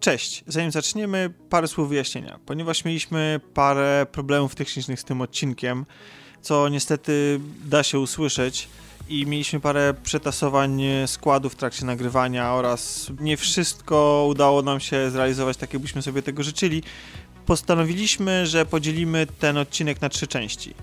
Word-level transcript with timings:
Cześć, 0.00 0.44
zanim 0.46 0.70
zaczniemy, 0.70 1.30
parę 1.50 1.68
słów 1.68 1.88
wyjaśnienia. 1.88 2.38
Ponieważ 2.46 2.84
mieliśmy 2.84 3.40
parę 3.54 4.06
problemów 4.12 4.54
technicznych 4.54 5.00
z 5.00 5.04
tym 5.04 5.20
odcinkiem, 5.20 5.86
co 6.40 6.68
niestety 6.68 7.40
da 7.64 7.82
się 7.82 7.98
usłyszeć, 7.98 8.68
i 9.08 9.26
mieliśmy 9.26 9.60
parę 9.60 9.94
przetasowań 10.02 10.82
składu 11.06 11.48
w 11.48 11.54
trakcie 11.54 11.84
nagrywania 11.84 12.52
oraz 12.52 13.10
nie 13.20 13.36
wszystko 13.36 14.26
udało 14.28 14.62
nam 14.62 14.80
się 14.80 15.10
zrealizować 15.10 15.56
tak, 15.56 15.72
jakbyśmy 15.72 16.02
sobie 16.02 16.22
tego 16.22 16.42
życzyli, 16.42 16.82
postanowiliśmy, 17.46 18.46
że 18.46 18.66
podzielimy 18.66 19.26
ten 19.38 19.56
odcinek 19.56 20.00
na 20.00 20.08
trzy 20.08 20.26
części. 20.26 20.74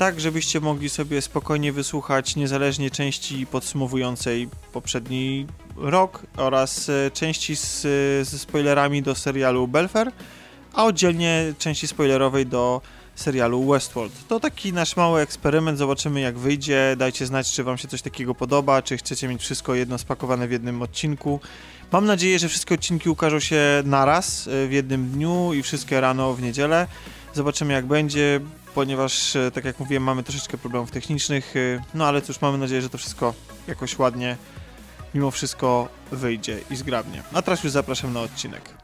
Tak, 0.00 0.20
żebyście 0.20 0.60
mogli 0.60 0.88
sobie 0.88 1.22
spokojnie 1.22 1.72
wysłuchać 1.72 2.36
niezależnie 2.36 2.90
części 2.90 3.46
podsumowującej 3.46 4.48
poprzedni 4.72 5.46
rok 5.76 6.22
oraz 6.36 6.88
e, 6.88 7.10
części 7.10 7.56
z, 7.56 7.82
ze 8.28 8.38
spoilerami 8.38 9.02
do 9.02 9.14
serialu 9.14 9.68
Belfer, 9.68 10.12
a 10.72 10.84
oddzielnie 10.84 11.54
części 11.58 11.88
spoilerowej 11.88 12.46
do 12.46 12.80
serialu 13.14 13.70
Westworld. 13.70 14.12
To 14.28 14.40
taki 14.40 14.72
nasz 14.72 14.96
mały 14.96 15.20
eksperyment, 15.20 15.78
zobaczymy 15.78 16.20
jak 16.20 16.38
wyjdzie. 16.38 16.94
Dajcie 16.98 17.26
znać, 17.26 17.52
czy 17.52 17.64
Wam 17.64 17.78
się 17.78 17.88
coś 17.88 18.02
takiego 18.02 18.34
podoba, 18.34 18.82
czy 18.82 18.96
chcecie 18.96 19.28
mieć 19.28 19.42
wszystko 19.42 19.74
jedno 19.74 19.98
spakowane 19.98 20.48
w 20.48 20.52
jednym 20.52 20.82
odcinku. 20.82 21.40
Mam 21.92 22.06
nadzieję, 22.06 22.38
że 22.38 22.48
wszystkie 22.48 22.74
odcinki 22.74 23.10
ukażą 23.10 23.40
się 23.40 23.62
naraz 23.84 24.48
e, 24.48 24.66
w 24.66 24.72
jednym 24.72 25.10
dniu 25.10 25.52
i 25.54 25.62
wszystkie 25.62 26.00
rano 26.00 26.34
w 26.34 26.42
niedzielę. 26.42 26.86
Zobaczymy 27.34 27.72
jak 27.72 27.86
będzie, 27.86 28.40
ponieważ, 28.74 29.36
e, 29.36 29.50
tak 29.50 29.64
jak 29.64 29.80
mówiłem, 29.80 30.02
mamy 30.02 30.22
troszeczkę 30.22 30.58
problemów 30.58 30.90
technicznych, 30.90 31.56
e, 31.56 31.82
no 31.94 32.06
ale 32.06 32.22
cóż, 32.22 32.40
mamy 32.40 32.58
nadzieję, 32.58 32.82
że 32.82 32.90
to 32.90 32.98
wszystko 32.98 33.34
jakoś 33.66 33.98
ładnie 33.98 34.36
mimo 35.14 35.30
wszystko 35.30 35.88
wyjdzie 36.12 36.58
i 36.70 36.76
zgrabnie. 36.76 37.22
A 37.32 37.42
teraz 37.42 37.64
już 37.64 37.72
zapraszam 37.72 38.12
na 38.12 38.20
odcinek. 38.20 38.79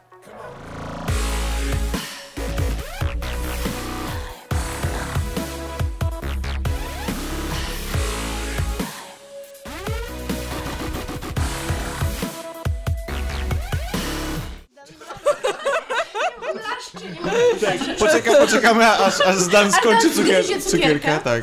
Poczekam, 17.98 18.36
poczekamy, 18.36 18.86
aż, 18.86 19.20
aż 19.20 19.36
Zdan 19.36 19.72
skończy 19.72 20.10
cukier, 20.10 20.44
cukierkę. 20.62 21.18
Tak. 21.24 21.42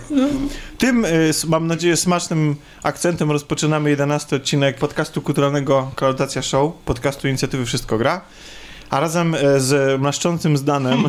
Tym, 0.77 1.05
y, 1.05 1.31
mam 1.47 1.67
nadzieję, 1.67 1.97
smacznym 1.97 2.55
akcentem 2.83 3.31
rozpoczynamy 3.31 3.89
11 3.89 4.35
odcinek 4.35 4.77
podcastu 4.77 5.21
kulturalnego 5.21 5.91
Kalotacja 5.95 6.41
Show, 6.41 6.73
podcastu 6.85 7.27
inicjatywy 7.27 7.65
Wszystko 7.65 7.97
Gra. 7.97 8.21
A 8.89 8.99
razem 8.99 9.35
y, 9.35 9.59
z 9.59 10.01
mlaszczącym 10.01 10.57
Zdanem 10.57 11.03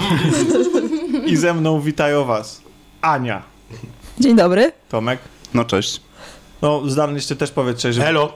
i 1.26 1.36
ze 1.36 1.54
mną 1.54 1.80
witają 1.80 2.24
was 2.24 2.60
Ania. 3.00 3.42
Dzień 4.20 4.36
dobry. 4.36 4.72
Tomek. 4.88 5.18
No 5.54 5.64
cześć. 5.64 6.00
No, 6.64 6.82
Zdan 6.86 7.14
jeszcze 7.14 7.36
też 7.36 7.50
powiedz 7.50 7.78
cześć. 7.78 7.94
Żeby... 7.94 8.06
Hello. 8.06 8.32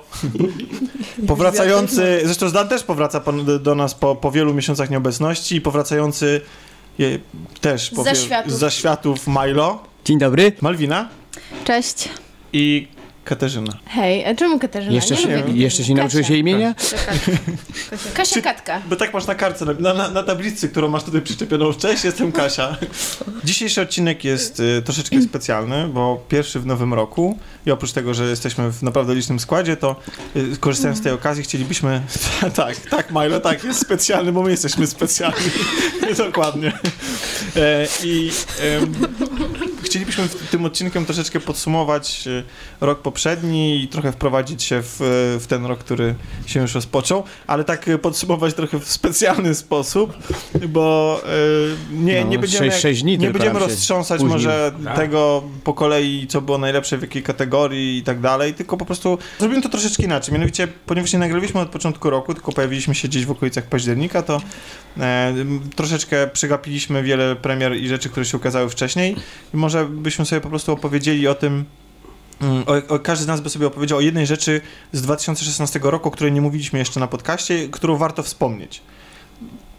Powracający, 1.27 2.21
zresztą 2.25 2.49
Zdan 2.49 2.69
też 2.69 2.85
powraca 2.85 3.21
po, 3.21 3.33
do 3.33 3.75
nas 3.75 3.95
po, 3.95 4.17
po 4.17 4.31
wielu 4.31 4.55
miesiącach 4.55 4.91
nieobecności 4.91 5.57
i 5.57 5.61
powracający 5.61 6.41
je, 6.99 7.19
też 7.61 7.91
po 7.91 8.05
Za 8.05 8.15
światów. 8.15 8.53
za 8.53 8.71
światów 8.71 9.27
Milo, 9.27 9.83
Dzień 10.05 10.19
dobry. 10.19 10.53
Malwina 10.61 11.09
Cześć. 11.65 12.09
i 12.53 12.89
Katarzyna. 13.29 13.73
Hej, 13.87 14.27
a 14.27 14.35
czemu 14.35 14.59
Katarzyna? 14.59 14.93
Jeszcze 14.93 15.15
nie 15.15 15.21
się, 15.21 15.37
lubię 15.37 15.63
jeszcze 15.63 15.85
się 15.85 15.93
Kasia. 15.93 16.03
nauczyłeś 16.03 16.31
jej 16.31 16.41
imienia? 16.41 16.75
Kasia. 16.75 16.97
Kasia 18.15 18.43
Katka. 18.51 18.81
Bo 18.91 18.97
tak 18.97 19.15
masz 19.15 19.27
na 19.27 19.35
kartce, 19.35 19.65
na, 19.65 19.95
na, 19.95 20.11
na 20.11 20.23
tablicy, 20.23 20.69
którą 20.69 20.89
masz 20.89 21.05
tutaj 21.05 21.21
przyczepioną. 21.21 21.73
Cześć, 21.73 22.05
jestem 22.05 22.33
Kasia. 22.33 22.77
Dzisiejszy 23.45 23.81
odcinek 23.81 24.25
jest 24.25 24.61
y, 24.61 24.83
troszeczkę 24.83 25.23
specjalny, 25.23 25.89
bo 25.89 26.25
pierwszy 26.29 26.61
w 26.61 26.67
nowym 26.67 26.95
roku 26.95 27.39
i 27.67 27.71
oprócz 27.71 27.93
tego, 27.93 28.15
że 28.15 28.25
jesteśmy 28.25 28.73
w 28.73 28.83
naprawdę 28.83 29.15
licznym 29.15 29.41
składzie, 29.41 29.77
to 29.77 29.97
y, 30.37 30.57
korzystając 30.61 30.99
z 30.99 31.03
tej 31.03 31.13
okazji 31.13 31.43
chcielibyśmy... 31.43 32.03
tak, 32.57 32.77
tak 32.77 33.11
Milo, 33.11 33.41
tak, 33.41 33.65
jest 33.65 33.81
specjalny, 33.81 34.33
bo 34.33 34.43
my 34.43 34.51
jesteśmy 34.51 34.87
specjalni. 34.87 35.51
Dokładnie. 36.17 36.73
E, 37.57 37.87
I 38.05 38.31
chcielibyśmy 39.83 40.08
w 40.27 40.51
tym 40.51 40.65
odcinkiem 40.65 41.05
troszeczkę 41.05 41.41
podsumować 41.41 42.25
y, 42.27 42.43
rok 42.81 43.03
poprzedni 43.03 43.83
i 43.85 43.89
trochę 43.89 44.13
wprowadzić 44.13 44.63
się 44.63 44.81
w, 44.83 44.97
w 45.41 45.47
ten 45.47 45.67
rok, 45.67 45.79
który 45.79 46.15
się 46.47 46.61
już 46.61 46.75
rozpoczął, 46.75 47.25
ale 47.47 47.65
tak 47.65 47.89
y, 47.89 47.99
podsumować 47.99 48.55
trochę 48.55 48.81
w 48.81 48.89
specjalny 48.89 49.55
sposób, 49.55 50.13
bo 50.69 51.21
y, 51.93 51.95
nie, 51.97 52.25
No, 52.25 52.31
nie 52.31 52.39
będziemy, 52.39 52.71
sześć- 52.71 52.83
sześć 52.83 53.03
dni 53.03 53.13
nie 53.13 53.19
tylko 53.19 53.39
będziemy 53.39 53.59
roztrząsać 53.61 54.21
spóźnił. 54.21 54.33
może 54.39 54.73
tego 54.97 55.43
po 55.65 55.75
kolei, 55.75 56.27
co 56.27 56.41
było 56.41 56.59
najlepsze 56.59 56.99
w 56.99 57.03
jakiej 57.03 57.23
kategorii 57.23 57.99
i 57.99 58.03
tak 58.03 58.21
dalej, 58.21 58.55
tylko 58.55 58.77
po 58.77 58.85
prostu 58.85 59.19
zrobimy 59.39 59.63
to 59.63 59.69
troszeczkę 59.69 60.03
inaczej. 60.03 60.33
Mianowicie, 60.35 60.69
ponieważ 60.87 61.13
nie 61.13 61.19
nagraliśmy 61.19 61.61
od 61.61 61.69
początku 61.69 62.11
roku, 62.11 62.35
tylko 62.35 62.53
pojawiliśmy 62.53 62.95
się 62.95 63.09
gdzieś 63.09 63.27
w 63.27 63.31
okolicach 63.31 63.65
października, 63.67 64.23
to 64.23 64.41
e, 65.01 65.35
troszeczkę 65.77 66.29
przegapiliśmy 66.33 67.03
wiele 67.03 67.37
premier 67.37 67.77
i 67.77 67.89
rzeczy, 67.89 68.09
które 68.09 68.27
się 68.27 68.37
ukazały 68.37 68.71
wcześniej 68.71 69.17
i 69.55 69.57
może 69.57 69.87
byśmy 70.09 70.27
sobie 70.27 70.41
po 70.41 70.49
prostu 70.49 70.73
opowiedzieli 70.73 71.29
o 71.29 71.35
tym, 71.35 71.65
mm, 72.41 72.65
o, 72.67 72.95
o, 72.95 72.99
każdy 72.99 73.25
z 73.25 73.27
nas 73.27 73.41
by 73.41 73.51
sobie 73.51 73.67
opowiedział 73.67 73.99
o 73.99 74.01
jednej 74.01 74.27
rzeczy 74.27 74.61
z 74.93 75.03
2016 75.03 75.81
roku, 75.83 76.09
o 76.09 76.11
której 76.11 76.33
nie 76.33 76.41
mówiliśmy 76.41 76.79
jeszcze 76.79 77.01
na 77.01 77.07
podcaście, 77.07 77.69
którą 77.69 77.97
warto 77.97 78.23
wspomnieć. 78.23 78.83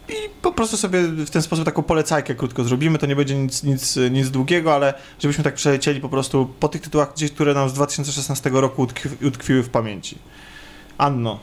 I 0.09 0.13
po 0.41 0.51
prostu 0.51 0.77
sobie 0.77 1.01
w 1.03 1.29
ten 1.29 1.41
sposób 1.41 1.65
taką 1.65 1.83
polecajkę 1.83 2.35
krótko 2.35 2.63
zrobimy. 2.63 2.97
To 2.97 3.05
nie 3.05 3.15
będzie 3.15 3.35
nic, 3.35 3.63
nic, 3.63 3.99
nic 4.11 4.29
długiego, 4.29 4.75
ale 4.75 4.93
żebyśmy 5.19 5.43
tak 5.43 5.53
przelecieli 5.53 6.01
po 6.01 6.09
prostu 6.09 6.49
po 6.59 6.67
tych 6.67 6.81
tytułach, 6.81 7.13
gdzieś, 7.15 7.31
które 7.31 7.53
nam 7.53 7.69
z 7.69 7.73
2016 7.73 8.49
roku 8.53 8.81
utkwi, 8.81 9.09
utkwiły 9.27 9.63
w 9.63 9.69
pamięci. 9.69 10.17
Anno, 10.97 11.39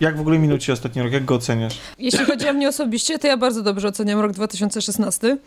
jak 0.00 0.16
w 0.16 0.20
ogóle 0.20 0.38
minął 0.38 0.58
Ci 0.58 0.72
ostatni 0.72 1.02
rok? 1.02 1.12
Jak 1.12 1.24
go 1.24 1.34
oceniasz? 1.34 1.78
Jeśli 1.98 2.24
chodzi 2.24 2.48
o 2.48 2.52
mnie 2.52 2.68
osobiście, 2.68 3.18
to 3.18 3.26
ja 3.26 3.36
bardzo 3.36 3.62
dobrze 3.62 3.88
oceniam 3.88 4.20
rok 4.20 4.32
2016. 4.32 5.38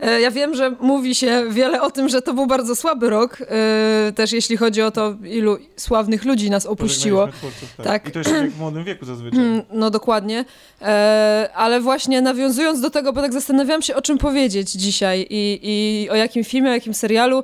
E, 0.00 0.20
Ja 0.20 0.30
wiem, 0.30 0.54
że 0.54 0.70
mówi 0.80 1.14
się 1.14 1.44
wiele 1.50 1.82
o 1.82 1.90
tym, 1.90 2.08
że 2.08 2.22
to 2.22 2.34
był 2.34 2.46
bardzo 2.46 2.76
słaby 2.76 3.10
rok, 3.10 3.38
e, 3.40 4.12
też 4.12 4.32
jeśli 4.32 4.56
chodzi 4.56 4.82
o 4.82 4.90
to, 4.90 5.14
ilu 5.24 5.58
sławnych 5.76 6.24
ludzi 6.24 6.50
nas 6.50 6.66
opuściło. 6.66 7.28
Twórców, 7.28 7.74
tak. 7.76 7.86
Tak. 7.86 8.08
I 8.08 8.12
to 8.12 8.18
jeszcze 8.18 8.48
w 8.48 8.58
młodym 8.58 8.84
wieku 8.84 9.04
zazwyczaj. 9.04 9.40
Mm, 9.40 9.62
No 9.72 9.90
dokładnie. 9.90 10.44
E, 10.82 11.48
ale 11.54 11.80
właśnie 11.80 12.22
nawiązując 12.22 12.80
do 12.80 12.90
tego, 12.90 13.12
bo 13.12 13.20
tak 13.22 13.32
zastanawiałam 13.32 13.82
się, 13.82 13.94
o 13.94 14.02
czym 14.02 14.18
powiedzieć 14.18 14.70
dzisiaj 14.72 15.26
i, 15.30 15.60
i 15.62 16.10
o 16.10 16.14
jakim 16.14 16.44
filmie, 16.44 16.70
o 16.70 16.74
jakim 16.74 16.94
serialu. 16.94 17.42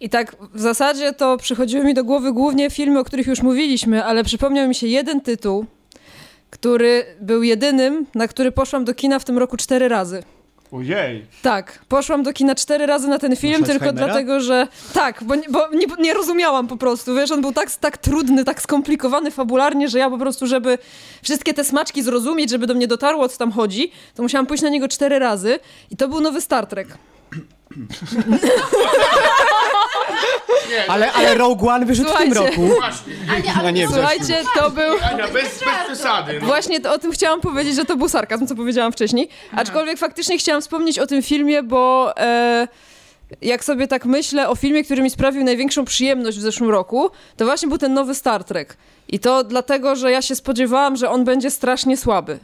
I 0.00 0.08
tak 0.08 0.36
w 0.54 0.60
zasadzie 0.60 1.12
to 1.12 1.36
przychodziły 1.36 1.84
mi 1.84 1.94
do 1.94 2.04
głowy 2.04 2.32
głównie 2.32 2.70
filmy, 2.70 2.98
o 2.98 3.04
których 3.04 3.26
już 3.26 3.42
mówiliśmy, 3.42 4.04
ale 4.04 4.24
przypomniał 4.24 4.68
mi 4.68 4.74
się 4.74 4.86
jeden 4.86 5.20
tytuł, 5.20 5.66
który 6.50 7.04
był 7.20 7.42
jedynym, 7.42 8.06
na 8.14 8.28
który 8.28 8.52
poszłam 8.52 8.84
do 8.84 8.94
kina 8.94 9.18
w 9.18 9.24
tym 9.24 9.38
roku 9.38 9.56
cztery 9.56 9.88
razy. 9.88 10.22
Ojej! 10.78 11.26
Tak, 11.42 11.78
poszłam 11.88 12.22
do 12.22 12.32
kina 12.32 12.54
cztery 12.54 12.86
razy 12.86 13.08
na 13.08 13.18
ten 13.18 13.36
film, 13.36 13.64
tylko 13.64 13.84
dlatego, 14.06 14.40
że 14.40 14.66
tak, 14.94 15.24
bo, 15.24 15.34
nie- 15.34 15.48
bo 15.50 15.68
nie, 15.68 15.86
nie 15.98 16.14
rozumiałam 16.14 16.66
po 16.66 16.76
prostu, 16.76 17.14
wiesz, 17.14 17.30
on 17.30 17.40
był 17.40 17.52
tak, 17.52 17.70
tak 17.76 17.98
trudny, 17.98 18.44
tak 18.44 18.62
skomplikowany 18.62 19.30
fabularnie, 19.30 19.88
że 19.88 19.98
ja 19.98 20.10
po 20.10 20.18
prostu, 20.18 20.46
żeby 20.46 20.78
wszystkie 21.22 21.54
te 21.54 21.64
smaczki 21.64 22.02
zrozumieć, 22.02 22.50
żeby 22.50 22.66
do 22.66 22.74
mnie 22.74 22.86
dotarło, 22.88 23.24
o 23.24 23.28
co 23.28 23.38
tam 23.38 23.52
chodzi, 23.52 23.92
to 24.14 24.22
musiałam 24.22 24.46
pójść 24.46 24.62
na 24.62 24.68
niego 24.68 24.88
cztery 24.88 25.18
razy 25.18 25.58
i 25.90 25.96
to 25.96 26.08
był 26.08 26.20
nowy 26.20 26.40
Star 26.40 26.66
Trek. 26.66 26.88
Ale, 30.88 31.12
ale 31.12 31.34
Rogue 31.34 31.68
One 31.68 31.86
wyszedł 31.86 32.08
w 32.10 32.16
tym 32.16 32.34
Słuchajcie. 32.34 32.56
roku. 32.62 32.74
Ania, 33.30 33.52
A 33.58 33.62
nie, 33.62 33.72
nie, 33.72 33.88
Słuchajcie, 33.88 34.42
to 34.54 34.70
był... 34.70 34.94
Ania, 35.12 35.28
bez, 35.28 35.32
bez 35.32 35.84
przesady. 35.86 36.38
No. 36.40 36.46
Właśnie 36.46 36.80
to, 36.80 36.92
o 36.94 36.98
tym 36.98 37.12
chciałam 37.12 37.40
powiedzieć, 37.40 37.74
że 37.74 37.84
to 37.84 37.96
był 37.96 38.08
sarkazm, 38.08 38.46
co 38.46 38.54
powiedziałam 38.54 38.92
wcześniej. 38.92 39.28
Aczkolwiek 39.56 39.98
faktycznie 39.98 40.38
chciałam 40.38 40.62
wspomnieć 40.62 40.98
o 40.98 41.06
tym 41.06 41.22
filmie, 41.22 41.62
bo 41.62 42.12
e, 42.16 42.68
jak 43.42 43.64
sobie 43.64 43.86
tak 43.86 44.04
myślę 44.04 44.48
o 44.48 44.56
filmie, 44.56 44.84
który 44.84 45.02
mi 45.02 45.10
sprawił 45.10 45.44
największą 45.44 45.84
przyjemność 45.84 46.38
w 46.38 46.40
zeszłym 46.40 46.70
roku, 46.70 47.10
to 47.36 47.44
właśnie 47.44 47.68
był 47.68 47.78
ten 47.78 47.94
nowy 47.94 48.14
Star 48.14 48.44
Trek. 48.44 48.76
I 49.08 49.18
to 49.18 49.44
dlatego, 49.44 49.96
że 49.96 50.10
ja 50.10 50.22
się 50.22 50.34
spodziewałam, 50.36 50.96
że 50.96 51.10
on 51.10 51.24
będzie 51.24 51.50
strasznie 51.50 51.96
słaby. 51.96 52.38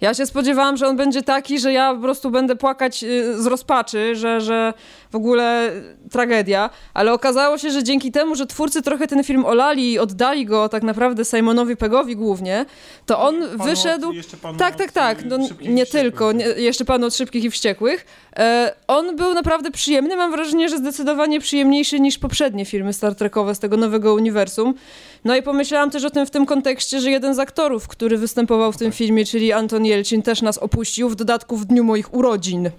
Ja 0.00 0.14
się 0.14 0.26
spodziewałam, 0.26 0.76
że 0.76 0.86
on 0.88 0.96
będzie 0.96 1.22
taki, 1.22 1.58
że 1.60 1.72
ja 1.72 1.94
po 1.94 2.00
prostu 2.00 2.30
będę 2.30 2.56
płakać 2.56 3.04
y, 3.04 3.42
z 3.42 3.46
rozpaczy, 3.46 4.16
że, 4.16 4.40
że 4.40 4.72
w 5.12 5.16
ogóle 5.16 5.70
tragedia, 6.10 6.70
ale 6.94 7.12
okazało 7.12 7.58
się, 7.58 7.70
że 7.70 7.84
dzięki 7.84 8.12
temu, 8.12 8.34
że 8.34 8.46
twórcy 8.46 8.82
trochę 8.82 9.06
ten 9.06 9.24
film 9.24 9.44
olali 9.44 9.92
i 9.92 9.98
oddali 9.98 10.46
go 10.46 10.68
tak 10.68 10.82
naprawdę 10.82 11.24
Simonowi 11.24 11.76
Pegowi 11.76 12.16
głównie, 12.16 12.66
to 13.06 13.20
on 13.20 13.40
Panu 13.58 13.64
wyszedł... 13.64 14.08
od- 14.08 14.14
Tak, 14.58 14.76
tak, 14.76 14.92
tak. 14.92 15.24
No, 15.24 15.36
nie 15.60 15.86
tylko, 15.86 16.32
nie, 16.32 16.44
jeszcze 16.44 16.84
pan 16.84 17.04
od 17.04 17.14
Szybkich 17.16 17.44
i 17.44 17.50
Wściekłych. 17.50 18.06
E, 18.36 18.74
on 18.88 19.16
był 19.16 19.34
naprawdę 19.34 19.70
przyjemny. 19.70 20.16
Mam 20.16 20.30
wrażenie, 20.30 20.68
że 20.68 20.78
zdecydowanie 20.78 21.40
przyjemniejszy 21.40 22.00
niż 22.00 22.18
poprzednie 22.18 22.64
filmy 22.64 22.92
Star 22.92 23.14
Trekowe 23.14 23.54
z 23.54 23.58
tego 23.58 23.76
nowego 23.76 24.14
uniwersum. 24.14 24.74
No 25.24 25.36
i 25.36 25.42
pomyślałam 25.42 25.90
też 25.90 26.04
o 26.04 26.10
tym 26.10 26.26
w 26.26 26.30
tym 26.30 26.46
kontekście, 26.46 27.00
że 27.00 27.10
jeden 27.10 27.34
z 27.34 27.38
aktorów, 27.38 27.88
który 27.88 28.18
występował 28.18 28.72
w 28.72 28.76
tym 28.76 28.92
filmie, 28.92 29.24
czyli 29.24 29.52
Anton 29.52 29.84
Jelcin, 29.84 30.22
też 30.22 30.42
nas 30.42 30.58
opuścił, 30.58 31.08
w 31.08 31.16
dodatku 31.16 31.56
w 31.56 31.64
dniu 31.64 31.84
moich 31.84 32.14
urodzin. 32.14 32.70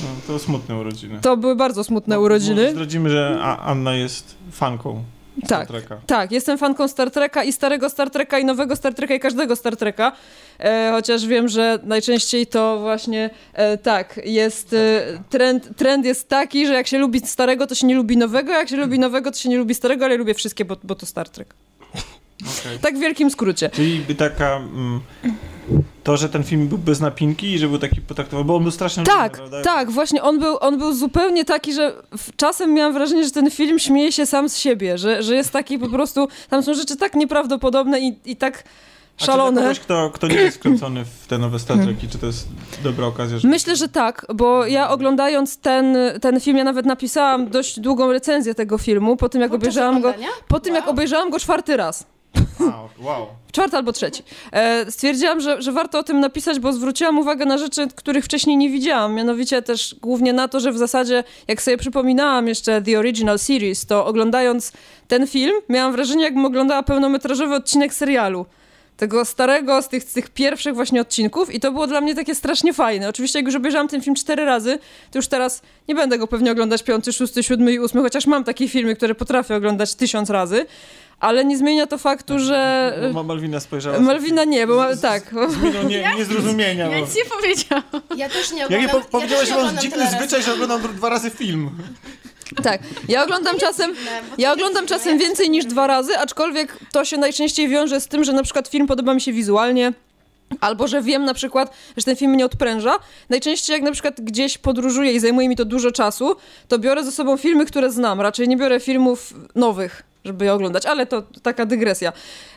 No, 0.00 0.06
to 0.26 0.38
smutne 0.38 0.76
urodziny. 0.76 1.18
To 1.22 1.36
były 1.36 1.56
bardzo 1.56 1.84
smutne 1.84 2.16
Może 2.16 2.24
urodziny. 2.24 2.70
Zdradzimy, 2.70 3.10
że 3.10 3.38
Anna 3.60 3.94
jest 3.94 4.34
fanką 4.52 5.02
Tak. 5.48 5.68
Tak, 6.06 6.32
jestem 6.32 6.58
fanką 6.58 6.88
Star 6.88 7.10
Treka 7.10 7.44
i 7.44 7.52
starego 7.52 7.90
Star 7.90 8.10
Treka 8.10 8.38
i 8.38 8.44
nowego 8.44 8.76
Star 8.76 8.94
Treka 8.94 9.14
i 9.14 9.20
każdego 9.20 9.56
Star 9.56 9.76
Treka. 9.76 10.12
E, 10.58 10.90
chociaż 10.92 11.26
wiem, 11.26 11.48
że 11.48 11.78
najczęściej 11.82 12.46
to 12.46 12.78
właśnie 12.80 13.30
e, 13.52 13.78
tak, 13.78 14.20
jest 14.24 14.72
e, 14.72 15.02
trend, 15.30 15.76
trend 15.76 16.06
jest 16.06 16.28
taki, 16.28 16.66
że 16.66 16.74
jak 16.74 16.86
się 16.86 16.98
lubi 16.98 17.20
starego, 17.20 17.66
to 17.66 17.74
się 17.74 17.86
nie 17.86 17.94
lubi 17.94 18.16
nowego, 18.16 18.52
jak 18.52 18.68
się 18.68 18.76
lubi 18.76 18.98
nowego, 18.98 19.30
to 19.30 19.38
się 19.38 19.48
nie 19.48 19.58
lubi 19.58 19.74
starego, 19.74 20.04
ale 20.04 20.16
lubię 20.16 20.34
wszystkie, 20.34 20.64
bo, 20.64 20.76
bo 20.84 20.94
to 20.94 21.06
Star 21.06 21.28
Trek. 21.28 21.54
Okej. 22.42 22.78
Tak 22.78 22.96
w 22.96 23.00
wielkim 23.00 23.30
skrócie. 23.30 23.70
Czyli 23.70 23.98
by 23.98 24.14
taka... 24.14 24.56
Mm, 24.56 25.00
to, 26.06 26.16
że 26.16 26.28
ten 26.28 26.44
film 26.44 26.68
był 26.68 26.78
bez 26.78 27.00
napinki 27.00 27.46
i 27.52 27.58
że 27.58 27.68
był 27.68 27.78
taki 27.78 28.00
potraktowany, 28.00 28.46
bo 28.46 28.56
on 28.56 28.62
był 28.62 28.72
strasznie 28.72 29.04
Tak, 29.04 29.40
tak, 29.64 29.90
właśnie 29.90 30.22
on 30.22 30.38
był, 30.38 30.56
on 30.60 30.78
był 30.78 30.92
zupełnie 30.94 31.44
taki, 31.44 31.72
że 31.72 31.92
czasem 32.36 32.74
miałam 32.74 32.92
wrażenie, 32.92 33.24
że 33.24 33.30
ten 33.30 33.50
film 33.50 33.78
śmieje 33.78 34.12
się 34.12 34.26
sam 34.26 34.48
z 34.48 34.56
siebie, 34.56 34.98
że, 34.98 35.22
że 35.22 35.34
jest 35.34 35.50
taki 35.52 35.78
po 35.78 35.88
prostu, 35.88 36.28
tam 36.50 36.62
są 36.62 36.74
rzeczy 36.74 36.96
tak 36.96 37.14
nieprawdopodobne 37.14 38.00
i, 38.00 38.16
i 38.24 38.36
tak 38.36 38.58
A 38.58 39.18
czy 39.20 39.26
szalone. 39.26 39.60
kogoś, 39.62 39.80
kto, 39.80 40.10
kto 40.14 40.26
nie 40.28 40.34
jest 40.34 40.56
wkręcony 40.56 41.04
w 41.04 41.26
te 41.26 41.38
nowe 41.38 41.58
Star 41.58 41.78
Treki, 41.78 42.08
czy 42.08 42.18
to 42.18 42.26
jest 42.26 42.48
dobra 42.82 43.06
okazja, 43.06 43.38
żeby... 43.38 43.50
Myślę, 43.50 43.76
że 43.76 43.88
tak, 43.88 44.26
bo 44.34 44.66
ja 44.66 44.90
oglądając 44.90 45.58
ten, 45.58 45.96
ten 46.20 46.40
film, 46.40 46.56
ja 46.56 46.64
nawet 46.64 46.86
napisałam 46.86 47.48
dość 47.48 47.80
długą 47.80 48.12
recenzję 48.12 48.54
tego 48.54 48.78
filmu, 48.78 49.16
po 49.16 49.28
tym 49.28 49.40
jak 49.40 49.50
Podczas 49.50 49.64
obejrzałam 49.64 50.00
go, 50.00 50.14
po 50.48 50.60
tym 50.60 50.74
jak 50.74 50.84
Wow. 50.84 50.92
obejrzałam 50.92 51.30
go 51.30 51.38
czwarty 51.38 51.76
raz. 51.76 52.06
Wow. 52.98 53.26
Czwarty 53.52 53.76
albo 53.76 53.92
trzeci. 53.92 54.22
E, 54.52 54.90
stwierdziłam, 54.90 55.40
że, 55.40 55.62
że 55.62 55.72
warto 55.72 55.98
o 55.98 56.02
tym 56.02 56.20
napisać, 56.20 56.58
bo 56.60 56.72
zwróciłam 56.72 57.18
uwagę 57.18 57.46
na 57.46 57.58
rzeczy, 57.58 57.88
których 57.94 58.24
wcześniej 58.24 58.56
nie 58.56 58.70
widziałam. 58.70 59.14
Mianowicie 59.14 59.62
też 59.62 59.96
głównie 60.02 60.32
na 60.32 60.48
to, 60.48 60.60
że 60.60 60.72
w 60.72 60.78
zasadzie, 60.78 61.24
jak 61.48 61.62
sobie 61.62 61.76
przypominałam 61.76 62.48
jeszcze 62.48 62.82
The 62.82 62.98
Original 62.98 63.38
Series, 63.38 63.86
to 63.86 64.06
oglądając 64.06 64.72
ten 65.08 65.26
film, 65.26 65.54
miałam 65.68 65.92
wrażenie, 65.92 66.24
jakbym 66.24 66.44
oglądała 66.44 66.82
pełnometrażowy 66.82 67.54
odcinek 67.54 67.94
serialu. 67.94 68.46
Tego 68.96 69.24
starego, 69.24 69.82
z 69.82 69.88
tych, 69.88 70.02
z 70.02 70.12
tych 70.12 70.30
pierwszych 70.30 70.74
właśnie 70.74 71.00
odcinków 71.00 71.54
i 71.54 71.60
to 71.60 71.72
było 71.72 71.86
dla 71.86 72.00
mnie 72.00 72.14
takie 72.14 72.34
strasznie 72.34 72.72
fajne. 72.72 73.08
Oczywiście 73.08 73.38
jak 73.38 73.46
już 73.46 73.54
obejrzałam 73.54 73.88
ten 73.88 74.02
film 74.02 74.16
cztery 74.16 74.44
razy, 74.44 74.78
to 75.10 75.18
już 75.18 75.28
teraz 75.28 75.62
nie 75.88 75.94
będę 75.94 76.18
go 76.18 76.26
pewnie 76.26 76.52
oglądać 76.52 76.82
piąty, 76.82 77.12
szósty, 77.12 77.42
siódmy 77.42 77.72
i 77.72 77.78
ósmy, 77.78 78.02
chociaż 78.02 78.26
mam 78.26 78.44
takie 78.44 78.68
filmy, 78.68 78.96
które 78.96 79.14
potrafię 79.14 79.56
oglądać 79.56 79.94
tysiąc 79.94 80.30
razy, 80.30 80.66
ale 81.20 81.44
nie 81.44 81.58
zmienia 81.58 81.86
to 81.86 81.98
faktu, 81.98 82.38
że... 82.38 83.10
Ma 83.14 83.22
Malwina 83.22 83.60
spojrzała... 83.60 84.00
Malwina 84.00 84.44
nie, 84.44 84.66
bo 84.66 84.76
ma, 84.76 84.96
tak. 84.96 85.22
Z 85.48 85.88
nie, 85.88 86.14
niezrozumienia. 86.16 86.88
Ja 86.88 87.00
nic 87.00 87.16
nie 87.16 87.24
powiedziałam. 87.24 87.84
Ja 88.16 88.28
też 88.28 88.52
nie 88.52 88.58
Jak 88.58 88.66
oglądam. 88.66 88.96
nie 88.96 89.02
po, 89.02 89.10
powiedziałeś, 89.10 89.48
ja 89.48 89.56
że 89.56 89.62
mam 89.62 89.78
dziwny 89.78 90.10
zwyczaj, 90.10 90.42
że 90.42 90.52
oglądam 90.52 90.82
dwa 90.82 91.08
razy 91.08 91.30
film. 91.30 91.70
Tak. 92.62 92.80
Ja 93.08 93.24
oglądam 93.24 93.58
czasem, 93.58 93.94
ja 94.38 94.52
oglądam 94.52 94.86
czasem 94.86 95.18
więcej 95.18 95.50
niż 95.50 95.64
dwa 95.64 95.86
razy, 95.86 96.18
aczkolwiek 96.18 96.78
to 96.92 97.04
się 97.04 97.16
najczęściej 97.16 97.68
wiąże 97.68 98.00
z 98.00 98.08
tym, 98.08 98.24
że 98.24 98.32
na 98.32 98.42
przykład 98.42 98.68
film 98.68 98.86
podoba 98.86 99.14
mi 99.14 99.20
się 99.20 99.32
wizualnie. 99.32 99.92
Albo 100.60 100.88
że 100.88 101.02
wiem 101.02 101.24
na 101.24 101.34
przykład, 101.34 101.72
że 101.96 102.04
ten 102.04 102.16
film 102.16 102.32
mnie 102.32 102.44
odpręża. 102.44 102.98
Najczęściej 103.28 103.74
jak 103.74 103.82
na 103.82 103.92
przykład 103.92 104.20
gdzieś 104.20 104.58
podróżuję 104.58 105.12
i 105.12 105.20
zajmuje 105.20 105.48
mi 105.48 105.56
to 105.56 105.64
dużo 105.64 105.92
czasu, 105.92 106.36
to 106.68 106.78
biorę 106.78 107.04
ze 107.04 107.12
sobą 107.12 107.36
filmy, 107.36 107.66
które 107.66 107.92
znam. 107.92 108.20
Raczej 108.20 108.48
nie 108.48 108.56
biorę 108.56 108.80
filmów 108.80 109.34
nowych, 109.54 110.02
żeby 110.26 110.44
je 110.44 110.52
oglądać, 110.52 110.86
ale 110.86 111.06
to 111.06 111.22
taka 111.42 111.66
dygresja. 111.66 112.12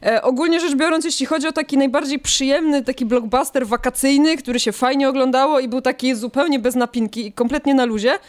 E, 0.05 0.21
ogólnie 0.21 0.59
rzecz 0.59 0.75
biorąc, 0.75 1.05
jeśli 1.05 1.25
chodzi 1.25 1.47
o 1.47 1.51
taki 1.51 1.77
najbardziej 1.77 2.19
przyjemny, 2.19 2.83
taki 2.83 3.05
blockbuster 3.05 3.67
wakacyjny, 3.67 4.37
który 4.37 4.59
się 4.59 4.71
fajnie 4.71 5.09
oglądało 5.09 5.59
i 5.59 5.67
był 5.67 5.81
taki 5.81 6.15
zupełnie 6.15 6.59
bez 6.59 6.75
napinki 6.75 7.27
i 7.27 7.33
kompletnie 7.33 7.73
na 7.73 7.85
luzie, 7.85 8.19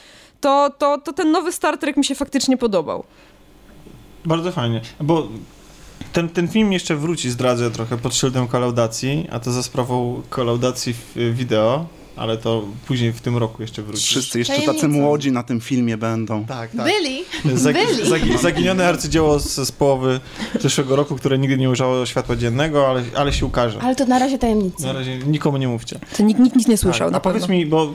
to, 0.40 0.70
to, 0.78 0.98
to 0.98 1.12
ten 1.12 1.30
nowy 1.30 1.52
Star 1.52 1.78
Trek 1.78 1.96
mi 1.96 2.04
się 2.04 2.14
faktycznie 2.14 2.56
podobał. 2.56 3.04
Bardzo 4.24 4.52
fajnie, 4.52 4.80
bo 5.00 5.28
ten, 6.12 6.28
ten 6.28 6.48
film 6.48 6.72
jeszcze 6.72 6.96
wróci, 6.96 7.30
zdradzę 7.30 7.70
trochę, 7.70 7.98
pod 7.98 8.14
szyldem 8.14 8.48
kolaudacji, 8.48 9.28
a 9.30 9.40
to 9.40 9.52
za 9.52 9.62
sprawą 9.62 10.22
kolaudacji 10.30 10.94
w 10.94 11.34
wideo, 11.34 11.86
ale 12.20 12.38
to 12.38 12.62
później 12.86 13.12
w 13.12 13.20
tym 13.20 13.36
roku 13.36 13.62
jeszcze 13.62 13.82
wróci. 13.82 14.06
Wszyscy 14.06 14.38
jeszcze 14.38 14.54
tacy 14.54 14.66
Tajemnica. 14.66 14.88
młodzi 15.02 15.32
na 15.32 15.42
tym 15.42 15.60
filmie 15.60 15.96
będą. 15.96 16.44
Tak, 16.44 16.70
tak. 16.70 16.86
Byli. 16.86 17.22
Zag, 17.58 17.74
Byli. 17.76 18.08
zagi, 18.08 18.38
zaginione 18.38 18.88
arcydzieło 18.88 19.38
z, 19.38 19.54
z 19.56 19.72
połowy 19.72 20.20
zeszłego 20.60 20.96
roku, 20.96 21.16
które 21.16 21.38
nigdy 21.38 21.58
nie 21.58 21.70
ujrzało 21.70 22.06
światła 22.06 22.36
dziennego, 22.36 22.88
ale, 22.88 23.02
ale 23.16 23.32
się 23.32 23.46
ukaże. 23.46 23.78
Ale 23.82 23.96
to 23.96 24.06
na 24.06 24.18
razie 24.18 24.38
tajemnica. 24.38 24.86
Na 24.86 24.92
razie 24.92 25.18
nikomu 25.18 25.56
nie 25.56 25.68
mówcie. 25.68 25.98
To 26.16 26.22
nikt, 26.22 26.40
nikt 26.40 26.56
nic 26.56 26.68
nie 26.68 26.76
słyszał, 26.78 27.06
Tak, 27.06 27.12
na 27.12 27.16
a 27.18 27.20
powiedz 27.20 27.42
pewno. 27.42 27.54
mi, 27.56 27.66
bo 27.66 27.94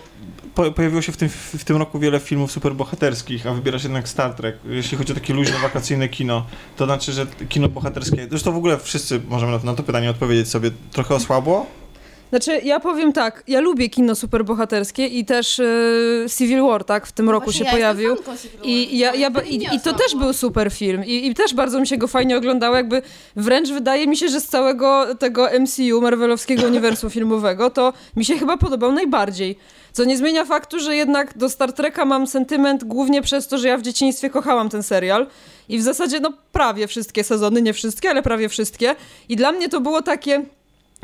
po, 0.56 0.72
pojawiło 0.72 1.02
się 1.02 1.12
w 1.12 1.18
tym, 1.18 1.30
w 1.58 1.64
tym 1.64 1.78
roku 1.78 2.00
wiele 2.00 2.20
filmów 2.20 2.52
superbohaterskich, 2.52 3.48
a 3.48 3.54
wybierasz 3.54 3.84
jednak 3.84 4.10
Star 4.10 4.34
Trek. 4.34 4.56
Jeśli 4.70 4.98
chodzi 4.98 5.12
o 5.12 5.16
takie 5.16 5.34
luźne, 5.34 5.56
wakacyjne 5.62 6.10
kino, 6.10 6.46
to 6.78 6.86
znaczy, 6.86 7.12
że 7.14 7.28
kino 7.50 7.70
bohaterskie, 7.70 8.28
zresztą 8.30 8.52
w 8.52 8.58
ogóle 8.58 8.78
wszyscy 8.78 9.22
możemy 9.28 9.52
na 9.52 9.60
to, 9.60 9.66
na 9.66 9.74
to 9.74 9.84
pytanie 9.84 10.10
odpowiedzieć 10.10 10.48
sobie, 10.50 10.72
trochę 10.92 11.16
osłabło? 11.16 11.66
Znaczy, 12.36 12.62
ja 12.64 12.80
powiem 12.80 13.14
tak, 13.14 13.44
ja 13.48 13.60
lubię 13.60 13.90
kino 13.90 14.16
superbohaterskie 14.16 15.08
i 15.08 15.26
też 15.26 15.60
e, 15.60 15.66
Civil 16.38 16.62
War, 16.62 16.84
tak, 16.84 17.08
w 17.08 17.12
tym 17.12 17.30
roku 17.30 17.44
Właśnie 17.44 17.60
się 17.60 17.66
ja 17.66 17.72
pojawił. 17.72 18.18
I, 18.64 18.98
ja, 18.98 19.14
ja, 19.14 19.32
i, 19.50 19.56
I 19.56 19.80
to 19.80 19.94
też 19.94 20.06
osłabło. 20.06 20.20
był 20.20 20.34
super 20.34 20.72
film. 20.72 21.06
I, 21.06 21.28
I 21.28 21.34
też 21.34 21.54
bardzo 21.54 21.80
mi 21.80 21.88
się 21.88 21.98
go 21.98 22.08
fajnie 22.08 22.38
oglądało. 22.38 22.76
Jakby 22.76 23.02
wręcz 23.36 23.70
wydaje 23.70 24.08
mi 24.08 24.18
się, 24.18 24.30
że 24.30 24.42
z 24.42 24.48
całego 24.48 25.16
tego 25.16 25.50
MCU, 25.60 26.02
Marvelowskiego 26.02 26.68
uniwersum 26.72 27.10
filmowego, 27.10 27.70
to 27.70 27.94
mi 28.16 28.26
się 28.26 28.38
chyba 28.38 28.58
podobał 28.58 28.92
najbardziej. 28.92 29.58
Co 29.92 30.06
nie 30.06 30.18
zmienia 30.18 30.46
faktu, 30.46 30.80
że 30.80 30.96
jednak 30.96 31.38
do 31.38 31.50
Star 31.50 31.74
Treka 31.74 32.06
mam 32.06 32.28
sentyment 32.28 32.84
głównie 32.84 33.22
przez 33.22 33.48
to, 33.48 33.58
że 33.58 33.68
ja 33.68 33.78
w 33.78 33.82
dzieciństwie 33.82 34.30
kochałam 34.30 34.70
ten 34.70 34.84
serial. 34.84 35.28
I 35.70 35.78
w 35.78 35.82
zasadzie, 35.82 36.20
no 36.20 36.34
prawie 36.52 36.88
wszystkie 36.88 37.24
sezony, 37.24 37.62
nie 37.62 37.74
wszystkie, 37.74 38.10
ale 38.10 38.24
prawie 38.24 38.50
wszystkie. 38.50 38.96
I 39.30 39.36
dla 39.36 39.52
mnie 39.52 39.70
to 39.70 39.82
było 39.82 40.02
takie 40.02 40.46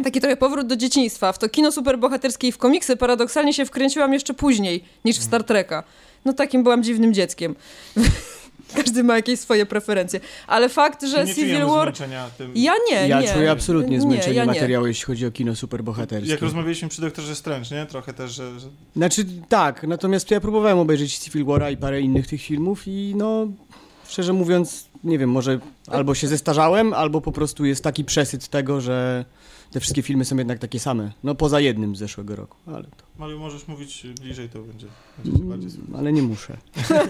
taki 0.04 0.22
trochę 0.22 0.38
powrót 0.38 0.68
do 0.68 0.76
dzieciństwa. 0.76 1.34
W 1.34 1.40
to 1.40 1.50
kino 1.50 1.72
superbohaterskie 1.72 2.48
i 2.48 2.52
w 2.52 2.58
komiksy 2.58 2.98
paradoksalnie 2.98 3.54
się 3.54 3.66
wkręciłam 3.66 4.14
jeszcze 4.14 4.34
później 4.34 4.84
niż 5.06 5.18
w 5.18 5.24
Star 5.24 5.44
Treka. 5.44 5.84
No 6.26 6.34
takim 6.34 6.64
byłam 6.64 6.84
dziwnym 6.84 7.14
dzieckiem. 7.14 7.56
Każdy 8.76 9.04
ma 9.04 9.16
jakieś 9.16 9.40
swoje 9.40 9.66
preferencje. 9.66 10.20
Ale 10.48 10.70
fakt, 10.70 11.04
że 11.04 11.26
nie 11.26 11.36
Civil 11.36 11.66
War... 11.66 11.94
tym. 12.38 12.52
Ja 12.56 12.74
nie, 12.92 13.08
Ja 13.08 13.22
nie. 13.22 13.34
czuję 13.34 13.52
absolutnie 13.52 13.96
Nie, 13.96 14.02
zmęczenie 14.02 14.36
ja 14.36 14.46
nie. 14.46 14.52
materiału, 14.52 14.88
jeśli 14.88 15.06
chodzi 15.06 15.26
o 15.26 15.32
kino 15.32 15.56
superbohaterskie. 15.56 16.32
Jak 16.32 16.42
rozmawialiśmy 16.42 16.90
przy 16.90 17.02
doktorze 17.02 17.36
Strange, 17.36 17.76
nie? 17.76 17.86
Trochę 17.86 18.14
też, 18.14 18.32
że... 18.32 18.60
że... 18.60 18.68
Znaczy 18.96 19.26
tak, 19.50 19.84
natomiast 19.84 20.32
ja 20.32 20.42
próbowałem 20.42 20.78
obejrzeć 20.78 21.18
Civil 21.18 21.46
War'a 21.46 21.72
i 21.72 21.78
parę 21.78 22.02
innych 22.02 22.28
tych 22.28 22.42
filmów 22.42 22.84
i 22.88 23.14
no, 23.16 23.48
szczerze 24.08 24.34
mówiąc, 24.34 24.86
nie 25.04 25.20
wiem, 25.20 25.30
może 25.30 25.60
albo 25.88 26.16
się 26.16 26.28
zestarzałem, 26.28 26.94
albo 26.94 27.22
po 27.22 27.32
prostu 27.32 27.66
jest 27.66 27.84
taki 27.84 28.06
przesyt 28.06 28.48
tego, 28.48 28.82
że 28.82 29.26
te 29.72 29.80
wszystkie 29.80 30.02
filmy 30.02 30.26
są 30.26 30.38
jednak 30.38 30.60
takie 30.60 30.80
same. 30.80 31.12
No 31.24 31.36
poza 31.36 31.60
jednym 31.60 31.96
z 31.96 32.00
zeszłego 32.00 32.36
roku, 32.36 32.58
ale 32.68 32.84
to, 32.84 33.12
Malu, 33.22 33.40
możesz 33.40 33.68
mówić 33.68 34.04
bliżej, 34.22 34.50
to 34.50 34.60
będzie, 34.60 34.88
będzie 35.18 35.40
się 35.40 35.46
bardziej 35.46 35.72
słychać. 35.72 35.96
ale 35.98 36.14
nie 36.14 36.22
muszę. 36.22 36.58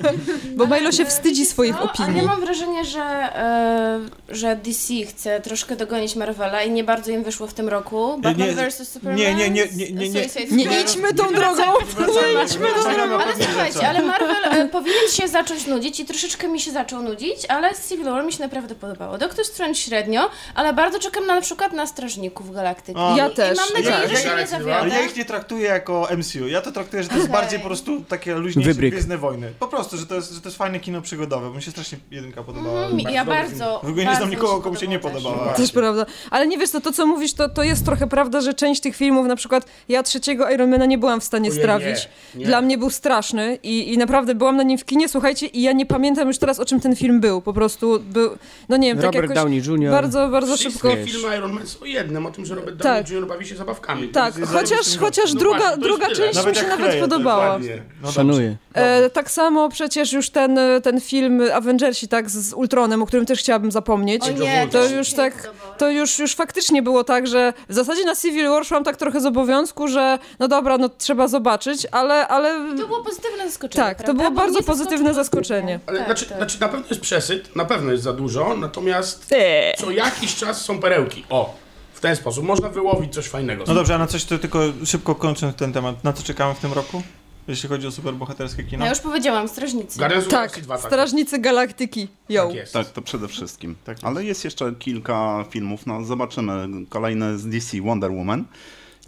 Bo 0.58 0.68
Milo 0.68 0.92
się 0.92 1.06
wstydzi 1.06 1.46
swoich? 1.46 1.75
Ale 1.75 1.92
opinii. 1.92 2.18
ja 2.18 2.24
mam 2.24 2.42
wrażenie, 2.42 2.86
że, 2.86 3.01
e, 3.01 4.00
że 4.30 4.56
DC 4.56 4.94
chce 4.94 5.42
troszkę 5.42 5.75
dogonić 5.75 6.16
Marvela 6.16 6.63
i 6.63 6.72
nie 6.72 6.84
bardzo 6.84 7.12
im 7.12 7.24
wyszło 7.24 7.48
w 7.48 7.54
tym 7.54 7.70
roku. 7.70 8.18
Batman 8.22 8.48
nie, 8.48 8.56
vs. 8.56 8.90
Superman. 8.90 9.20
nie, 9.20 9.36
nie, 9.36 9.50
nie, 9.50 9.68
nie, 9.75 9.92
nie, 9.92 10.10
nie. 10.10 10.28
Nie 10.51 10.82
idźmy 10.82 11.13
tą 11.13 11.34
drogą! 11.34 11.63
Nie 12.00 12.44
idźmy 12.44 12.68
do 12.68 13.20
Ale 13.20 13.34
słuchajcie, 13.44 13.90
ale 13.90 14.01
Marvel 14.01 14.46
e, 14.46 14.68
powinien 14.68 15.10
się 15.12 15.28
zacząć 15.28 15.68
nudzić 15.68 16.00
i 16.00 16.06
troszeczkę 16.06 16.48
mi 16.48 16.60
się 16.60 16.72
zaczął 16.72 17.04
nudzić, 17.04 17.46
ale 17.50 17.70
Civil 17.90 18.06
War 18.06 18.25
mi 18.25 18.34
się 18.34 18.44
naprawdę 18.44 18.71
podobało. 18.75 19.18
Doktor 19.18 19.46
Strange 19.46 19.75
średnio, 19.75 20.30
ale 20.56 20.74
bardzo 20.74 21.00
czekam 21.00 21.25
na, 21.28 21.36
na 21.36 21.42
przykład 21.42 21.74
na 21.74 21.88
Strażników 21.88 22.54
Galaktyki. 22.54 23.00
O. 23.00 23.16
Ja 23.18 23.28
I, 23.28 23.34
też, 23.36 23.58
I 23.58 23.62
mam 23.62 23.70
nadzieję, 23.74 24.01
tak. 24.01 24.10
że 24.10 24.16
się 24.16 24.24
nie 24.24 24.32
Ale 24.32 24.38
Ale 24.42 24.48
zawiodę. 24.48 24.90
ja 24.90 25.01
ich 25.01 25.16
nie 25.16 25.25
traktuję 25.25 25.68
jako 25.68 26.08
MCU. 26.18 26.48
Ja 26.48 26.62
to 26.62 26.72
traktuję, 26.72 27.04
że 27.04 27.10
to 27.10 27.16
jest 27.16 27.28
Okej. 27.30 27.42
bardziej 27.42 27.60
po 27.60 27.66
prostu 27.66 28.01
takie 28.01 28.36
luźniejsze 28.36 28.72
Wybryk. 28.72 28.92
Gwiezdne 28.94 29.18
Wojny. 29.18 29.54
Po 29.60 29.68
prostu, 29.68 29.98
że 29.98 30.06
to, 30.06 30.16
jest, 30.16 30.32
że 30.32 30.42
to 30.42 30.48
jest 30.48 30.58
fajne 30.58 30.80
kino 30.80 31.01
przygodowe. 31.01 31.50
Mi 31.56 31.62
się 31.62 31.72
strasznie 31.72 31.98
jedynka 32.12 32.44
podobała. 32.44 32.86
Mhm, 32.86 33.13
ja 33.16 33.25
dobry 33.25 33.40
bardzo, 33.42 33.56
film. 33.56 33.80
W 33.84 33.88
ogóle 33.90 33.96
nie 33.96 34.06
bardzo 34.06 34.18
znam 34.18 34.30
nikogo, 34.30 34.62
komu 34.62 34.75
się 34.75 34.88
nie 34.88 35.00
też. 35.00 35.12
podobała. 35.12 35.54
Też 35.54 35.72
prawda. 35.72 36.06
Ale 36.32 36.48
nie 36.48 36.58
wiesz, 36.58 36.72
to, 36.72 36.82
to 36.82 36.92
co 36.92 37.06
mówisz, 37.06 37.34
to, 37.34 37.50
to 37.50 37.63
jest 37.63 37.86
trochę 37.86 38.08
prawda, 38.08 38.42
że 38.42 38.54
część 38.54 38.82
tych 38.82 38.96
filmów, 38.96 39.28
na 39.28 39.36
przykład 39.36 39.66
ja 39.90 40.04
trzeciego 40.04 40.50
Ironmana 40.50 40.86
nie 40.86 40.98
byłam 40.98 41.22
w 41.22 41.24
stanie 41.24 41.51
strawić. 41.51 42.10
nie, 42.36 42.40
nie. 42.40 42.46
Dla 42.46 42.62
mnie 42.62 42.78
był 42.78 42.90
straszny 42.90 43.58
i, 43.63 43.94
i 43.94 43.98
naprawdę 43.98 44.36
byłam 44.36 44.58
na 44.58 44.63
nim 44.63 44.78
w 44.78 44.86
kinie, 44.86 45.10
słuchajcie, 45.10 45.46
i 45.48 45.62
ja 45.62 45.72
nie 45.72 45.86
pamiętam 45.86 46.28
już 46.28 46.38
teraz, 46.38 46.60
o 46.60 46.66
czym 46.66 46.80
ten 46.80 46.96
film 46.96 47.20
był. 47.20 47.42
Po 47.42 47.54
prostu 47.54 48.00
był, 48.00 48.38
no 48.70 48.77
nie 48.77 48.88
wiem, 48.88 48.98
tak 48.98 49.05
Robert 49.05 49.24
jakoś 49.24 49.36
Downey 49.36 49.58
Jr. 49.67 49.91
bardzo, 49.91 50.29
bardzo 50.29 50.58
Wszystkie 50.58 50.89
szybko... 50.89 50.96
Wiesz. 50.98 51.12
filmy 51.12 51.38
Iron 51.38 51.51
Man 51.53 51.67
są 51.67 51.86
jednym, 51.86 52.25
o 52.25 52.31
tym, 52.31 52.46
że 52.46 52.55
Robert 52.55 52.81
Tak. 52.81 53.03
Downey 53.03 53.20
Jr. 53.20 53.27
bawi 53.27 53.46
się 53.48 53.55
zabawkami. 53.55 54.08
To 54.08 54.13
Tak, 54.13 54.34
chociaż, 54.46 54.98
chociaż 55.00 55.34
no 55.34 55.39
druga, 55.39 55.58
właśnie, 55.60 55.81
to 55.81 55.88
jest 55.88 56.00
druga 56.00 56.08
część 56.08 56.36
Nawet 56.36 56.55
mi 56.55 56.62
się 56.62 56.67
nawet 56.67 56.86
kleje, 56.86 57.01
to 57.01 57.08
podobała. 57.10 57.60
No 58.03 58.12
Szanuję. 58.12 58.55
E, 58.74 59.10
tak 59.10 59.31
samo 59.31 59.70
przecież 59.70 60.13
już 60.13 60.29
ten, 60.29 60.60
ten 60.84 61.01
film 61.01 61.41
Avengersi, 61.53 62.08
tak, 62.08 62.29
z, 62.29 62.53
Ultronem, 62.53 63.01
o 63.03 63.05
którym 63.05 63.25
też 63.25 63.39
chciałabym 63.39 63.72
zapomnieć. 63.72 64.24
O 64.29 64.31
nie, 64.31 64.67
to 64.72 64.86
już 64.89 65.13
tak, 65.13 65.50
to 65.77 65.89
już, 65.89 66.20
już 66.20 66.36
faktycznie 66.36 66.81
było 66.81 67.03
tak, 67.03 67.27
że 67.27 67.53
w 67.70 67.74
zasadzie 67.74 68.05
na 68.05 68.15
Civil 68.15 68.50
War 68.50 68.65
szłam 68.65 68.84
tak 68.84 68.98
trochę 68.98 69.22
z 69.22 69.25
obowiązku, 69.25 69.88
że 69.88 70.20
no 70.39 70.48
dobra, 70.48 70.77
no 70.77 70.89
trzeba 70.89 71.27
zobaczyć, 71.27 71.88
ale, 71.91 72.27
ale 72.27 72.75
To 72.77 72.88
było 72.88 73.03
pozytywne 73.03 73.46
zaskoczenie. 73.46 73.84
tak, 73.86 73.98
to 73.98 74.03
prawda? 74.03 74.24
było 74.24 74.31
Bo 74.36 74.41
bardzo 74.41 74.63
pozytywne 74.63 75.13
zaskoczenie. 75.13 75.79
Ale 75.88 75.98
Tak, 75.98 76.08
znaczy, 76.08 76.25
tak. 76.25 76.38
znaczy, 76.38 76.62
na 76.62 76.67
pewno 76.70 76.86
jest 76.89 77.01
przesyt, 77.01 77.55
na 77.55 77.65
pewno 77.65 77.91
jest 77.91 78.03
za 78.03 78.13
dużo, 78.13 78.40
natomiast 78.57 79.31
Eee. 79.31 79.74
co 79.77 79.91
jakiś 79.91 80.36
czas 80.36 80.65
są 80.65 80.79
perełki. 80.79 81.24
O, 81.29 81.55
w 81.93 82.00
ten 82.00 82.15
sposób. 82.15 82.43
Można 82.45 82.69
wyłowić 82.69 83.13
coś 83.13 83.27
fajnego. 83.27 83.63
No 83.67 83.74
dobrze, 83.74 83.95
a 83.95 83.98
na 83.98 84.07
coś 84.07 84.25
to 84.25 84.39
tylko 84.39 84.60
szybko 84.86 85.15
kończąc 85.15 85.55
ten 85.55 85.74
temat. 85.74 86.03
Na 86.03 86.13
co 86.13 86.24
czekamy 86.24 86.55
w 86.55 86.60
tym 86.60 86.74
roku? 86.74 87.03
Jeśli 87.48 87.69
chodzi 87.69 87.88
o 87.88 87.91
superbohaterskie 87.91 88.63
kino? 88.63 88.86
Ja 88.86 88.89
już 88.91 89.00
powiedziałam, 89.00 89.48
strażnicy. 89.48 90.00
Guardians 90.00 90.25
Tak, 90.25 90.31
Galaxy 90.33 90.62
2, 90.62 90.77
tak. 90.77 90.86
Strażnicy 90.86 91.39
Galaktyki, 91.39 92.07
yo. 92.29 92.45
Tak 92.48 92.55
jest. 92.55 92.74
Tak, 92.74 92.89
to 92.89 93.01
przede 93.01 93.27
wszystkim. 93.27 93.75
Tak 93.86 93.98
jest. 93.98 94.05
Ale 94.05 94.24
jest 94.25 94.45
jeszcze 94.45 94.74
kilka 94.79 95.45
filmów, 95.50 95.86
no 95.86 96.03
zobaczymy. 96.03 96.67
Kolejne 96.89 97.38
z 97.38 97.48
DC, 97.48 97.81
Wonder 97.81 98.12
Woman 98.12 98.45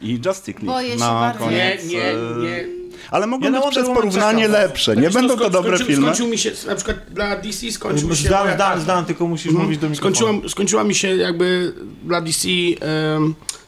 i 0.03 0.19
Justice 0.25 0.51
League 0.51 0.65
Boję 0.65 0.95
na. 0.95 1.33
Nie, 1.33 1.39
koniec. 1.39 1.85
nie, 1.85 2.03
e, 2.11 2.15
nie. 2.43 2.65
Ale 3.11 3.27
mogą 3.27 3.45
Ja 3.45 3.51
być 3.51 3.69
przez 3.71 3.85
porównanie 3.87 4.47
lepsze. 4.47 4.95
Nie 4.95 5.09
co, 5.09 5.13
będą 5.19 5.37
to 5.37 5.43
skoń- 5.45 5.51
dobre 5.51 5.77
skończył, 5.77 5.87
filmy. 5.87 6.07
Skończył 6.07 6.27
mi 6.27 6.37
się, 6.37 6.51
na 6.67 6.75
przykład 6.75 6.97
dla 7.09 7.35
DC 7.35 7.71
skończył 7.71 8.09
mi 8.09 8.15
się... 8.15 8.27
Zdan, 8.27 8.43
moja 8.43 8.55
zdan, 8.55 8.67
karta. 8.67 8.83
zdan, 8.83 9.05
tylko 9.05 9.27
musisz 9.27 9.47
Mhm. 9.47 9.65
mówić 9.65 9.79
do 9.81 9.89
mikrofonu. 9.89 10.49
Skończyła 10.49 10.83
mi 10.83 10.95
się 10.95 11.15
jakby 11.15 11.73
dla 12.03 12.21
DC 12.21 12.47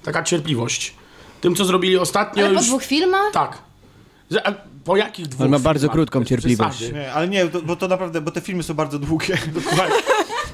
taka 0.04 0.24
cierpliwość. 0.24 0.94
Tym, 1.42 1.56
co 1.56 1.66
zrobili 1.66 1.98
ostatnio 1.98 2.46
Ale 2.46 2.56
po 2.56 2.62
dwóch 2.62 2.84
filmach? 2.84 3.32
Tak. 3.34 3.58
Po 4.84 4.98
jakich 4.98 5.28
dwóch 5.28 5.46
On 5.46 5.52
ma 5.52 5.60
bardzo 5.60 5.82
filmach? 5.82 5.94
krótką 5.96 6.24
cierpliwość. 6.26 6.82
Nie, 6.94 7.14
ale 7.14 7.28
nie, 7.28 7.48
to, 7.48 7.62
bo 7.62 7.76
to 7.76 7.88
naprawdę, 7.88 8.22
bo 8.22 8.32
te 8.32 8.42
filmy 8.42 8.64
są 8.64 8.74
bardzo 8.74 9.00
długie. 9.00 9.38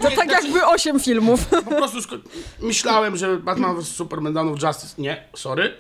To 0.02 0.12
tak 0.16 0.32
jakby 0.32 0.66
osiem 0.66 1.00
filmów. 1.00 1.46
Po 1.46 1.62
prostu 1.62 2.00
myślałem, 2.60 3.18
że 3.18 3.38
Batman 3.38 3.76
vs 3.82 3.88
Superman 3.88 4.34
Dawn 4.34 4.54
of 4.54 4.64
Justice, 4.64 5.02
nie, 5.02 5.24
sorry. 5.36 5.74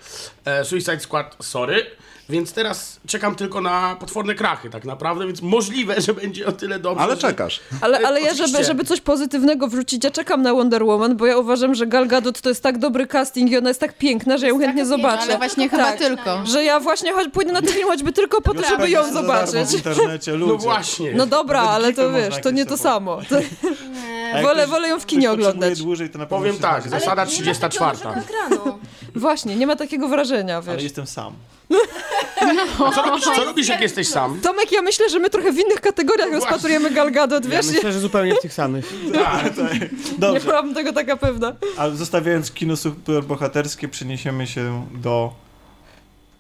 E, 0.45 0.65
Suicide 0.65 0.99
Squad, 0.99 1.35
sorry. 1.39 1.85
Więc 2.29 2.53
teraz 2.53 2.99
czekam 3.07 3.35
tylko 3.35 3.61
na 3.61 3.95
potworne 3.99 4.35
krachy 4.35 4.69
tak 4.69 4.85
naprawdę, 4.85 5.25
więc 5.27 5.41
możliwe, 5.41 6.01
że 6.01 6.13
będzie 6.13 6.45
o 6.47 6.51
tyle 6.51 6.79
dobrze. 6.79 7.03
Ale 7.03 7.15
że- 7.15 7.21
czekasz. 7.21 7.59
Ale, 7.81 7.99
ale 8.07 8.21
ja, 8.21 8.33
żeby, 8.33 8.63
żeby 8.63 8.83
coś 8.83 9.01
pozytywnego 9.01 9.67
wrzucić, 9.67 10.03
ja 10.03 10.11
czekam 10.11 10.41
na 10.41 10.53
Wonder 10.53 10.83
Woman, 10.83 11.17
bo 11.17 11.25
ja 11.25 11.37
uważam, 11.37 11.75
że 11.75 11.87
Gal 11.87 12.07
Gadot 12.07 12.41
to 12.41 12.49
jest 12.49 12.63
tak 12.63 12.77
dobry 12.77 13.07
casting 13.07 13.51
i 13.51 13.57
ona 13.57 13.69
jest 13.69 13.79
tak 13.79 13.97
piękna, 13.97 14.37
że 14.37 14.45
ja 14.45 14.49
ją 14.49 14.59
chętnie 14.59 14.75
piękna, 14.83 14.97
zobaczę. 14.97 15.21
ale 15.23 15.37
właśnie 15.37 15.69
chyba 15.69 15.83
tak, 15.83 15.97
tylko. 15.99 16.45
Że 16.45 16.63
ja 16.63 16.79
właśnie 16.79 17.13
choć 17.13 17.27
pójdę 17.33 17.51
na 17.51 17.61
ten 17.61 17.73
film 17.73 17.87
choćby 17.87 18.13
tylko 18.13 18.41
po 18.41 18.53
to, 18.53 18.61
żeby 18.69 18.89
ją 18.89 19.13
zobaczyć. 19.13 19.67
w 19.69 19.73
internecie, 19.73 20.33
ludzie. 20.35 20.53
No 20.53 20.57
właśnie. 20.59 21.13
No 21.13 21.25
dobra, 21.25 21.61
ale 21.61 21.93
to 21.93 22.11
wiesz, 22.11 22.35
to 22.43 22.51
nie 22.51 22.65
to 22.65 22.77
samo. 22.77 23.19
To, 23.29 23.35
wolę- 24.41 24.67
wolę 24.67 24.87
ją 24.89 24.99
w 24.99 25.05
kinie 25.05 25.31
oglądać. 25.31 25.79
dłużej, 25.81 26.09
to 26.09 26.17
na 26.17 26.25
pewno 26.25 26.37
Powiem 26.37 26.55
tak, 26.57 26.81
znajdzie. 26.83 26.89
zasada 26.89 27.21
Ale 27.21 27.31
nie 27.31 27.37
ma 27.37 27.53
takiego 27.53 27.91
34. 27.91 27.91
dużego 27.97 28.15
ekranu. 28.15 28.79
właśnie, 29.15 29.55
nie 29.55 29.67
ma 29.67 29.75
takiego 29.75 30.07
wrażenia, 30.07 30.55
Ale 30.57 30.73
wiesz. 30.75 30.83
jestem 30.83 31.07
sam. 31.07 31.33
Co 32.95 33.01
robisz, 33.01 33.23
co 33.23 33.43
robisz 33.45 33.67
jak 33.67 33.81
jesteś 33.81 34.07
sam? 34.07 34.39
Tomek, 34.41 34.71
ja 34.71 34.81
myślę, 34.81 35.09
że 35.09 35.19
my 35.19 35.29
trochę 35.29 35.51
w 35.51 35.59
innych 35.59 35.81
kategoriach 35.81 36.27
No 36.27 36.31
właśnie. 36.31 36.49
rozpatrujemy 36.49 36.91
Gal 36.91 37.11
Gadot, 37.11 37.45
Ja 37.45 37.49
wiesz? 37.51 37.65
myślę, 37.67 37.91
że 37.93 37.99
zupełnie 37.99 38.35
w 38.35 38.39
tych 38.41 38.53
samych. 38.53 38.85
Tak. 39.13 39.55
Nie 39.81 39.89
Dobrze, 40.17 40.39
byłam 40.39 40.73
tego 40.73 40.93
taka 40.93 41.17
pewna. 41.17 41.55
a 41.77 41.89
zostawiając 41.89 42.51
kino 42.51 42.77
superbohaterskie, 42.77 43.87
przeniesiemy 43.87 44.47
się 44.47 44.87
do... 44.93 45.33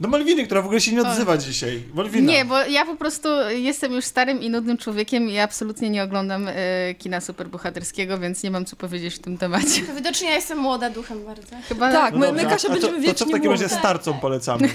Do 0.01 0.07
Malwiny, 0.07 0.45
która 0.45 0.61
w 0.61 0.65
ogóle 0.65 0.81
się 0.81 0.91
nie 0.91 1.01
odzywa 1.01 1.37
dzisiaj. 1.37 1.83
Malwina. 1.93 2.31
Nie, 2.31 2.45
bo 2.45 2.63
ja 2.65 2.85
po 2.85 2.95
prostu 2.95 3.29
jestem 3.49 3.93
już 3.93 4.05
starym 4.05 4.41
i 4.41 4.49
nudnym 4.49 4.77
człowiekiem 4.77 5.29
i 5.29 5.39
absolutnie 5.39 5.89
nie 5.89 6.03
oglądam 6.03 6.47
e, 6.47 6.53
kina 6.97 7.21
superbohaterskiego, 7.21 8.19
więc 8.19 8.43
nie 8.43 8.51
mam 8.51 8.65
co 8.65 8.75
powiedzieć 8.75 9.15
w 9.15 9.19
tym 9.19 9.37
temacie. 9.37 9.81
To 9.81 9.93
widocznie 10.01 10.29
ja 10.29 10.35
jestem 10.35 10.57
młoda 10.57 10.89
duchem 10.89 11.25
bardzo. 11.25 11.55
Chyba 11.69 11.91
Tak, 11.91 12.13
No 12.13 12.31
my, 12.31 12.43
Kasia 12.43 12.69
będziemy 12.69 12.79
to, 12.81 12.87
to 12.87 12.93
co 12.93 12.99
wiecznie 13.01 13.25
w 13.25 13.31
takim 13.31 13.51
razie 13.51 13.69
starcom 13.69 14.19
polecamy? 14.19 14.69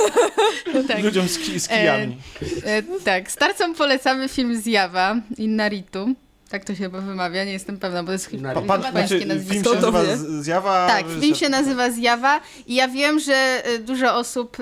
tak. 0.88 1.02
Ludziom 1.04 1.28
z, 1.28 1.38
ki- 1.38 1.60
z 1.60 1.68
kijami. 1.68 2.16
E, 2.64 2.82
tak, 3.04 3.30
starcom 3.30 3.74
polecamy 3.74 4.28
film 4.28 4.56
Zjawa 4.62 5.16
Innaritu. 5.38 6.14
Tak 6.52 6.64
to 6.64 6.74
się 6.74 6.84
chyba 6.84 7.00
wymawia, 7.00 7.44
nie 7.44 7.52
jestem 7.52 7.78
pewna, 7.78 8.02
bo 8.02 8.06
to 8.06 8.12
jest 8.12 8.26
chyba. 8.26 8.54
Pa, 8.54 8.60
pan, 8.62 8.80
znaczy, 8.80 9.26
nazwisko. 9.26 9.52
film 9.52 9.64
się 9.64 9.80
nazywa 9.80 10.16
Zjawa... 10.42 10.86
Tak, 10.86 11.06
film 11.20 11.34
się 11.34 11.48
nazywa 11.48 11.90
Zjawa 11.90 12.40
i 12.66 12.74
ja 12.74 12.88
wiem, 12.88 13.20
że 13.20 13.34
e, 13.64 13.78
dużo 13.78 14.14
osób 14.14 14.56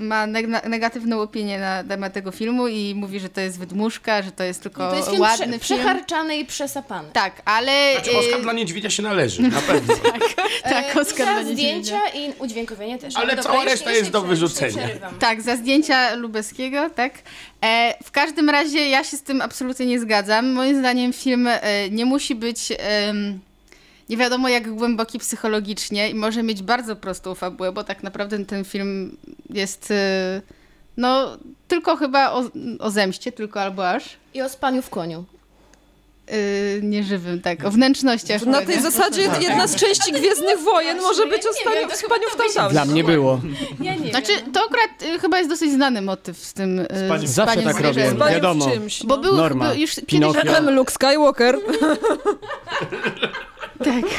ma 0.00 0.26
neg- 0.26 0.68
negatywną 0.68 1.20
opinię 1.20 1.58
na 1.58 1.84
temat 1.84 2.12
tego 2.12 2.30
filmu 2.30 2.68
i 2.68 2.94
mówi, 2.94 3.20
że 3.20 3.28
to 3.28 3.40
jest 3.40 3.58
wydmuszka, 3.58 4.22
że 4.22 4.32
to 4.32 4.44
jest 4.44 4.62
tylko 4.62 4.90
To 4.90 4.96
jest 4.96 5.08
film 5.08 5.20
ładny 5.20 5.36
prze, 5.38 5.48
film. 5.48 5.60
przecharczany 5.60 6.36
i 6.36 6.44
przesapany. 6.44 7.08
Tak, 7.12 7.42
ale... 7.44 7.72
Znaczy, 7.94 8.18
Oskar 8.18 8.38
e, 8.38 8.42
dla 8.42 8.52
niedźwiedzia 8.52 8.90
się 8.90 9.02
należy, 9.02 9.42
na 9.42 9.60
pewno. 9.70 9.94
tak, 10.62 10.96
E, 10.96 11.00
Oscar 11.00 11.26
za 11.26 11.32
dla 11.32 11.42
niedźwiedzia. 11.42 11.54
zdjęcia 11.54 12.00
i 12.14 12.32
udźwiękowienie 12.38 12.98
też. 12.98 13.16
Ale 13.16 13.26
dobra, 13.36 13.42
cała 13.42 13.64
reszta 13.64 13.92
jest 13.92 14.10
do 14.10 14.22
wyrzucenia. 14.22 14.88
Tak, 15.20 15.42
za 15.42 15.56
zdjęcia 15.56 16.14
Lubeskiego, 16.14 16.90
tak. 16.90 17.12
E, 17.64 17.94
w 18.04 18.10
każdym 18.10 18.50
razie 18.50 18.88
ja 18.88 19.04
się 19.04 19.16
z 19.16 19.22
tym 19.22 19.40
absolutnie 19.40 19.86
nie 19.86 20.00
zgadzam. 20.00 20.52
Moim 20.52 20.78
zdaniem 20.78 21.12
film 21.12 21.46
e, 21.48 21.90
nie 21.90 22.04
musi 22.04 22.34
być 22.34 22.72
em, 22.78 23.40
nie 24.10 24.16
wiadomo 24.16 24.48
jak 24.48 24.74
głęboki 24.74 25.18
psychologicznie 25.18 26.10
i 26.10 26.14
może 26.14 26.42
mieć 26.42 26.62
bardzo 26.62 26.96
prostą 26.96 27.34
fabułę, 27.34 27.72
bo 27.72 27.84
tak 27.84 28.02
naprawdę 28.02 28.44
ten 28.44 28.64
film 28.64 29.16
jest 29.50 29.90
e, 29.90 30.42
no 30.96 31.38
tylko 31.68 31.96
chyba 31.96 32.32
o, 32.32 32.44
o 32.78 32.90
zemście, 32.90 33.32
tylko 33.32 33.60
albo 33.60 33.90
aż. 33.90 34.16
I 34.34 34.42
o 34.42 34.48
spaniu 34.48 34.82
w 34.82 34.90
koniu. 34.90 35.24
E, 36.26 36.36
nieżywym, 36.82 37.40
tak, 37.40 37.64
o 37.64 37.70
wnętrznościach. 37.70 38.46
Na 38.46 38.62
tej 38.62 38.80
zasadzie 38.80 39.22
jedna 39.40 39.66
z 39.66 39.76
części 39.76 40.12
Gwiezdnych 40.12 40.58
Wojen 40.64 41.00
może 41.00 41.26
być 41.26 41.42
o 41.46 41.52
staniu, 41.52 41.88
wiem, 41.88 41.90
spaniu 41.90 42.24
w 42.30 42.54
tam 42.54 42.70
Dla 42.70 42.84
mnie 42.84 43.04
było. 43.04 43.40
Ja 43.80 43.94
nie 43.94 44.10
Znaczy, 44.10 44.32
wiem. 44.36 44.52
to 44.52 44.60
akurat 44.60 44.90
e, 45.02 45.18
chyba 45.18 45.38
jest 45.38 45.50
dosyć 45.50 45.72
znany 45.72 46.02
motyw 46.02 46.38
z 46.38 46.52
tym 46.52 46.86
Spaniem. 47.06 47.26
z 47.26 47.30
Zawsze 47.30 47.52
spaniem 47.52 47.74
tak 47.74 47.82
robię. 47.84 48.10
Spaniu 48.10 48.34
Wiadomo. 48.34 48.70
czymś. 48.70 49.02
Bo 49.06 49.18
był, 49.18 49.36
Norma. 49.36 49.68
był 49.68 49.78
już 49.80 49.94
kiedyś 49.94 50.10
Pinokio. 50.10 50.56
Em, 50.56 50.70
Luke 50.70 50.92
Skywalker. 50.92 51.58
Tak. 53.84 54.04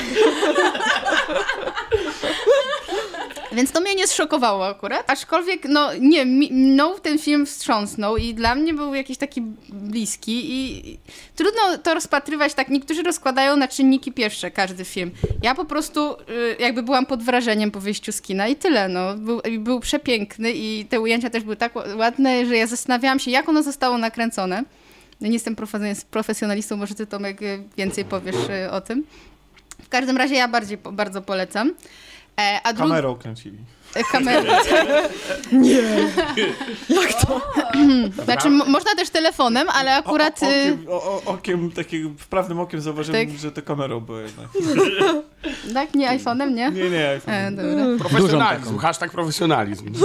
Więc 3.51 3.71
to 3.71 3.81
mnie 3.81 3.95
nie 3.95 4.07
zszokowało 4.07 4.67
akurat. 4.67 5.11
Aczkolwiek, 5.11 5.65
no 5.65 5.89
nie, 5.99 6.25
mną 6.25 6.93
ten 7.01 7.19
film 7.19 7.45
wstrząsnął 7.45 8.17
i 8.17 8.33
dla 8.33 8.55
mnie 8.55 8.73
był 8.73 8.93
jakiś 8.93 9.17
taki 9.17 9.41
bliski 9.69 10.53
i 10.53 10.97
trudno 11.35 11.77
to 11.83 11.93
rozpatrywać 11.93 12.53
tak. 12.53 12.69
Niektórzy 12.69 13.03
rozkładają 13.03 13.55
na 13.57 13.67
czynniki 13.67 14.11
pierwsze 14.11 14.51
każdy 14.51 14.85
film. 14.85 15.11
Ja 15.43 15.55
po 15.55 15.65
prostu 15.65 16.11
y, 16.13 16.15
jakby 16.59 16.83
byłam 16.83 17.05
pod 17.05 17.23
wrażeniem 17.23 17.71
po 17.71 17.79
wyjściu 17.79 18.11
z 18.11 18.21
kina 18.21 18.47
i 18.47 18.55
tyle, 18.55 18.89
no. 18.89 19.15
Był, 19.17 19.41
był 19.59 19.79
przepiękny 19.79 20.51
i 20.51 20.85
te 20.89 20.99
ujęcia 21.01 21.29
też 21.29 21.43
były 21.43 21.55
tak 21.55 21.73
ła- 21.75 21.97
ładne, 21.97 22.45
że 22.45 22.57
ja 22.57 22.67
zastanawiałam 22.67 23.19
się, 23.19 23.31
jak 23.31 23.49
ono 23.49 23.63
zostało 23.63 23.97
nakręcone. 23.97 24.63
No 25.21 25.27
nie 25.27 25.33
jestem 25.33 25.55
profes- 25.55 26.05
profesjonalistą, 26.05 26.77
może 26.77 26.95
ty 26.95 27.07
Tomek 27.07 27.39
więcej 27.77 28.05
powiesz 28.05 28.35
y, 28.65 28.71
o 28.71 28.81
tym. 28.81 29.03
W 29.91 29.97
każdym 29.99 30.17
razie 30.17 30.35
ja 30.35 30.47
bardziej, 30.47 30.77
bardzo 30.77 31.21
polecam. 31.21 31.73
E, 32.39 32.59
a 32.63 32.73
drugi... 32.73 32.89
Kamerą 32.89 33.15
kręcili. 33.15 33.57
Kamerą. 34.11 34.53
Znaczy, 38.25 38.49
mo- 38.49 38.65
można 38.65 38.95
też 38.95 39.09
telefonem, 39.09 39.69
ale 39.69 39.95
akurat... 39.95 40.43
O, 40.43 40.45
y, 40.45 40.49
okiem, 40.49 40.85
o, 40.89 41.03
o, 41.03 41.21
okiem, 41.25 41.71
takim 41.71 42.17
wprawnym 42.17 42.59
okiem 42.59 42.81
zauważyłem, 42.81 43.27
Tak. 43.27 43.37
że 43.39 43.51
to 43.51 43.61
kamerą 43.61 43.99
było 43.99 44.19
jednak. 44.19 44.47
Tak, 45.73 45.93
nie 45.95 46.09
iPhone'em, 46.09 46.53
nie? 46.53 46.69
Nie, 46.71 46.89
nie, 46.89 47.09
iPhone. 47.09 47.33
E, 47.33 47.51
dobra. 47.51 48.09
Profesjonalizm, 48.09 48.77
hashtag 48.77 49.11
profesjonalizm. 49.11 49.85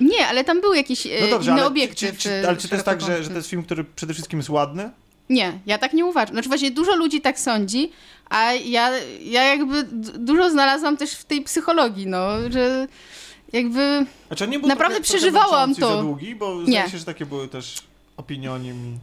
Nie, 0.00 0.26
ale 0.26 0.44
tam 0.44 0.60
był 0.60 0.74
jakiś 0.74 1.06
e, 1.06 1.10
No 1.20 1.26
dobrze, 1.26 1.50
inny 1.50 1.64
obiektyw. 1.64 1.98
czy, 1.98 2.16
czy, 2.16 2.30
e, 2.30 2.48
ale 2.48 2.56
czy 2.56 2.68
to 2.68 2.74
jest 2.74 2.86
tak, 2.86 3.00
że, 3.00 3.22
że 3.22 3.30
to 3.30 3.36
jest 3.36 3.48
film, 3.48 3.62
który 3.62 3.84
przede 3.84 4.14
wszystkim 4.14 4.38
jest 4.38 4.50
ładny? 4.50 4.90
Nie, 5.30 5.58
ja 5.66 5.78
tak 5.78 5.92
nie 5.92 6.06
uważam. 6.06 6.34
Znaczy 6.34 6.48
właśnie 6.48 6.70
dużo 6.70 6.96
ludzi 6.96 7.20
tak 7.20 7.40
sądzi, 7.40 7.92
a 8.30 8.52
ja, 8.52 8.90
ja 9.22 9.42
jakby 9.44 9.82
dużo 10.18 10.50
znalazłam 10.50 10.96
też 10.96 11.12
w 11.12 11.24
tej 11.24 11.42
psychologii, 11.42 12.06
no, 12.06 12.28
że 12.50 12.86
jakby... 13.52 14.06
Znaczy, 14.26 14.44
on 14.44 14.50
nie 14.50 14.58
był 14.58 14.68
Naprawdę 14.68 14.96
trochę, 14.96 15.08
przeżywałam 15.08 15.74
to. 15.74 15.96
za 15.96 16.02
długi, 16.02 16.34
bo 16.34 16.54
Nie. 16.54 16.66
zdaje 16.66 16.90
się, 16.90 16.98
że 16.98 17.04
takie 17.04 17.26
były 17.26 17.48
też 17.48 17.82
opinie 18.16 18.52
o 18.52 18.58
nim. 18.58 18.98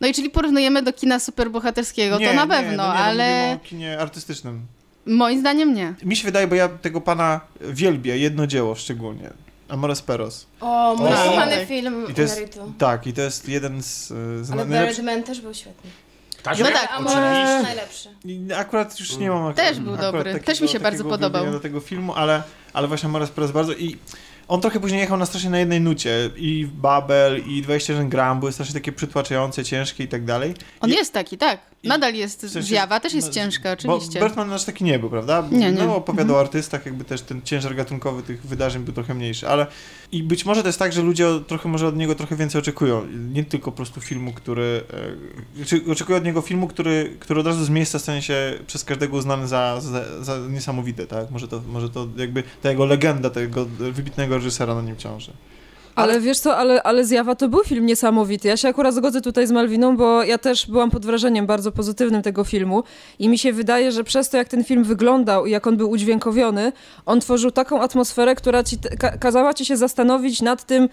No 0.00 0.06
i 0.08 0.14
czyli 0.14 0.30
porównujemy 0.30 0.82
do 0.82 0.92
kina 0.92 1.18
superbohaterskiego, 1.18 2.18
nie, 2.18 2.28
to 2.28 2.34
na 2.34 2.42
nie, 2.44 2.48
pewno, 2.50 2.76
no 2.76 2.88
nie, 2.92 2.98
no 2.98 3.04
ale 3.04 3.40
mówimy 3.40 3.60
o 3.64 3.68
kinie 3.68 3.98
artystycznym. 3.98 4.66
moim 5.06 5.40
zdaniem 5.40 5.74
nie. 5.74 5.94
Mi 6.02 6.16
się 6.16 6.24
wydaje, 6.24 6.46
bo 6.46 6.54
ja 6.54 6.68
tego 6.68 7.00
pana 7.00 7.40
wielbię, 7.60 8.18
jedno 8.18 8.46
dzieło 8.46 8.74
szczególnie. 8.74 9.30
Amores 9.68 10.02
Peros. 10.02 10.46
O, 10.60 10.96
mój 10.98 11.08
kochany 11.10 11.56
Tak. 11.56 11.68
film 11.68 12.06
I 12.10 12.14
to 12.14 12.22
jest, 12.22 12.58
tak, 12.78 13.06
i 13.06 13.12
to 13.12 13.20
jest 13.22 13.48
jeden 13.48 13.82
z, 13.82 14.06
z 14.46 14.50
Ale 14.50 14.64
najlepszych... 14.64 14.96
Birdman 15.04 15.22
też 15.22 15.40
był 15.40 15.54
świetny. 15.54 15.90
Ptasiek? 16.42 16.66
No 16.66 16.72
tak, 16.72 16.88
A 16.92 16.94
oczywiście. 16.96 17.20
może 17.20 17.40
jest 17.40 17.62
najlepszy. 17.66 18.08
Akurat 18.56 19.00
już 19.00 19.16
nie 19.16 19.30
mam. 19.30 19.46
ak- 19.46 19.56
Też 19.56 19.80
był 19.80 19.94
akurat 19.94 20.12
dobry. 20.12 20.32
takiego- 20.32 20.46
Też 20.46 20.60
mi 20.60 20.68
się 20.68 20.80
bardzo 20.80 21.04
podobał. 21.04 21.50
do 21.52 21.60
tego 21.60 21.80
filmu, 21.80 22.14
ale, 22.14 22.42
ale 22.72 22.88
właśnie 22.88 23.08
Morris 23.08 23.30
Press 23.30 23.50
bardzo 23.50 23.72
i 23.72 23.96
on 24.48 24.60
trochę 24.60 24.80
później 24.80 25.00
jechał 25.00 25.16
na 25.16 25.26
strasznie 25.26 25.50
na 25.50 25.58
jednej 25.58 25.80
nucie. 25.80 26.30
I 26.36 26.68
Babel, 26.74 27.42
i 27.46 27.62
21 27.62 28.08
gram 28.08 28.40
były 28.40 28.52
strasznie 28.52 28.74
takie 28.74 28.92
przytłaczające, 28.92 29.64
ciężkie 29.64 30.04
i 30.04 30.08
tak 30.08 30.24
dalej. 30.24 30.54
On 30.80 30.90
I- 30.90 30.92
jest 30.94 31.12
taki, 31.12 31.38
tak. 31.38 31.60
Nadal 31.84 32.14
jest 32.14 32.46
w 32.46 32.50
sensie- 32.50 32.62
zjawa, 32.62 33.00
też 33.00 33.14
jest 33.14 33.28
no, 33.28 33.34
ciężka, 33.34 33.76
Bo 33.84 33.94
oczywiście. 33.94 34.20
Bertman 34.20 34.48
nasz 34.48 34.64
taki 34.64 34.84
nie 34.84 34.98
był, 34.98 35.10
prawda? 35.10 35.48
Nie, 35.50 35.58
nie. 35.58 35.72
No, 35.72 35.96
opowiadał 35.96 36.22
Mhm. 36.24 36.36
o 36.38 36.40
artystach, 36.40 36.86
jakby 36.86 37.04
też 37.04 37.22
ten 37.22 37.42
ciężar 37.42 37.74
gatunkowy 37.74 38.22
tych 38.22 38.46
wydarzeń 38.46 38.82
był 38.82 38.94
trochę 38.94 39.14
mniejszy, 39.14 39.48
ale 39.48 39.66
i 40.12 40.22
być 40.22 40.44
może 40.44 40.62
to 40.62 40.68
jest 40.68 40.78
tak, 40.78 40.92
że 40.92 41.02
ludzie 41.02 41.26
trochę 41.46 41.68
może 41.68 41.86
od 41.86 41.96
niego 41.96 42.14
trochę 42.14 42.36
więcej 42.36 42.58
oczekują. 42.58 43.06
Nie 43.32 43.44
tylko 43.44 43.70
po 43.70 43.76
prostu 43.76 44.00
filmu, 44.00 44.32
który... 44.32 44.82
E, 45.60 45.64
czy 45.64 45.80
oczekują 45.92 46.18
od 46.18 46.24
niego 46.24 46.40
filmu, 46.40 46.68
który, 46.68 47.16
który 47.20 47.40
od 47.40 47.46
razu 47.46 47.64
z 47.64 47.70
miejsca 47.70 47.98
stanie 47.98 48.22
się 48.22 48.58
przez 48.66 48.84
każdego 48.84 49.16
uznany 49.16 49.48
za, 49.48 49.80
za, 49.80 50.24
za 50.24 50.38
niesamowite, 50.38 51.06
tak? 51.06 51.30
Może 51.30 51.48
to, 51.48 51.62
może 51.68 51.90
to 51.90 52.08
jakby 52.16 52.42
ta 52.62 52.70
jego 52.70 52.84
legenda, 52.86 53.30
tego 53.30 53.64
wybitnego 53.66 54.34
reżysera 54.34 54.74
na 54.74 54.82
nim 54.82 54.96
ciąży. 54.96 55.32
Ale 55.94 56.20
wiesz 56.20 56.38
co, 56.38 56.56
ale, 56.56 56.82
ale 56.82 57.04
Zjawa 57.04 57.34
to 57.34 57.48
był 57.48 57.64
film 57.64 57.86
niesamowity. 57.86 58.48
Ja 58.48 58.56
się 58.56 58.68
akurat 58.68 58.94
zgodzę 58.94 59.20
tutaj 59.20 59.46
z 59.46 59.52
Malwiną, 59.52 59.96
bo 59.96 60.22
ja 60.22 60.38
też 60.38 60.66
byłam 60.66 60.90
pod 60.90 61.06
wrażeniem 61.06 61.46
bardzo 61.46 61.72
pozytywnym 61.72 62.22
tego 62.22 62.44
filmu 62.44 62.82
i 63.18 63.28
mi 63.28 63.38
się 63.38 63.52
wydaje, 63.52 63.92
że 63.92 64.04
przez 64.04 64.28
to, 64.28 64.36
jak 64.36 64.48
ten 64.48 64.64
film 64.64 64.84
wyglądał 64.84 65.46
i 65.46 65.50
jak 65.50 65.66
on 65.66 65.76
był 65.76 65.90
udźwiękowiony, 65.90 66.72
on 67.06 67.20
tworzył 67.20 67.50
taką 67.50 67.82
atmosferę, 67.82 68.34
która 68.34 68.64
ci, 68.64 68.78
ka 68.98 69.18
kazała 69.18 69.54
ci 69.54 69.64
się 69.64 69.76
zastanowić 69.76 70.42
nad 70.42 70.64
tym, 70.64 70.88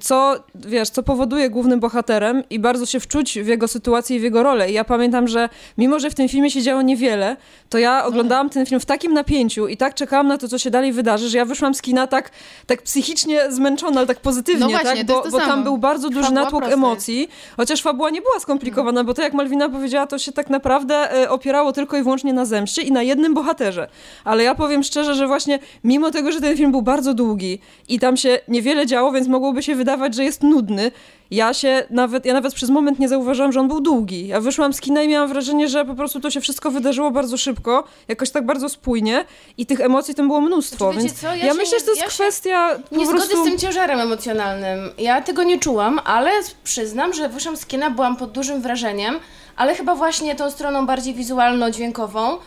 co, 0.00 0.36
wiesz, 0.54 0.90
co 0.90 1.02
powoduje 1.02 1.50
głównym 1.50 1.80
bohaterem 1.80 2.42
i 2.50 2.58
bardzo 2.58 2.86
się 2.86 3.00
wczuć 3.00 3.38
w 3.38 3.46
jego 3.46 3.68
sytuację 3.68 4.16
i 4.16 4.20
w 4.20 4.22
jego 4.22 4.42
rolę. 4.42 4.70
I 4.70 4.74
ja 4.74 4.84
pamiętam, 4.84 5.28
że 5.28 5.48
mimo, 5.78 6.00
że 6.00 6.10
w 6.10 6.14
tym 6.14 6.28
filmie 6.28 6.50
się 6.50 6.62
działo 6.62 6.82
niewiele, 6.82 7.36
to 7.68 7.78
ja 7.78 8.04
oglądałam 8.04 8.50
ten 8.50 8.66
film 8.66 8.80
w 8.80 8.84
takim 8.84 9.14
napięciu 9.14 9.68
i 9.68 9.76
tak 9.76 9.94
czekałam 9.94 10.28
na 10.28 10.38
to, 10.38 10.48
co 10.48 10.58
się 10.58 10.70
dalej 10.70 10.92
wydarzy, 10.92 11.28
że 11.28 11.38
ja 11.38 11.44
wyszłam 11.44 11.74
z 11.74 11.82
kina 11.82 12.06
tak, 12.06 12.30
tak 12.66 12.82
psychicznie 12.82 13.52
zmęczona, 13.52 13.98
ale 13.98 14.06
tak 14.06 14.20
pozytywnie, 14.20 14.60
No 14.60 14.70
właśnie, 14.70 15.04
tak? 15.04 15.06
Bo, 15.06 15.18
jest 15.18 15.30
bo 15.30 15.38
tam 15.38 15.48
samo. 15.48 15.62
był 15.62 15.78
bardzo 15.78 16.08
duży 16.08 16.22
Fabuła 16.22 16.44
natłok 16.44 16.64
emocji, 16.64 17.28
chociaż 17.56 17.82
fabuła 17.82 18.10
nie 18.10 18.22
była 18.22 18.40
skomplikowana, 18.40 19.04
bo 19.04 19.14
to 19.14 19.22
jak 19.22 19.32
Malwina 19.32 19.68
powiedziała, 19.68 20.06
to 20.06 20.18
się 20.18 20.32
tak 20.32 20.50
naprawdę 20.50 21.22
e, 21.22 21.30
opierało 21.30 21.72
tylko 21.72 21.96
i 21.96 22.02
wyłącznie 22.02 22.32
na 22.32 22.44
zemście 22.44 22.82
i 22.82 22.92
na 22.92 23.02
jednym 23.02 23.34
bohaterze. 23.34 23.88
Ale 24.24 24.42
ja 24.42 24.54
powiem 24.54 24.82
szczerze, 24.82 25.14
że 25.14 25.26
właśnie 25.26 25.58
mimo 25.84 26.10
tego, 26.10 26.32
że 26.32 26.40
ten 26.40 26.56
film 26.56 26.70
był 26.70 26.82
bardzo 26.82 27.14
długi 27.14 27.58
i 27.88 27.98
tam 27.98 28.16
się 28.16 28.38
niewiele 28.48 28.86
działo, 28.86 29.12
więc 29.12 29.28
mogłoby 29.28 29.62
się 29.62 29.69
wydawać, 29.74 30.14
że 30.14 30.24
jest 30.24 30.42
nudny, 30.42 30.90
ja 31.30 31.54
się 31.54 31.86
nawet, 31.90 32.26
ja 32.26 32.32
nawet 32.34 32.54
przez 32.54 32.70
moment 32.70 32.98
nie 32.98 33.08
zauważyłam, 33.08 33.52
że 33.52 33.60
on 33.60 33.68
był 33.68 33.80
długi. 33.80 34.26
Ja 34.26 34.40
wyszłam 34.40 34.72
z 34.72 34.80
kina 34.80 35.02
i 35.02 35.08
miałam 35.08 35.28
wrażenie, 35.28 35.68
że 35.68 35.84
po 35.84 35.94
prostu 35.94 36.20
to 36.20 36.30
się 36.30 36.40
wszystko 36.40 36.70
wydarzyło 36.70 37.10
bardzo 37.10 37.36
szybko, 37.36 37.84
jakoś 38.08 38.30
tak 38.30 38.46
bardzo 38.46 38.68
spójnie 38.68 39.24
i 39.58 39.66
tych 39.66 39.80
emocji 39.80 40.14
tam 40.14 40.26
było 40.26 40.40
mnóstwo, 40.40 40.92
Znaczy, 40.92 41.06
więc 41.06 41.20
co, 41.20 41.26
ja 41.26 41.34
ja, 41.34 41.52
się 41.52 41.58
myślę, 41.58 41.78
że 41.78 41.84
to 41.84 41.90
jest 41.90 42.02
ja 42.02 42.10
się 42.10 42.14
kwestia 42.14 42.78
po 42.90 42.96
Nie 42.96 43.06
prostu... 43.06 43.26
zgodzę 43.26 43.42
z 43.42 43.44
tym 43.44 43.58
ciężarem 43.58 44.00
emocjonalnym. 44.00 44.78
Ja 44.98 45.20
tego 45.22 45.42
nie 45.42 45.58
czułam, 45.58 46.00
ale 46.04 46.30
przyznam, 46.64 47.12
że 47.12 47.28
wyszłam 47.28 47.56
z 47.56 47.66
kina, 47.66 47.90
byłam 47.90 48.16
pod 48.16 48.32
dużym 48.32 48.62
wrażeniem, 48.62 49.14
ale 49.56 49.74
chyba 49.74 49.94
właśnie 49.94 50.34
tą 50.34 50.50
stroną 50.50 50.86
bardziej 50.86 51.14
wizualno-dźwiękową, 51.14 52.38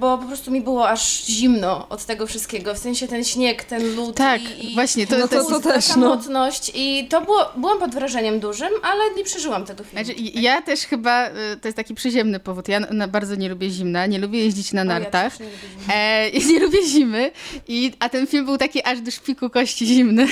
bo 0.00 0.18
po 0.18 0.24
prostu 0.26 0.50
mi 0.50 0.60
było 0.60 0.88
aż 0.88 1.24
zimno 1.24 1.88
od 1.88 2.04
tego 2.04 2.26
wszystkiego, 2.26 2.74
w 2.74 2.78
sensie 2.78 3.08
ten 3.08 3.24
śnieg, 3.24 3.64
ten 3.64 3.94
lód 3.94 4.16
Tak, 4.16 4.40
i, 4.58 4.70
i 4.72 4.74
właśnie, 4.74 5.06
to, 5.06 5.18
No 5.18 5.28
to, 5.28 5.44
to- 5.44 5.60
też, 5.60 5.86
taka 5.88 6.00
no. 6.00 6.08
mocność 6.08 6.70
i 6.74 7.06
to 7.10 7.20
było, 7.20 7.52
byłam 7.56 7.78
pod 7.78 7.94
wrażeniem 7.94 8.40
dużym, 8.40 8.68
ale 8.82 9.14
nie 9.16 9.24
przeżyłam 9.24 9.64
tego 9.64 9.84
filmu. 9.84 10.04
Znaczy, 10.04 10.20
ja 10.34 10.62
też 10.62 10.80
chyba, 10.80 11.28
y, 11.28 11.32
to 11.62 11.68
jest 11.68 11.76
taki 11.76 11.94
przyziemny 11.94 12.40
powód, 12.40 12.68
ja 12.68 12.80
na, 12.80 13.08
bardzo 13.08 13.34
nie 13.34 13.48
lubię 13.48 13.70
zimna, 13.70 14.06
nie 14.06 14.18
lubię 14.18 14.38
jeździć 14.44 14.72
na 14.72 14.82
O, 14.82 14.84
ja 14.84 14.90
nartach. 14.90 15.36
też 15.36 15.40
nie 15.40 15.46
lubię 15.46 15.58
zimy. 15.86 15.94
E, 15.94 16.28
i 16.38 16.46
nie 16.46 16.60
lubię 16.60 16.86
zimy, 16.86 17.30
i, 17.68 17.92
a 17.98 18.08
ten 18.08 18.26
film 18.26 18.44
był 18.44 18.58
taki 18.58 18.84
aż 18.84 19.00
do 19.00 19.10
szpiku 19.10 19.50
kości 19.50 19.86
zimny. 19.86 20.26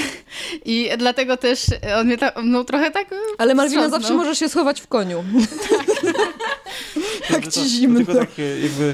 I 0.65 0.91
dlatego 0.99 1.37
też 1.37 1.67
on 2.01 2.07
mnie 2.07 2.19
ta, 2.19 2.33
no, 2.45 2.65
trochę 2.65 2.91
tak. 2.91 3.13
e, 3.13 3.17
Ale 3.39 3.55
Malwina 3.55 3.89
zawsze 3.89 4.15
może 4.15 4.37
się 4.37 4.49
schować 4.49 4.81
w 4.81 4.87
koniu. 4.87 5.25
Tak, 7.29 7.49
ci 7.49 7.69
zimno. 7.69 7.97
Tylko 7.99 8.15
tak 8.15 8.29
e, 8.39 8.43
jakby 8.61 8.90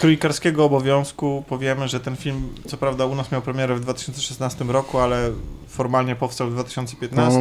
z 0.00 0.02
kronikarskiego 0.02 0.64
obowiązku 0.64 1.44
powiemy, 1.48 1.88
że 1.88 2.00
ten 2.00 2.16
film, 2.16 2.54
co 2.66 2.76
prawda 2.76 3.04
u 3.04 3.14
nas 3.14 3.32
miał 3.32 3.42
premierę 3.42 3.74
w 3.74 3.80
2016 3.80 4.64
roku, 4.64 4.98
ale 4.98 5.30
formalnie 5.68 6.16
powstał 6.16 6.48
w 6.48 6.52
2015 6.52 7.40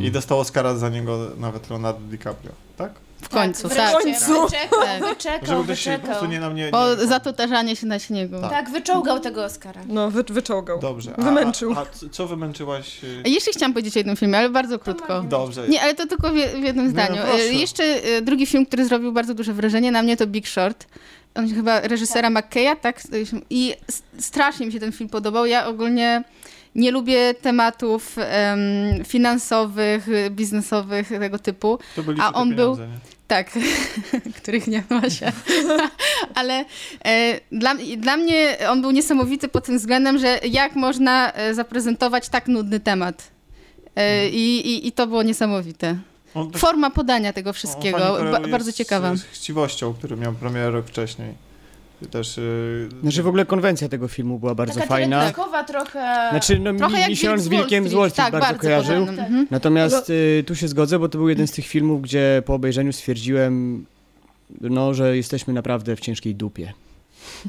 i 0.00 0.10
dostał 0.10 0.40
Oscara 0.40 0.74
za 0.74 0.88
niego 0.88 1.18
nawet 1.38 1.70
Leonardo 1.70 2.00
DiCaprio, 2.00 2.52
tak? 2.76 2.92
W 3.22 3.28
końcu, 3.28 3.68
tak. 3.68 3.76
tak. 3.76 4.02
Wreszcie, 4.02 4.26
końcu. 4.26 4.42
Wyczekał, 4.44 4.80
Tak. 4.80 5.04
wyczekał, 5.08 5.46
Żeby 5.48 5.64
ktoś 5.64 5.80
się 5.80 5.90
po 5.90 5.96
wyczekał. 5.96 6.06
prostu 6.06 6.26
nie 6.26 6.40
na 6.40 6.50
mnie... 6.50 6.64
Nie, 6.64 6.70
Bo 6.70 6.96
za 6.96 7.20
to 7.20 7.32
tarzanie 7.32 7.76
się 7.76 7.86
na 7.86 7.98
śniegu. 7.98 8.40
Tak. 8.40 8.50
Tak, 8.50 8.70
wyczołgał 8.70 9.20
tego 9.20 9.44
Oscara. 9.44 9.80
No, 9.88 10.10
wy, 10.10 10.22
wyczołgał. 10.22 10.78
Dobrze. 10.80 11.14
A, 11.18 11.22
Wymęczył. 11.22 11.72
A, 11.72 11.80
a 11.80 11.86
co 12.10 12.26
wymęczyłaś? 12.26 13.00
A 13.24 13.28
Jeszcze 13.28 13.50
chciałam 13.52 13.72
powiedzieć 13.72 13.96
o 13.96 13.98
jednym 13.98 14.16
filmie, 14.16 14.38
ale 14.38 14.50
bardzo 14.50 14.78
krótko. 14.78 15.22
Dobrze. 15.22 15.68
Nie, 15.68 15.82
ale 15.82 15.94
to 15.94 16.06
tylko 16.06 16.28
w, 16.28 16.32
w 16.34 16.62
jednym 16.62 16.84
no 16.84 16.90
zdaniu. 16.90 17.22
E, 17.22 17.38
Jeszcze 17.52 17.84
e, 17.84 18.22
drugi 18.22 18.46
film, 18.46 18.66
który 18.66 18.84
zrobił 18.84 19.12
bardzo 19.12 19.34
duże 19.34 19.52
wrażenie 19.52 19.92
na 19.92 20.02
mnie, 20.02 20.16
to 20.16 20.26
Big 20.26 20.48
Short. 20.48 20.86
On 21.34 21.54
chyba 21.54 21.80
reżysera 21.80 22.30
McKeya, 22.30 22.76
tak? 22.80 23.02
I 23.50 23.74
strasznie 24.18 24.66
mi 24.66 24.72
się 24.72 24.80
ten 24.80 24.92
film 24.92 25.10
podobał. 25.10 25.46
Ja 25.46 25.66
ogólnie 25.66 26.24
nie 26.74 26.90
lubię 26.90 27.34
tematów 27.34 28.16
em, 28.18 29.04
finansowych, 29.04 30.06
biznesowych, 30.30 31.08
tego 31.08 31.38
typu. 31.38 31.78
To 31.96 32.02
byliście 32.02 32.24
a 32.26 32.32
on 32.32 32.54
był-? 32.54 32.78
Tak, 33.26 33.50
których 34.42 34.66
nie 34.66 34.82
ma 34.90 35.10
się. 35.10 35.32
Ale 36.34 36.64
e, 37.04 37.40
dla, 37.52 37.74
dla 37.96 38.16
mnie 38.16 38.56
on 38.68 38.80
był 38.82 38.90
niesamowity 38.90 39.48
pod 39.48 39.64
tym 39.64 39.78
względem, 39.78 40.18
że 40.18 40.38
jak 40.50 40.76
można 40.76 41.32
e, 41.32 41.54
zaprezentować 41.54 42.28
tak 42.28 42.48
nudny 42.48 42.80
temat. 42.80 43.30
E, 43.96 44.28
i, 44.28 44.68
i, 44.68 44.86
I 44.86 44.92
to 44.92 45.06
było 45.06 45.22
niesamowite. 45.22 45.98
Też- 46.52 46.60
Forma 46.60 46.90
podania 46.90 47.32
tego 47.32 47.52
wszystkiego, 47.52 47.98
ba, 48.32 48.40
bardzo 48.48 48.72
z- 48.72 48.74
ciekawa. 48.74 49.16
Z 49.16 49.22
chciwością, 49.22 49.94
który 49.94 50.16
miał 50.16 50.32
premierę 50.32 50.70
rok 50.70 50.86
wcześniej. 50.86 51.34
Też... 52.10 52.38
y, 52.38 52.88
Znaczy 53.02 53.22
w 53.22 53.26
ogóle 53.28 53.46
konwencja 53.46 53.88
tego 53.88 54.08
filmu 54.08 54.38
była 54.38 54.54
bardzo 54.54 54.74
Taka 54.74 54.86
fajna. 54.86 55.18
teledyskowa 55.18 55.64
trochę... 55.64 56.28
Znaczy, 56.30 56.58
no 56.58 56.74
Trochę 56.74 56.94
mi, 56.94 57.00
jak 57.00 57.10
mi 57.10 57.16
się 57.16 57.32
on 57.32 57.38
z 57.40 57.48
Wilkiem 57.48 57.88
z 57.88 57.92
Wall 57.92 58.10
Street 58.10 58.30
tak, 58.30 58.32
bardzo, 58.32 58.46
bardzo 58.46 58.62
kojarzył. 58.62 58.96
Mhm. 58.96 59.46
Natomiast 59.50 60.10
y, 60.10 60.44
tu 60.46 60.56
się 60.56 60.68
zgodzę, 60.68 60.98
bo 60.98 61.08
to 61.08 61.18
był 61.18 61.28
jeden 61.28 61.46
z 61.46 61.52
tych 61.52 61.66
filmów, 61.66 62.02
gdzie 62.02 62.42
po 62.46 62.54
obejrzeniu 62.54 62.92
stwierdziłem, 62.92 63.86
no, 64.60 64.94
że 64.94 65.16
jesteśmy 65.16 65.54
naprawdę 65.54 65.96
w 65.96 66.00
ciężkiej 66.00 66.34
dupie. 66.34 66.72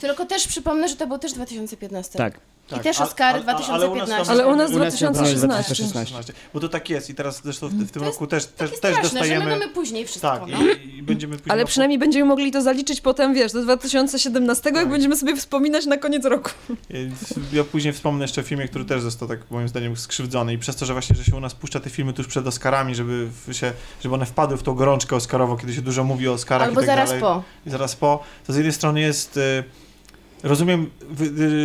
Tylko 0.02 0.26
też 0.26 0.48
przypomnę, 0.48 0.88
że 0.90 0.96
to 0.96 1.08
był 1.08 1.18
też 1.18 1.34
2015. 1.34 2.18
Tak. 2.18 2.40
I 2.78 2.80
też 2.80 3.02
Oscary 3.02 3.42
2015. 3.42 4.32
Ale 4.32 4.48
u 4.48 4.56
nas 4.56 4.72
U 4.72 4.80
nas 4.80 4.98
się 5.00 5.12
2016. 5.12 5.48
2016. 5.48 6.34
Bo 6.54 6.60
to 6.60 6.70
tak 6.70 6.90
jest 6.90 7.10
i 7.10 7.16
teraz 7.16 7.42
zresztą 7.44 7.68
w, 7.68 7.72
w 7.74 7.78
tym 7.78 7.88
To 7.88 8.06
jest 8.06 8.14
roku 8.14 8.28
też, 8.28 8.46
też, 8.46 8.72
Takie 8.72 8.72
też 8.72 8.78
straszne, 8.78 9.10
że 9.10 9.14
my 9.14 9.20
dostajemy... 9.20 9.52
mamy 9.52 9.68
później 9.70 10.06
wszystko. 10.06 10.28
Tak, 10.28 10.42
no. 10.48 10.58
i, 10.86 10.98
i 10.98 11.04
będziemy 11.04 11.38
później... 11.38 11.52
Ale 11.52 11.66
przynajmniej 11.66 12.00
będziemy 12.00 12.26
mogli 12.26 12.52
to 12.52 12.62
zaliczyć 12.62 13.02
potem, 13.02 13.34
wiesz, 13.34 13.52
do 13.52 13.62
2017, 13.64 14.70
jak 14.70 14.76
Tak. 14.76 14.90
będziemy 14.90 15.18
sobie 15.18 15.36
wspominać 15.36 15.86
na 15.86 15.98
koniec 15.98 16.26
roku. 16.26 16.50
Ja 17.54 17.64
później 17.64 17.94
wspomnę 17.94 18.24
jeszcze 18.24 18.42
o 18.42 18.44
filmie, 18.44 18.68
który 18.68 18.86
też 18.86 19.02
został 19.02 19.28
tak 19.28 19.40
moim 19.52 19.68
zdaniem 19.68 19.98
skrzywdzony 19.98 20.54
i 20.54 20.58
przez 20.58 20.76
to, 20.76 20.86
że 20.86 20.94
właśnie, 20.94 21.16
że 21.16 21.24
się 21.24 21.36
u 21.36 21.40
nas 21.40 21.54
puszcza 21.56 21.80
te 21.80 21.90
filmy 21.90 22.14
tuż 22.14 22.28
przed 22.28 22.48
Oscarami, 22.48 22.96
żeby 22.96 23.28
się, 23.52 23.74
żeby 24.04 24.16
one 24.16 24.26
wpadły 24.26 24.58
w 24.58 24.64
tą 24.64 24.74
gorączkę 24.74 25.16
Oscarową, 25.16 25.58
kiedy 25.58 25.74
się 25.74 25.82
dużo 25.82 26.04
mówi 26.04 26.28
o 26.28 26.34
Oscarach 26.34 26.68
Albo 26.68 26.82
i 26.82 26.86
tak 26.86 26.96
zaraz 26.96 27.10
dalej. 27.10 27.22
po. 27.22 27.44
I 27.66 27.70
zaraz 27.70 27.96
po. 27.96 28.24
To 28.48 28.54
z 28.54 28.56
jednej 28.56 28.74
strony 28.74 29.02
jest... 29.02 29.38
y, 29.38 29.64
Rozumiem 30.44 30.90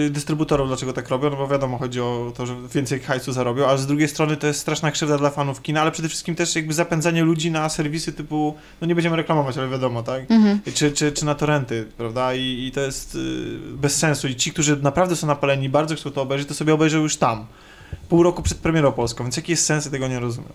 y, 0.06 0.10
dystrybutorów, 0.10 0.68
dlaczego 0.68 0.92
tak 0.92 1.08
robią, 1.08 1.30
no 1.30 1.36
bo 1.36 1.48
wiadomo, 1.48 1.78
chodzi 1.78 2.00
o 2.00 2.32
to, 2.36 2.46
że 2.46 2.56
więcej 2.74 3.00
hajsu 3.00 3.32
zarobią, 3.32 3.66
ale 3.66 3.78
z 3.78 3.86
drugiej 3.86 4.08
strony 4.08 4.36
to 4.36 4.46
jest 4.46 4.60
straszna 4.60 4.90
krzywda 4.90 5.18
dla 5.18 5.30
fanów 5.30 5.62
kina, 5.62 5.80
ale 5.80 5.90
przede 5.90 6.08
wszystkim 6.08 6.34
też 6.34 6.56
jakby 6.56 6.74
zapędzanie 6.74 7.22
ludzi 7.22 7.50
na 7.50 7.68
serwisy 7.68 8.12
typu, 8.12 8.56
no 8.80 8.86
nie 8.86 8.94
będziemy 8.94 9.16
reklamować, 9.16 9.58
ale 9.58 9.68
wiadomo, 9.68 10.02
tak? 10.02 10.30
Mhm. 10.30 10.60
czy, 10.74 10.92
czy, 10.92 11.12
czy 11.12 11.24
na 11.24 11.34
torenty, 11.34 11.86
prawda? 11.96 12.34
I, 12.34 12.66
i 12.66 12.72
to 12.72 12.80
jest 12.80 13.14
y, 13.14 13.18
bez 13.72 13.96
sensu. 13.96 14.28
I 14.28 14.36
ci, 14.36 14.52
którzy 14.52 14.76
naprawdę 14.76 15.16
są 15.16 15.26
napaleni, 15.26 15.68
bardzo 15.68 15.94
chcą 15.94 16.10
to 16.10 16.22
obejrzeć, 16.22 16.48
to 16.48 16.54
sobie 16.54 16.74
obejrzą 16.74 16.98
już 16.98 17.16
tam. 17.16 17.46
Pół 18.08 18.22
roku 18.22 18.42
przed 18.42 18.58
premierą 18.58 18.92
polską, 18.92 19.24
więc 19.24 19.36
jaki 19.36 19.52
jest 19.52 19.66
sens, 19.66 19.84
ja 19.84 19.90
tego 19.90 20.08
nie 20.08 20.20
rozumiem. 20.20 20.52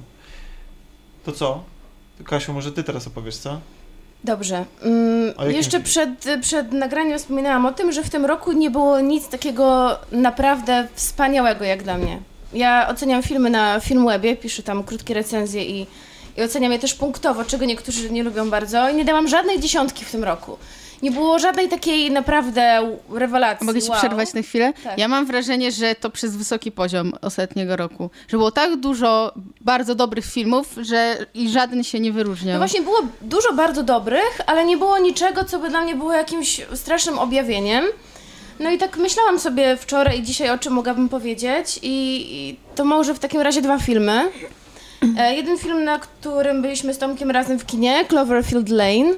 To 1.25 1.31
co? 1.31 1.63
Kasiu, 2.23 2.53
może 2.53 2.71
ty 2.71 2.83
teraz 2.83 3.07
opowiesz, 3.07 3.37
co? 3.37 3.59
Dobrze. 4.23 4.65
Mm, 4.81 5.51
jeszcze 5.51 5.79
przed, 5.79 6.09
przed 6.41 6.71
nagraniem 6.71 7.19
wspominałam 7.19 7.65
o 7.65 7.71
tym, 7.71 7.91
że 7.91 8.03
w 8.03 8.09
tym 8.09 8.25
roku 8.25 8.51
nie 8.51 8.71
było 8.71 8.99
nic 8.99 9.27
takiego 9.27 9.97
naprawdę 10.11 10.87
wspaniałego 10.93 11.65
jak 11.65 11.83
dla 11.83 11.97
mnie. 11.97 12.19
Ja 12.53 12.87
oceniam 12.89 13.23
filmy 13.23 13.49
na 13.49 13.79
Filmwebie, 13.79 14.35
piszę 14.35 14.63
tam 14.63 14.83
krótkie 14.83 15.13
recenzje 15.13 15.65
i, 15.65 15.87
i 16.37 16.41
oceniam 16.41 16.71
je 16.71 16.79
też 16.79 16.93
punktowo, 16.93 17.45
czego 17.45 17.65
niektórzy 17.65 18.11
nie 18.11 18.23
lubią 18.23 18.49
bardzo 18.49 18.89
i 18.89 18.95
nie 18.95 19.05
dałam 19.05 19.27
żadnej 19.27 19.59
dziesiątki 19.59 20.05
w 20.05 20.11
tym 20.11 20.23
roku. 20.23 20.57
Nie 21.01 21.11
było 21.11 21.39
żadnej 21.39 21.69
takiej 21.69 22.11
naprawdę 22.11 22.91
rewelacji. 23.13 23.65
Mogę 23.65 23.81
ci 23.81 23.89
wow. 23.89 23.99
przerwać 23.99 24.33
na 24.33 24.41
chwilę? 24.41 24.73
Tak. 24.83 24.97
Ja 24.97 25.07
mam 25.07 25.25
wrażenie, 25.25 25.71
że 25.71 25.95
to 25.95 26.09
przez 26.09 26.37
wysoki 26.37 26.71
poziom 26.71 27.13
ostatniego 27.21 27.75
roku. 27.75 28.09
Że 28.27 28.37
było 28.37 28.51
tak 28.51 28.75
dużo 28.75 29.33
bardzo 29.61 29.95
dobrych 29.95 30.25
filmów, 30.25 30.75
że 30.81 31.25
i 31.33 31.49
żaden 31.49 31.83
się 31.83 31.99
nie 31.99 32.11
wyróżniał. 32.11 32.53
No 32.53 32.59
właśnie 32.59 32.81
było 32.81 32.99
dużo 33.21 33.53
bardzo 33.53 33.83
dobrych, 33.83 34.41
ale 34.45 34.65
nie 34.65 34.77
było 34.77 34.99
niczego, 34.99 35.45
co 35.45 35.59
by 35.59 35.69
dla 35.69 35.81
mnie 35.81 35.95
było 35.95 36.13
jakimś 36.13 36.61
strasznym 36.73 37.19
objawieniem. 37.19 37.85
No 38.59 38.71
i 38.71 38.77
tak 38.77 38.97
myślałam 38.97 39.39
sobie 39.39 39.77
wczoraj 39.77 40.19
i 40.19 40.23
dzisiaj, 40.23 40.49
o 40.49 40.57
czym 40.57 40.73
mogłabym 40.73 41.09
powiedzieć 41.09 41.79
i, 41.81 42.25
i 42.31 42.57
to 42.75 42.85
może 42.85 43.13
w 43.13 43.19
takim 43.19 43.41
razie 43.41 43.61
dwa 43.61 43.79
filmy. 43.79 44.31
E, 45.17 45.35
jeden 45.35 45.57
film, 45.57 45.83
na 45.83 45.99
którym 45.99 46.61
byliśmy 46.61 46.93
z 46.93 46.97
Tomkiem 46.97 47.31
razem 47.31 47.59
w 47.59 47.65
kinie, 47.65 48.05
Cloverfield 48.05 48.69
Lane. 48.69 49.13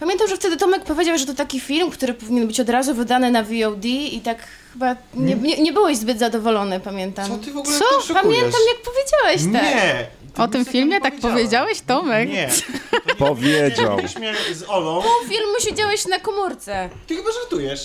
Pamiętam, 0.00 0.28
że 0.28 0.36
wtedy 0.36 0.56
Tomek 0.56 0.84
powiedział, 0.84 1.18
że 1.18 1.26
to 1.26 1.34
taki 1.34 1.60
film, 1.60 1.90
który 1.90 2.14
powinien 2.14 2.46
być 2.46 2.60
od 2.60 2.68
razu 2.68 2.94
wydany 2.94 3.30
na 3.30 3.42
VOD 3.42 3.84
i 3.84 4.20
tak 4.20 4.38
chyba 4.72 4.96
nie, 5.14 5.34
nie, 5.34 5.62
nie 5.62 5.72
byłeś 5.72 5.96
zbyt 5.96 6.18
zadowolony, 6.18 6.80
pamiętam. 6.80 7.28
Co 7.28 7.36
ty 7.38 7.52
w 7.52 7.56
ogóle 7.56 7.78
Co? 7.78 7.84
szykujesz? 8.00 8.22
Pamiętam, 8.22 8.60
jak 8.68 8.82
powiedziałeś 8.94 9.52
tak. 9.52 9.74
Nie! 9.74 10.06
ty 10.34 10.42
O 10.42 10.48
tym 10.48 10.52
takiego 10.52 10.70
filmie 10.72 11.00
tak 11.00 11.12
powiedziałeś. 11.12 11.34
powiedziałeś, 11.34 11.80
Tomek? 11.80 12.28
Nie. 12.28 12.48
Powiedział. 13.18 13.96
Byliśmy 13.96 14.32
z 14.54 14.64
Olą. 14.68 15.02
Pół 15.02 15.28
filmu 15.28 15.54
siedziałeś 15.60 16.06
na 16.06 16.18
komórce. 16.18 16.88
Ty 17.06 17.16
chyba 17.16 17.28
żartujesz. 17.32 17.84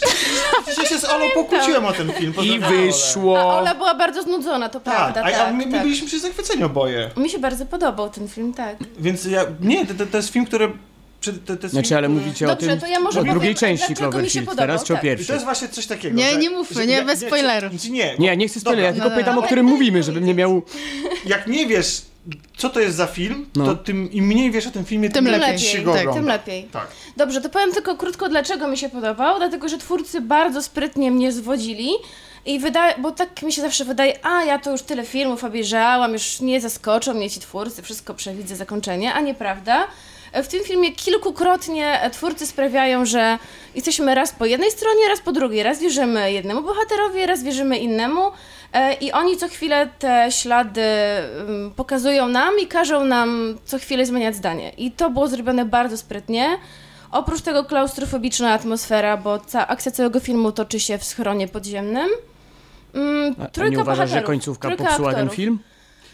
Dzisiaj 0.69 0.85
się 0.85 0.99
z 0.99 1.05
Olą 1.05 1.25
pokłóciłem 1.33 1.85
o 1.85 1.93
ten 1.93 2.11
film. 2.13 2.31
I 2.31 2.35
pozdrawiam 2.35 2.63
Olę. 2.69 2.81
A 2.81 2.85
wyszło. 2.85 3.57
Ola 3.57 3.75
była 3.75 3.95
bardzo 3.95 4.23
znudzona, 4.23 4.69
to 4.69 4.79
Tak, 4.79 4.95
prawda. 4.95 5.21
a, 5.21 5.31
tak, 5.31 5.39
a 5.39 5.51
my, 5.51 5.65
my 5.65 5.71
tak. 5.71 5.81
byliśmy 5.81 6.07
przy 6.07 6.19
zachwyceniu 6.19 6.65
oboje. 6.65 7.09
Mi 7.17 7.29
się 7.29 7.39
bardzo 7.39 7.65
podobał 7.65 8.09
ten 8.09 8.27
film, 8.27 8.53
tak. 8.53 8.75
Więc 8.99 9.25
ja... 9.25 9.45
Nie, 9.61 9.85
to, 9.85 9.93
to, 9.93 10.05
to 10.05 10.17
jest 10.17 10.29
film, 10.29 10.45
który... 10.45 10.71
przy- 11.21 11.33
To, 11.33 11.55
to 11.57 11.63
jest 11.63 11.73
Znaczy, 11.73 11.97
ale 11.97 12.09
mówicie 12.09 12.45
Dobrze, 12.47 12.67
o 12.67 12.69
tym, 12.69 12.79
to 12.79 12.87
ja 12.87 12.99
może 12.99 13.19
o 13.19 13.23
drugiej 13.23 13.39
powiem, 13.41 13.55
części 13.55 13.83
mi 13.91 13.95
się 13.97 14.01
Cloverfield, 14.01 14.55
teraz 14.55 14.83
czy 14.83 14.93
o 14.93 14.95
tak. 14.95 15.03
I 15.03 15.07
to 15.07 15.15
pierwszej? 15.15 15.33
jest 15.33 15.45
właśnie 15.45 15.67
coś 15.69 15.85
takiego. 15.87 16.15
Nie, 16.17 16.31
że, 16.31 16.37
nie 16.37 16.49
mówmy, 16.49 16.87
nie, 16.87 17.01
bez 17.01 17.19
czy- 17.19 17.27
spoilerów. 17.27 17.81
czy 17.81 17.91
Nie, 17.91 18.15
Nie, 18.19 18.37
nie 18.37 18.47
chcę 18.47 18.59
spoiler, 18.59 18.83
ja 18.83 18.93
tylko 18.93 19.09
No, 19.09 19.15
pytam, 19.15 19.33
no, 19.35 19.39
o 19.39 19.41
no. 19.41 19.47
którym 19.47 19.65
mówimy, 19.65 20.03
żebym 20.03 20.25
nie 20.25 20.33
miał... 20.35 20.61
Jak 21.25 21.47
nie 21.47 21.67
wiesz, 21.67 22.01
co 22.57 22.69
to 22.69 22.79
jest 22.79 22.97
za 22.97 23.07
film, 23.07 23.49
No. 23.55 23.65
to 23.65 23.75
tym 23.75 24.11
im 24.11 24.25
mniej 24.27 24.51
wiesz 24.51 24.67
o 24.67 24.71
tym 24.71 24.85
filmie, 24.85 25.09
Tym 25.09 25.25
lepiej. 25.25 25.57
ci 25.57 25.65
się 25.65 25.77
Lepiej, 25.77 25.85
go 25.85 25.91
tak, 25.93 26.01
ogląda. 26.01 26.19
Tym 26.21 26.27
lepiej. 26.27 26.63
Tak. 26.71 26.87
Dobrze, 27.17 27.41
to 27.41 27.49
powiem 27.49 27.71
tylko 27.71 27.97
krótko, 27.97 28.29
dlaczego 28.29 28.67
mi 28.67 28.77
się 28.77 28.89
podobał. 28.89 29.37
Dlatego, 29.37 29.69
że 29.69 29.77
twórcy 29.77 30.21
bardzo 30.21 30.61
sprytnie 30.63 31.11
mnie 31.11 31.31
zwodzili. 31.31 31.89
I 32.45 32.59
wydaje, 32.59 32.95
bo 32.97 33.11
tak 33.11 33.41
mi 33.41 33.51
się 33.53 33.61
zawsze 33.61 33.85
wydaje, 33.85 34.25
a 34.25 34.43
ja 34.43 34.59
to 34.59 34.71
już 34.71 34.81
tyle 34.81 35.05
filmów 35.05 35.43
obejrzałam, 35.43 36.13
już 36.13 36.39
nie 36.41 36.61
zaskoczą 36.61 37.13
mnie 37.13 37.29
ci 37.29 37.39
twórcy, 37.39 37.81
wszystko 37.81 38.13
przewidzę 38.13 38.55
zakończenie, 38.55 39.13
a 39.13 39.21
nieprawda. 39.21 39.87
W 40.33 40.47
tym 40.47 40.63
filmie 40.63 40.91
kilkukrotnie 40.91 42.09
twórcy 42.13 42.47
sprawiają, 42.47 43.05
że 43.05 43.37
jesteśmy 43.75 44.15
raz 44.15 44.31
po 44.33 44.45
jednej 44.45 44.71
stronie, 44.71 45.07
raz 45.07 45.19
po 45.21 45.31
drugiej. 45.31 45.63
Raz 45.63 45.79
wierzymy 45.79 46.31
jednemu 46.31 46.61
bohaterowi, 46.61 47.25
raz 47.25 47.43
wierzymy 47.43 47.77
innemu. 47.77 48.21
E, 48.73 48.93
I 48.93 49.11
oni 49.11 49.37
co 49.37 49.47
chwilę 49.47 49.89
te 49.99 50.27
ślady 50.31 50.81
ym, 51.49 51.71
pokazują 51.75 52.27
nam 52.27 52.53
i 52.59 52.67
każą 52.67 53.03
nam 53.05 53.57
co 53.65 53.79
chwilę 53.79 54.05
zmieniać 54.05 54.35
zdanie. 54.35 54.69
I 54.77 54.91
to 54.91 55.09
było 55.09 55.27
zrobione 55.27 55.65
bardzo 55.65 55.97
sprytnie. 55.97 56.57
Oprócz 57.11 57.41
tego 57.41 57.63
klaustrofobiczna 57.63 58.53
atmosfera, 58.53 59.17
bo 59.17 59.39
ca- 59.39 59.67
akcja 59.67 59.91
całego 59.91 60.19
filmu 60.19 60.51
toczy 60.51 60.79
się 60.79 60.97
w 60.97 61.03
schronie 61.03 61.47
podziemnym. 61.47 62.09
Mm, 62.93 63.35
A, 63.39 63.43
a 63.43 63.47
trójka 63.47 63.75
nie 63.75 63.81
uważasz, 63.81 63.97
że 64.09 64.15
bohaterów, 64.15 64.27
końcówka 64.27 64.67
trójka 64.67 64.83
popsuła 64.85 65.09
ten 65.11 65.19
aktorów. 65.19 65.35
film? 65.35 65.59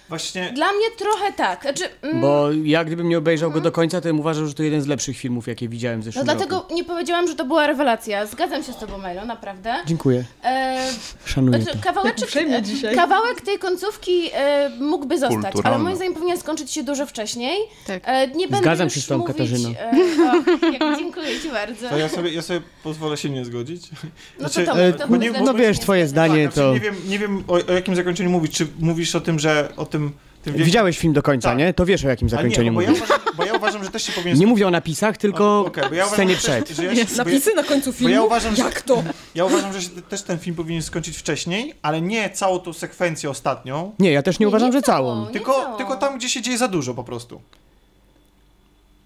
Właśnie 0.09 0.51
Dla 0.55 0.73
mnie 0.73 0.85
trochę 0.97 1.33
tak. 1.33 1.61
Znaczy, 1.61 1.83
mm, 2.01 2.21
Bo 2.21 2.47
ja 2.63 2.83
gdybym 2.85 3.09
nie 3.09 3.17
obejrzał 3.17 3.51
go 3.51 3.61
do 3.61 3.71
końca, 3.71 4.01
to 4.01 4.07
bym 4.07 4.19
uważał, 4.19 4.47
że 4.47 4.53
to 4.53 4.63
jeden 4.63 4.81
z 4.81 4.87
lepszych 4.87 5.17
filmów, 5.17 5.47
jakie 5.47 5.69
widziałem 5.69 6.01
w 6.01 6.05
no 6.05 6.11
zeszłym 6.11 6.27
roku. 6.27 6.37
dlatego 6.37 6.75
nie 6.75 6.83
powiedziałam, 6.83 7.27
że 7.27 7.35
to 7.35 7.45
była 7.45 7.67
rewelacja. 7.67 8.25
Zgadzam 8.25 8.63
się 8.63 8.73
z 8.73 8.77
tobą, 8.77 8.97
Melo, 8.97 9.25
naprawdę. 9.25 9.73
Dziękuję, 9.85 10.23
E, 10.43 10.87
szanuję 11.25 11.61
znaczy, 11.61 11.77
to. 11.77 11.83
kawałeczek, 11.83 12.29
kawałek 12.95 13.41
tej 13.41 13.59
końcówki 13.59 14.29
e, 14.33 14.69
mógłby 14.79 15.19
zostać, 15.19 15.55
ale 15.63 15.77
moim 15.77 15.95
zdaniem 15.95 16.13
powinien 16.13 16.37
skończyć 16.37 16.71
się 16.71 16.83
dużo 16.83 17.05
wcześniej. 17.05 17.59
Tak. 17.87 18.03
E, 18.05 18.27
nie 18.27 18.47
będę 18.47 18.57
Zgadzam 18.57 18.89
się 18.89 19.01
z 19.01 19.07
tą, 19.07 19.17
mówić, 19.17 19.37
Katarzyno. 19.37 19.69
E, 19.69 19.91
o, 20.31 20.67
jak, 20.71 20.97
dziękuję 20.97 21.39
ci 21.41 21.49
bardzo. 21.51 21.89
to 21.89 21.97
ja 21.97 22.09
sobie, 22.09 22.33
ja 22.33 22.41
sobie 22.41 22.61
pozwolę 22.83 23.17
się 23.17 23.29
nie 23.29 23.45
zgodzić. 23.45 23.89
No 23.91 23.99
Znaczy, 24.49 24.65
to, 24.65 24.73
to, 24.73 24.81
e, 24.81 24.93
to, 24.93 25.07
bo 25.07 25.17
nie- 25.17 25.31
No 25.31 25.53
wiesz, 25.53 25.79
twoje 25.79 26.01
Tak, 26.01 26.09
zdanie 26.09 26.43
znaczy, 26.43 26.55
to... 26.55 26.73
nie 26.73 26.79
wiem, 26.79 26.95
nie 27.07 27.19
wiem 27.19 27.43
o, 27.47 27.53
o 27.53 27.71
jakim 27.71 27.95
zakończeniu 27.95 28.29
mówić. 28.29 28.51
Czy 28.57 28.67
mówisz 28.79 29.15
o 29.15 29.21
tym, 29.21 29.39
że 29.39 29.69
o 29.77 29.85
tym... 29.85 29.94
tym 29.99 30.53
wielkim- 30.53 30.65
Widziałeś 30.65 30.97
film 30.99 31.13
do 31.13 31.21
końca, 31.23 31.49
Tak. 31.49 31.57
nie? 31.57 31.73
To 31.73 31.85
wiesz 31.85 32.05
o 32.05 32.09
jakim 32.09 32.29
zakończeniu 32.29 32.71
nie, 32.71 32.75
bo 32.75 32.81
ja, 32.81 32.87
mówisz. 32.89 33.03
uważam, 33.03 33.25
bo 33.37 33.45
ja 33.45 33.53
uważam, 33.53 33.83
że 33.83 33.89
też 33.89 34.03
się 34.03 34.11
powinien... 34.11 34.37
Nie 34.39 34.47
mówię 34.47 34.67
o 34.67 34.71
napisach, 34.71 35.17
tylko 35.17 35.59
Okej, 35.59 35.83
bo 35.89 35.95
ja 35.95 36.03
uważam, 36.05 36.13
scenie 36.13 36.33
też- 36.33 36.43
przed. 36.43 36.69
że 36.69 36.83
ja 36.85 36.95
się- 36.95 37.05
bo 37.05 37.11
ja- 37.11 37.17
Napisy 37.17 37.55
na 37.55 37.63
końcu 37.63 37.93
filmu? 37.93 38.13
ja 38.13 38.21
uważam, 38.23 38.55
Jak 38.55 38.81
to? 38.81 39.03
Ja 39.35 39.45
uważam, 39.45 39.73
że 39.73 39.81
się 39.81 39.89
też 39.89 40.21
ten 40.21 40.39
film 40.39 40.55
powinien 40.55 40.81
skończyć 40.81 41.17
wcześniej, 41.17 41.73
ale 41.81 42.01
nie 42.01 42.29
całą 42.29 42.59
tą 42.59 42.73
sekwencję 42.73 43.29
ostatnią, 43.29 43.91
Nie, 43.99 44.11
ja 44.11 44.21
też 44.23 44.39
nie 44.39 44.43
Nie, 44.43 44.47
uważam, 44.47 44.69
nie 44.69 44.73
że 44.73 44.81
całą. 44.81 45.15
całą. 45.15 45.33
Tylko, 45.33 45.53
całą. 45.53 45.77
tylko 45.77 45.95
tam, 45.95 46.17
gdzie 46.17 46.29
się 46.29 46.41
dzieje 46.41 46.57
za 46.57 46.67
dużo 46.67 46.93
po 46.93 47.03
prostu. 47.03 47.41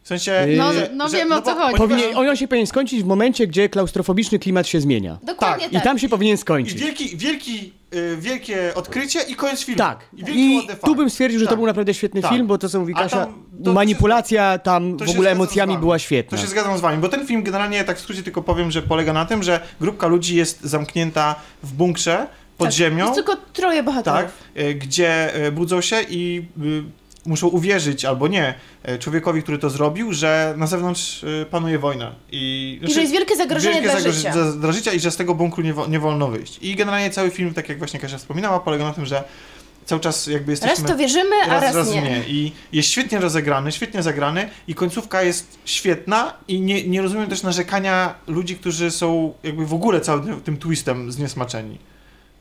W 0.04 0.08
sensie... 0.08 0.48
No, 0.58 0.74
że- 0.74 0.90
no 0.94 1.10
że- 1.10 1.18
wiemy, 1.18 1.36
o 1.36 1.42
bo- 1.42 1.46
co 1.46 1.56
chodzi. 1.56 1.78
Powinien, 1.78 2.18
on 2.18 2.36
się 2.36 2.48
powinien 2.48 2.68
skończyć 2.68 3.04
w 3.04 3.06
momencie, 3.06 3.48
gdzie 3.48 3.70
klaustrofobiczny 3.70 4.40
klimat 4.40 4.68
się 4.68 4.82
zmienia. 4.82 5.18
Dokładnie 5.24 5.64
Tak, 5.66 5.74
tak. 5.74 5.82
I 5.82 5.86
tam 5.86 6.00
się 6.00 6.10
powinien 6.10 6.36
I 6.36 6.38
skończyć. 6.38 6.74
wielki, 6.82 7.18
wielki, 7.18 7.58
y, 7.58 7.72
wielkie 8.18 8.72
odkrycie 8.76 9.20
i 9.22 9.36
koniec 9.36 9.64
filmu. 9.64 9.78
Tak. 9.78 10.00
I 10.18 10.58
I 10.58 10.68
tu 10.86 10.96
bym 10.96 11.10
stwierdził, 11.10 11.40
że 11.40 11.46
to 11.46 11.50
Tak. 11.50 11.58
był 11.60 11.68
naprawdę 11.68 11.94
świetny 11.94 12.22
Tak. 12.22 12.32
film, 12.32 12.48
bo 12.48 12.58
to 12.58 12.70
co 12.70 12.80
mówi 12.80 12.94
Kasia, 12.94 13.26
tam- 13.26 13.44
to- 13.64 13.74
manipulacja 13.74 14.58
tam 14.58 14.98
to 14.98 15.06
w 15.06 15.08
się 15.08 15.14
ogóle 15.14 15.32
emocjami 15.32 15.78
była 15.78 15.96
To 15.96 16.00
świetna. 16.00 16.38
się 16.38 16.48
zgadzam 16.48 16.78
z 16.78 16.82
wami, 16.82 16.98
bo 16.98 17.10
ten 17.10 17.28
film 17.28 17.44
generalnie, 17.44 17.84
tak 17.84 17.98
w 17.98 18.02
skrócie 18.02 18.24
tylko 18.24 18.42
powiem, 18.42 18.72
że 18.72 18.82
polega 18.82 19.14
na 19.14 19.26
tym, 19.26 19.44
że 19.44 19.60
grupka 19.82 20.08
ludzi 20.08 20.36
jest 20.36 20.62
zamknięta 20.64 21.36
w 21.64 21.74
bunkrze 21.74 22.28
pod 22.58 22.68
Tak. 22.68 22.74
ziemią, 22.76 23.04
Jest 23.04 23.16
tylko 23.16 23.36
troje 23.54 23.84
bohaterów. 23.84 24.20
tak, 24.20 24.64
y, 24.64 24.76
gdzie 24.76 25.46
y, 25.48 25.52
budzą 25.52 25.82
się 25.82 26.02
i 26.10 26.46
y, 26.64 26.84
muszą 27.30 27.48
uwierzyć, 27.48 28.06
albo 28.06 28.28
nie, 28.28 28.54
y, 28.90 28.98
człowiekowi, 29.00 29.44
który 29.44 29.58
to 29.58 29.70
zrobił, 29.70 30.14
że 30.14 30.54
na 30.58 30.68
zewnątrz 30.68 31.24
y, 31.24 31.46
panuje 31.52 31.80
wojna. 31.80 32.16
I, 32.32 32.80
I 32.84 32.94
że 32.94 33.02
jest 33.02 33.14
wielkie 33.14 33.36
zagrożenie 33.36 33.82
wielkie 33.82 33.90
dla 33.90 34.00
zagroż- 34.00 34.16
życia. 34.16 34.52
Dla, 34.52 34.72
życia 34.72 34.94
i 34.94 35.00
że 35.00 35.12
z 35.12 35.18
tego 35.18 35.36
bunkru 35.36 35.64
nie, 35.64 35.74
wo, 35.74 35.88
nie 35.88 36.00
wolno 36.00 36.28
wyjść. 36.28 36.60
I 36.62 36.76
generalnie 36.76 37.10
cały 37.10 37.30
film, 37.30 37.54
tak 37.54 37.70
jak 37.70 37.78
właśnie 37.78 38.00
Kasia 38.00 38.18
wspominała, 38.18 38.60
polega 38.60 38.84
na 38.84 38.94
tym, 38.94 39.06
że 39.06 39.24
cały 39.86 40.02
czas 40.02 40.28
jakby 40.28 40.52
jesteśmy... 40.52 40.76
Raz 40.76 40.92
to 40.92 40.98
wierzymy, 40.98 41.36
a 41.50 41.60
raz, 41.60 41.92
nie. 41.92 42.24
I 42.28 42.52
jest 42.74 42.90
świetnie 42.90 43.20
rozegrany, 43.20 43.72
świetnie 43.72 44.04
zagrany 44.04 44.50
i 44.68 44.76
końcówka 44.76 45.22
jest 45.24 45.60
świetna 45.66 46.34
i 46.48 46.62
nie, 46.62 46.88
nie 46.88 47.02
rozumiem 47.02 47.30
też 47.30 47.44
narzekania 47.44 48.16
ludzi, 48.28 48.56
którzy 48.56 48.92
są 48.92 49.34
jakby 49.44 49.66
w 49.66 49.74
ogóle 49.74 50.02
całym 50.02 50.42
tym 50.42 50.58
twistem 50.58 51.12
zniesmaczeni. 51.12 51.78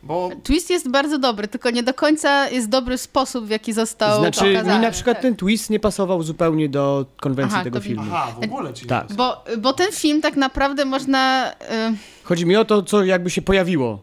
Bo 0.03 0.31
Twist 0.43 0.71
jest 0.71 0.91
bardzo 0.91 1.19
dobry, 1.19 1.49
tylko 1.49 1.71
nie 1.71 1.83
do 1.83 1.95
końca 1.95 2.49
jest 2.49 2.69
dobry 2.69 2.99
sposób, 2.99 3.47
w 3.47 3.51
jaki 3.51 3.73
został 3.73 4.21
Znaczy, 4.21 4.45
mi 4.45 4.57
pokazany. 4.57 4.83
na 4.83 4.91
przykład 4.91 5.17
tak. 5.17 5.23
ten 5.23 5.37
twist 5.37 5.71
nie 5.71 5.81
pasował 5.81 6.23
zupełnie 6.23 6.69
do 6.69 7.07
konwencji 7.21 7.55
Aha, 7.55 7.65
tego 7.65 7.81
filmu. 7.81 8.03
aha, 8.13 8.33
w 8.41 8.45
ogóle 8.45 8.75
ci 8.75 8.87
Tak. 8.87 9.13
Bo, 9.13 9.45
bo 9.59 9.73
ten 9.73 9.93
film 9.93 10.21
tak 10.23 10.37
naprawdę 10.37 10.85
można... 10.85 11.53
y, 11.53 12.25
Chodzi 12.25 12.47
mi 12.47 12.57
o 12.57 12.65
to, 12.65 12.83
co 12.83 13.05
jakby 13.05 13.31
się 13.31 13.43
pojawiło. 13.43 14.03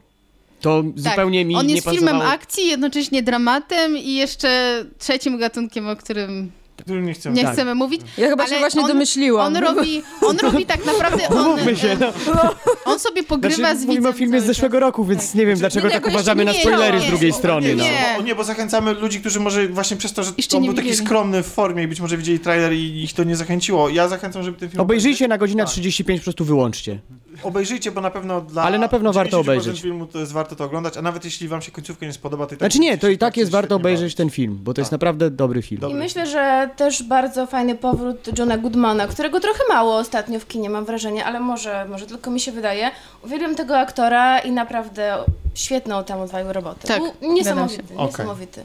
To 0.62 0.84
zupełnie 0.96 1.46
mi 1.46 1.54
Tak. 1.54 1.62
On 1.62 1.68
nie 1.68 1.76
jest 1.76 1.90
filmem 1.90 2.14
pasowało. 2.14 2.32
akcji, 2.34 2.68
jednocześnie 2.68 3.24
dramatem 3.24 3.98
i 3.98 4.14
jeszcze 4.14 4.84
trzecim 5.00 5.38
gatunkiem, 5.38 5.90
o 5.90 5.96
którym 5.96 6.52
którym 6.84 7.06
nie 7.06 7.14
chcę. 7.14 7.32
nie 7.32 7.44
Tak. 7.44 7.54
chcemy 7.54 7.76
mówić. 7.76 8.02
Ja 8.18 8.30
chyba 8.30 8.48
się 8.48 8.60
właśnie 8.60 8.82
on- 8.82 8.88
domyśliłam. 8.88 9.48
On 9.48 9.64
robi, 9.64 10.02
on 10.22 10.38
robi 10.38 10.66
tak 10.66 10.86
naprawdę... 10.86 11.28
On, 11.36 11.46
Mówmy 11.46 11.76
się, 11.76 11.98
no. 12.00 12.08
on 12.92 13.00
sobie 13.00 13.24
pogrywa 13.24 13.56
Znaczy, 13.56 13.78
z 13.78 13.82
mówimy 13.82 13.96
widzem 13.98 14.14
o 14.14 14.18
filmie 14.18 14.42
z 14.42 14.46
zeszłego 14.46 14.80
roku, 14.80 15.06
więc 15.06 15.36
nie 15.36 15.46
wiem, 15.46 15.60
dlaczego 15.60 15.88
Nie, 15.88 15.94
tak 15.94 16.08
uważamy 16.08 16.46
na 16.46 16.54
spoilery 16.54 17.00
nie, 17.00 17.06
z 17.06 17.10
drugiej 17.10 17.34
strony. 17.34 17.68
Nie, 17.68 17.76
No. 17.76 17.84
nie. 17.84 18.14
Bo, 18.18 18.24
nie, 18.24 18.36
bo 18.36 18.44
zachęcamy 18.44 18.94
ludzi, 18.94 19.20
którzy 19.20 19.40
może 19.40 19.68
właśnie 19.68 19.98
przez 19.98 20.14
to, 20.14 20.24
że 20.24 20.32
Jeszcze 20.38 20.58
on 20.58 20.66
był 20.66 20.74
taki 20.74 20.96
skromny 20.96 21.44
w 21.44 21.48
formie 21.48 21.84
i 21.84 21.88
być 21.88 22.02
może 22.02 22.18
widzieli 22.18 22.40
trailer 22.40 22.74
i 22.74 23.04
ich 23.04 23.14
to 23.14 23.24
nie 23.24 23.36
zachęciło. 23.36 23.90
Ja 23.90 24.08
zachęcam, 24.08 24.44
żeby 24.44 24.58
ten 24.58 24.70
film 24.70 24.82
Obejrzyjcie 24.82 25.28
na 25.28 25.38
godzinę 25.38 25.64
Tak. 25.64 25.72
35, 25.72 26.20
po 26.20 26.24
prostu 26.24 26.46
wyłączcie. 26.46 27.00
Obejrzyjcie, 27.44 27.92
bo 27.92 28.02
na 28.02 28.12
pewno 28.12 28.42
dla 28.42 28.64
Ale 28.64 28.78
na 28.80 28.88
pewno 28.88 29.14
warto 29.14 29.38
90% 29.38 29.42
obejrzeć. 29.42 29.82
filmu 29.82 30.06
to 30.06 30.20
jest 30.20 30.32
warto 30.32 30.56
to 30.56 30.64
oglądać, 30.64 30.98
a 30.98 31.02
nawet 31.02 31.26
jeśli 31.26 31.48
wam 31.48 31.62
się 31.62 31.72
końcówka 31.72 32.06
nie 32.06 32.14
spodoba, 32.14 32.46
to 32.46 32.56
i 32.56 32.58
tak 32.58 32.60
Znaczy 32.72 32.80
nie, 32.80 32.98
to 32.98 33.08
i 33.10 33.18
tak 33.18 33.38
jest 33.38 33.52
warto 33.52 33.76
obejrzeć 33.76 34.16
ten 34.16 34.30
film, 34.30 34.60
bo 34.64 34.74
to 34.74 34.82
jest 34.82 34.90
Tak. 34.90 34.92
naprawdę 34.92 35.30
dobry 35.32 35.62
film. 35.62 35.82
Dobry. 35.82 35.98
I 35.98 36.00
myślę, 36.00 36.28
że 36.28 36.70
też 36.76 37.04
bardzo 37.04 37.46
fajny 37.48 37.76
powrót 37.76 38.40
Johna 38.40 38.58
Goodmana, 38.58 39.08
którego 39.08 39.40
trochę 39.40 39.60
mało 39.70 39.98
ostatnio 39.98 40.40
w 40.40 40.48
kinie 40.48 40.70
mam 40.70 40.86
wrażenie, 40.86 41.26
ale 41.26 41.40
może, 41.40 41.86
może 41.90 42.06
tylko 42.06 42.32
mi 42.32 42.40
się 42.40 42.52
wydaje. 42.52 42.92
Uwielbiam 43.26 43.56
tego 43.56 43.78
aktora 43.80 44.40
i 44.40 44.52
naprawdę 44.52 45.18
świetną 45.54 46.04
tam 46.04 46.20
odwalił 46.22 46.54
robotę. 46.54 46.88
Tak, 46.88 47.00
Był 47.22 47.34
niesamowity, 47.34 47.84
niesamowity. 47.96 48.64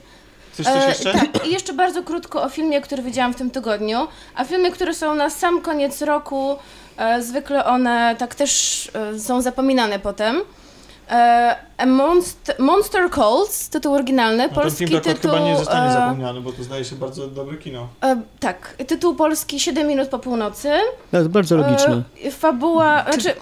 Coś, 0.53 0.67
coś 0.67 0.83
E, 0.85 0.89
jeszcze? 0.89 1.13
tak, 1.13 1.47
i 1.47 1.51
jeszcze 1.53 1.73
bardzo 1.73 2.03
krótko 2.03 2.43
o 2.43 2.49
filmie, 2.49 2.81
który 2.81 3.03
widziałam 3.03 3.33
w 3.35 3.37
tym 3.37 3.51
tygodniu. 3.51 4.09
A 4.35 4.45
filmy, 4.45 4.71
które 4.71 4.95
są 4.95 5.15
na 5.15 5.31
sam 5.31 5.61
koniec 5.63 6.03
roku, 6.03 6.57
e, 6.97 7.23
zwykle 7.23 7.65
one 7.65 8.17
tak 8.19 8.35
też 8.35 8.91
e, 8.95 9.19
są 9.19 9.41
zapominane 9.43 9.99
potem. 9.99 10.41
A 11.79 11.87
Monst 11.87 12.53
Monster 12.59 13.11
Calls, 13.11 13.69
tytuł 13.69 13.95
oryginalny, 13.95 14.43
No, 14.43 14.49
ten 14.49 14.55
polski 14.55 14.87
film 14.87 15.01
tytuł... 15.01 15.31
chyba 15.31 15.39
nie 15.45 15.57
zostanie 15.57 15.91
e, 15.91 15.93
zapomniany, 15.93 16.41
bo 16.41 16.53
to 16.53 16.63
zdaje 16.65 16.85
się 16.85 16.97
bardzo 16.97 17.27
dobre 17.29 17.57
kino. 17.57 17.89
e, 18.05 18.21
tak, 18.41 18.75
tytuł 18.87 19.15
polski 19.15 19.61
7 19.61 19.87
minut 19.87 20.09
po 20.09 20.19
północy. 20.19 20.71
To 21.11 21.29
bardzo 21.29 21.57
logiczne. 21.57 22.03
E, 22.25 22.31
fabuła, 22.31 23.05
znaczy, 23.13 23.35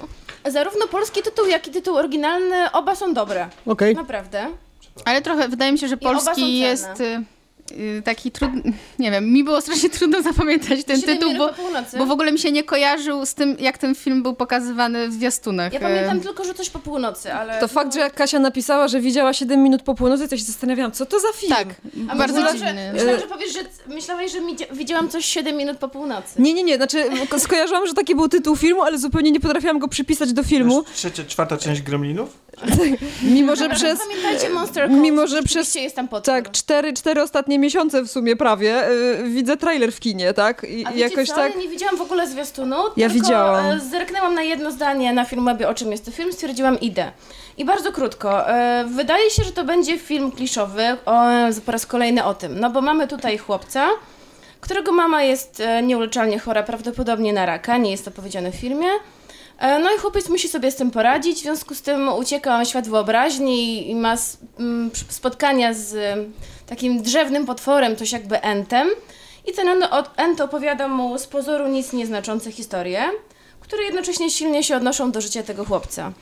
zarówno 0.50 0.86
polski 0.86 1.22
tytuł, 1.22 1.46
jak 1.46 1.68
i 1.68 1.70
tytuł 1.70 1.96
oryginalny, 1.96 2.72
oba 2.72 2.94
są 2.94 3.14
dobre. 3.14 3.48
Okej. 3.66 3.94
Naprawdę. 3.94 4.46
Ale 5.04 5.22
trochę 5.22 5.48
wydaje 5.48 5.72
mi 5.72 5.78
się, 5.78 5.88
że 5.88 5.96
polski 5.96 6.58
jest 6.58 7.00
y, 7.00 7.22
taki 8.04 8.30
trudny. 8.30 8.72
Nie 8.98 9.10
wiem, 9.10 9.32
mi 9.32 9.44
było 9.44 9.60
strasznie 9.60 9.90
trudno 9.90 10.22
zapamiętać 10.22 10.84
ten 10.84 11.00
7 11.00 11.18
tytuł, 11.18 11.34
bo, 11.38 11.48
po 11.48 11.54
północy. 11.54 11.98
bo 11.98 12.06
w 12.06 12.10
ogóle 12.10 12.32
mi 12.32 12.38
się 12.38 12.52
nie 12.52 12.64
kojarzył 12.64 13.26
z 13.26 13.34
tym, 13.34 13.56
jak 13.60 13.78
ten 13.78 13.94
film 13.94 14.22
był 14.22 14.34
pokazywany 14.34 15.08
w 15.08 15.12
zwiastunach. 15.12 15.72
Ja 15.72 15.78
Y, 15.78 15.82
pamiętam 15.82 16.20
tylko, 16.20 16.44
że 16.44 16.54
coś 16.54 16.70
po 16.70 16.78
północy, 16.78 17.32
ale... 17.34 17.60
To 17.60 17.68
fakt, 17.68 17.94
że 17.94 18.00
jak 18.00 18.14
Kasia 18.14 18.38
napisała, 18.38 18.88
że 18.88 19.00
widziała 19.00 19.32
7 19.32 19.62
minut 19.62 19.82
po 19.82 19.94
północy, 19.94 20.28
to 20.28 20.36
się 20.36 20.44
zastanawiałam, 20.44 20.92
co 20.92 21.06
to 21.06 21.20
za 21.20 21.28
film? 21.36 21.52
Tak, 21.52 21.68
A 22.10 22.16
bardzo 22.16 22.34
myślałam, 22.34 22.58
że, 22.58 22.64
dziwny. 22.66 22.90
myślałam, 22.92 23.20
że 23.20 23.26
powiesz, 23.26 23.52
że 23.52 23.60
myślałeś, 23.94 24.32
że 24.32 24.38
widziałam 24.72 25.08
coś 25.08 25.24
7 25.24 25.56
minut 25.56 25.78
po 25.78 25.88
północy. 25.88 26.42
Nie, 26.42 26.54
nie, 26.54 26.62
nie, 26.62 26.76
znaczy 26.76 27.04
ko- 27.28 27.40
skojarzyłam, 27.40 27.86
że 27.86 27.94
taki 27.94 28.14
był 28.14 28.28
tytuł 28.28 28.56
filmu, 28.56 28.82
ale 28.82 28.98
zupełnie 28.98 29.30
nie 29.30 29.40
potrafiłam 29.40 29.78
go 29.78 29.88
przypisać 29.88 30.32
do 30.32 30.42
filmu, 30.42 30.84
Trzecia, 30.94 31.24
czwarta 31.24 31.56
część 31.56 31.82
Gremlinów? 31.82 32.28
mimo 33.22 33.56
że 33.56 33.68
przez... 33.70 33.98
Pamiętajcie 33.98 34.50
Monster 34.50 34.90
mimo, 34.90 35.26
że 35.26 35.42
przez- 35.42 35.74
jest 35.74 35.96
tam 35.96 36.08
potwór. 36.08 36.34
Tak, 36.34 36.50
cztery, 36.50 36.92
cztery 36.92 37.22
ostatnie 37.22 37.57
miesiące 37.58 38.02
w 38.02 38.10
sumie 38.10 38.36
prawie 38.36 38.90
y, 38.90 39.22
widzę 39.28 39.56
trailer 39.56 39.92
w 39.92 40.00
kinie, 40.00 40.34
tak? 40.34 40.64
I 40.70 40.86
A 40.86 40.90
jakoś 40.92 41.28
co? 41.28 41.34
tak... 41.34 41.54
Ja 41.54 41.60
nie 41.60 41.68
widziałam 41.68 41.96
w 41.96 42.00
ogóle 42.00 42.26
zwiastunu, 42.26 42.76
Ja 42.96 43.08
tylko 43.08 43.12
widziałam. 43.24 43.66
e, 43.66 43.80
zerknęłam 43.80 44.34
na 44.34 44.42
jedno 44.42 44.70
zdanie 44.70 45.12
na 45.12 45.24
filmwebie, 45.24 45.68
o 45.68 45.74
czym 45.74 45.90
jest 45.92 46.04
to 46.04 46.10
film, 46.10 46.32
stwierdziłam 46.32 46.80
idę. 46.80 47.12
I 47.56 47.64
bardzo 47.64 47.92
krótko. 47.92 48.48
E, 48.50 48.84
Wydaje 48.88 49.30
się, 49.30 49.44
że 49.44 49.52
to 49.52 49.64
będzie 49.64 49.98
film 49.98 50.32
kliszowy, 50.32 50.82
o, 51.06 51.22
po 51.66 51.72
raz 51.72 51.86
kolejny 51.86 52.24
o 52.24 52.34
tym. 52.34 52.60
No 52.60 52.70
bo 52.70 52.80
mamy 52.80 53.08
tutaj 53.08 53.38
chłopca, 53.38 53.86
którego 54.60 54.92
mama 54.92 55.22
jest 55.22 55.60
e, 55.60 55.82
nieuleczalnie 55.82 56.38
chora, 56.38 56.62
prawdopodobnie 56.62 57.32
na 57.32 57.46
raka, 57.46 57.76
nie 57.76 57.90
jest 57.90 58.04
to 58.04 58.10
powiedziane 58.10 58.52
w 58.52 58.54
filmie. 58.54 58.88
No 59.82 59.94
i 59.94 59.98
chłopiec 59.98 60.28
musi 60.28 60.48
sobie 60.48 60.70
z 60.70 60.76
tym 60.76 60.90
poradzić, 60.90 61.38
w 61.38 61.42
związku 61.42 61.74
z 61.74 61.82
tym 61.82 62.08
ucieka 62.08 62.64
w 62.64 62.68
świat 62.68 62.88
wyobraźni 62.88 63.90
i- 63.90 63.94
ma 63.94 64.14
spotkania 65.10 65.74
z 65.74 66.18
takim 66.68 67.02
drzewnym 67.02 67.46
potworem, 67.46 67.96
coś 67.96 68.12
jakby 68.12 68.40
entem. 68.42 68.88
I 69.46 69.52
ten 69.52 69.68
ent 70.16 70.40
opowiada 70.40 70.88
mu 70.88 71.18
z 71.18 71.26
pozoru 71.26 71.68
nic 71.68 71.92
nieznaczące 71.92 72.52
historie, 72.52 73.02
które 73.60 73.82
jednocześnie 73.82 74.30
silnie 74.30 74.62
się 74.62 74.76
odnoszą 74.76 75.10
do 75.12 75.20
życia 75.20 75.42
tego 75.42 75.64
chłopca. 75.64 76.12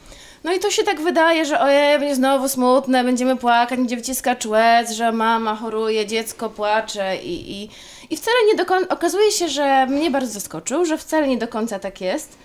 No 0.44 0.52
i 0.52 0.58
to 0.58 0.70
się 0.70 0.82
tak 0.82 1.00
wydaje, 1.00 1.44
że 1.44 1.60
ojej, 1.60 1.98
będzie 1.98 2.14
znowu 2.14 2.48
smutne, 2.48 3.04
będziemy 3.04 3.36
płakać, 3.36 3.78
będzie 3.78 3.96
wyciskać 3.96 4.46
łez, 4.46 4.90
że 4.90 5.12
mama 5.12 5.56
choruje, 5.56 6.06
dziecko 6.06 6.50
płacze 6.50 7.16
i, 7.16 7.62
i, 7.62 7.70
i 8.10 8.16
wcale 8.16 8.36
nie 8.48 8.54
do 8.54 8.64
końca, 8.66 8.88
okazuje 8.94 9.32
się, 9.32 9.48
że 9.48 9.86
mnie 9.86 10.10
bardzo 10.10 10.32
zaskoczył, 10.32 10.84
że 10.84 10.98
wcale 10.98 11.28
nie 11.28 11.38
do 11.38 11.48
końca 11.48 11.78
tak 11.78 12.00
jest. 12.00 12.38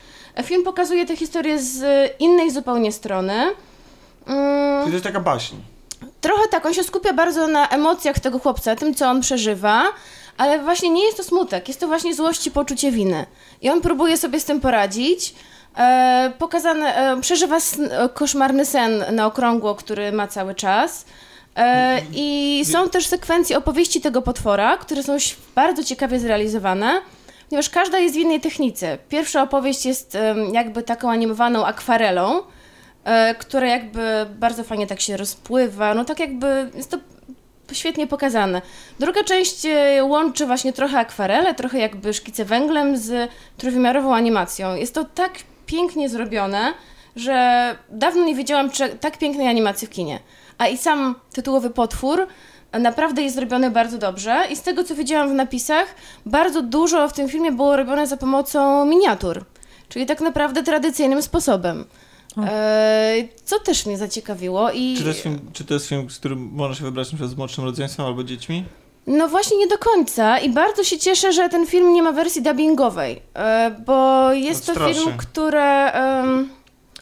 Film 0.43 0.63
pokazuje 0.63 1.05
tę 1.05 1.15
historię 1.15 1.59
z 1.59 1.83
innej 2.19 2.51
zupełnie 2.51 2.91
strony. 2.91 3.33
Mm, 4.27 4.85
To 4.85 4.89
jest 4.91 5.03
taka 5.03 5.19
baśń. 5.19 5.55
Trochę 6.21 6.47
tak, 6.47 6.65
on 6.65 6.73
się 6.73 6.83
skupia 6.83 7.13
bardzo 7.13 7.47
na 7.47 7.67
emocjach 7.69 8.19
tego 8.19 8.39
chłopca, 8.39 8.75
tym 8.75 8.95
co 8.95 9.09
on 9.09 9.21
przeżywa, 9.21 9.83
ale 10.37 10.59
właśnie 10.59 10.89
nie 10.89 11.05
jest 11.05 11.17
to 11.17 11.23
smutek, 11.23 11.67
jest 11.67 11.79
to 11.79 11.87
właśnie 11.87 12.15
złość 12.15 12.47
i 12.47 12.51
poczucie 12.51 12.91
winy. 12.91 13.25
I 13.61 13.69
on 13.69 13.81
próbuje 13.81 14.17
sobie 14.17 14.39
z 14.39 14.45
tym 14.45 14.59
poradzić. 14.59 15.35
E, 15.77 16.33
pokazane, 16.39 16.95
e, 16.95 17.21
przeżywa 17.21 17.55
sn, 17.59 17.85
e, 17.91 18.09
koszmarny 18.09 18.65
sen 18.65 19.03
na 19.11 19.25
okrągło, 19.25 19.75
który 19.75 20.11
ma 20.11 20.27
cały 20.27 20.55
czas. 20.55 21.05
E, 21.55 22.01
I 22.13 22.61
są 22.71 22.89
też 22.89 23.07
sekwencje 23.07 23.57
opowieści 23.57 24.01
tego 24.01 24.21
potwora, 24.21 24.77
które 24.77 25.03
są 25.03 25.17
bardzo 25.55 25.83
ciekawie 25.83 26.19
zrealizowane, 26.19 27.01
ponieważ 27.49 27.69
każda 27.69 27.99
jest 27.99 28.15
w 28.15 28.17
innej 28.17 28.41
technice. 28.41 28.97
Pierwsza 29.09 29.43
opowieść 29.43 29.85
jest 29.85 30.17
jakby 30.51 30.83
taką 30.83 31.11
animowaną 31.11 31.65
akwarelą, 31.65 32.41
e, 33.05 33.35
która 33.35 33.67
jakby 33.67 34.25
bardzo 34.39 34.63
fajnie 34.63 34.87
tak 34.87 35.01
się 35.01 35.17
rozpływa, 35.17 35.93
no 35.93 36.05
tak 36.05 36.19
jakby 36.19 36.69
jest 36.75 36.91
to 36.91 36.97
świetnie 37.71 38.07
pokazane. 38.07 38.61
Druga 38.99 39.23
część 39.23 39.65
e, 39.65 40.03
łączy 40.03 40.45
właśnie 40.45 40.73
trochę 40.73 40.97
akwarele, 40.99 41.53
trochę 41.55 41.79
jakby 41.79 42.13
szkice 42.13 42.45
węglem 42.45 42.97
z 42.97 43.29
trójwymiarową 43.57 44.15
animacją. 44.15 44.75
Jest 44.75 44.93
to 44.93 45.05
tak 45.05 45.31
pięknie 45.65 46.09
zrobione, 46.09 46.73
że 47.15 47.75
dawno 47.89 48.25
nie 48.25 48.35
widziałam 48.35 48.69
cze- 48.69 48.89
tak 48.89 49.17
pięknej 49.17 49.47
animacji 49.47 49.87
w 49.87 49.89
kinie. 49.89 50.19
A 50.57 50.67
i 50.67 50.77
sam 50.77 51.15
tytułowy 51.33 51.69
potwór 51.69 52.27
naprawdę 52.73 53.21
jest 53.21 53.35
zrobiony 53.35 53.71
bardzo 53.71 53.97
dobrze 53.97 54.43
i 54.49 54.55
z 54.55 54.61
tego 54.61 54.83
co 54.83 54.95
widziałam 54.95 55.29
w 55.29 55.33
napisach, 55.33 55.95
bardzo 56.25 56.61
dużo 56.61 57.09
w 57.09 57.13
tym 57.13 57.29
filmie 57.29 57.51
było 57.51 57.75
robione 57.75 58.07
za 58.07 58.17
pomocą 58.17 58.85
miniatur, 58.85 59.45
czyli 59.89 60.05
tak 60.05 60.21
naprawdę 60.21 60.63
tradycyjnym 60.63 61.21
sposobem. 61.21 61.85
E, 62.37 63.13
co 63.45 63.59
też 63.59 63.85
mnie 63.85 63.97
zaciekawiło 63.97 64.71
i... 64.71 64.95
Czy 64.97 65.03
to, 65.03 65.07
jest 65.09 65.21
film, 65.21 65.39
czy 65.53 65.65
to 65.65 65.73
jest 65.73 65.87
film, 65.87 66.09
z 66.09 66.19
którym 66.19 66.39
można 66.53 66.75
się 66.75 66.83
wybrać 66.83 67.07
przykład 67.07 67.29
z 67.29 67.35
młodszym 67.35 67.63
rodzeństwem 67.63 68.05
albo 68.05 68.23
dziećmi? 68.23 68.63
No 69.07 69.27
właśnie 69.27 69.57
nie 69.57 69.67
do 69.67 69.77
końca 69.77 70.39
i 70.39 70.49
bardzo 70.49 70.83
się 70.83 70.97
cieszę, 70.97 71.33
że 71.33 71.49
ten 71.49 71.67
film 71.67 71.93
nie 71.93 72.03
ma 72.03 72.11
wersji 72.11 72.41
dubbingowej, 72.41 73.21
e, 73.33 73.71
bo 73.85 74.31
jest 74.33 74.65
to 74.65 74.71
Odstraszy. 74.71 74.93
film, 74.93 75.17
które, 75.17 75.91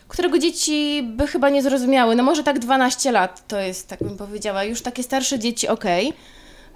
którego 0.07 0.37
dzieci 0.39 1.03
by 1.15 1.27
chyba 1.27 1.49
nie 1.49 1.63
zrozumiały. 1.63 2.15
No 2.15 2.23
może 2.23 2.43
tak 2.43 2.59
12 2.59 3.11
lat 3.11 3.47
to 3.47 3.59
jest, 3.59 3.87
tak 3.87 3.99
bym 3.99 4.17
powiedziała, 4.17 4.63
już 4.63 4.81
takie 4.81 5.03
starsze 5.03 5.39
dzieci 5.39 5.67
okej. 5.67 6.13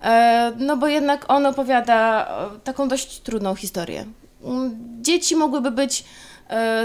E, 0.03 0.51
No 0.57 0.77
bo 0.77 0.87
jednak 0.87 1.25
on 1.27 1.45
opowiada 1.45 2.27
taką 2.63 2.87
dość 2.87 3.19
trudną 3.19 3.55
historię. 3.55 4.05
Mm, 4.43 4.77
Dzieci 5.01 5.35
mogłyby 5.35 5.71
być 5.71 6.03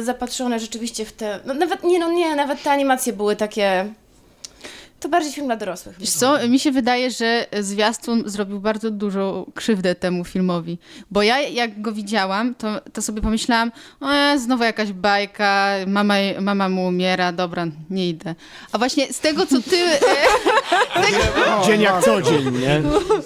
zapatrzone 0.03 0.61
rzeczywiście 0.61 1.05
w 1.05 1.13
te... 1.13 1.41
No 1.45 1.55
nawet, 1.55 1.85
nie 1.85 1.99
no 1.99 2.13
nie, 2.13 2.37
nawet 2.37 2.63
te 2.63 2.71
animacje 2.71 3.13
były 3.13 3.37
takie... 3.37 3.93
To 5.01 5.09
bardziej 5.09 5.33
film 5.33 5.47
dla 5.47 5.57
dorosłych. 5.57 5.97
Wiesz 5.99 6.11
co, 6.11 6.49
mi 6.49 6.59
się 6.59 6.71
wydaje, 6.73 7.11
że 7.11 7.47
zwiastun 7.61 8.23
zrobił 8.27 8.61
bardzo 8.61 8.91
dużą 8.91 9.51
krzywdę 9.55 9.95
temu 9.95 10.25
filmowi. 10.25 10.79
Bo 11.11 11.23
ja 11.23 11.41
jak 11.41 11.81
go 11.81 11.93
widziałam, 11.93 12.55
to, 12.55 12.69
to 12.93 13.03
sobie 13.03 13.23
pomyślałam, 13.23 13.73
e, 14.03 14.39
znowu 14.39 14.65
jakaś 14.65 14.93
bajka, 14.93 15.69
mama, 15.87 16.15
mama 16.41 16.69
mu 16.69 16.87
umiera, 16.87 17.33
dobra, 17.33 17.67
nie 17.91 18.09
idę. 18.09 18.35
A 18.73 18.79
właśnie 18.79 19.13
z 19.13 19.21
tego, 19.21 19.47
co 19.47 19.63
ty... 19.63 19.77
E, 19.77 19.99
Dzień 21.67 21.81
jak 21.81 22.05
co 22.05 22.23
dzień, 22.23 22.45
nie? 22.45 22.81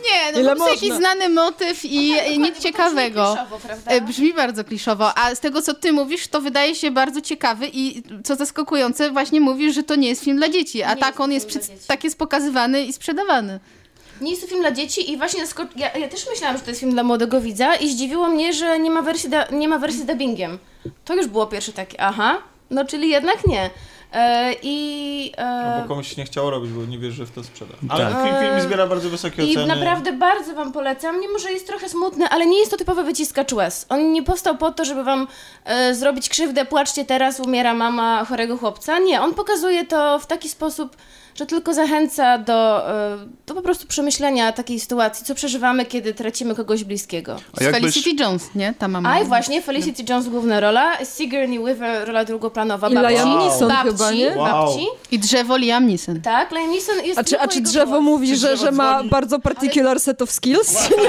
nie, 0.05 0.33
no 0.35 0.41
Ile 0.41 0.51
po 0.51 0.57
prostu 0.57 0.75
jakiś 0.75 0.93
znany 0.93 1.29
motyw 1.29 1.85
i 1.85 2.13
i 2.33 2.39
nic 2.39 2.59
ciekawego. 2.59 3.37
E, 3.87 4.01
Brzmi 4.01 4.35
bardzo 4.35 4.65
kliszowo, 4.65 5.19
a 5.19 5.35
z 5.35 5.41
tego, 5.41 5.63
co 5.63 5.75
ty 5.75 5.93
mówisz, 5.93 6.29
to 6.29 6.41
wydaje 6.41 6.75
się 6.75 6.91
bardzo 6.91 7.21
ciekawy 7.21 7.67
i 7.73 8.03
co 8.25 8.37
zaskakujące, 8.37 9.11
właśnie 9.11 9.41
mówisz, 9.41 9.75
że 9.75 9.83
to 9.83 9.95
nie 9.95 10.09
jest 10.09 10.25
film 10.25 10.37
dla 10.37 10.49
dzieci, 10.49 10.83
a 10.83 10.95
Nie 10.95 11.01
tak 11.01 11.09
jest 11.09 11.21
on 11.21 11.33
jest 11.33 11.49
dzieci. 11.67 11.87
tak 11.87 12.05
jest 12.05 12.19
pokazywany 12.19 12.85
i 12.85 12.93
sprzedawany. 12.93 13.61
Nie 14.21 14.31
jest 14.31 14.43
to 14.43 14.49
film 14.49 14.61
dla 14.61 14.71
dzieci 14.73 15.13
i 15.13 15.17
właśnie 15.17 15.45
ja, 15.77 15.93
ja 15.99 16.09
też 16.09 16.27
myślałam, 16.31 16.57
że 16.57 16.63
to 16.63 16.71
jest 16.71 16.81
film 16.81 16.93
dla 16.93 17.03
młodego 17.03 17.41
widza 17.41 17.75
i 17.75 17.89
zdziwiło 17.91 18.29
mnie, 18.29 18.53
że 18.53 18.79
nie 18.79 18.91
ma 18.91 19.03
wersji, 19.03 19.31
da- 19.31 19.47
nie 19.51 19.69
ma 19.69 19.79
wersji 19.79 20.01
z 20.01 20.05
dubbingiem. 20.07 20.59
To 21.05 21.15
już 21.15 21.27
było 21.27 21.47
pierwsze 21.47 21.73
takie, 21.73 22.01
aha, 22.01 22.39
no 22.71 22.85
czyli 22.85 23.11
jednak 23.11 23.47
nie. 23.47 23.71
E, 24.13 24.55
I 24.63 25.33
e, 25.39 25.45
Albo 25.47 25.89
komuś 25.89 26.09
się 26.09 26.15
nie 26.19 26.25
chciało 26.25 26.51
robić, 26.51 26.71
bo 26.73 26.85
nie 26.85 26.99
wierzy, 26.99 27.17
że 27.17 27.27
w 27.27 27.31
to 27.31 27.45
sprzeda. 27.45 27.75
Ale 27.89 28.05
Tak. 28.13 28.23
film, 28.25 28.37
film 28.41 28.61
zbiera 28.61 28.87
bardzo 28.87 29.11
wysokie 29.11 29.45
I 29.47 29.51
oceny. 29.57 29.67
naprawdę 29.75 30.13
bardzo 30.13 30.55
wam 30.55 30.73
polecam, 30.73 31.21
mimo 31.21 31.39
że 31.39 31.53
jest 31.53 31.67
trochę 31.67 31.89
smutny, 31.89 32.29
ale 32.29 32.47
nie 32.47 32.59
jest 32.59 32.71
to 32.71 32.77
typowy 32.77 33.05
wyciskacz 33.05 33.53
łez. 33.53 33.87
On 33.89 34.13
nie 34.13 34.23
powstał 34.23 34.57
po 34.57 34.71
to, 34.73 34.85
żeby 34.85 35.05
wam 35.05 35.29
e, 35.65 35.95
zrobić 35.95 36.29
krzywdę, 36.29 36.65
płaczcie 36.65 37.05
teraz, 37.05 37.41
umiera 37.41 37.75
mama 37.75 38.25
chorego 38.25 38.57
chłopca. 38.59 38.99
Nie, 38.99 39.21
on 39.23 39.35
pokazuje 39.35 39.85
to 39.87 40.19
w 40.19 40.27
taki 40.27 40.49
sposób, 40.49 40.97
że 41.35 41.47
tylko 41.47 41.75
zachęca 41.75 42.39
do, 42.39 42.91
e, 42.91 43.19
do 43.47 43.55
po 43.55 43.63
prostu 43.63 43.87
przemyślenia 43.87 44.53
takiej 44.53 44.81
sytuacji, 44.81 45.27
co 45.27 45.35
przeżywamy, 45.35 45.87
kiedy 45.87 46.15
tracimy 46.15 46.55
kogoś 46.55 46.85
bliskiego. 46.85 47.37
A 47.57 47.61
Felicity 47.61 48.23
Jones, 48.23 48.51
nie? 48.55 48.75
Ta 48.79 48.89
mama. 48.89 49.11
A 49.11 49.21
i 49.21 49.25
właśnie 49.25 49.63
Felicity 49.63 50.13
Jones 50.13 50.29
główna 50.29 50.61
rola, 50.61 51.05
Sigourney 51.05 51.59
Weaver 51.59 52.07
rola 52.07 52.25
drugoplanowa, 52.25 52.89
I 52.89 52.95
babci. 52.95 53.15
Liam 53.15 53.39
Neeson 53.39 53.69
babci, 53.69 53.91
chyba, 53.91 54.13
nie? 54.13 54.37
Wow. 54.37 54.47
babci. 54.47 54.87
I 55.11 55.19
drzewo 55.19 55.57
Liam 55.57 55.87
Neeson. 55.87 56.21
Tak, 56.21 56.51
Liam 56.53 56.71
Neeson 56.71 57.05
jest 57.05 57.19
A 57.19 57.25
czy, 57.25 57.41
a 57.41 57.49
czy 57.49 57.61
drzewo 57.61 57.93
głos. 57.93 58.05
mówi, 58.05 58.29
Czy 58.29 58.37
że, 58.37 58.47
drzewo 58.49 58.65
że 58.65 58.73
ma 58.73 59.05
bardzo 59.05 59.39
particular 59.39 60.01
set 60.01 60.23
of 60.23 60.31
skills? 60.31 60.69
Znaczy, 60.69 60.95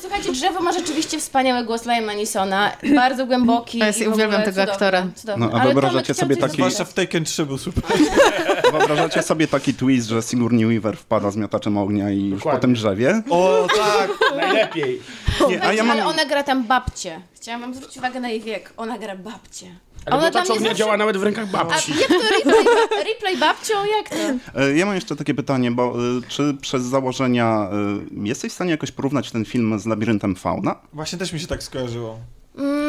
Słuchajcie, 0.00 0.32
drzewo 0.32 0.60
ma 0.60 0.72
rzeczywiście 0.72 1.18
wspaniały 1.18 1.64
głos 1.64 1.86
Liama 1.86 2.14
Neesona, 2.14 2.72
bardzo 2.96 3.26
głęboki. 3.26 3.78
Ja 3.78 3.90
i 3.90 4.08
uwielbiam 4.08 4.42
tego 4.42 4.50
cudowny, 4.50 4.72
aktora. 4.72 5.06
Cudowny. 5.14 5.46
No, 5.46 5.52
a 5.52 5.54
Ale 5.54 5.64
wyobrażacie 5.64 6.14
sobie 6.14 6.36
taki- 6.36 6.54
Zwłaszcza 6.56 6.84
w 6.84 6.94
Taken 6.94 7.24
3 7.24 7.46
był 7.46 7.58
super. 7.58 7.82
wyobrażacie 8.72 9.22
sobie 9.22 9.48
taki 9.48 9.74
twist, 9.74 10.08
że 10.08 10.22
Sigourney 10.22 10.66
Weaver 10.66 10.96
wpada 10.96 11.30
z 11.30 11.36
miotaczem 11.36 11.78
ognia 11.78 12.10
i 12.10 12.28
już 12.28 12.38
Dokładnie. 12.38 12.58
po 12.58 12.62
tym 12.62 12.74
drzewie? 12.74 13.22
O, 13.30 13.66
tak! 13.76 14.10
Najlepiej. 14.36 15.00
Nie, 15.48 15.62
a 15.62 15.72
ja 15.72 15.82
mam... 15.82 15.90
Ale 15.90 16.06
ona 16.06 16.24
gra 16.24 16.42
tam 16.42 16.64
babcię. 16.66 17.20
Chciałam 17.34 17.60
wam 17.60 17.74
zwrócić 17.74 17.98
uwagę 17.98 18.20
na 18.20 18.28
jej 18.28 18.40
wiek. 18.40 18.72
Ona 18.76 18.98
gra 18.98 19.16
babcię. 19.16 19.66
Ale 20.06 20.16
Ona 20.16 20.30
ta 20.30 20.42
czownia 20.42 20.60
zawsze- 20.68 20.74
działa 20.74 20.96
nawet 20.96 21.16
w 21.16 21.22
rękach 21.22 21.48
A 21.54 21.64
babci. 21.64 21.92
jak 22.00 22.08
to 22.08 22.14
replay, 22.14 22.64
replay 23.14 23.36
babcią? 23.36 23.74
Jak 23.96 24.08
to? 24.08 24.60
E, 24.60 24.76
Ja 24.76 24.86
mam 24.86 24.94
jeszcze 24.94 25.16
takie 25.16 25.34
pytanie, 25.34 25.70
bo 25.70 25.94
e, 25.94 25.96
czy 26.28 26.54
przez 26.60 26.82
założenia 26.82 27.68
e, 28.22 28.26
jesteś 28.28 28.52
w 28.52 28.54
stanie 28.54 28.70
jakoś 28.70 28.90
porównać 28.92 29.30
ten 29.30 29.44
film 29.44 29.78
z 29.78 29.86
Labiryntem 29.86 30.36
Fauna? 30.36 30.76
Właśnie 30.92 31.18
też 31.18 31.32
mi 31.32 31.40
się 31.40 31.46
tak 31.46 31.62
skojarzyło. 31.62 32.18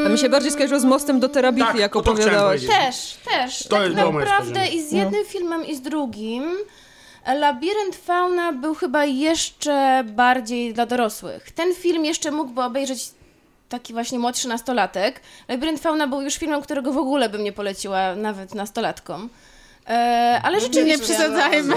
A 0.05 0.09
mi 0.09 0.17
się 0.17 0.29
bardziej 0.29 0.51
skojarzyło 0.51 0.79
z 0.79 0.85
mostem 0.85 1.19
do 1.19 1.29
terabity, 1.29 1.67
Tak, 1.67 1.77
jak 1.79 1.95
opowiadałaś. 1.95 2.61
Też, 2.67 3.17
też. 3.31 3.63
To 3.67 3.75
tak 3.77 3.93
naprawdę 4.13 4.67
i 4.67 4.83
z 4.83 4.91
jednym 4.91 5.25
filmem, 5.25 5.65
i 5.65 5.75
z 5.75 5.81
drugim. 5.81 6.43
Labirynt 7.39 7.95
Fauna 7.95 8.51
był 8.53 8.75
chyba 8.75 9.05
jeszcze 9.05 10.03
bardziej 10.13 10.73
dla 10.73 10.85
dorosłych. 10.85 11.51
Ten 11.51 11.75
film 11.75 12.05
jeszcze 12.05 12.31
mógłby 12.31 12.61
obejrzeć 12.61 13.11
taki 13.73 13.93
właśnie 13.93 14.19
młodszy 14.19 14.47
nastolatek. 14.47 15.21
Labirynt 15.47 15.79
Fauna 15.79 16.07
był 16.07 16.21
już 16.21 16.33
filmem, 16.35 16.61
którego 16.61 16.91
w 16.93 16.97
ogóle 16.97 17.29
bym 17.29 17.43
nie 17.43 17.51
poleciła 17.53 18.15
nawet 18.15 18.55
nastolatkom. 18.55 19.29
E, 19.87 20.39
ale 20.43 20.59
rzeczywiście... 20.59 20.85
Nie 20.85 20.99
przesadzajmy. 20.99 21.75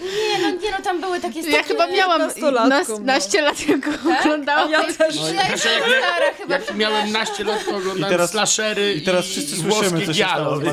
Nie, 0.00 0.38
no, 0.42 0.50
nie, 0.50 0.70
no 0.70 0.84
tam 0.84 1.00
były 1.00 1.20
takie... 1.20 1.40
Ja 1.40 1.62
chyba 1.62 1.86
miałam 1.86 2.22
no. 2.40 2.98
naście 3.00 3.42
lat, 3.42 3.68
jak 3.68 3.80
Tak? 3.84 4.20
oglądałam. 4.20 4.70
Ja 4.70 4.84
też. 4.84 5.16
Ja 5.16 5.58
stara 5.58 6.32
chyba. 6.38 6.54
Jak 6.54 6.74
miałem 6.74 7.12
naście 7.12 7.44
lat, 7.44 7.60
oglądałem 7.68 7.98
I 7.98 8.04
teraz- 8.04 8.30
slashery 8.30 8.94
I 8.94 9.02
teraz 9.02 9.24
wszyscy 9.24 9.56
i 9.56 9.60
słyszymy, 9.60 10.06
co 10.06 10.14
się 10.14 10.24
stało 10.24 10.56
z. 10.56 10.62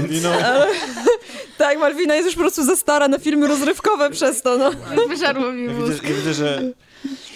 Tak, 1.57 1.79
Malwina 1.79 2.15
jest 2.15 2.25
już 2.25 2.35
po 2.35 2.41
prostu 2.41 2.63
za 2.63 2.75
stara 2.75 3.07
na 3.07 3.19
filmy 3.19 3.47
rozrywkowe 3.47 4.09
przez 4.09 4.41
to, 4.41 4.57
no. 4.57 4.71
Wyżarło 5.07 5.51
mi 5.51 5.65
Ja 5.65 5.71
mózg. 5.73 5.91
widzę, 6.03 6.09
ja 6.09 6.15
widzę, 6.15 6.33
że 6.33 6.61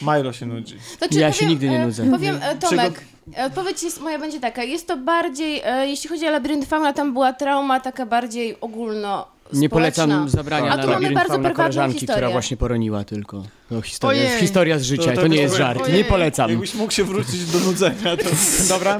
Milo 0.01 0.33
się 0.33 0.45
nudzi. 0.45 0.77
Znaczy, 0.97 1.19
Ja 1.19 1.31
się 1.33 1.45
nigdy 1.45 1.69
nie 1.69 1.79
e, 1.81 1.85
nudzę. 1.85 2.11
Powiem, 2.11 2.39
e, 2.41 2.55
Tomek, 2.55 3.01
e, 3.37 3.45
odpowiedź 3.45 3.83
jest, 3.83 4.01
moja 4.01 4.19
będzie 4.19 4.39
taka. 4.39 4.63
Jest 4.63 4.87
to 4.87 4.97
bardziej, 4.97 5.61
e, 5.65 5.87
jeśli 5.87 6.09
chodzi 6.09 6.27
o 6.27 6.31
labirynt 6.31 6.65
fauna, 6.65 6.93
tam 6.93 7.13
była 7.13 7.33
trauma 7.33 7.79
taka 7.79 8.05
bardziej 8.05 8.61
ogólno 8.61 9.27
Nie 9.53 9.69
polecam 9.69 10.09
społeczna. 10.11 10.29
zabrania 10.37 10.71
A 10.71 10.75
na 10.77 10.83
tu 10.83 10.87
mamy 10.89 10.93
labirynt 10.93 11.15
bardzo 11.15 11.33
fauna 11.33 11.43
prywatną 11.49 11.63
koleżanki, 11.63 11.97
która 11.97 12.13
historię. 12.15 12.31
właśnie 12.33 12.57
poroniła 12.57 13.03
tylko. 13.03 13.43
To 13.69 13.81
historia, 13.81 14.21
Ojej. 14.21 14.39
historia 14.39 14.79
z 14.79 14.83
życia, 14.83 15.03
To- 15.09 15.15
to, 15.15 15.21
to 15.21 15.27
nie 15.27 15.37
jest 15.37 15.55
żart. 15.55 15.81
Ojej. 15.81 15.97
Nie 15.97 16.03
polecam. 16.05 16.49
Jakbyś 16.49 16.73
mógł 16.73 16.91
się 16.93 17.03
wrócić 17.03 17.45
do 17.45 17.59
nudzenia, 17.59 18.17
to... 18.17 18.23
Dobra? 18.75 18.99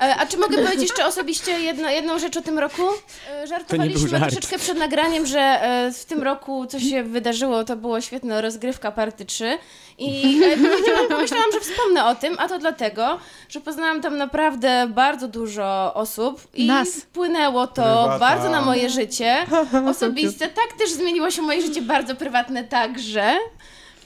E, 0.00 0.16
A 0.16 0.26
czy 0.26 0.36
mogę 0.38 0.56
powiedzieć 0.56 0.80
jeszcze 0.82 1.06
osobiście 1.06 1.50
jedno, 1.60 1.90
jedną 1.90 2.18
rzecz 2.18 2.36
o 2.36 2.42
tym 2.42 2.58
roku? 2.58 2.82
E, 3.42 3.46
Żartowaliśmy 3.46 4.08
żart. 4.08 4.22
troszeczkę 4.22 4.58
przed 4.58 4.78
nagraniem, 4.78 5.26
że 5.26 5.38
e, 5.40 5.92
w 5.92 6.04
tym 6.04 6.22
roku 6.22 6.66
coś 6.66 6.82
się 6.82 7.02
wydarzyło, 7.02 7.64
to 7.64 7.76
było 7.76 8.00
świetne 8.00 8.40
rozgrywka 8.42 8.92
party 8.92 9.24
3 9.24 9.58
i 9.98 10.40
pomyślałam, 11.08 11.52
że 11.52 11.60
wspomnę 11.60 12.04
o 12.06 12.14
tym, 12.14 12.34
a 12.38 12.48
to 12.48 12.58
dlatego, 12.58 13.18
że 13.48 13.60
poznałam 13.60 14.00
tam 14.02 14.16
naprawdę 14.16 14.86
bardzo 14.94 15.28
dużo 15.28 15.94
osób 15.94 16.40
i 16.54 16.66
Nas. 16.66 16.88
wpłynęło 16.88 17.66
to 17.66 17.72
Prywata. 17.82 18.18
bardzo 18.18 18.50
na 18.50 18.62
moje 18.62 18.90
życie 18.90 19.36
osobiste. 19.90 20.48
Tak 20.48 20.72
też 20.78 20.90
zmieniło 20.92 21.30
się 21.30 21.42
moje 21.42 21.62
życie 21.62 21.82
bardzo 21.82 22.14
prywatne 22.16 22.64
także. 22.64 23.32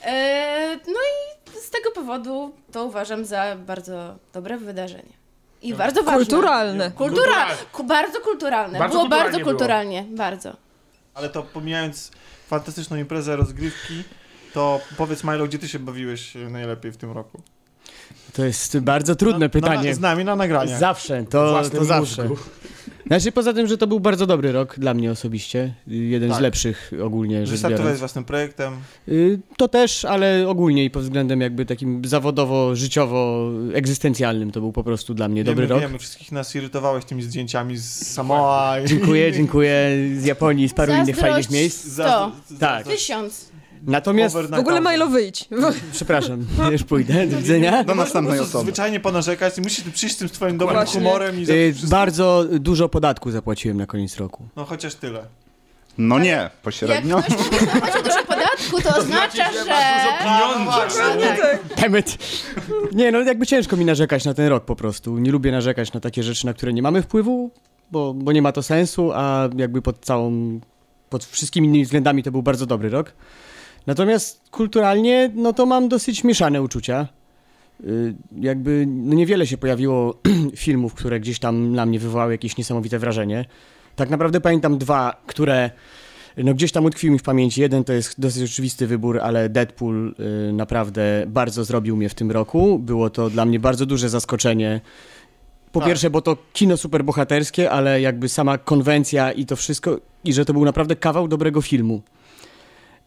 E, 0.05 0.79
No 0.87 0.99
i 0.99 1.51
z 1.65 1.69
tego 1.69 1.91
powodu 1.91 2.53
to 2.71 2.85
uważam 2.85 3.25
za 3.25 3.55
bardzo 3.55 4.15
dobre 4.33 4.57
wydarzenie. 4.57 5.13
I 5.61 5.73
bardzo 5.73 6.03
ważne. 6.03 6.17
Kulturalne. 6.19 6.91
Kultura, 6.91 7.47
ku, 7.71 7.83
bardzo 7.83 8.19
kulturalne. 8.21 8.79
Bardzo 8.79 8.91
było 8.93 9.03
kulturalnie 9.03 9.23
bardzo 9.31 9.39
było. 9.39 9.51
kulturalnie, 9.51 10.05
bardzo. 10.09 10.53
Ale 11.13 11.29
to 11.29 11.43
pomijając 11.43 12.11
fantastyczną 12.47 12.97
imprezę 12.97 13.35
rozgrywki, 13.35 14.03
to 14.53 14.79
powiedz 14.97 15.23
Milo, 15.23 15.47
gdzie 15.47 15.59
ty 15.59 15.67
się 15.67 15.79
bawiłeś 15.79 16.35
e, 16.35 16.39
najlepiej 16.39 16.91
w 16.91 16.97
tym 16.97 17.11
roku? 17.11 17.41
To 18.33 18.45
jest 18.45 18.79
bardzo 18.79 19.15
trudne 19.15 19.45
Na- 19.45 19.49
pytanie. 19.49 19.89
Na, 19.89 19.95
z 19.95 19.99
nami 19.99 20.25
na 20.25 20.35
nagraniach. 20.35 20.79
Zawsze, 20.79 21.23
to, 21.23 21.61
to 21.77 21.85
zawsze. 21.85 22.23
mózgu. 22.23 22.43
Znaczy 23.07 23.31
poza 23.31 23.53
tym, 23.53 23.67
że 23.67 23.77
to 23.77 23.87
był 23.87 23.99
bardzo 23.99 24.25
dobry 24.27 24.51
rok 24.51 24.79
dla 24.79 24.93
mnie 24.93 25.11
osobiście. 25.11 25.73
Jeden 25.87 26.29
Tak. 26.29 26.37
z 26.37 26.41
lepszych 26.41 26.91
ogólnie 27.03 27.39
rzecz 27.39 27.49
Wystartowałeś 27.49 27.83
biorąc. 27.83 27.97
z 27.97 27.99
własnym 27.99 28.23
projektem. 28.23 28.73
Y, 29.07 29.39
To 29.57 29.67
też, 29.67 30.05
ale 30.05 30.47
ogólnie 30.47 30.85
i 30.85 30.89
pod 30.89 31.03
względem 31.03 31.41
jakby 31.41 31.65
takim 31.65 32.05
zawodowo, 32.05 32.75
życiowo, 32.75 33.49
egzystencjalnym 33.73 34.51
to 34.51 34.59
był 34.59 34.71
po 34.71 34.83
prostu 34.83 35.13
dla 35.13 35.27
mnie 35.27 35.43
dobry 35.43 35.67
wiemy, 35.67 35.73
rok. 35.81 35.81
wiemy, 35.89 35.99
wszystkich 35.99 36.31
nas 36.31 36.55
irytowałeś 36.55 37.05
tymi 37.05 37.21
zdjęciami 37.23 37.77
z 37.77 38.07
Samoa. 38.13 38.79
i- 38.79 38.87
Dziękuję, 38.87 39.31
dziękuję 39.31 39.89
z 40.17 40.25
Japonii, 40.25 40.69
z 40.69 40.73
paru 40.73 40.93
innych 40.93 41.05
Zazdrość 41.15 41.31
fajnych 41.31 41.51
miejsc. 41.51 41.85
Za- 41.85 42.31
Tak. 42.59 42.87
Tysiąc. 42.87 43.51
Natomiast, 43.87 44.35
W 44.35 44.37
ogóle 44.37 44.55
9000. 44.81 44.91
Milo 44.91 45.07
wyjdź. 45.07 45.49
przepraszam, 45.91 46.45
już 46.71 46.83
pójdę, 46.83 47.27
do 47.27 47.37
widzenia. 47.37 47.83
Do 47.83 47.95
następnej 47.95 48.39
osoby. 48.39 48.63
zwyczajnie 48.63 48.99
ponarzekać 48.99 49.57
i 49.57 49.61
musisz 49.61 49.83
przyjść 49.89 50.15
z 50.15 50.17
tym 50.17 50.29
swoim 50.29 50.57
dobrym 50.57 50.75
Właśnie. 50.77 51.01
humorem 51.01 51.39
i 51.39 51.51
Y, 51.51 51.73
wszystko. 51.73 51.91
Bardzo 51.97 52.45
dużo 52.59 52.89
podatku 52.89 53.31
zapłaciłem 53.31 53.77
na 53.77 53.85
koniec 53.85 54.17
roku. 54.17 54.47
No 54.55 54.65
chociaż 54.65 54.95
tyle. 54.95 55.25
No 55.97 56.19
nie, 56.19 56.29
Jak 56.29 56.51
pośrednio. 56.51 57.17
ktoś 57.23 57.37
mówi, 57.37 57.59
że 57.59 57.65
płaci 57.79 58.03
dużo 58.03 58.23
podatku, 58.27 58.81
to 58.81 58.97
oznacza, 58.97 59.51
że 59.51 59.59
że... 59.59 59.65
masz 60.65 60.93
dużo 60.93 61.03
pieniędzy. 61.13 61.41
Tak. 61.41 61.73
Temet. 61.75 62.17
Nie, 62.91 63.11
no 63.11 63.19
jakby 63.19 63.45
ciężko 63.45 63.77
mi 63.77 63.85
narzekać 63.85 64.25
na 64.25 64.33
ten 64.33 64.47
rok 64.47 64.65
po 64.65 64.75
prostu. 64.75 65.17
Nie 65.19 65.31
lubię 65.31 65.51
narzekać 65.51 65.93
na 65.93 65.99
takie 65.99 66.23
rzeczy, 66.23 66.45
na 66.45 66.53
które 66.53 66.73
nie 66.73 66.81
mamy 66.81 67.01
wpływu, 67.01 67.51
bo, 67.91 68.13
bo 68.13 68.31
nie 68.31 68.41
ma 68.41 68.51
to 68.51 68.63
sensu, 68.63 69.11
a 69.13 69.49
jakby 69.57 69.81
pod 69.81 69.99
całą, 70.05 70.59
pod 71.09 71.25
wszystkimi 71.25 71.67
innymi 71.67 71.85
względami 71.85 72.23
to 72.23 72.31
był 72.31 72.41
bardzo 72.43 72.65
dobry 72.65 72.89
rok. 72.89 73.13
Natomiast 73.87 74.41
kulturalnie, 74.51 75.31
no 75.35 75.53
to 75.53 75.65
mam 75.65 75.89
dosyć 75.89 76.23
mieszane 76.23 76.61
uczucia. 76.61 77.07
Y, 77.83 78.13
Jakby 78.39 78.85
no 78.87 79.15
niewiele 79.15 79.47
się 79.47 79.57
pojawiło 79.57 80.19
filmów, 80.55 80.93
które 80.93 81.19
gdzieś 81.19 81.39
tam 81.39 81.75
na 81.75 81.85
mnie 81.85 81.99
wywołały 81.99 82.31
jakieś 82.31 82.57
niesamowite 82.57 82.99
wrażenie. 82.99 83.45
Tak 83.95 84.09
naprawdę 84.09 84.41
pamiętam 84.41 84.77
dwa, 84.77 85.21
które 85.27 85.69
no 86.37 86.53
gdzieś 86.53 86.71
tam 86.71 86.85
utkwił 86.85 87.11
mi 87.11 87.19
w 87.19 87.23
pamięci. 87.23 87.61
Jeden 87.61 87.83
to 87.83 87.93
jest 87.93 88.19
dosyć 88.21 88.51
oczywisty 88.51 88.87
wybór, 88.87 89.19
ale 89.19 89.49
Deadpool 89.49 90.15
y, 90.49 90.53
naprawdę 90.53 91.23
bardzo 91.27 91.63
zrobił 91.63 91.97
mnie 91.97 92.09
w 92.09 92.13
tym 92.15 92.31
roku. 92.31 92.79
Było 92.79 93.09
to 93.09 93.29
dla 93.29 93.45
mnie 93.45 93.59
bardzo 93.59 93.85
duże 93.85 94.09
zaskoczenie. 94.09 94.81
Po 95.71 95.79
Tak. 95.79 95.89
pierwsze, 95.89 96.09
bo 96.09 96.21
to 96.21 96.37
kino 96.53 96.77
superbohaterskie, 96.77 97.71
ale 97.71 98.01
jakby 98.01 98.29
sama 98.29 98.57
konwencja 98.57 99.31
i 99.31 99.45
to 99.45 99.55
wszystko, 99.55 99.99
i 100.23 100.33
że 100.33 100.45
to 100.45 100.53
był 100.53 100.65
naprawdę 100.65 100.95
kawał 100.95 101.27
dobrego 101.27 101.61
filmu. 101.61 102.01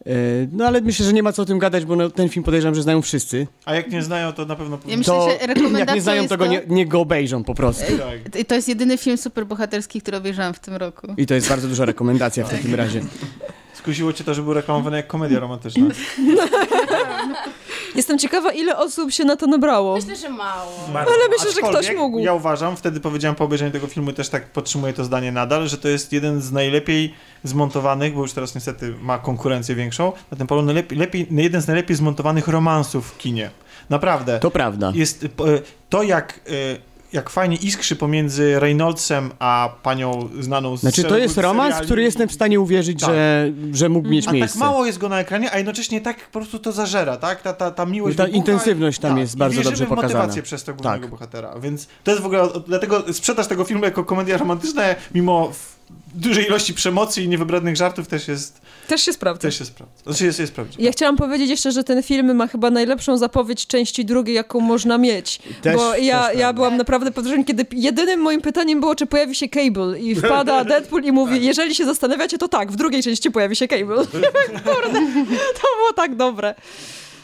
Y, 0.08 0.48
No 0.52 0.66
ale 0.66 0.80
myślę, 0.80 1.06
że 1.06 1.12
nie 1.12 1.22
ma 1.22 1.32
co 1.32 1.42
o 1.42 1.44
tym 1.44 1.58
gadać, 1.58 1.84
bo 1.84 1.96
no, 1.96 2.10
ten 2.10 2.28
film 2.28 2.44
podejrzewam, 2.44 2.74
że 2.74 2.82
znają 2.82 3.02
wszyscy. 3.02 3.46
A 3.64 3.74
jak 3.74 3.90
nie 3.90 4.02
znają, 4.02 4.32
to 4.32 4.44
na 4.46 4.56
pewno 4.56 4.76
Ja 4.76 4.82
powinni. 4.82 4.98
myślę, 4.98 5.14
To 5.14 5.28
że 5.40 5.46
rekomendacją 5.46 5.78
jak 5.78 5.94
nie 5.94 6.00
znają, 6.00 6.28
to 6.28 6.36
go 6.36 6.46
nie, 6.46 6.62
nie 6.68 6.86
go 6.86 7.00
obejrzą 7.00 7.44
po 7.44 7.54
prostu. 7.54 7.84
Tak. 7.98 8.36
I 8.40 8.44
to 8.44 8.54
jest 8.54 8.68
jedyny 8.68 8.98
film 8.98 9.16
superbohaterski, 9.16 10.00
który 10.00 10.16
obejrzałem 10.16 10.54
w 10.54 10.58
tym 10.58 10.74
roku. 10.76 11.06
I 11.16 11.26
to 11.26 11.34
jest 11.34 11.48
bardzo 11.48 11.68
duża 11.68 11.84
rekomendacja 11.84 12.44
w 12.44 12.50
takim 12.50 12.74
razie. 12.74 13.00
Skusiło 13.74 14.12
cię 14.12 14.24
to, 14.24 14.34
że 14.34 14.42
był 14.42 14.54
reklamowany 14.54 14.96
jak 14.96 15.06
komedia 15.06 15.40
romantyczna. 15.40 15.86
Jestem 17.94 18.18
ciekawa, 18.18 18.53
ile 18.53 18.77
osób 18.77 19.12
się 19.12 19.24
na 19.24 19.37
to 19.37 19.46
nabrało. 19.46 19.96
Myślę, 19.96 20.16
że 20.16 20.29
mało. 20.29 20.72
Bardzo. 20.92 21.12
Ale 21.14 21.29
myślę, 21.29 21.53
że 21.53 21.61
ktoś 21.61 21.96
mógł. 21.96 22.18
Ja 22.18 22.35
uważam, 22.35 22.77
wtedy 22.77 23.01
powiedziałem 23.01 23.35
po 23.35 23.44
obejrzeniu 23.44 23.70
tego 23.70 23.87
filmu 23.87 24.11
i 24.11 24.14
też 24.14 24.29
tak 24.29 24.46
podtrzymuję 24.53 24.92
to 24.92 25.05
zdanie 25.05 25.33
nadal, 25.33 25.68
że 25.68 25.79
to 25.79 25.88
jest 25.88 26.12
jeden 26.12 26.40
z 26.40 26.53
najlepiej 26.53 27.14
zmontowanych, 27.44 28.14
bo 28.14 28.20
już 28.20 28.33
teraz 28.33 28.55
niestety 28.55 28.94
ma 29.01 29.18
konkurencję 29.18 29.74
większą, 29.74 30.12
na 30.31 30.38
tym 30.38 30.46
polu 30.46 30.62
najlepiej, 30.62 30.98
lepiej, 30.98 31.27
jeden 31.31 31.62
z 31.62 31.66
najlepiej 31.66 31.96
zmontowanych 31.96 32.48
romansów 32.48 33.11
w 33.11 33.18
kinie. 33.18 33.51
Naprawdę. 33.90 34.40
To 34.40 34.51
prawda. 34.51 34.92
Jest 34.94 35.24
e, 35.24 35.29
to, 35.88 36.03
jak, 36.03 36.40
e, 36.46 36.51
jak 37.12 37.30
fajnie 37.30 37.56
iskrzy 37.56 37.96
pomiędzy 37.96 38.60
Reynoldsem 38.60 39.30
a 39.38 39.68
panią 39.82 40.28
znaną 40.40 40.76
z 40.76 40.80
Znaczy, 40.80 41.04
to 41.04 41.18
jest 41.18 41.38
romans, 41.38 41.68
seriali. 41.68 41.86
który 41.86 42.02
jestem 42.02 42.28
w 42.28 42.32
stanie 42.32 42.60
uwierzyć, 42.60 43.00
Tak. 43.00 43.10
że, 43.10 43.52
że 43.72 43.88
mógł 43.88 44.08
mieć 44.08 44.28
A 44.28 44.32
miejsce. 44.32 44.58
tak 44.58 44.68
mało 44.68 44.86
jest 44.86 44.98
go 44.98 45.08
na 45.08 45.20
ekranie, 45.20 45.52
a 45.52 45.56
jednocześnie 45.56 46.00
tak 46.00 46.16
po 46.26 46.38
prostu 46.38 46.58
to 46.58 46.72
zażera, 46.72 47.16
tak? 47.16 47.42
Ta, 47.42 47.52
ta, 47.52 47.70
ta 47.70 47.86
miłość 47.86 48.16
Ta 48.16 48.22
wybucha 48.24 48.38
intensywność 48.38 48.98
tam 48.98 49.18
jest 49.18 49.34
i 49.34 49.38
bardzo 49.38 49.62
dobrze 49.62 49.86
w 49.86 49.88
pokazana. 49.88 50.14
motywację 50.18 50.42
przez 50.42 50.64
tego 50.64 50.76
głównego 50.78 51.02
Tak. 51.02 51.10
bohatera, 51.10 51.54
więc 51.60 51.88
to 52.04 52.10
jest 52.10 52.22
w 52.22 52.26
ogóle, 52.26 52.48
dlatego 52.66 53.12
sprzedaż 53.12 53.46
tego 53.46 53.64
filmu 53.64 53.84
jako 53.84 54.04
komedia 54.04 54.36
romantyczna, 54.38 54.82
mimo 55.14 55.48
w- 55.52 55.77
dużej 56.14 56.46
ilości 56.46 56.74
przemocy 56.74 57.22
i 57.22 57.29
niewybrednych 57.29 57.77
żartów 57.77 58.09
też 58.09 58.29
jest, 58.29 58.61
Też 58.88 59.03
się 59.03 59.12
sprawdza. 59.12 59.42
też 59.42 59.59
się 59.59 59.64
sprawdza. 59.64 59.94
Znaczy 60.05 60.24
jest, 60.24 60.38
jest 60.38 60.53
prawdziwy. 60.53 60.83
Ja 60.83 60.92
chciałam 60.92 61.16
powiedzieć 61.16 61.51
jeszcze, 61.51 61.72
że 61.72 61.85
ten 61.85 62.03
film 62.03 62.37
ma 62.37 62.46
chyba 62.46 62.70
najlepszą 62.70 63.16
zapowiedź 63.18 63.66
części 63.66 64.05
drugiej, 64.05 64.35
jaką 64.35 64.61
można 64.61 64.98
mieć. 64.98 65.38
Też- 65.62 65.77
bo 65.77 65.96
ja, 65.96 66.33
ja 66.33 66.53
byłam 66.53 66.77
naprawdę 66.77 67.11
pod 67.11 67.24
wrażeniem, 67.24 67.44
kiedy 67.44 67.66
jedynym 67.72 68.20
moim 68.20 68.40
pytaniem 68.40 68.81
było, 68.81 68.94
czy 68.94 69.07
pojawi 69.07 69.35
się 69.35 69.48
Cable. 69.48 70.01
I 70.01 70.14
wpada 70.14 70.64
Deadpool 70.70 71.03
i 71.05 71.12
mówi, 71.12 71.46
jeżeli 71.46 71.74
się 71.74 71.85
zastanawiacie, 71.85 72.38
to 72.38 72.48
tak, 72.48 72.72
w 72.72 72.77
drugiej 72.77 73.03
części 73.03 73.31
pojawi 73.31 73.57
się 73.57 73.68
Cable. 73.68 73.96
Kurde, 74.64 74.92
to 75.55 75.66
było 75.79 75.92
tak 75.96 76.16
dobre. 76.16 76.55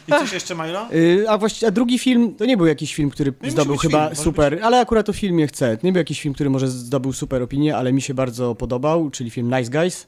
I 0.09 0.11
coś 0.11 0.33
jeszcze, 0.33 0.55
Milo? 0.55 0.87
Y, 0.95 1.25
a 1.29 1.39
właściwie, 1.39 1.69
a 1.69 1.71
drugi 1.71 1.99
film, 1.99 2.35
to 2.35 2.45
nie 2.45 2.57
był 2.57 2.67
jakiś 2.67 2.95
film, 2.95 3.11
który 3.11 3.33
musi 3.41 3.51
zdobył 3.51 3.77
chyba 3.77 4.09
film, 4.09 4.25
super, 4.25 4.59
ale 4.63 4.81
akurat 4.81 5.09
o 5.09 5.13
filmie 5.13 5.47
chcę. 5.47 5.79
Nie 5.83 5.93
był 5.93 5.99
jakiś 5.99 6.21
film, 6.21 6.35
który 6.35 6.51
może 6.51 6.69
zdobył 6.69 7.13
super 7.13 7.43
opinię, 7.43 7.77
ale 7.77 7.93
mi 7.93 8.03
się 8.03 8.15
bardzo 8.15 8.55
podobał, 8.55 9.11
czyli 9.11 9.31
film 9.31 9.55
Nice 9.59 9.71
Guys. 9.71 10.07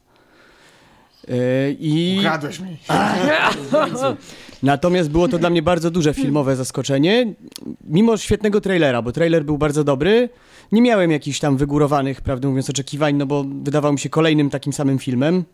E, 1.28 1.70
I 1.70 2.16
Ukradłeś 2.18 2.61
mi. 2.61 2.76
natomiast 4.62 5.11
było 5.11 5.28
to 5.28 5.38
dla 5.38 5.50
mnie 5.50 5.62
bardzo 5.62 5.90
duże 5.90 6.14
filmowe 6.14 6.56
zaskoczenie, 6.56 7.35
mimo 7.85 8.16
świetnego 8.16 8.60
trailera, 8.60 9.02
bo 9.02 9.12
trailer 9.12 9.44
był 9.44 9.58
bardzo 9.58 9.85
dobry. 9.85 10.29
Nie 10.73 10.83
miałem 10.83 11.10
jakichś 11.10 11.38
tam 11.38 11.56
wygórowanych, 11.56 12.21
prawdę 12.21 12.48
mówiąc, 12.48 12.71
oczekiwań, 12.71 13.16
no 13.16 13.27
bo 13.27 13.44
wydawał 13.62 13.92
mi 13.92 13.98
się 13.98 14.08
kolejnym 14.08 14.50
takim 14.50 14.73
samym 14.73 14.98
filmem. 14.98 15.44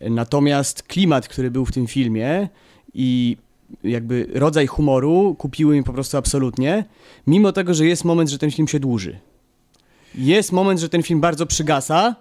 Natomiast 0.00 0.82
klimat, 0.82 1.28
który 1.28 1.50
był 1.50 1.64
w 1.64 1.72
tym 1.72 1.86
filmie 1.86 2.48
i 2.94 3.36
jakby 3.84 4.26
rodzaj 4.34 4.66
humoru 4.66 5.34
kupiły 5.38 5.76
mi 5.76 5.82
po 5.82 5.92
prostu 5.92 6.16
absolutnie, 6.16 6.84
mimo 7.26 7.52
tego, 7.52 7.74
że 7.74 7.86
jest 7.86 8.04
moment, 8.04 8.30
że 8.30 8.38
ten 8.38 8.50
film 8.50 8.68
się 8.68 8.80
dłuży. 8.80 9.18
Jest 10.14 10.52
moment, 10.52 10.80
że 10.80 10.88
ten 10.88 11.02
film 11.02 11.20
bardzo 11.20 11.46
przygasa, 11.46 12.16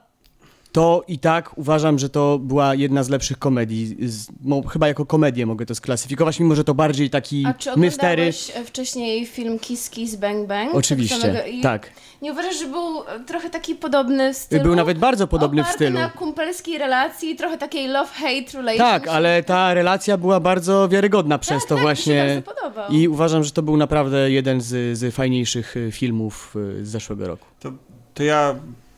to 0.76 1.04
i 1.08 1.20
tak 1.20 1.58
uważam, 1.58 2.00
że 2.00 2.10
to 2.10 2.40
była 2.40 2.76
jedna 2.76 3.04
z 3.04 3.10
lepszych 3.10 3.40
komedii. 3.40 3.96
Z, 4.10 4.28
mo, 4.44 4.62
chyba 4.62 4.88
jako 4.88 5.06
komedię 5.06 5.46
mogę 5.46 5.66
to 5.66 5.76
sklasyfikować, 5.76 6.40
mimo 6.40 6.56
że 6.56 6.64
to 6.64 6.74
bardziej 6.74 7.10
taki 7.10 7.46
A 7.46 7.54
czy 7.54 7.78
mystery. 7.78 8.12
oglądałeś 8.12 8.52
e, 8.56 8.64
wcześniej 8.66 9.26
film 9.26 9.60
Kiss 9.60 9.90
Kiss 9.90 10.16
Bang 10.16 10.48
Bang? 10.48 10.76
Oczywiście, 10.76 11.16
Tak 11.16 11.32
samego- 11.32 11.48
i 11.48 11.62
tak. 11.62 11.90
Nie 12.22 12.32
uważasz, 12.32 12.60
że 12.60 12.68
był 12.68 13.00
e, 13.02 13.24
trochę 13.28 13.50
taki 13.50 13.76
podobny 13.76 14.34
w 14.34 14.38
stylu? 14.38 14.64
Był 14.64 14.76
nawet 14.76 14.98
bardzo 14.98 15.28
podobny 15.28 15.64
w 15.64 15.68
stylu. 15.68 16.00
na 16.00 16.10
kumpelskiej 16.10 16.78
relacji, 16.78 17.36
trochę 17.36 17.58
takiej 17.58 17.90
love-hate 17.90 18.54
relationship. 18.58 18.78
Tak, 18.78 19.08
ale 19.08 19.44
ta 19.44 19.74
relacja 19.74 20.18
była 20.18 20.40
bardzo 20.40 20.90
wiarygodna 20.90 21.38
przez 21.38 21.64
to 21.64 21.70
tak, 21.70 21.78
Mi 21.78 21.82
właśnie. 21.82 22.14
się 22.14 22.42
bardzo 22.46 22.56
podobał. 22.56 22.92
I 22.92 23.08
uważam, 23.08 23.44
że 23.44 23.52
to 23.52 23.62
był 23.62 23.78
naprawdę 23.78 24.32
jeden 24.32 24.62
z, 24.62 24.98
z 24.98 25.16
fajniejszych 25.16 25.78
y, 25.78 25.92
filmów 25.92 26.56
z 26.82 26.88
zeszłego 26.88 27.28
roku. 27.28 27.46
To, 27.60 27.72
to 28.14 28.24
ja 28.24 28.56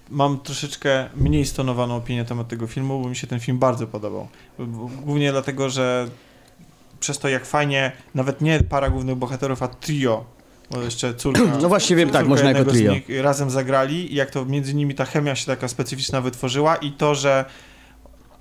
mam 0.10 0.40
troszeczkę 0.40 1.10
mniej 1.16 1.46
stonowaną 1.46 1.96
opinię 1.96 2.20
na 2.20 2.26
temat 2.26 2.48
tego 2.48 2.68
filmu, 2.68 3.02
bo 3.02 3.10
mi 3.10 3.16
się 3.16 3.28
ten 3.28 3.40
film 3.40 3.60
bardzo 3.60 3.88
podobał. 3.88 4.28
Głównie 5.06 5.32
dlatego, 5.32 5.70
że 5.70 6.08
przez 7.00 7.20
to 7.20 7.30
jak 7.30 7.46
fajnie, 7.46 7.92
nawet 8.16 8.42
nie 8.42 8.64
para 8.64 8.90
głównych 8.90 9.16
bohaterów, 9.16 9.64
a 9.64 9.68
trio, 9.68 10.26
bo 10.72 10.82
jeszcze 10.82 11.14
córka... 11.14 11.42
No 11.62 11.70
właśnie 11.70 11.96
wiem, 11.96 12.10
tak, 12.10 12.28
można 12.28 12.52
jako 12.52 12.72
trio. 12.72 12.94
nich 12.94 13.06
razem 13.22 13.50
zagrali 13.50 14.14
i 14.14 14.16
jak 14.16 14.32
to 14.32 14.46
między 14.46 14.74
nimi 14.74 14.96
ta 14.96 15.06
chemia 15.06 15.36
się 15.36 15.46
taka 15.46 15.68
specyficzna 15.68 16.22
wytworzyła 16.22 16.76
i 16.76 16.92
to, 16.92 17.16
że 17.16 17.46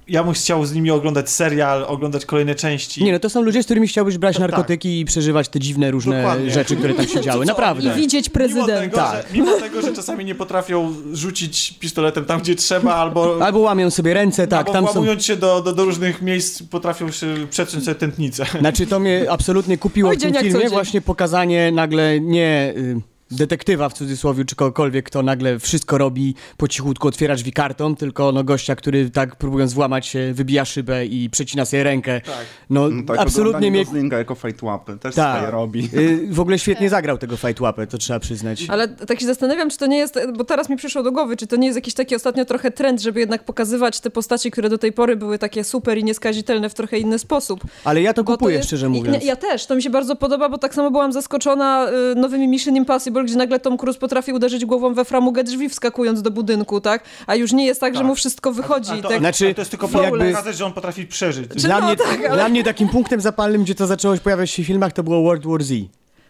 ja 0.09 0.25
bym 0.25 0.33
chciał 0.33 0.67
z 0.67 0.75
nimi 0.75 0.91
oglądać 0.91 1.31
serial, 1.31 1.85
oglądać 1.89 2.27
kolejne 2.27 2.55
części. 2.55 3.05
Nie 3.05 3.13
no, 3.13 3.19
to 3.19 3.31
są 3.31 3.43
ludzie, 3.43 3.63
z 3.63 3.65
którymi 3.65 3.89
chciałbyś 3.89 4.19
brać 4.19 4.37
To 4.37 4.41
tak. 4.43 4.51
narkotyki 4.51 5.01
i 5.01 5.05
przeżywać 5.05 5.49
te 5.49 5.61
dziwne 5.61 5.91
różne 5.91 6.17
Dokładnie. 6.23 6.51
rzeczy, 6.51 6.77
które 6.77 6.95
tam 6.95 7.07
się 7.09 7.21
działy. 7.21 7.45
I 7.45 7.49
Naprawdę. 7.49 7.95
widzieć 7.95 8.27
Mimo 8.27 8.35
prezydenta. 8.35 8.81
tego, 8.81 8.97
Tak. 8.97 9.27
że, 9.29 9.35
mimo 9.35 9.53
tego, 9.61 9.83
że 9.83 9.93
czasami 9.93 10.25
nie 10.25 10.35
potrafią 10.35 10.95
rzucić 11.13 11.75
pistoletem 11.81 12.25
tam, 12.25 12.41
gdzie 12.41 12.55
trzeba, 12.55 12.95
albo 12.95 13.37
Albo 13.47 13.59
łamią 13.59 13.91
sobie 13.91 14.15
ręce, 14.15 14.47
tak, 14.47 14.59
Albo 14.59 14.73
tam 14.73 14.87
są... 14.87 14.93
włamując 14.93 15.25
się 15.25 15.37
do, 15.37 15.63
do, 15.63 15.73
do 15.73 15.85
różnych 15.85 16.23
miejsc 16.23 16.63
potrafią 16.63 17.11
się 17.11 17.27
przetrzeć 17.51 17.85
sobie 17.85 17.95
tętnicę. 17.95 18.47
Znaczy 18.61 18.87
to 18.87 19.01
mnie 19.01 19.27
absolutnie 19.31 19.79
kupiło 19.79 20.11
Oj, 20.11 20.17
w 20.17 20.21
tym 20.21 20.35
filmie 20.35 20.69
właśnie 20.69 21.01
pokazanie 21.01 21.73
nagle 21.73 22.21
nie 22.21 22.75
y, 22.77 23.16
detektywa 23.31 23.89
w 23.89 23.93
cudzysłowie, 23.93 24.45
czy 24.45 24.57
kogokolwiek, 24.57 25.07
kto 25.07 25.23
nagle 25.23 25.59
wszystko 25.59 25.99
robi 25.99 26.35
po 26.57 26.69
cichutku, 26.69 27.09
otwiera 27.09 27.35
drzwi 27.35 27.53
kartą, 27.53 27.97
tylko 27.97 28.33
no 28.33 28.45
gościa, 28.45 28.77
który 28.77 29.11
tak 29.11 29.37
próbując 29.37 29.73
włamać 29.75 30.07
się, 30.07 30.33
wybija 30.35 30.65
szybę 30.65 31.07
i 31.07 31.31
przecina 31.31 31.65
sobie 31.65 31.83
rękę. 31.85 32.21
Tak. 32.21 32.35
No, 32.71 32.89
No 32.89 33.03
tak, 33.07 33.19
absolutnie 33.19 33.71
mnie... 33.71 33.85
Goslinga 33.85 34.19
jako 34.19 34.35
fight 34.35 34.63
łapy 34.63 34.99
też 34.99 35.15
Tak. 35.15 35.37
swoje 35.37 35.51
robi. 35.51 35.89
Y, 35.95 36.27
w 36.31 36.41
ogóle 36.41 36.59
świetnie 36.59 36.89
zagrał 36.89 37.19
tego 37.19 37.37
fight 37.37 37.61
łapę, 37.61 37.87
to 37.87 37.99
trzeba 37.99 38.21
przyznać. 38.21 38.65
Ale 38.69 38.89
tak 38.89 39.21
się 39.21 39.27
zastanawiam, 39.27 39.71
czy 39.71 39.79
to 39.79 39.87
nie 39.87 39.99
jest, 39.99 40.19
bo 40.37 40.45
teraz 40.45 40.69
mi 40.69 40.77
przyszło 40.77 41.03
do 41.03 41.13
głowy, 41.13 41.37
czy 41.37 41.47
to 41.47 41.57
nie 41.57 41.67
jest 41.67 41.77
jakiś 41.77 41.95
taki 41.95 42.15
ostatnio 42.17 42.45
trochę 42.45 42.71
trend, 42.71 43.01
żeby 43.01 43.21
jednak 43.21 43.45
pokazywać 43.45 44.01
te 44.01 44.11
postaci, 44.11 44.51
które 44.51 44.69
do 44.69 44.79
tej 44.79 44.93
pory 44.93 45.17
były 45.17 45.39
takie 45.39 45.65
super 45.65 45.99
i 45.99 46.05
nieskazitelne 46.05 46.71
w 46.71 46.75
trochę 46.75 46.99
inny 46.99 47.19
sposób. 47.19 47.61
Ale 47.85 48.03
ja 48.03 48.13
to 48.15 48.25
Bo 48.25 48.33
kupuję, 48.33 48.57
jest- 48.57 48.69
szczerze 48.69 48.89
mówiąc. 48.89 49.25
Ja 49.25 49.37
też, 49.37 49.67
to 49.67 49.77
mi 49.77 49.83
się 49.83 49.91
bardzo 49.91 50.17
podoba, 50.17 50.49
bo 50.49 50.59
tak 50.59 50.75
samo 50.75 50.91
byłam 50.91 51.13
zaskoczona 51.13 51.89
y, 52.13 52.15
nowymi 52.15 52.49
Mission 52.49 52.77
Impossible, 52.77 53.16
gdzie 53.25 53.37
nagle 53.37 53.61
Tom 53.61 53.77
Cruise 53.79 53.99
potrafi 54.01 54.33
uderzyć 54.33 54.65
głową 54.65 54.95
we 54.95 55.05
framugę 55.05 55.45
drzwi 55.45 55.69
wskakując 55.69 56.23
do 56.23 56.31
budynku, 56.31 56.81
tak? 56.81 57.05
A 57.27 57.35
już 57.35 57.53
nie 57.53 57.67
jest 57.67 57.81
tak, 57.81 57.95
że 57.95 58.01
Tak. 58.01 58.07
mu 58.07 58.15
wszystko 58.15 58.53
wychodzi. 58.53 58.93
A 58.93 59.03
to, 59.03 59.09
tak. 59.09 59.19
Znaczy, 59.19 59.49
a 59.51 59.55
to 59.55 59.61
jest 59.61 59.71
tylko 59.71 60.03
jakby... 60.03 60.31
pokazać, 60.31 60.57
że 60.57 60.67
on 60.67 60.73
potrafi 60.73 61.07
przeżyć. 61.07 61.49
Dla, 61.49 61.81
no 61.81 61.87
mnie, 61.87 61.97
tak, 61.97 62.19
ale- 62.25 62.35
dla 62.35 62.49
mnie 62.49 62.65
takim 62.65 62.89
punktem 62.89 63.21
zapalnym, 63.21 63.63
gdzie 63.63 63.75
to 63.75 63.87
zaczęło 63.87 64.15
się 64.17 64.21
pojawiać 64.23 64.51
się 64.51 64.63
w 64.63 64.67
filmach, 64.67 64.93
to 64.93 65.03
było 65.03 65.23
World 65.23 65.47
War 65.47 65.65
Z. 65.65 65.73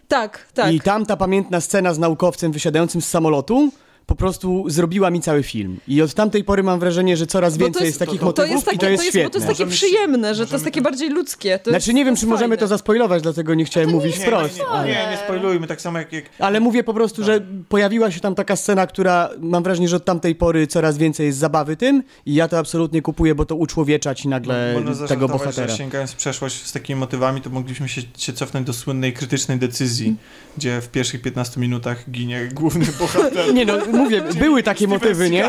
tak, 0.07 0.47
tak. 0.53 0.73
I 0.73 0.81
tam 0.81 1.05
ta 1.05 1.17
pamiętna 1.17 1.61
scena 1.61 1.93
z 1.93 1.99
naukowcem 1.99 2.51
wysiadającym 2.51 3.01
z 3.01 3.07
samolotu 3.07 3.71
po 4.07 4.15
prostu 4.15 4.63
zrobiła 4.67 5.09
mi 5.09 5.21
cały 5.21 5.43
film. 5.43 5.77
I 5.87 6.01
od 6.01 6.13
tamtej 6.13 6.43
pory 6.43 6.63
mam 6.63 6.79
wrażenie, 6.79 7.17
że 7.17 7.27
coraz 7.27 7.57
więcej 7.57 7.85
jest, 7.85 7.99
takich 7.99 8.13
to- 8.19 8.19
to 8.19 8.25
motywów 8.25 8.49
to 8.49 8.53
jest 8.55 8.65
takie, 8.65 8.75
i 8.75 8.79
to 8.79 8.89
jest 8.89 9.03
bo 9.03 9.09
świetne. 9.09 9.29
to 9.29 9.37
jest 9.37 9.47
takie 9.47 9.63
Możemy 9.63 9.71
przyjemne, 9.71 10.35
że 10.35 10.47
to 10.47 10.55
jest 10.55 10.65
takie 10.65 10.81
to- 10.81 10.83
bardziej 10.83 11.09
ludzkie. 11.09 11.59
To 11.59 11.69
Znaczy 11.71 11.89
jest, 11.89 11.95
nie 11.95 12.05
wiem, 12.05 12.15
to 12.15 12.19
czy 12.19 12.25
jest 12.25 12.29
możemy 12.29 12.47
fajne. 12.55 12.57
to 12.57 12.67
zaspoilować, 12.67 13.23
dlatego 13.23 13.53
nie 13.53 13.65
chciałem 13.65 13.89
mówić 13.89 14.19
Nie, 14.19 14.25
wprost. 14.25 14.57
nie, 14.57 14.63
nie, 14.63 14.69
ale... 14.69 14.87
nie, 14.87 15.07
nie 15.11 15.17
spoilujmy, 15.25 15.67
tak 15.67 15.81
samo 15.81 15.97
jak... 15.99 16.13
jak 16.13 16.25
Ale 16.39 16.59
mówię 16.59 16.83
po 16.83 16.93
prostu, 16.93 17.23
że 17.23 17.41
pojawiła 17.69 18.11
się 18.11 18.19
tam 18.19 18.35
taka 18.35 18.55
scena, 18.55 18.87
która 18.87 19.29
mam 19.39 19.63
wrażenie, 19.63 19.87
że 19.87 19.95
od 19.95 20.05
tamtej 20.05 20.35
pory 20.35 20.67
coraz 20.67 20.97
więcej 20.97 21.25
jest 21.25 21.37
zabawy 21.39 21.75
tym 21.77 22.03
i 22.25 22.33
ja 22.35 22.47
to 22.47 22.57
absolutnie 22.57 23.01
kupuję, 23.01 23.35
bo 23.35 23.45
to 23.45 23.55
uczłowiecza 23.55 24.15
ci 24.15 24.27
nagle 24.27 24.81
można 24.85 25.07
tego 25.07 25.27
bohatera. 25.27 25.67
że 25.67 25.77
sięgając 25.77 26.11
w 26.11 26.15
przeszłość 26.15 26.65
z 26.65 26.71
takimi 26.71 26.99
motywami, 26.99 27.41
to 27.41 27.49
moglibyśmy 27.49 27.89
się, 27.89 28.01
się 28.17 28.33
cofnąć 28.33 28.67
do 28.67 28.73
słynnej 28.73 29.13
krytycznej 29.13 29.57
decyzji, 29.59 30.15
gdzie 30.57 30.81
w 30.81 30.87
pierwszych 30.87 31.21
15 31.21 31.59
minutach 31.61 32.09
ginie 32.11 32.49
główny 32.53 32.85
bohater. 32.99 33.53
Nie 33.53 33.65
no, 33.65 33.73
mówię, 33.97 34.21
były 34.21 34.63
takie 34.63 34.77
Steven 34.85 34.99
motywy, 34.99 35.29
nie? 35.29 35.45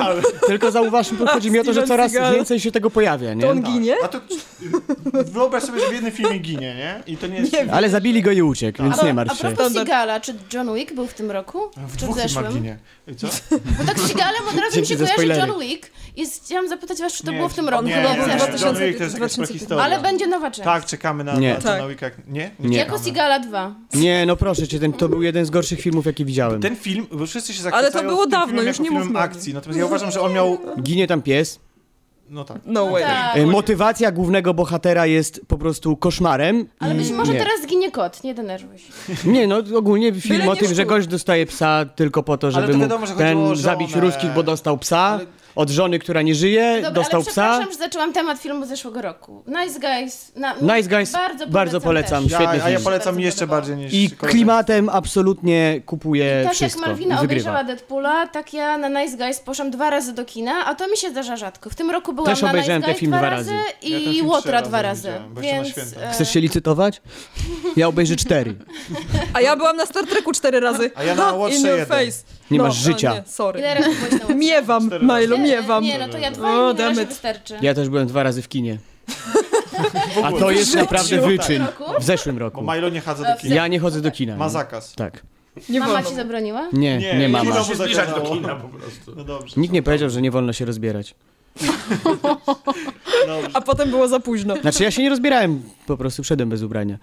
Tylko 0.47 0.71
zauważmy, 0.71 1.27
chodzi 1.27 1.51
mi 1.51 1.59
o 1.59 1.65
to, 1.65 1.73
że 1.73 1.83
coraz 1.83 2.13
Seagal. 2.13 2.35
więcej 2.35 2.61
się 2.61 2.73
tego 2.73 2.91
pojawia, 2.91 3.35
nie? 3.35 3.43
To 3.43 3.51
on 3.51 3.63
ginie? 3.63 3.95
A 4.05 4.09
to 4.09 4.21
wyobraź 5.13 5.63
sobie, 5.63 5.81
że 5.81 5.89
w 5.89 5.93
jednym 5.93 6.13
filmie 6.13 6.39
ginie, 6.39 6.75
nie? 6.75 7.03
I 7.07 7.17
to 7.17 7.27
nie 7.27 7.37
jest... 7.39 7.53
Nie. 7.53 7.73
Ale 7.73 7.91
zabili 7.91 8.23
go 8.23 8.31
i 8.33 8.43
uciekł, 8.43 8.83
więc 8.83 8.99
A, 8.99 9.05
nie 9.05 9.11
a 9.11 9.15
martw 9.15 9.35
się. 9.35 9.41
propos 9.41 9.59
Standard. 9.59 9.89
Seagala, 9.89 10.21
czy 10.21 10.35
John 10.53 10.75
Wick 10.75 10.93
był 10.95 11.07
w 11.07 11.15
tym 11.15 11.31
roku? 11.31 11.59
W 11.77 11.97
czy 11.97 12.07
w 12.07 12.15
zeszłym? 12.15 12.53
ginie. 12.53 12.79
I 13.09 13.15
co? 13.17 13.27
Bo 13.79 13.85
tak 13.85 13.99
z 13.99 14.07
Seagalem 14.07 14.49
od 14.53 14.57
razu 14.61 14.81
mi 14.81 14.87
się 14.87 14.97
kojarzy. 14.97 15.41
John 15.41 15.61
Wick 15.61 15.91
i 16.17 16.27
chciałam 16.45 16.69
zapytać 16.69 16.99
was, 16.99 17.13
czy 17.13 17.25
to 17.25 17.31
Nie, 17.31 17.37
było 17.37 17.49
w 17.49 17.55
tym 17.55 17.69
roku. 17.69 17.85
nie, 17.85 17.95
chyba 17.95 18.13
nie, 18.13 18.19
nie, 18.19 18.25
w 18.25 18.29
John 18.29 18.39
2000 18.39 18.87
Wick 18.87 18.99
to 18.99 19.05
jest 19.05 19.15
jakaś 19.15 19.33
2000 19.33 19.47
prehistoria. 19.53 19.85
Ale 19.85 20.01
będzie 20.01 20.27
nowa 20.27 20.51
część. 20.51 20.65
Tak, 20.65 20.85
czekamy 20.87 21.25
na, 21.25 21.35
Nie. 21.35 21.55
na 21.55 21.61
Tak. 21.61 21.89
Wicka. 21.89 22.11
Nie? 22.29 22.51
Nie. 22.61 22.79
Jako 22.79 22.99
Seagala 22.99 23.39
2. 23.39 23.75
Nie, 23.95 24.27
no 24.27 24.37
proszę 24.37 24.69
cię, 24.69 24.79
ten, 24.81 24.93
to 24.93 25.09
był 25.09 25.23
jeden 25.23 25.45
z 25.47 25.51
gorszych 25.51 25.81
filmów, 25.81 26.07
jakie 26.07 26.25
widziałem. 26.25 26.61
Ten 26.61 26.77
film, 26.77 27.07
bo 27.13 27.27
wszyscy 27.27 27.55
się 27.55 27.61
Ale 27.63 27.71
zachwycają 27.71 28.05
to 28.09 28.09
było 28.15 28.27
dawno, 28.41 28.47
filmem 28.47 28.69
już 28.69 28.79
nie 28.79 28.85
filmem 28.85 29.03
mówmy 29.05 29.19
akcji, 29.19 29.55
natomiast 29.55 29.79
ja 29.79 29.87
uważam, 29.87 30.11
że 30.11 30.21
on 30.21 30.33
miał... 30.33 30.59
Ginie 30.83 31.07
tam 31.07 31.23
pies. 31.23 31.61
No 32.31 32.45
tak. 32.45 32.59
No 32.67 32.91
way. 32.91 33.03
Tak. 33.03 33.37
E, 33.37 33.47
Motywacja 33.47 34.13
głównego 34.13 34.55
bohatera 34.55 35.07
jest 35.07 35.41
po 35.49 35.59
prostu 35.59 35.97
koszmarem. 35.97 36.67
Ale 36.79 36.95
być 36.95 37.11
może 37.11 37.33
nie. 37.33 37.39
teraz 37.39 37.63
zginie 37.63 37.91
kot, 37.91 38.25
nie 38.25 38.35
denerwuj 38.35 38.79
się. 38.79 38.93
Nie, 39.25 39.47
no 39.47 39.63
ogólnie 39.77 40.13
film 40.13 40.39
Byle 40.39 40.51
o 40.51 40.57
tym, 40.57 40.75
że 40.75 40.87
gość 40.87 41.07
dostaje 41.07 41.47
psa 41.47 41.85
tylko 41.97 42.23
po 42.23 42.39
to, 42.39 42.51
żeby 42.51 42.73
to 42.73 42.79
wiadomo, 42.79 43.07
chodziło 43.07 43.19
ten 43.19 43.57
zabić 43.57 43.95
ruskich, 43.95 44.31
bo 44.35 44.43
dostał 44.43 44.79
psa. 44.79 45.21
Od 45.59 45.71
żony, 45.71 45.99
która 45.99 46.23
nie 46.23 46.35
żyje, 46.35 46.75
Dobra, 46.77 46.91
dostał 46.91 47.21
ale 47.21 47.31
psa. 47.31 47.33
przepraszam, 47.51 47.73
że 47.73 47.79
zaczęłam 47.79 48.13
temat 48.13 48.39
filmu 48.39 48.65
z 48.67 48.69
zeszłego 48.69 49.03
roku. 49.03 49.45
Nice 49.47 49.81
Guys. 49.81 50.33
Na, 50.37 50.55
Nice 50.77 50.89
Guys, 50.89 51.13
bardzo 51.13 51.29
polecam. 51.39 51.51
bardzo 51.53 51.81
polecam. 51.81 52.23
Też. 52.23 52.33
Ja, 52.33 52.39
Świetny 52.39 52.63
a 52.65 52.69
ja 52.71 52.77
film. 52.77 52.85
polecam 52.85 53.15
Bardzo 53.15 53.21
jeszcze 53.27 53.41
podobało. 53.41 53.61
bardziej 53.61 53.77
niż 53.77 53.93
I 53.95 54.11
klimatem 54.11 54.89
absolutnie 54.89 55.81
kupuje 55.87 56.41
Tak 56.45 56.55
wszystko. 56.55 56.81
jak 56.81 56.89
Malwina 56.89 57.15
i 57.15 57.21
wygrywa. 57.21 57.51
obejrzała 57.51 57.65
Deadpoola, 57.65 58.27
tak 58.27 58.55
ja 58.55 58.79
na 58.79 58.89
Nice 59.03 59.17
Guys 59.17 59.41
poszłam 59.41 59.71
dwa 59.71 59.91
razy 59.91 60.13
do 60.13 60.25
kina, 60.25 60.53
a 60.67 60.75
to 60.75 60.89
mi 60.89 60.97
się 60.97 61.11
zdarza 61.11 61.37
rzadko. 61.37 61.71
W 61.71 61.75
tym 61.75 61.91
roku 61.91 62.13
byłam 62.13 62.31
Też 62.31 62.43
na 62.43 62.51
obejrzałem 62.51 62.81
Nice 62.83 62.93
ten 62.93 63.01
film 63.01 63.13
dwa 63.13 63.31
razy. 63.31 63.53
Ja 63.83 63.99
i 63.99 64.23
Łotra 64.23 64.63
dwa 64.63 64.83
razy 64.83 65.13
Więc, 65.41 65.69
e, 65.79 66.11
Chcesz 66.13 66.31
się 66.33 66.41
licytować? 66.41 67.03
Ja 67.77 67.89
obejrzę 67.89 68.17
cztery. 68.17 68.55
A 69.35 69.41
ja 69.41 69.57
byłam 69.57 69.77
na 69.77 69.87
Star 69.87 70.07
Treku 70.07 70.33
cztery 70.33 70.61
razy. 70.61 70.91
A 70.95 71.03
ja 71.05 71.15
na 71.15 71.33
Łotrze 71.33 71.59
In 71.59 71.67
your 71.67 71.79
jeden. 71.79 71.87
face. 71.87 72.38
Nie 72.51 72.59
no, 72.59 72.65
masz 72.65 72.77
życia. 72.77 73.11
No, 73.11 73.17
nie, 73.17 73.23
sorry. 73.27 73.61
Ile 73.61 73.75
razy 73.75 73.91
byłeś 73.95 74.29
na? 74.29 74.35
Miewam, 74.45 74.91
razy. 74.91 75.29
Nie, 75.29 75.39
miewam. 75.39 75.85
Nie, 75.85 75.99
no 75.99 76.09
to 76.09 76.19
ja 76.19 76.31
dwa 76.31 76.69
O, 76.69 76.73
it. 76.73 77.09
wystarczy. 77.09 77.59
Ja 77.63 77.75
też 77.75 77.89
byłem 77.89 78.07
dwa 78.07 78.23
razy 78.23 78.43
w 78.43 78.49
kinie. 78.49 78.79
A 80.25 80.33
to 80.33 80.51
jest 80.51 80.75
naprawdę 80.75 81.21
wyczyn. 81.21 81.63
W 81.63 81.67
roku? 81.67 82.01
W 82.01 82.05
zeszłym 82.05 82.37
Bo 82.37 82.41
roku. 82.41 82.63
Milo 82.63 82.89
nie 82.89 83.01
chadza 83.01 83.25
do 83.25 83.37
w 83.39 83.41
kina. 83.41 83.55
Ja 83.55 83.67
nie 83.69 83.81
chodzę 83.81 84.01
do 84.01 84.11
kina. 84.11 84.37
Ma 84.37 84.45
no. 84.45 84.51
zakaz. 84.51 84.95
Tak. 84.95 85.23
Nie 85.69 85.81
Mama 85.81 85.93
wolno. 85.93 86.11
ci 86.11 86.17
zabroniła? 86.17 86.69
Nie, 86.73 86.99
Nie, 86.99 87.13
nie, 87.13 87.19
nie 87.19 87.29
mama. 87.29 87.51
wolno. 87.51 87.65
się 87.65 87.75
zbliżać 87.75 88.09
do 88.09 88.21
kina 88.21 88.57
po 88.57 88.69
prostu. 88.69 89.15
No 89.17 89.25
dobrze. 89.25 89.61
Nikt 89.61 89.75
nie 89.75 89.83
powiedział, 89.83 90.11
że 90.11 90.23
nie 90.23 90.31
wolno 90.31 90.53
się 90.53 90.65
rozbierać. 90.65 91.15
A 93.55 93.61
potem 93.61 93.91
było 93.91 94.09
za 94.09 94.21
późno. 94.21 94.57
Znaczy 94.57 94.83
ja 94.83 94.91
się 94.91 95.03
nie 95.03 95.11
rozbierałem, 95.11 95.63
po 95.87 95.97
prostu 95.97 96.23
wszedłem 96.23 96.49
bez 96.49 96.63
ubrania. 96.63 96.99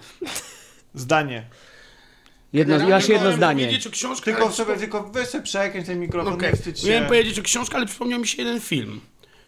Zdanie. 0.94 1.44
Jedno, 2.54 2.74
Generalnie 2.74 2.96
aż 2.96 3.10
jedno 3.10 3.24
miałem 3.24 3.38
zdanie. 3.38 3.64
powiedzieć 3.66 3.88
o 3.88 3.92
książkach, 3.92 4.26
Tylko 4.26 4.44
ale 4.46 4.54
sobie, 4.54 4.78
tylko 4.78 5.04
weź 5.04 5.28
sobie 5.28 5.44
przekręć 5.44 5.88
ten 5.88 6.00
mikrofon, 6.00 6.34
Okej. 6.34 6.52
nie 6.52 6.58
wstydź 6.58 6.80
się. 6.80 6.88
Miałem 6.90 7.06
powiedzieć 7.06 7.40
o 7.40 7.42
książkach, 7.42 7.76
ale 7.78 7.86
przypomniał 7.86 8.20
mi 8.20 8.28
się 8.28 8.44
jeden 8.44 8.62
film. 8.62 9.02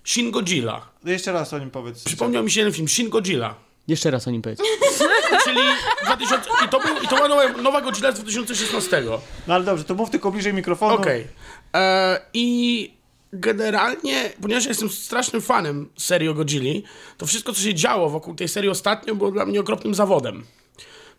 Shin 0.05 0.31
Godzilla. 0.31 0.89
Jeszcze 1.05 1.31
raz 1.31 1.53
o 1.53 1.59
nim 1.59 1.71
powiedz. 1.71 2.03
Przypomniał 2.03 2.43
mi 2.43 2.51
się 2.51 2.59
jeden 2.59 2.73
film, 2.73 2.87
Shin 2.87 3.09
Godzilla. 3.09 3.55
Jeszcze 3.87 4.11
raz 4.11 4.27
o 4.27 4.31
nim 4.31 4.41
powiedz. 4.41 4.59
Czyli 5.45 5.59
2000, 6.05 6.49
i, 6.65 6.69
to 6.69 6.79
był, 6.79 6.97
i 7.03 7.07
to 7.07 7.15
była 7.15 7.27
nowa, 7.27 7.47
nowa 7.61 7.81
Godzilla 7.81 8.11
z 8.11 8.15
2016. 8.15 9.03
No 9.47 9.53
ale 9.53 9.63
dobrze, 9.63 9.83
to 9.83 9.95
mów 9.95 10.09
tylko 10.09 10.31
bliżej 10.31 10.53
mikrofonu. 10.53 10.95
Okej. 10.95 11.27
E, 11.75 12.19
I 12.33 12.93
generalnie, 13.33 14.29
ponieważ 14.41 14.63
ja 14.63 14.69
jestem 14.69 14.89
strasznym 14.89 15.41
fanem 15.41 15.89
serii 15.97 16.29
o 16.29 16.33
Godzilli, 16.33 16.83
to 17.17 17.25
wszystko, 17.25 17.53
co 17.53 17.61
się 17.61 17.73
działo 17.73 18.09
wokół 18.09 18.35
tej 18.35 18.47
serii 18.47 18.69
ostatnio, 18.69 19.15
było 19.15 19.31
dla 19.31 19.45
mnie 19.45 19.59
okropnym 19.59 19.95
zawodem. 19.95 20.43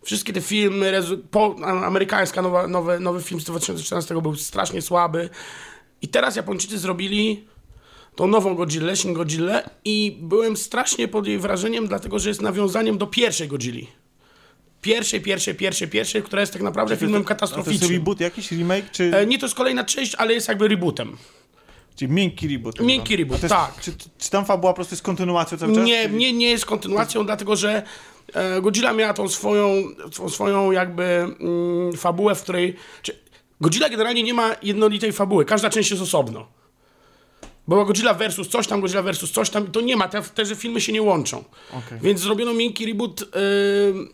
Wszystkie 0.03 0.33
te 0.33 0.41
filmy, 0.41 1.01
po, 1.31 1.55
amerykańska 1.65 2.41
nowa, 2.41 2.67
nowy, 2.67 2.99
nowy 2.99 3.21
film 3.21 3.41
z 3.41 3.43
2014 3.43 4.21
był 4.21 4.35
strasznie 4.35 4.81
słaby. 4.81 5.29
I 6.01 6.07
teraz 6.07 6.35
Japończycy 6.35 6.79
zrobili 6.79 7.45
tą 8.15 8.27
nową 8.27 8.55
Godzillę, 8.55 8.95
Shin 8.95 9.13
Godzillę 9.13 9.69
i 9.85 10.17
byłem 10.21 10.57
strasznie 10.57 11.07
pod 11.07 11.27
jej 11.27 11.39
wrażeniem, 11.39 11.87
dlatego 11.87 12.19
że 12.19 12.29
jest 12.29 12.41
nawiązaniem 12.41 12.97
do 12.97 13.07
pierwszej 13.07 13.47
Godzilli. 13.47 13.87
Pierwszej, 14.81 15.21
pierwszej, 15.21 15.55
pierwszej, 15.55 15.87
pierwszej, 15.87 16.23
która 16.23 16.41
jest 16.41 16.53
tak 16.53 16.61
naprawdę 16.61 16.97
filmem 16.97 17.21
A 17.21 17.25
to 17.25 17.31
jest 17.33 17.39
katastroficznym. 17.41 17.91
reboot 17.91 18.19
jakiś, 18.19 18.51
remake, 18.51 18.91
czy, 18.91 19.11
E, 19.15 19.25
nie, 19.25 19.39
to 19.39 19.45
jest 19.45 19.55
kolejna 19.55 19.83
część, 19.83 20.15
ale 20.15 20.33
jest 20.33 20.47
jakby 20.47 20.67
rebootem. 20.67 21.17
czy 21.95 22.07
miękki 22.07 22.47
reboot? 22.47 22.77
tak 22.77 22.85
Miękki 22.85 23.15
reboot, 23.17 23.39
to 23.41 23.45
jest, 23.45 23.55
tak. 23.55 23.81
Czy, 23.81 23.91
czy 24.19 24.29
tam 24.29 24.45
fabuła 24.45 24.73
po 24.73 24.75
prostu 24.75 24.93
jest 24.93 25.03
kontynuacją 25.03 25.57
cały 25.57 25.75
czas? 25.75 25.85
Nie, 25.85 26.09
nie, 26.09 26.33
nie 26.33 26.49
jest 26.49 26.65
kontynuacją, 26.65 27.25
dlatego 27.25 27.55
że 27.55 27.83
Godzilla 28.61 28.93
miała 28.93 29.13
tą 29.13 29.29
swoją, 29.29 29.83
tą 30.17 30.29
swoją 30.29 30.71
jakby 30.71 31.03
mm, 31.03 31.93
fabułę, 31.93 32.35
w 32.35 32.43
której... 32.43 32.75
Czy, 33.01 33.19
Godzilla 33.61 33.89
generalnie 33.89 34.23
nie 34.23 34.33
ma 34.33 34.55
jednolitej 34.63 35.11
fabuły, 35.11 35.45
każda 35.45 35.69
część 35.69 35.91
jest 35.91 36.03
osobno. 36.03 36.47
Była 37.67 37.85
Godzilla 37.85 38.13
versus 38.13 38.49
coś 38.49 38.67
tam, 38.67 38.81
Godzilla 38.81 39.01
versus 39.01 39.31
coś 39.31 39.49
tam, 39.49 39.67
to 39.67 39.81
nie 39.81 39.95
ma, 39.95 40.07
te, 40.07 40.21
te 40.21 40.55
filmy 40.55 40.81
się 40.81 40.91
nie 40.91 41.01
łączą. 41.01 41.43
Okej. 41.69 41.99
Więc 42.01 42.19
zrobiono 42.19 42.53
miękki 42.53 42.85
reboot 42.85 43.21
y, 43.21 43.25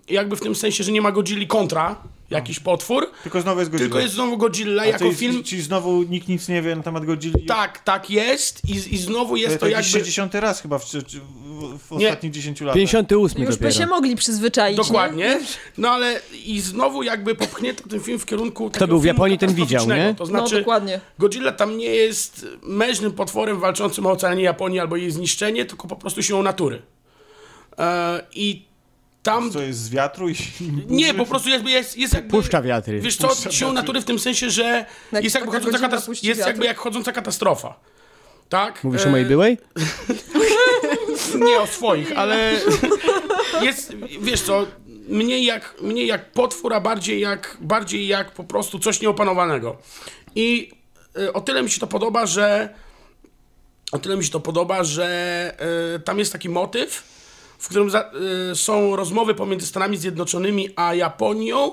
jakby 0.09 0.35
w 0.35 0.41
tym 0.41 0.55
sensie, 0.55 0.83
że 0.83 0.91
nie 0.91 1.01
ma 1.01 1.11
Godzilli 1.11 1.47
kontra, 1.47 1.95
jakiś 2.29 2.59
potwór, 2.59 3.11
Tylko 3.23 3.41
znowu 3.41 3.59
jest 3.59 3.71
Godzilla. 3.71 3.87
tylko 3.89 3.99
jest 3.99 4.13
znowu 4.13 4.37
Godzilla 4.37 4.83
A 4.83 4.85
jako 4.85 4.99
to 4.99 5.05
jest, 5.05 5.19
film. 5.19 5.43
Czyli 5.43 5.61
znowu 5.61 6.03
nikt 6.03 6.27
nic 6.27 6.47
nie 6.47 6.61
wie 6.61 6.75
na 6.75 6.83
temat 6.83 7.05
Godzilli? 7.05 7.45
Tak, 7.45 7.79
tak 7.83 8.09
jest 8.09 8.61
i, 8.69 8.95
i 8.95 8.97
znowu 8.97 9.29
To 9.29 9.35
jest 9.35 9.53
to 9.55 9.59
to 9.59 9.67
jakiś 9.67 9.87
jakby... 9.93 9.99
60 9.99 10.35
raz 10.35 10.61
chyba 10.61 10.79
w, 10.79 10.85
w, 10.85 10.93
w 11.87 11.91
Nie. 11.91 12.07
ostatnich 12.07 12.31
10 12.31 12.61
latach. 12.61 12.75
58 12.75 13.41
Już 13.41 13.49
by 13.49 13.63
dopiero. 13.65 13.79
się 13.79 13.87
mogli 13.87 14.15
przyzwyczaić, 14.15 14.77
Nie? 14.77 14.83
Dokładnie. 14.83 15.39
No 15.77 15.89
ale 15.89 16.21
i 16.45 16.59
znowu 16.61 17.03
jakby 17.03 17.35
popchnięto 17.35 17.89
ten 17.89 17.99
film 17.99 18.19
w 18.19 18.25
kierunku 18.25 18.69
Kto 18.69 18.87
był 18.87 18.99
w 18.99 19.05
Japonii, 19.05 19.37
ten 19.37 19.53
widział, 19.53 19.87
nie? 19.87 20.15
To 20.17 20.23
No, 20.23 20.25
znaczy, 20.25 20.59
dokładnie. 20.59 21.01
Godzilla 21.19 21.51
tam 21.51 21.77
nie 21.77 21.85
jest 21.95 22.45
mężnym 22.63 23.11
potworem 23.11 23.59
walczącym 23.59 24.05
o 24.05 24.11
ocalenie 24.11 24.43
Japonii 24.43 24.79
albo 24.79 24.95
jej 24.95 25.11
zniszczenie, 25.11 25.65
tylko 25.65 25.87
po 25.87 25.95
prostu 25.95 26.23
siłą 26.23 26.43
natury. 26.43 26.81
E, 27.77 28.21
I 28.35 28.65
tam... 29.25 29.51
Co 29.51 29.61
jest 29.61 29.79
z 29.79 29.89
wiatru 29.89 30.29
i... 30.29 30.35
Nie, 30.87 31.13
po 31.13 31.25
prostu 31.25 31.49
jakby 31.49 31.69
jest, 31.69 31.97
jest 31.97 32.13
jakby... 32.13 32.29
Puszcza 32.29 32.61
wiatry. 32.61 32.99
Wiesz 33.01 33.17
co, 33.17 33.51
siłą 33.51 33.73
natury 33.73 34.01
w 34.01 34.05
tym 34.05 34.19
sensie, 34.19 34.49
że 34.49 34.85
Jak 35.11 35.23
jest 35.23 35.35
jakby 35.35 35.51
chodząca, 35.51 35.77
katas- 35.89 36.23
jest 36.23 36.47
jakby 36.47 36.65
jak 36.65 36.77
chodząca 36.77 37.11
katastrofa. 37.11 37.79
Tak? 38.49 38.83
Mówisz 38.83 39.01
E, 39.01 39.07
o 39.07 39.11
mojej 39.11 39.25
byłej? 39.25 39.57
Nie 41.47 41.59
o 41.59 41.67
swoich, 41.67 42.17
ale 42.17 42.51
jest, 43.61 43.95
wiesz 44.21 44.41
co, 44.41 44.65
mniej 45.07 45.45
jak, 45.45 45.75
mniej 45.81 46.07
jak 46.07 46.31
potwór, 46.31 46.73
a 46.73 46.79
bardziej 46.79 47.19
jak, 47.21 47.57
bardziej 47.61 48.07
jak 48.07 48.31
po 48.31 48.43
prostu 48.43 48.79
coś 48.79 49.01
nieopanowanego. 49.01 49.77
I 50.35 50.71
y, 51.17 51.33
o 51.33 51.41
tyle 51.41 51.63
mi 51.63 51.69
się 51.69 51.79
to 51.79 51.87
podoba, 51.87 52.25
że 52.25 52.69
o 53.91 53.99
tyle 53.99 54.17
mi 54.17 54.23
się 54.23 54.31
to 54.31 54.39
podoba, 54.39 54.83
że 54.83 55.57
y, 55.95 55.99
tam 55.99 56.19
jest 56.19 56.31
taki 56.31 56.49
motyw, 56.49 57.14
w 57.57 57.69
którym 57.69 57.89
za, 57.89 58.11
y, 58.51 58.55
są 58.55 58.95
rozmowy 58.95 59.35
pomiędzy 59.35 59.67
Stanami 59.67 59.97
Zjednoczonymi 59.97 60.69
a 60.75 60.95
Japonią, 60.95 61.71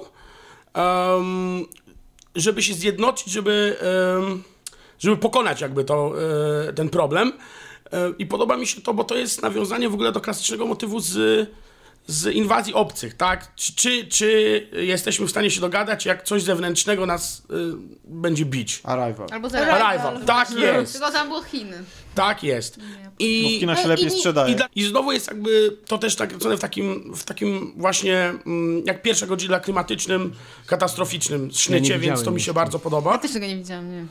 em, 0.75 1.67
żeby 2.35 2.63
się 2.63 2.75
zjednoczyć, 2.75 3.29
żeby, 3.29 3.77
żeby 4.99 5.17
pokonać 5.17 5.61
jakby 5.61 5.85
to, 5.85 6.13
e, 6.69 6.73
ten 6.73 6.89
problem. 6.89 7.33
E, 7.93 8.13
I 8.19 8.27
podoba 8.27 8.57
mi 8.57 8.67
się 8.67 8.81
to, 8.81 8.95
bo 8.95 9.05
to 9.05 9.17
jest 9.17 9.43
nawiązanie 9.43 9.89
w 9.89 9.95
ogóle 9.95 10.13
do 10.13 10.21
klasycznego 10.21 10.67
motywu 10.67 11.01
z, 11.01 11.49
z 12.07 12.27
inwazji 12.35 12.75
obcych, 12.75 13.15
tak? 13.15 13.55
Czy, 13.55 13.73
czy, 13.75 14.07
czy 14.07 14.67
jesteśmy 14.73 15.27
w 15.27 15.31
stanie 15.31 15.51
się 15.51 15.61
dogadać, 15.61 16.07
jak 16.07 16.23
coś 16.23 16.43
zewnętrznego 16.43 17.07
nas 17.07 17.43
e, 17.51 17.55
będzie 18.05 18.45
bić? 18.45 18.81
Arrival. 18.85 19.29
Albo 19.33 19.49
zaraz. 19.49 19.83
Arrival, 19.83 20.25
tak 20.25 20.51
jest, 20.51 20.93
Tylko 20.93 21.11
tam 21.13 21.29
było 21.29 21.43
Chiny. 21.43 21.85
tak 22.15 22.43
jest. 22.43 22.79
Bo 22.79 22.85
I, 23.19 23.57
w 23.57 23.61
kinach 23.61 23.79
się 23.79 23.85
i- 23.85 23.89
lepiej 23.89 24.07
i- 24.07 24.11
sprzedaje. 24.11 24.53
i, 24.53 24.57
dla, 24.57 24.69
I 24.75 24.85
znowu 24.85 25.13
jest 25.13 25.27
jakby 25.27 25.77
to 25.87 25.99
też 25.99 26.19
nakręcone 26.19 26.57
w 26.57 26.61
takim, 26.61 27.15
w 27.17 27.25
takim 27.25 27.73
właśnie, 27.77 28.17
mm, 28.47 28.83
jak 28.87 29.03
pierwsza 29.03 29.27
Godzilla 29.27 29.61
klimatycznym, 29.61 30.33
katastroficznym 30.67 31.51
sznycie, 31.53 31.89
więc 31.93 32.01
widziałem 32.03 32.25
to 32.25 32.31
mi 32.31 32.41
się 32.41 32.43
jeszcze. 32.43 32.55
bardzo 32.55 32.79
podoba. 32.79 33.19
Też 33.19 33.33
tego 33.33 33.47
nie 33.47 33.57
widziałam, 33.57 33.91
nie. 33.93 34.07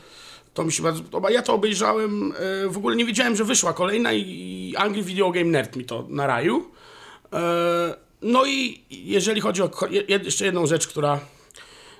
To 0.53 0.63
mi 0.63 0.71
się 0.71 0.83
bardzo 0.83 1.03
podoba. 1.03 1.31
Ja 1.31 1.41
to 1.41 1.53
obejrzałem, 1.53 2.33
e, 2.65 2.67
w 2.69 2.77
ogóle 2.77 2.95
nie 2.95 3.05
wiedziałem, 3.05 3.35
że 3.35 3.43
wyszła 3.45 3.73
kolejna 3.73 4.13
i- 4.13 4.21
i 4.69 4.75
Angry 4.75 5.03
Video 5.03 5.31
Game 5.31 5.45
Nerd 5.45 5.75
mi 5.75 5.85
to 5.85 6.05
naraił. 6.09 6.57
E, 6.57 6.80
No 8.21 8.45
i 8.45 8.81
jeżeli 8.89 9.41
chodzi 9.41 9.61
o 9.61 9.69
jeszcze 10.07 10.45
jedną 10.45 10.65
rzecz, 10.67 10.87
która 10.87 11.19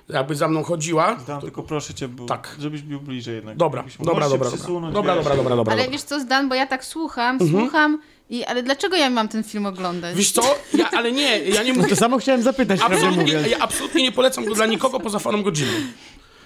jakby 0.08 0.34
za 0.34 0.48
mną 0.48 0.62
chodziła. 0.62 1.16
Dam, 1.26 1.40
tylko 1.40 1.62
proszę 1.62 1.94
cię, 1.94 2.08
bo 2.08 2.24
Tak. 2.26 2.56
żebyś 2.58 2.82
był 2.82 3.00
bliżej 3.00 3.34
jednak. 3.34 3.56
Dobra, 3.56 3.84
dobra, 3.98 4.28
dobra, 4.28 4.50
dobra. 4.50 4.90
Dobra, 4.92 5.14
dobra, 5.16 5.36
dobra, 5.36 5.56
dobra. 5.56 5.72
Ale 5.74 5.88
wiesz 5.88 6.02
co, 6.02 6.20
Zdan, 6.20 6.48
bo 6.48 6.54
ja 6.54 6.66
tak 6.66 6.84
słucham, 6.84 7.38
Mhm. 7.40 7.50
słucham 7.50 7.98
i... 8.30 8.44
Ale 8.44 8.62
dlaczego 8.62 8.96
ja 8.96 9.10
mam 9.10 9.28
ten 9.28 9.44
film 9.44 9.66
oglądać? 9.66 10.16
Wiesz 10.16 10.30
co? 10.32 10.42
Ja, 10.74 10.90
ale 10.90 11.12
nie, 11.12 11.38
ja 11.38 11.62
nie 11.62 11.72
mówię... 11.72 11.88
To 11.88 11.96
samo 11.96 12.18
chciałem 12.18 12.42
zapytać, 12.42 12.78
prawdę 12.80 12.96
Absolutnie, 12.96 13.22
mówiąc. 13.24 13.46
ja 13.48 13.58
absolutnie 13.58 14.02
nie 14.02 14.12
polecam 14.12 14.44
go 14.44 14.54
dla 14.54 14.66
nikogo 14.66 15.00
poza 15.00 15.18
fanom 15.18 15.42
Godzilla. 15.42 15.72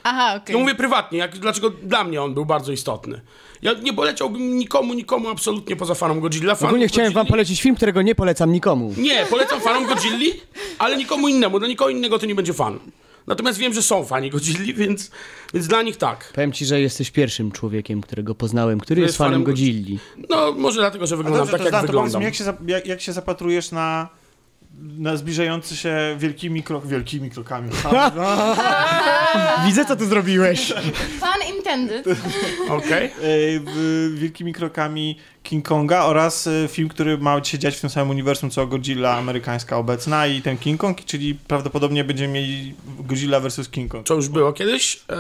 Aha, 0.09 0.34
okej. 0.42 0.54
Ja 0.57 0.61
mówię 0.62 0.74
prywatnie, 0.74 1.18
jak, 1.18 1.38
dlaczego 1.38 1.70
dla 1.70 2.04
mnie 2.04 2.22
on 2.22 2.34
był 2.34 2.44
bardzo 2.46 2.72
istotny. 2.72 3.20
Ja 3.62 3.72
nie 3.72 3.92
poleciałbym 3.92 4.59
nikomu, 4.59 4.94
nikomu 4.94 5.28
absolutnie 5.28 5.76
poza 5.76 5.94
fanom 5.94 6.20
Godzilla. 6.20 6.54
Fanów 6.54 6.70
Ogólnie 6.70 6.88
chciałem 6.88 7.12
wam 7.12 7.26
Godzilli- 7.26 7.30
polecić 7.30 7.62
film, 7.62 7.74
którego 7.76 8.02
nie 8.02 8.14
polecam 8.14 8.52
nikomu. 8.52 8.94
Nie, 8.96 9.26
polecam 9.30 9.61
fanom 9.61 9.86
Godzilli, 9.86 10.32
ale 10.78 10.96
nikomu 10.96 11.28
innemu. 11.28 11.59
Dla 11.59 11.68
nikogo 11.68 11.90
innego 11.90 12.18
to 12.18 12.26
nie 12.26 12.34
będzie 12.34 12.52
fan. 12.54 12.78
Natomiast 13.26 13.59
wiem, 13.59 13.72
że 13.74 13.82
są 13.82 14.04
fani 14.04 14.30
Godzilli, 14.30 14.74
więc, 14.74 15.11
więc 15.54 15.66
dla 15.66 15.82
nich 15.82 15.96
tak. 15.96 16.32
Powiem 16.34 16.52
ci, 16.52 16.66
że 16.66 16.80
jesteś 16.80 17.11
pierwszym 17.11 17.52
człowiekiem, 17.52 18.00
którego 18.00 18.34
poznałem, 18.34 18.80
który 18.80 19.00
jest 19.00 19.09
jest 19.09 19.18
fanem 19.18 19.44
Godzilli. 19.44 19.98
No, 20.30 20.52
może 20.52 20.80
dlatego, 20.80 21.07
że 21.07 21.16
wyglądam 21.16 21.46
dobrze, 21.46 21.52
tak, 21.52 21.61
to 21.61 21.64
jak 21.64 21.72
powiedz 21.74 21.86
wyglądam. 21.86 22.20
mi, 22.20 22.24
jak 22.24 22.34
się, 22.34 22.44
jak, 22.66 22.86
jak 22.86 23.00
się 23.00 23.12
zapatrujesz 23.12 23.70
na, 23.72 24.09
na 24.80 25.16
zbliżający 25.16 25.76
się 25.76 25.96
wielkimi, 26.18 26.62
krok, 26.62 26.86
wielkimi 26.86 27.30
krokami. 27.30 27.70
Widzę, 29.66 29.84
co 29.84 29.96
ty 29.96 30.06
zrobiłeś. 30.06 30.72
Fun 31.20 31.56
intended. 31.56 32.06
Okej. 32.68 33.06
e, 33.06 33.10
w- 33.64 34.14
wielkimi 34.18 34.52
krokami 34.52 35.18
King 35.42 35.68
Konga 35.68 36.04
oraz 36.04 36.46
e, 36.46 36.68
film, 36.68 36.88
który 36.88 37.18
ma 37.18 37.44
się 37.44 37.58
dziać 37.58 37.76
w 37.76 37.80
tym 37.80 37.90
samym 37.90 38.10
uniwersum 38.10 38.50
co 38.50 38.66
Godzilla 38.66 39.16
amerykańska 39.16 39.76
obecna 39.76 40.26
i 40.26 40.42
ten 40.42 40.58
King 40.58 40.80
Kong, 40.80 41.04
czyli 41.04 41.34
prawdopodobnie 41.34 42.04
będziemy 42.04 42.32
mieli 42.32 42.74
Godzilla 42.98 43.40
vs 43.40 43.68
King 43.68 43.92
Kong. 43.92 44.06
Co 44.06 44.14
już 44.14 44.28
było 44.28 44.52
kiedyś? 44.52 45.00
Eee, 45.08 45.16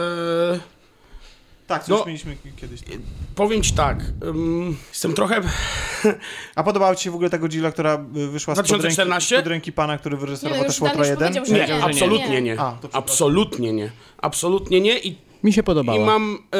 Tak, 1.66 1.84
co 1.84 1.90
No. 1.92 1.96
już 1.98 2.06
mieliśmy 2.06 2.36
kiedyś. 2.56 2.80
powiem 3.34 3.62
ci 3.62 3.72
tak. 3.72 4.00
ym, 4.24 4.76
jestem 4.88 5.12
trochę... 5.14 5.40
A 6.54 6.62
podobała 6.62 6.94
ci 6.94 7.04
się 7.04 7.10
w 7.10 7.14
ogóle 7.14 7.30
ta 7.30 7.38
Godzilla, 7.38 7.72
która 7.72 7.94
y, 8.16 8.26
wyszła 8.28 8.54
z 8.54 8.58
2014? 8.58 9.36
Pod 9.36 9.46
ręki 9.46 9.72
pana, 9.72 9.98
który 9.98 10.16
wyreżyserował 10.16 10.62
Nie, 10.62 10.68
też 10.68 10.80
Łotra 10.80 10.98
już 10.98 11.08
1? 11.08 11.18
powiedział, 11.18 11.44
że 11.46 11.52
Nie, 11.52 11.66
nie. 11.78 11.84
absolutnie 11.84 12.28
Nie. 12.28 12.42
nie. 12.42 12.60
A, 12.60 12.72
to. 12.72 12.88
Absolutnie 12.92 13.72
nie. 13.72 13.90
Absolutnie 14.18 14.80
nie 14.80 14.98
i, 14.98 15.18
Mi 15.44 15.52
się 15.52 15.60
i, 15.60 15.64
podobała. 15.64 16.06
mam, 16.06 16.38
e, 16.54 16.58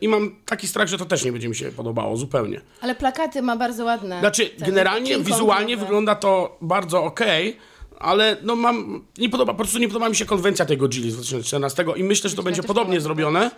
i 0.00 0.08
mam 0.08 0.36
taki 0.46 0.68
strach, 0.68 0.88
że 0.88 0.98
to 0.98 1.04
też 1.04 1.24
nie 1.24 1.32
będzie 1.32 1.48
mi 1.48 1.56
się 1.56 1.72
podobało 1.72 2.16
zupełnie. 2.16 2.60
Ale 2.80 2.94
plakaty 2.94 3.42
ma 3.42 3.56
bardzo 3.56 3.84
ładne. 3.84 4.20
Znaczy, 4.20 4.46
Ten 4.46 4.66
generalnie, 4.68 5.18
wizualnie 5.18 5.76
wygląda 5.76 6.14
to 6.14 6.58
bardzo 6.60 7.04
okej, 7.04 7.56
ale 7.98 8.36
no 8.42 8.56
mam, 8.56 9.04
nie 9.18 9.28
podoba, 9.28 9.52
po 9.52 9.58
prostu 9.58 9.78
nie 9.78 9.88
podoba 9.88 10.08
mi 10.08 10.16
się 10.16 10.24
konwencja 10.24 10.64
tej 10.66 10.76
Godzilli 10.78 11.10
z 11.10 11.14
2014 11.14 11.84
i 11.96 12.04
myślę, 12.04 12.30
że 12.30 12.36
to 12.36 12.42
będzie 12.42 12.62
podobnie 12.62 13.00
zrobione 13.00 13.50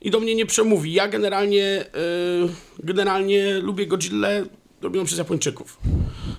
i 0.00 0.10
do 0.10 0.20
mnie 0.20 0.34
nie 0.34 0.46
przemówi. 0.46 0.92
Ja 0.92 1.08
generalnie, 1.08 1.64
e, 1.64 1.84
generalnie 2.78 3.52
lubię 3.58 3.86
Godzillę 3.86 4.44
robioną 4.82 5.06
przez 5.06 5.18
Japończyków. 5.18 5.78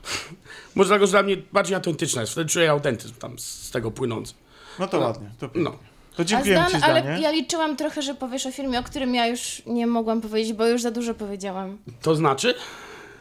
Może 0.75 0.87
dlatego, 0.87 1.05
że 1.05 1.11
dla 1.11 1.23
mnie 1.23 1.37
bardziej 1.51 1.75
autentyczna 1.75 2.21
jest, 2.21 2.33
wtedy 2.33 2.49
czuję 2.49 2.71
autentyzm 2.71 3.13
tam 3.13 3.39
z 3.39 3.71
tego 3.71 3.91
płynący. 3.91 4.33
No 4.79 4.87
to 4.87 4.99
ładnie, 4.99 5.29
to 5.39 5.49
pięknie. 5.49 5.61
No. 5.63 5.77
To 6.15 6.25
dziękuję 6.25 6.65
ale 6.81 7.19
ja 7.21 7.31
liczyłam 7.31 7.77
trochę, 7.77 8.01
że 8.01 8.15
powiesz 8.15 8.45
o 8.45 8.51
filmie, 8.51 8.79
o 8.79 8.83
którym 8.83 9.15
ja 9.15 9.27
już 9.27 9.61
nie 9.65 9.87
mogłam 9.87 10.21
powiedzieć, 10.21 10.53
bo 10.53 10.67
już 10.67 10.81
za 10.81 10.91
dużo 10.91 11.13
powiedziałam. 11.13 11.77
To 12.01 12.15
znaczy? 12.15 12.55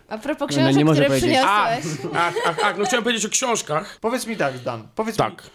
A 0.09 0.18
propos 0.18 0.57
No, 0.57 0.62
no, 0.62 0.68
książek, 0.68 0.86
nie 0.86 0.93
które 0.93 1.07
powiedzieć. 1.07 1.38
A, 1.47 1.66
przyniosłeś. 1.78 2.11
ach, 2.14 2.34
ach, 2.47 2.57
ach, 2.64 2.78
no 2.78 2.84
chciałem 2.84 3.05
powiedzieć 3.05 3.26
o 3.26 3.28
książkach. 3.28 3.99
Powiedz 4.01 4.26
mi 4.26 4.36
tak, 4.36 4.59
Dan, 4.59 4.88
powiedz 4.95 5.16
Tak. 5.16 5.32
mi, 5.32 5.51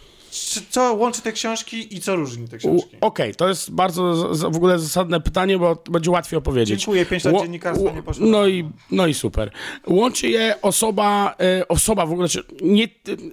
co 0.69 0.93
łączy 0.93 1.21
te 1.21 1.31
książki 1.31 1.95
i 1.95 2.01
co 2.01 2.15
różni 2.15 2.47
te 2.47 2.57
książki? 2.57 2.97
Okej, 3.01 3.35
to 3.35 3.47
jest 3.47 3.71
bardzo 3.71 4.13
w 4.49 4.55
ogóle 4.55 4.79
zasadne 4.79 5.21
pytanie, 5.21 5.57
bo 5.57 5.83
będzie 5.89 6.11
łatwiej 6.11 6.37
opowiedzieć. 6.37 6.79
Dziękuję, 6.79 7.05
pięć 7.05 7.23
lat 7.23 7.35
dziennikarstwa 7.41 7.91
nie 7.91 8.03
poszło. 8.03 8.25
No 8.25 8.47
i, 8.47 8.69
no 8.91 9.07
i 9.07 9.13
super. 9.13 9.51
Łączy 9.87 10.29
je 10.29 10.55
osoba, 10.61 11.35
e, 11.39 11.67
osoba 11.67 12.05
w 12.05 12.11
ogóle, 12.11 12.27
czy 12.27 12.43
nie, 12.61 12.83
e, 12.83 12.87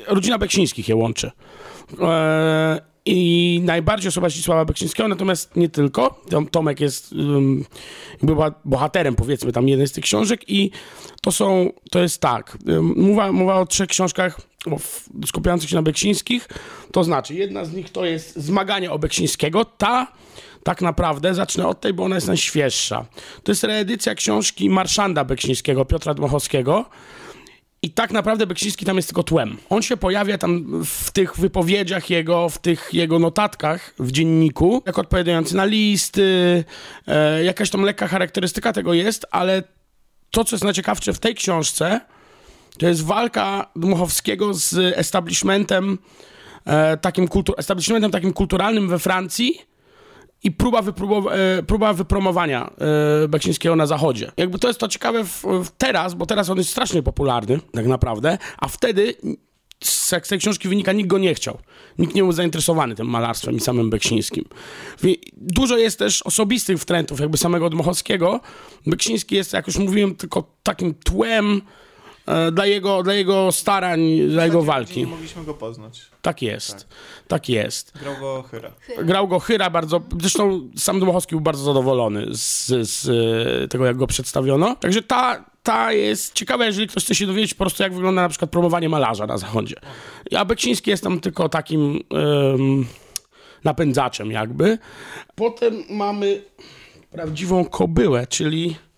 rodzina 0.07 0.39
Beksińskich 0.39 0.89
je 0.89 0.97
łączy. 0.97 1.31
I 3.05 3.61
najbardziej 3.65 4.09
osoba 4.09 4.29
Zdzisława 4.29 4.65
Beksińskiego, 4.65 5.09
natomiast 5.09 5.57
nie 5.57 5.69
tylko. 5.69 6.23
Tom, 6.31 6.47
Tomek 6.47 6.81
jest 6.81 7.15
bohaterem, 8.65 9.15
powiedzmy, 9.15 9.53
tam 9.53 9.69
jednej 9.69 9.89
z 9.89 9.93
tych 9.93 10.05
książek. 10.05 10.41
I 10.49 10.71
to 11.23 11.33
są, 11.33 11.73
to 11.91 11.99
jest 12.03 12.21
tak, 12.21 12.59
mowa, 12.97 13.33
mowa 13.33 13.61
o 13.61 13.67
trzech 13.67 13.89
książkach 13.89 14.41
skupiających 15.27 15.71
się 15.71 15.77
na 15.77 15.83
Beksińskich, 15.83 16.49
to 16.93 17.05
znaczy 17.05 17.35
jedna 17.35 17.65
z 17.65 17.73
nich 17.73 17.91
to 17.91 18.05
jest 18.05 18.37
Zmaganie 18.37 18.91
o 18.91 18.99
Beksińskiego, 18.99 19.65
ta 19.65 20.07
tak 20.63 20.83
naprawdę, 20.83 21.35
zacznę 21.35 21.67
od 21.67 21.81
tej, 21.81 21.93
bo 21.93 22.05
ona 22.05 22.15
jest 22.15 22.27
najświeższa. 22.27 23.07
To 23.43 23.53
jest 23.53 23.65
reedycja 23.65 24.15
książki 24.15 24.71
Marszanda 24.71 25.25
Beksińskiego, 25.25 25.85
Piotra 25.85 26.15
Dmochowskiego, 26.15 26.85
i 27.83 27.91
tak 27.91 28.11
naprawdę 28.13 28.47
Beksiński 28.47 28.85
tam 28.85 28.97
jest 28.97 29.09
tylko 29.09 29.23
tłem. 29.23 29.57
On 29.71 29.83
się 29.83 29.97
pojawia 29.97 30.39
tam 30.39 30.85
w 30.85 31.11
tych 31.11 31.37
wypowiedziach 31.37 32.11
jego, 32.11 32.49
w 32.49 32.59
tych 32.59 32.89
jego 32.93 33.19
notatkach 33.19 33.95
w 33.99 34.13
dzienniku, 34.13 34.83
jako 34.87 35.01
odpowiadający 35.01 35.57
na 35.57 35.65
listy, 35.65 36.65
e, 37.07 37.45
jakaś 37.45 37.71
tam 37.71 37.83
lekka 37.83 38.09
charakterystyka 38.09 38.73
tego 38.73 38.95
jest, 38.95 39.27
ale 39.31 39.63
to, 40.31 40.45
co 40.45 40.57
jest 40.57 40.65
najciekawsze 40.65 41.13
w 41.13 41.19
tej 41.19 41.35
książce, 41.35 42.01
to 42.79 42.87
jest 42.87 43.05
walka 43.05 43.71
Dmuchowskiego 43.77 44.55
z 44.55 44.99
establishmentem, 44.99 45.99
e, 46.65 46.97
takim, 46.97 47.29
kultu- 47.29 47.55
establishmentem 47.57 48.11
takim 48.11 48.33
kulturalnym 48.33 48.89
we 48.89 48.99
Francji, 48.99 49.59
i 50.43 50.51
próba, 50.51 50.83
wypróbow- 50.83 51.33
e, 51.33 51.63
próba 51.63 51.93
wypromowania 51.93 52.71
e, 53.25 53.29
Beksińskiego 53.29 53.77
na 53.77 53.87
zachodzie. 53.87 54.33
Jakby 54.37 54.59
to 54.59 54.69
jest 54.69 54.81
to 54.81 54.89
ciekawe 54.89 55.25
w, 55.25 55.43
w 55.65 55.71
teraz, 55.79 56.15
bo 56.15 56.27
teraz 56.27 56.51
on 56.51 56.59
jest 56.59 56.71
strasznie 56.71 57.03
popularny, 57.03 57.61
tak 57.73 57.87
naprawdę, 57.87 58.39
a 58.59 58.69
wtedy 58.69 59.15
z, 59.85 60.15
tej 60.29 60.39
książki 60.39 60.69
wynika, 60.69 60.93
nikt 60.93 61.09
go 61.09 61.19
nie 61.19 61.35
chciał. 61.35 61.59
Nikt 61.99 62.15
nie 62.15 62.23
był 62.23 62.33
zainteresowany 62.33 62.95
tym 62.95 63.07
malarstwem 63.07 63.57
i 63.57 63.61
samym 63.61 63.91
Beksińskim. 63.91 64.45
Dużo 65.37 65.77
jest 65.77 65.99
też 65.99 66.23
osobistych 66.23 66.79
wtrętów, 66.79 67.21
jakby 67.21 67.39
samego 67.39 67.71
Dmochowskiego. 67.71 68.41
Beksiński 68.87 69.35
jest, 69.35 69.53
jak 69.53 69.67
już 69.67 69.79
mówiłem, 69.79 70.15
tylko 70.15 70.57
takim 70.63 70.95
tłem 70.95 71.63
dla, 72.53 72.67
jego, 72.67 73.03
dla 73.03 73.15
jego 73.15 73.53
starań, 73.53 74.01
dla 74.29 74.45
jego 74.45 74.63
walki. 74.63 75.01
Nie 75.01 75.07
mogliśmy 75.07 75.45
go 75.45 75.55
poznać. 75.55 76.01
Tak 76.23 76.43
jest. 76.43 76.89
Tak 77.29 77.49
jest. 77.49 77.93
Grał 78.01 78.15
go 78.21 78.45
Hyra. 78.51 78.71
Grał 79.03 79.29
go 79.29 79.39
Hyra 79.39 79.71
bardzo, 79.71 80.01
zresztą 80.21 80.71
sam 80.77 81.01
Dmochowski 81.01 81.31
był 81.31 81.41
bardzo 81.41 81.65
zadowolony 81.65 82.27
z, 82.31 82.67
z 82.67 83.09
e, 83.65 83.69
tego, 83.69 83.87
jak 83.87 83.97
go 83.97 84.07
przedstawiono. 84.07 84.77
Także 84.77 85.03
ta, 85.03 85.45
ta 85.63 85.93
jest 85.93 86.35
ciekawa, 86.35 86.67
jeżeli 86.67 86.89
ktoś 86.89 87.05
chce 87.05 87.15
się 87.15 87.27
dowiedzieć 87.27 87.55
po 87.55 87.59
prostu, 87.65 87.83
jak 87.83 87.95
wygląda 87.95 88.23
na 88.23 88.29
przykład 88.29 88.51
promowanie 88.51 88.89
malarza 88.89 89.27
na 89.27 89.39
zachodzie. 89.39 89.77
A 90.37 90.45
Beksiński 90.45 90.91
jest 90.91 91.05
tam 91.05 91.21
tylko 91.21 91.49
takim 91.49 92.01
em, 92.11 92.87
napędzaczem 93.65 94.31
jakby. 94.31 94.79
Potem 95.35 95.85
mamy 95.91 96.43
prawdziwą 97.11 97.65
kobyłę, 97.65 98.27
czyli 98.27 98.77
e, 98.77 98.92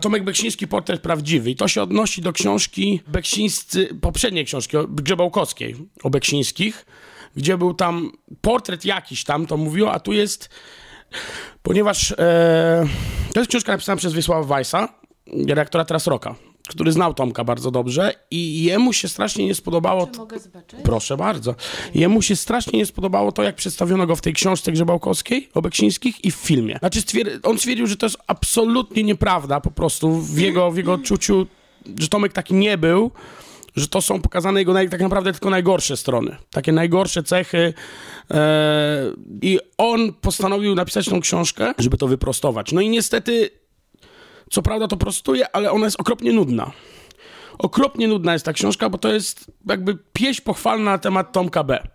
Tomek 0.00 0.24
Beksiński, 0.24 0.68
portret 0.68 1.00
prawdziwy. 1.00 1.50
I 1.50 1.56
to 1.56 1.68
się 1.68 1.82
odnosi 1.82 2.22
do 2.22 2.32
książki 2.32 3.00
Beksińscy, 3.06 3.88
poprzedniej 4.00 4.44
książki 4.44 4.76
Grzebałkowskiej 4.88 5.76
o 6.02 6.10
Beksińskich, 6.10 6.86
gdzie 7.36 7.58
był 7.58 7.74
tam 7.74 8.12
portret 8.40 8.84
jakiś 8.84 9.24
tam, 9.24 9.46
to 9.46 9.56
mówiło, 9.56 9.92
a 9.92 10.00
tu 10.00 10.12
jest, 10.12 10.50
ponieważ 11.62 12.12
e, 12.12 12.86
to 13.34 13.40
jest 13.40 13.50
książka 13.50 13.72
napisana 13.72 13.96
przez 13.96 14.12
Wiesława 14.12 14.54
Weissa, 14.54 14.88
redaktora 15.48 15.84
teraz 15.84 16.06
Roka, 16.06 16.34
który 16.68 16.92
znał 16.92 17.14
Tomka 17.14 17.44
bardzo 17.44 17.70
dobrze 17.70 18.12
i 18.30 18.62
jemu 18.62 18.92
się 18.92 19.08
strasznie 19.08 19.46
nie 19.46 19.54
spodobało... 19.54 20.06
Czy 20.06 20.18
mogę 20.18 20.38
zobaczyć? 20.38 20.80
Proszę 20.82 21.16
bardzo. 21.16 21.54
Jemu 21.94 22.22
się 22.22 22.36
strasznie 22.36 22.78
nie 22.78 22.86
spodobało 22.86 23.32
to, 23.32 23.42
jak 23.42 23.56
przedstawiono 23.56 24.06
go 24.06 24.16
w 24.16 24.20
tej 24.20 24.32
książce 24.32 24.72
Grzebałkowskiej 24.72 25.48
o 25.54 25.62
Beksińskich 25.62 26.24
i 26.24 26.30
w 26.30 26.34
filmie. 26.34 26.78
Znaczy, 26.78 27.00
stwier- 27.00 27.38
on 27.42 27.58
stwierdził, 27.58 27.86
że 27.86 27.96
to 27.96 28.06
jest 28.06 28.18
absolutnie 28.26 29.02
nieprawda 29.02 29.60
po 29.60 29.70
prostu 29.70 30.20
w 30.20 30.38
jego, 30.38 30.70
w 30.70 30.76
jego 30.76 30.92
odczuciu, 30.92 31.46
że 31.98 32.08
Tomek 32.08 32.32
taki 32.32 32.54
nie 32.54 32.78
był, 32.78 33.10
że 33.76 33.88
to 33.88 34.02
są 34.02 34.20
pokazane 34.20 34.60
jego 34.60 34.72
naj, 34.72 34.90
tak 34.90 35.00
naprawdę 35.00 35.32
tylko 35.32 35.50
najgorsze 35.50 35.96
strony. 35.96 36.36
Takie 36.50 36.72
najgorsze 36.72 37.22
cechy. 37.22 37.74
E, 38.30 39.02
I 39.42 39.58
on 39.78 40.12
postanowił 40.12 40.74
napisać 40.74 41.08
tą 41.08 41.20
książkę, 41.20 41.74
żeby 41.78 41.96
to 41.96 42.08
wyprostować. 42.08 42.72
No 42.72 42.80
i 42.80 42.88
niestety, 42.88 43.50
co 44.50 44.62
prawda 44.62 44.88
to 44.88 44.96
prostuje, 44.96 45.56
ale 45.56 45.70
ona 45.72 45.84
jest 45.84 46.00
okropnie 46.00 46.32
nudna. 46.32 46.72
Okropnie 47.58 48.08
nudna 48.08 48.32
jest 48.32 48.44
ta 48.44 48.52
książka, 48.52 48.88
bo 48.90 48.98
to 48.98 49.08
jest 49.12 49.50
jakby 49.66 49.98
pieśń 50.12 50.42
pochwalna 50.42 50.90
na 50.90 50.98
temat 50.98 51.32
Tomka 51.32 51.64
B. 51.64 51.88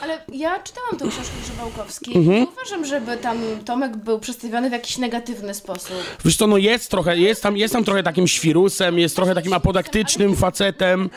Ale 0.00 0.24
ja 0.32 0.58
czytałam 0.60 0.96
tą 0.98 1.08
książkę 1.08 1.32
Grzebałkowskiej 1.44 2.16
Mhm. 2.16 2.36
i 2.36 2.40
nie 2.40 2.46
uważam, 2.46 2.84
żeby 2.84 3.16
tam 3.16 3.38
Tomek 3.64 3.96
był 3.96 4.18
przedstawiony 4.20 4.68
w 4.68 4.72
jakiś 4.72 4.98
negatywny 4.98 5.54
sposób. 5.54 5.96
Wiesz 6.24 6.36
co, 6.36 6.46
no 6.46 6.56
jest 6.56 6.90
trochę, 6.90 7.18
jest 7.18 7.42
tam, 7.42 7.56
jest 7.56 7.72
tam 7.74 7.84
trochę 7.84 8.02
takim 8.02 8.28
świrusem, 8.28 8.98
jest 8.98 9.16
trochę 9.16 9.34
takim 9.34 9.52
apodaktycznym 9.52 10.36
facetem. 10.36 11.10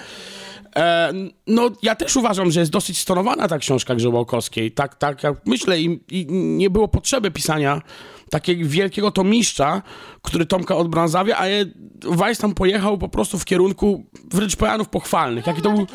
E, 0.76 1.14
no, 1.48 1.70
ja 1.82 1.96
też 1.96 2.16
uważam, 2.16 2.52
że 2.52 2.60
jest 2.60 2.72
dosyć 2.72 3.00
stonowana 3.00 3.48
ta 3.48 3.58
książka 3.58 3.96
Grzebałkowskiej. 3.96 4.72
Tak, 4.72 4.96
tak, 4.96 5.24
jak 5.24 5.36
myślę 5.46 5.80
i, 5.80 6.00
i 6.12 6.26
nie 6.32 6.70
było 6.70 6.88
potrzeby 6.88 7.32
pisania 7.32 7.82
takiego 8.30 8.70
wielkiego 8.70 9.12
tomiszcza, 9.12 9.82
który 10.22 10.46
Tomka 10.46 10.76
odbrązawia, 10.76 11.38
a 11.40 11.48
je- 11.48 11.66
Weiss 12.04 12.40
tam 12.40 12.54
pojechał 12.54 12.98
po 12.98 13.10
prostu 13.10 13.38
w 13.40 13.46
kierunku 13.46 14.06
wręcz 14.32 14.56
pojanów 14.56 14.90
pochwalnych. 14.90 15.48
Jaki 15.48 15.62
to 15.62 15.72
był, 15.72 15.88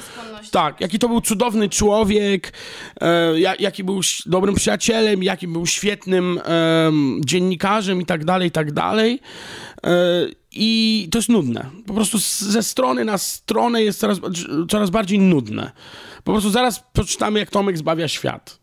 tak, 0.50 0.80
jaki 0.80 0.98
to 0.98 1.08
był 1.08 1.20
cudowny 1.20 1.68
człowiek, 1.68 2.52
e, 3.00 3.40
ja- 3.40 3.54
jaki 3.58 3.84
był 3.84 4.00
dobrym 4.26 4.54
przyjacielem, 4.54 5.22
jaki 5.22 5.48
był 5.48 5.66
świetnym 5.66 6.40
em, 6.44 7.20
dziennikarzem 7.24 8.00
i 8.00 8.06
tak 8.06 8.24
dalej, 8.24 8.48
i 8.48 8.50
tak 8.50 8.72
dalej. 8.72 9.20
E, 9.86 9.90
I 10.52 11.08
to 11.10 11.18
jest 11.18 11.28
nudne. 11.28 11.66
Po 11.86 11.94
prostu 11.94 12.18
ze 12.38 12.62
strony 12.62 13.04
na 13.04 13.18
stronę 13.18 13.82
jest 13.82 14.00
coraz, 14.00 14.18
coraz 14.70 14.90
bardziej 14.90 15.18
nudne. 15.18 15.72
Po 16.24 16.32
prostu 16.32 16.50
zaraz 16.50 16.82
przeczytamy, 16.92 17.38
jak 17.38 17.50
Tomek 17.50 17.78
zbawia 17.78 18.08
świat. 18.08 18.59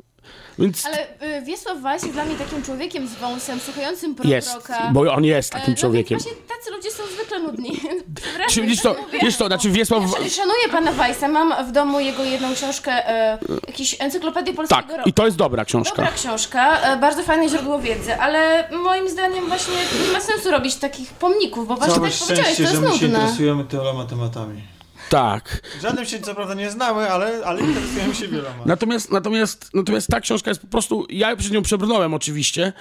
Więc 0.60 0.86
Ale 0.86 1.08
y, 1.38 1.42
Wiesław 1.42 1.82
Weiss 1.82 2.04
jest 2.04 2.14
dla 2.16 2.26
mnie 2.26 2.36
takim 2.36 2.64
człowiekiem 2.64 3.08
z 3.08 3.14
wąsem, 3.16 3.60
słuchającym 3.60 4.16
proroka. 4.16 4.36
jest, 4.36 4.58
bo 4.92 5.14
on 5.14 5.26
jest 5.26 5.52
takim 5.52 5.74
no 5.74 5.80
człowiekiem. 5.80 6.18
Więc 6.20 6.24
właśnie 6.24 6.48
tacy 6.58 6.72
ludzie 6.72 6.92
są 6.92 7.04
zwykle 7.14 7.40
nudni. 7.40 7.80
Czy 8.50 8.62
wiesz 8.62 8.76
że 8.78 8.82
to, 8.84 8.94
tak 8.94 9.22
wiesz 9.22 9.38
to, 9.38 9.48
znaczy 9.48 9.70
Wiesław... 9.70 10.04
Ja 10.24 10.30
szanuję 10.30 10.70
pana 10.72 10.92
Weissa, 10.92 11.28
mam 11.28 11.66
w 11.68 11.72
domu 11.72 12.00
jego 12.00 12.24
jedną 12.24 12.54
książkę, 12.54 12.92
e, 13.10 13.38
jakąś 13.68 13.96
encyklopedię 14.00 14.54
polskiego 14.54 14.82
Tak, 14.82 14.98
roku. 14.98 15.10
i 15.10 15.14
to 15.14 15.26
jest 15.26 15.38
dobra 15.38 15.66
książka. 15.66 15.96
Dobra 15.96 16.12
książka, 16.12 16.80
e, 16.82 16.98
bardzo 16.98 17.24
fajne 17.24 17.50
źródło 17.50 17.80
wiedzy, 17.80 18.16
ale 18.16 18.70
moim 18.84 19.10
zdaniem 19.10 19.48
właśnie 19.48 19.76
nie 20.08 20.14
ma 20.14 20.20
sensu 20.20 20.52
robić 20.52 20.76
takich 20.76 21.10
pomników, 21.14 21.68
bo 21.68 21.76
właśnie 21.76 21.96
Całe 21.96 22.10
tak 22.10 22.18
powiedziałeś, 22.20 22.48
to 22.48 22.54
szczęście, 22.54 22.64
że 22.68 22.72
jest 22.72 22.82
my 22.82 22.88
się 23.00 23.06
nudne. 23.08 23.20
interesujemy 23.20 23.66
tyloma 23.66 24.06
tematami. 24.06 24.62
Tak. 25.10 25.62
Żadnym 25.82 26.06
się 26.06 26.20
co 26.20 26.36
prawda 26.36 26.54
nie 26.54 26.72
znamy, 26.72 27.12
ale, 27.12 27.46
ale 27.46 27.62
interesujemy 27.62 28.16
się 28.16 28.28
wieloma. 28.28 28.64
Natomiast, 28.66 29.12
natomiast, 29.12 29.70
natomiast 29.74 30.08
ta 30.08 30.20
książka 30.22 30.52
jest 30.52 30.62
po 30.62 30.68
prostu. 30.68 31.06
Ja 31.10 31.36
przed 31.36 31.52
nią 31.52 31.62
przebrnąłem 31.62 32.14
oczywiście 32.14 32.74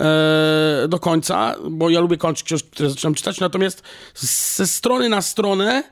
e, 0.00 0.86
do 0.88 0.98
końca, 0.98 1.54
bo 1.70 1.90
ja 1.90 2.00
lubię 2.00 2.16
kończyć 2.16 2.46
książki, 2.46 2.68
które 2.70 2.90
zaczynam 2.90 3.14
czytać. 3.14 3.40
Natomiast 3.40 3.82
ze 4.54 4.66
strony 4.66 5.08
na 5.08 5.22
stronę 5.22 5.82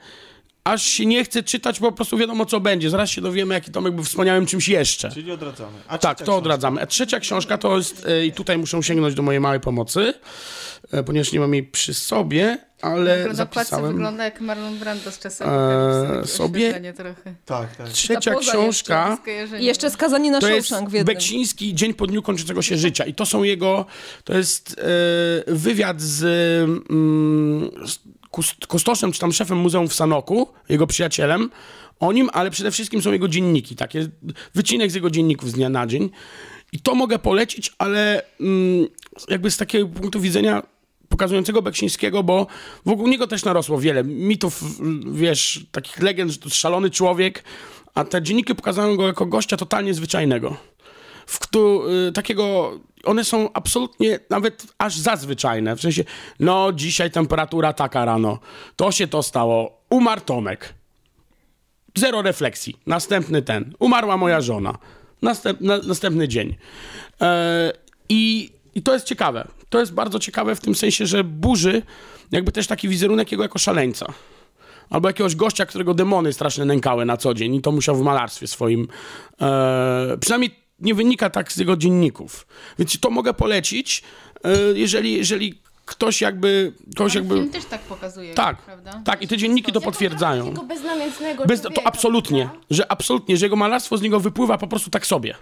aż 0.65 0.83
się 0.83 1.07
nie 1.07 1.25
chce 1.25 1.43
czytać, 1.43 1.81
bo 1.81 1.91
po 1.91 1.97
prostu 1.97 2.17
wiadomo 2.19 2.47
co 2.47 2.61
będzie. 2.61 2.91
Zaraz 2.91 3.11
się 3.11 3.21
dowiemy, 3.21 3.55
jaki 3.55 3.71
Tomek 3.71 3.95
był 3.95 4.05
wspaniałym 4.05 4.47
czymś 4.47 4.69
jeszcze. 4.69 5.11
Czyli 5.11 5.33
odradzamy. 5.33 5.79
A 5.89 5.99
Tak, 5.99 6.19
to 6.19 6.25
książka? 6.25 6.39
odradzamy. 6.39 6.81
A 6.81 6.87
trzecia 6.87 7.21
książka 7.21 7.59
to 7.59 7.77
jest, 7.77 8.07
e, 8.07 8.27
i 8.27 8.33
tutaj 8.33 8.59
muszę 8.59 8.83
sięgnąć 8.83 9.15
do 9.15 9.23
mojej 9.23 9.41
małej 9.41 9.61
pomocy, 9.61 10.15
e, 10.93 11.03
ponieważ 11.03 11.33
nie 11.33 11.41
mam 11.41 11.55
jej 11.55 11.63
przy 11.63 11.95
sobie, 11.95 12.59
ale 12.83 13.17
Na 13.19 13.23
okładce 13.23 13.37
zapisałem. 13.37 13.93
wygląda 13.93 14.25
jak 14.25 14.41
Marlon 14.41 14.79
Brando 14.79 15.11
z 15.13 15.19
czasem. 15.19 15.49
Eee, 15.51 16.27
sobie- 16.27 16.93
trochę. 16.97 17.35
Tak, 17.45 17.77
tak. 17.77 17.89
Trzecia 17.89 18.35
książka. 18.35 19.19
Jeszcze, 19.27 19.61
jeszcze 19.63 19.91
skazani 19.91 20.31
na 20.31 20.41
Shawshank 20.41 20.91
w 20.91 20.93
jednym. 20.93 21.15
Beksiński 21.15 21.75
Dzień 21.75 21.95
po 21.95 22.07
dniu 22.07 22.23
kończącego 22.23 22.63
się 22.63 22.77
życia. 22.77 23.05
I 23.05 23.15
to 23.15 23.27
są 23.27 23.43
jego, 23.43 23.87
to 24.25 24.37
jest 24.39 24.77
e, 24.79 25.55
wywiad 25.55 26.01
z, 26.01 26.23
mm, 26.91 27.71
z 27.87 27.99
kust- 28.33 28.67
kustoszem, 28.67 29.13
czy 29.13 29.21
tam 29.21 29.33
szefem 29.33 29.59
muzeum 29.59 29.89
w 29.89 29.95
Sanoku, 29.95 30.49
jego 30.69 30.87
przyjacielem, 30.87 31.51
o 32.01 32.13
nim, 32.13 32.31
ale 32.33 32.51
przede 32.51 32.71
wszystkim 32.71 33.03
są 33.03 33.13
jego 33.13 33.29
dzienniki, 33.29 33.77
takie 33.77 34.09
wycinek 34.55 34.91
z 34.91 34.95
jego 34.95 35.11
dzienników 35.11 35.51
z 35.51 35.53
dnia 35.53 35.69
na 35.69 35.87
dzień. 35.87 36.11
I 36.73 36.81
to 36.81 36.95
mogę 36.95 37.19
polecić, 37.19 37.73
ale 37.79 38.23
mm, 38.41 38.87
jakby 39.29 39.51
z 39.51 39.57
takiego 39.57 39.89
punktu 39.89 40.21
widzenia 40.21 40.63
pokazującego 41.09 41.63
Beksińskiego, 41.63 42.23
bo 42.23 42.47
wokół 42.87 43.09
niego 43.09 43.27
też 43.27 43.45
narosło 43.45 43.79
wiele 43.79 44.05
mitów, 44.05 44.81
wiesz, 45.13 45.67
takich 45.73 46.03
legend, 46.03 46.31
że 46.33 46.39
to 46.39 46.51
szalony 46.51 46.91
człowiek, 46.91 47.45
a 47.95 48.05
te 48.05 48.23
dzienniki 48.23 48.55
pokazują 48.55 48.97
go 48.97 49.07
jako 49.07 49.27
gościa 49.27 49.57
totalnie 49.57 49.95
zwyczajnego. 49.95 50.57
W 51.27 51.39
któ, 51.39 51.83
y, 52.09 52.13
takiego, 52.13 52.73
one 53.05 53.25
są 53.25 53.53
absolutnie 53.53 54.19
nawet 54.31 54.67
aż 54.79 54.97
zazwyczajne, 54.97 55.77
w 55.77 55.81
sensie, 55.81 56.05
no 56.41 56.73
dzisiaj 56.73 57.11
temperatura 57.11 57.73
taka 57.73 58.05
rano, 58.05 58.39
to 58.77 58.93
się 58.93 59.07
to 59.07 59.23
stało, 59.23 59.81
umarł 59.91 60.21
Tomek. 60.21 60.75
zero 61.99 62.23
refleksji. 62.23 62.77
Następny 62.87 63.43
ten. 63.43 63.75
Umarła 63.79 64.17
moja 64.17 64.41
żona. 64.41 64.79
Następ, 65.23 65.61
na, 65.61 65.79
następny 65.79 66.29
dzień. 66.29 66.57
E, 67.21 67.73
i, 68.09 68.51
I 68.75 68.83
to 68.83 68.93
jest 68.93 69.07
ciekawe. 69.07 69.49
To 69.69 69.81
jest 69.81 69.95
bardzo 69.95 70.19
ciekawe 70.19 70.55
w 70.55 70.61
tym 70.61 70.75
sensie, 70.75 71.07
że 71.07 71.25
burzy 71.25 71.83
jakby 72.33 72.53
też 72.53 72.67
taki 72.67 72.89
wizerunek 72.89 73.33
jego 73.33 73.43
jako 73.43 73.59
szaleńca. 73.59 74.07
Albo 74.91 75.09
jakiegoś 75.09 75.37
gościa, 75.37 75.67
którego 75.67 75.95
demony 75.95 76.33
strasznie 76.33 76.65
nękały 76.65 77.05
na 77.05 77.17
co 77.17 77.35
dzień 77.35 77.55
i 77.55 77.63
to 77.63 77.73
musiał 77.73 77.97
w 77.97 78.03
malarstwie 78.03 78.47
swoim... 78.47 78.89
E, 79.41 80.17
przynajmniej 80.21 80.51
nie 80.79 80.95
wynika 80.95 81.31
tak 81.31 81.53
z 81.53 81.57
jego 81.57 81.77
dzienników. 81.77 82.47
Więc 82.79 83.01
to 83.01 83.11
mogę 83.11 83.35
polecić, 83.35 84.03
e, 84.45 84.59
jeżeli, 84.75 85.13
jeżeli 85.13 85.61
ktoś 85.85 86.21
jakby... 86.21 86.73
Ktoś 86.93 87.13
Ale 87.13 87.21
jakby 87.21 87.35
film 87.35 87.51
też 87.51 87.65
tak 87.65 87.81
pokazuje, 87.81 88.35
tak, 88.35 88.63
prawda? 88.63 89.03
tak, 89.05 89.23
i 89.23 89.29
te 89.29 89.37
dzienniki 89.37 89.73
to 89.73 89.81
potwierdzają. 89.81 90.55
Bez, 91.47 91.63
to 91.63 91.71
absolutnie, 91.85 92.49
że 92.71 92.93
absolutnie, 92.93 93.37
że 93.37 93.47
jego 93.47 93.57
malarstwo 93.57 93.99
z 93.99 94.03
niego 94.03 94.21
wypływa 94.21 94.59
po 94.59 94.67
prostu 94.67 94.91
tak 94.91 95.07
sobie. 95.07 95.35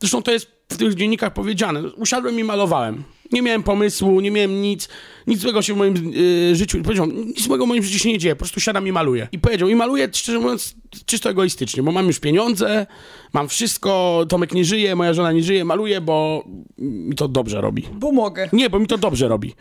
Zresztą 0.00 0.22
to 0.22 0.30
jest 0.30 0.46
w 0.68 0.76
tych 0.76 0.94
dziennikach 0.94 1.32
powiedziane. 1.32 1.82
Usiadłem 1.82 2.38
i 2.40 2.44
malowałem. 2.44 3.04
Nie 3.32 3.42
miałem 3.42 3.62
pomysłu, 3.62 4.20
nie 4.20 4.30
miałem 4.30 4.62
nic, 4.62 4.88
nic 5.26 5.40
złego 5.40 5.62
się 5.62 5.74
w 5.74 5.76
moim 5.76 6.12
y, 6.16 6.56
życiu, 6.56 6.82
powiedział, 6.82 7.06
nic 7.06 7.42
złego 7.42 7.64
w 7.64 7.68
moim 7.68 7.82
życiu 7.82 7.98
się 7.98 8.08
nie 8.08 8.18
dzieje, 8.18 8.34
po 8.34 8.38
prostu 8.38 8.60
siadam 8.60 8.86
i 8.86 8.92
maluję. 8.92 9.28
I 9.32 9.38
powiedział, 9.38 9.68
i 9.68 9.74
maluję, 9.74 10.08
szczerze 10.12 10.38
mówiąc, 10.38 10.74
czysto 11.06 11.30
egoistycznie, 11.30 11.82
bo 11.82 11.92
mam 11.92 12.06
już 12.06 12.20
pieniądze, 12.20 12.86
mam 13.32 13.48
wszystko, 13.48 14.24
Tomek 14.28 14.52
nie 14.52 14.64
żyje, 14.64 14.96
moja 14.96 15.14
żona 15.14 15.32
nie 15.32 15.42
żyje, 15.42 15.64
maluję, 15.64 16.00
bo 16.00 16.44
mi 16.78 17.14
to 17.14 17.28
dobrze 17.28 17.60
robi. 17.60 17.84
Bo 17.92 18.12
mogę. 18.12 18.48
Nie, 18.52 18.70
bo 18.70 18.78
mi 18.78 18.86
to 18.86 18.98
dobrze 18.98 19.28
robi. 19.28 19.54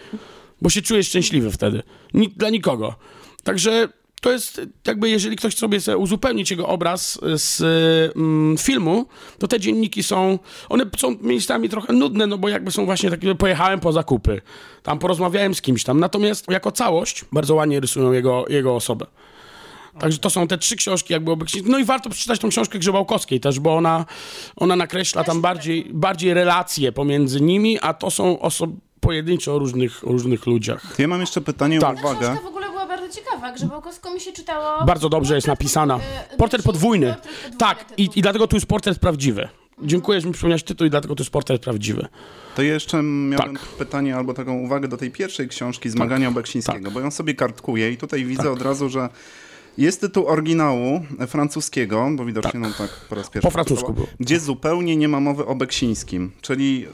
Bo 0.62 0.70
się 0.70 0.82
czuję 0.82 1.04
szczęśliwy 1.04 1.52
wtedy. 1.52 1.84
Ni 2.14 2.28
dla 2.28 2.50
nikogo. 2.50 2.96
Także 3.44 3.90
to 4.22 4.32
jest 4.32 4.62
jakby, 4.88 5.10
jeżeli 5.10 5.36
ktoś 5.36 5.56
sobie 5.56 5.80
chce 5.80 5.98
uzupełnić 5.98 6.52
jego 6.52 6.68
obraz 6.68 7.20
z 7.36 7.62
mm, 8.16 8.58
filmu, 8.58 9.06
to 9.40 9.48
te 9.48 9.60
dzienniki 9.60 10.04
są, 10.04 10.40
one 10.70 10.86
są 10.98 11.16
miejscami 11.22 11.70
trochę 11.70 11.94
nudne, 11.94 12.28
no 12.28 12.38
bo 12.38 12.50
jakby 12.50 12.72
są 12.72 12.86
właśnie 12.86 13.10
takie, 13.10 13.36
pojechałem 13.36 13.80
po 13.80 13.92
zakupy, 13.92 14.42
tam 14.84 15.00
porozmawiałem 15.00 15.56
z 15.56 15.62
kimś 15.62 15.84
tam, 15.84 16.00
natomiast 16.00 16.46
jako 16.50 16.72
całość 16.72 17.26
bardzo 17.32 17.56
ładnie 17.56 17.80
rysują 17.80 18.12
jego, 18.12 18.46
jego 18.50 18.76
osobę. 18.76 19.06
Także 20.00 20.20
to 20.20 20.30
są 20.30 20.48
te 20.48 20.58
trzy 20.58 20.76
książki 20.76 21.14
jakby 21.14 21.32
obecnie. 21.32 21.62
No 21.66 21.80
i 21.80 21.86
warto 21.86 22.10
przeczytać 22.10 22.40
tą 22.40 22.50
książkę 22.50 22.80
Grzebałkowskiej 22.80 23.40
też, 23.40 23.60
bo 23.60 23.76
ona, 23.76 24.06
ona 24.56 24.76
nakreśla 24.76 25.24
tam 25.24 25.42
bardziej, 25.42 25.88
bardziej 25.94 26.34
relacje 26.34 26.92
pomiędzy 26.92 27.42
nimi, 27.42 27.80
a 27.82 27.94
to 27.94 28.12
są 28.12 28.40
osoby 28.40 28.74
pojedyncze 29.00 29.54
o 29.54 29.60
różnych, 29.60 30.08
o 30.08 30.12
różnych 30.12 30.46
ludziach. 30.46 30.96
Ja 31.00 31.08
mam 31.08 31.22
jeszcze 31.22 31.42
pytanie 31.42 31.80
Tak. 31.80 31.98
o 31.98 32.00
uwagę. 32.00 32.38
Ciekawa. 33.38 33.56
Grzebałkowską 33.56 34.14
mi 34.14 34.20
się 34.20 34.32
czytało... 34.32 34.86
Bardzo 34.86 35.10
dobrze 35.10 35.36
jest 35.36 35.48
napisana. 35.48 36.00
e, 36.34 36.38
Portret 36.38 36.64
podwójny. 36.64 37.08
Portret 37.08 37.32
podwójny 37.34 37.58
Tak, 37.58 37.86
i, 37.98 38.10
i 38.16 38.22
dlatego 38.22 38.48
tu 38.48 38.56
jest 38.56 38.66
portret 38.66 39.00
prawdziwy. 39.00 39.50
Dziękuję, 39.84 40.22
że 40.22 40.28
mi 40.28 40.34
przypomniałeś 40.34 40.64
tytuł 40.64 40.88
i 40.88 40.90
dlatego 40.90 41.16
to 41.16 41.24
jest 41.24 41.32
portret 41.32 41.62
prawdziwy. 41.62 42.08
To 42.56 42.62
ja 42.64 42.74
jeszcze 42.74 43.04
miałem 43.04 43.56
Tak. 43.56 43.66
pytanie 43.66 44.16
albo 44.16 44.34
taką 44.34 44.54
uwagę 44.58 44.88
do 44.88 44.98
tej 44.98 45.12
pierwszej 45.12 45.48
książki 45.48 45.90
Zmagania 45.90 46.32
Beksińskiego, 46.32 46.84
tak. 46.86 46.94
bo 46.94 47.00
ją 47.00 47.12
sobie 47.12 47.34
kartkuję 47.34 47.92
i 47.92 47.98
tutaj 47.98 48.26
widzę 48.26 48.52
od 48.52 48.62
razu, 48.62 48.90
że 48.90 49.10
jest 49.78 50.02
tytuł 50.02 50.28
oryginału 50.28 51.02
francuskiego, 51.28 52.10
bo 52.16 52.26
widocznie 52.26 52.60
no 52.60 52.68
tak 52.78 52.90
po 53.10 53.16
raz 53.16 53.30
pierwszy. 53.30 53.48
Po 53.48 53.52
francusku 53.52 53.94
było. 53.94 54.08
Gdzie 54.20 54.40
zupełnie 54.40 54.96
nie 54.98 55.08
ma 55.08 55.20
mowy 55.20 55.46
o 55.46 55.56
Beksińskim, 55.56 56.32
czyli 56.42 56.86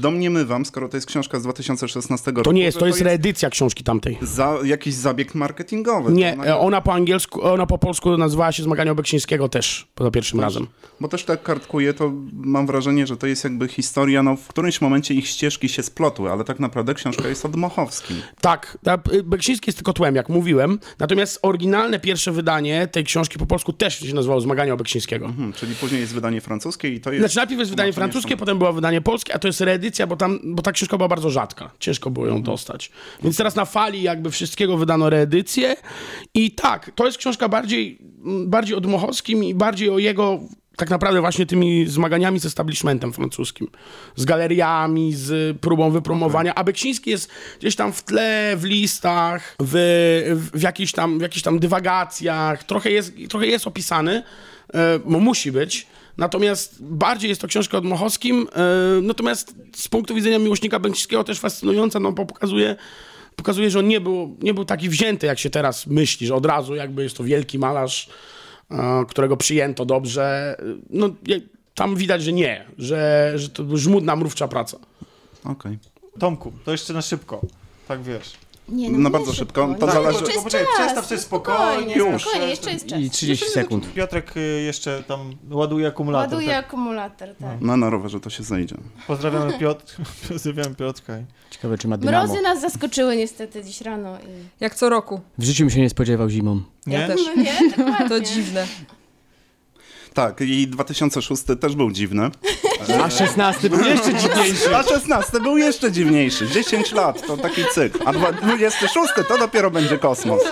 domniemywam, 0.00 0.64
skoro 0.66 0.88
to 0.88 0.96
jest 0.96 1.06
książka 1.06 1.40
z 1.40 1.42
2016 1.42 2.30
roku, 2.30 2.42
To 2.42 2.52
nie 2.52 2.62
jest, 2.62 2.74
że 2.76 2.80
to 2.80 2.86
jest 2.86 3.00
reedycja 3.00 3.50
książki 3.50 3.84
tamtej. 3.84 4.18
za 4.22 4.58
jakiś 4.64 4.94
zabieg 4.94 5.34
marketingowy. 5.34 6.12
Nie, 6.12 6.36
To 6.36 6.46
e, 6.46 6.58
ona 6.58 6.80
po 6.80 6.92
angielsku, 6.94 7.42
ona 7.44 7.66
po 7.66 7.78
polsku 7.78 8.16
nazywała 8.16 8.52
się 8.52 8.62
Zmagania 8.62 8.94
Beksińskiego 8.94 9.48
też, 9.48 9.88
za 10.00 10.10
pierwszym 10.10 10.40
razem. 10.40 10.66
Bo 11.00 11.08
też 11.08 11.24
tak 11.24 11.42
kartkuję, 11.42 11.94
to 11.94 12.12
mam 12.32 12.66
wrażenie, 12.66 13.06
że 13.06 13.16
to 13.16 13.26
jest 13.26 13.44
jakby 13.44 13.68
historia, 13.68 14.22
no 14.22 14.36
w 14.36 14.48
którymś 14.48 14.80
momencie 14.80 15.14
ich 15.14 15.26
ścieżki 15.26 15.68
się 15.68 15.82
splotły, 15.82 16.32
ale 16.32 16.44
tak 16.44 16.60
naprawdę 16.60 16.94
książka 16.94 17.28
jest 17.28 17.44
o 17.44 17.48
Dmochowskim. 17.48 18.16
Tak, 18.40 18.78
ta- 18.84 18.98
y, 19.12 19.22
Beksiński 19.22 19.68
jest 19.68 19.78
tylko 19.78 19.92
tłem, 19.92 20.16
jak 20.16 20.28
mówiłem, 20.28 20.78
natomiast 20.98 21.38
oryginalne 21.90 22.00
pierwsze 22.00 22.32
wydanie 22.32 22.88
tej 22.88 23.04
książki 23.04 23.38
po 23.38 23.46
polsku 23.46 23.72
też 23.72 23.98
się 23.98 24.14
nazywało 24.14 24.40
Zmagania 24.40 24.76
Beksińskiego. 24.76 25.26
Hmm, 25.26 25.52
czyli 25.52 25.74
później 25.74 26.00
jest 26.00 26.14
wydanie 26.14 26.40
francuskie 26.40 26.88
i 26.88 27.00
to 27.00 27.12
jest... 27.12 27.20
Znaczy 27.20 27.36
najpierw 27.36 27.58
jest 27.58 27.70
wydanie 27.70 27.92
tłumaczenie 27.92 28.12
francuskie, 28.12 28.36
potem 28.36 28.58
było 28.58 28.72
wydanie 28.72 29.00
polskie, 29.00 29.34
a 29.34 29.38
to 29.38 29.48
jest 29.48 29.60
reedycja, 29.60 30.06
bo, 30.06 30.16
tam, 30.16 30.40
bo 30.44 30.62
ta 30.62 30.72
książka 30.72 30.96
była 30.96 31.08
bardzo 31.08 31.30
rzadka. 31.30 31.70
Ciężko 31.78 32.10
było 32.10 32.26
ją 32.26 32.42
dostać. 32.42 32.90
Więc 33.22 33.36
teraz 33.36 33.56
na 33.56 33.64
fali 33.64 34.02
jakby 34.02 34.30
wszystkiego 34.30 34.76
wydano 34.76 35.10
reedycję 35.10 35.76
i 36.34 36.50
tak, 36.50 36.90
to 36.94 37.06
jest 37.06 37.18
książka 37.18 37.48
bardziej, 37.48 37.98
bardziej 38.46 38.76
o 38.76 38.80
Dmochowskim 38.80 39.44
i 39.44 39.54
bardziej 39.54 39.90
o 39.90 39.98
jego 39.98 40.40
tak 40.76 40.90
naprawdę 40.90 41.20
właśnie 41.20 41.46
tymi 41.46 41.86
zmaganiami 41.86 42.40
z 42.40 42.46
establishmentem 42.46 43.12
francuskim. 43.12 43.68
Z 44.16 44.24
galeriami, 44.24 45.14
z 45.14 45.58
próbą 45.58 45.90
wypromowania. 45.90 46.54
A 46.54 46.64
Beksiński 46.64 47.10
jest 47.10 47.30
gdzieś 47.58 47.76
tam 47.76 47.92
w 47.92 48.02
tle, 48.02 48.56
w 48.56 48.64
listach, 48.64 49.56
w, 49.60 50.50
w, 50.54 50.62
jakichś, 50.62 50.92
tam, 50.92 51.18
w 51.18 51.22
jakichś 51.22 51.42
tam 51.42 51.58
dywagacjach. 51.58 52.64
Trochę 52.64 52.90
jest, 52.90 53.12
trochę 53.28 53.46
jest 53.46 53.66
opisany, 53.66 54.22
e, 54.74 54.98
bo 54.98 55.20
musi 55.20 55.52
być. 55.52 55.86
Natomiast 56.16 56.82
bardziej 56.84 57.28
jest 57.28 57.40
to 57.40 57.46
książka 57.46 57.78
o 57.78 57.80
Dmochowskim, 57.80 58.46
e, 58.52 59.00
natomiast 59.02 59.54
z 59.76 59.88
punktu 59.88 60.14
widzenia 60.14 60.38
miłośnika 60.38 60.78
Beksińskiego 60.78 61.24
też 61.24 61.40
fascynująca, 61.40 62.00
no 62.00 62.12
bo 62.12 62.26
pokazuje, 62.26 62.76
pokazuje, 63.36 63.70
że 63.70 63.78
on 63.78 63.88
nie 63.88 64.00
był, 64.00 64.36
nie 64.42 64.54
był 64.54 64.64
taki 64.64 64.88
wzięty, 64.88 65.26
jak 65.26 65.38
się 65.38 65.50
teraz 65.50 65.86
myśli, 65.86 66.26
że 66.26 66.34
od 66.34 66.46
razu 66.46 66.74
jakby 66.74 67.02
jest 67.02 67.16
to 67.16 67.24
wielki 67.24 67.58
malarz, 67.58 68.08
którego 69.08 69.36
przyjęto 69.36 69.84
dobrze. 69.84 70.56
No 70.90 71.10
je- 71.26 71.40
tam 71.74 71.96
widać, 71.96 72.22
że 72.22 72.32
nie, 72.32 72.64
że, 72.78 73.32
że 73.36 73.48
to 73.48 73.76
żmudna, 73.76 74.16
mrówcza 74.16 74.48
praca. 74.48 74.78
Okej. 75.44 75.78
Tomku, 76.18 76.52
to 76.64 76.72
jeszcze 76.72 76.92
na 76.92 77.02
szybko. 77.02 77.40
Tak 77.88 78.02
wiesz. 78.02 78.32
Nie, 78.70 78.90
No 78.90 78.98
nie 78.98 79.10
bardzo 79.10 79.32
szybko. 79.32 79.74
To 79.80 79.86
Nie, 79.86 79.92
zależy- 79.92 80.18
jeszcze 80.18 80.32
jest 80.32 80.44
Poczekaj, 80.44 80.66
czas, 80.66 80.76
przestaw 80.76 81.06
sobie 81.06 81.16
no 81.16 81.22
spokojnie, 81.22 81.94
już. 81.94 82.22
Spokojnie, 82.22 82.46
jeszcze 82.46 82.72
jest 82.72 82.86
czas. 82.86 83.00
I 83.00 83.10
30 83.10 83.46
sekund. 83.50 83.92
Piotrek 83.92 84.36
y, 84.36 84.40
jeszcze 84.62 85.02
tam 85.02 85.32
ładuje 85.50 85.86
akumulator. 85.88 86.34
Ładuje 86.34 86.48
Tak. 86.54 86.64
akumulator, 86.66 87.28
tak. 87.40 87.56
No 87.60 87.76
na 87.76 87.90
rowerze 87.90 88.20
to 88.20 88.30
się 88.30 88.42
zejdzie. 88.42 88.76
Pozdrawiamy 89.06 89.58
Piotr. 89.58 89.96
Pozdrawiamy 90.28 90.74
Piotrka. 90.74 91.12
Ciekawe, 91.50 91.78
czy 91.78 91.88
ma 91.88 91.96
dynamo. 91.96 92.26
Mrozy 92.26 92.42
nas 92.42 92.60
zaskoczyły 92.60 93.16
niestety 93.16 93.64
dziś 93.64 93.80
rano 93.80 94.18
i... 94.18 94.22
Jak 94.60 94.74
co 94.74 94.88
roku. 94.88 95.20
W 95.38 95.44
życiu 95.44 95.64
bym 95.64 95.70
się 95.70 95.80
nie 95.80 95.90
spodziewał 95.90 96.28
zimą. 96.30 96.62
Nie? 96.86 96.98
Ja 96.98 97.06
też. 97.06 97.20
No 97.36 97.42
nie. 97.42 97.54
To 98.08 98.20
dziwne. 98.20 98.66
Tak, 100.14 100.40
i 100.40 100.68
2006 100.68 101.42
też 101.60 101.76
był 101.76 101.90
dziwny. 101.90 102.30
A 103.04 103.10
16 103.10 103.70
był 103.70 103.84
jeszcze 103.84 104.14
dziwniejszy. 104.14 104.76
A 104.76 104.82
16 104.82 105.40
był 105.40 105.56
jeszcze 105.58 105.92
dziwniejszy. 105.92 106.46
10 106.48 106.92
lat 106.92 107.26
to 107.26 107.36
taki 107.36 107.64
cykl. 107.74 107.98
A 108.04 108.12
dwa- 108.12 108.32
26 108.32 109.12
to 109.28 109.38
dopiero 109.38 109.70
będzie 109.70 109.98
kosmos. 109.98 110.42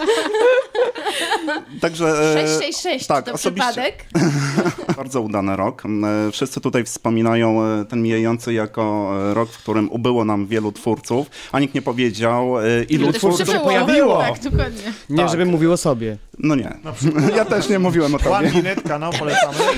Także. 1.80 2.06
e, 2.08 2.48
666, 2.48 3.06
tak, 3.06 3.24
czy 3.24 3.30
to 3.30 3.34
osobiście- 3.34 3.66
przypadek? 3.72 4.04
Bardzo 4.96 5.20
udany 5.20 5.56
rok. 5.56 5.82
E, 6.28 6.30
Wszyscy 6.32 6.60
tutaj 6.60 6.84
wspominają 6.84 7.62
e, 7.64 7.84
ten 7.84 8.02
mijający 8.02 8.52
jako 8.52 9.10
e, 9.30 9.34
rok, 9.34 9.50
w 9.50 9.58
którym 9.58 9.90
ubyło 9.92 10.24
nam 10.24 10.46
wielu 10.46 10.72
twórców, 10.72 11.26
a 11.52 11.60
nikt 11.60 11.74
nie 11.74 11.82
powiedział, 11.82 12.58
e, 12.60 12.82
ilu 12.88 13.06
się 13.06 13.12
twórców 13.12 13.42
przybyło. 13.42 13.64
pojawiło. 13.64 14.18
Tak, 14.18 14.40
dokładnie. 14.40 14.92
Nie, 15.10 15.16
Tak. 15.16 15.30
żebym 15.30 15.48
mówił 15.48 15.72
o 15.72 15.76
sobie. 15.76 16.16
No 16.38 16.54
nie. 16.54 16.76
Ja 17.36 17.44
też 17.44 17.68
nie 17.68 17.78
mówiłem 17.78 18.14
o 18.14 18.18
tobie. 18.18 18.46
Minute, 18.50 18.76
kanał 18.76 19.12
polecamy. 19.18 19.58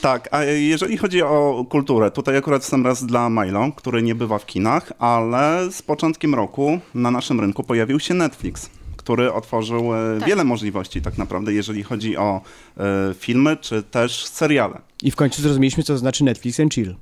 Tak, 0.00 0.28
a 0.30 0.44
jeżeli 0.44 0.96
chodzi 0.96 1.22
o 1.22 1.64
kulturę, 1.70 2.10
tutaj 2.10 2.36
akurat 2.36 2.62
jestem 2.62 2.86
raz 2.86 3.04
dla 3.06 3.30
Milo, 3.30 3.72
który 3.76 4.02
nie 4.02 4.14
bywa 4.14 4.38
w 4.38 4.46
kinach, 4.46 4.92
ale 4.98 5.70
z 5.70 5.82
początkiem 5.82 6.34
roku 6.34 6.78
na 6.94 7.10
naszym 7.10 7.40
rynku 7.40 7.62
pojawił 7.64 8.00
się 8.00 8.14
Netflix, 8.14 8.70
który 9.08 9.32
otworzył 9.32 9.94
e, 9.94 10.18
Tak. 10.20 10.28
wiele 10.28 10.44
możliwości 10.44 11.02
tak 11.02 11.18
naprawdę, 11.18 11.52
jeżeli 11.52 11.82
chodzi 11.82 12.16
o 12.16 12.40
e, 12.76 13.14
filmy 13.18 13.56
czy 13.56 13.82
też 13.82 14.26
seriale. 14.26 14.80
I 15.02 15.10
w 15.10 15.16
końcu 15.16 15.42
zrozumieliśmy, 15.42 15.82
co 15.82 15.92
to 15.92 15.98
znaczy 15.98 16.24
Netflix 16.24 16.60
and 16.60 16.74
chill. 16.74 16.94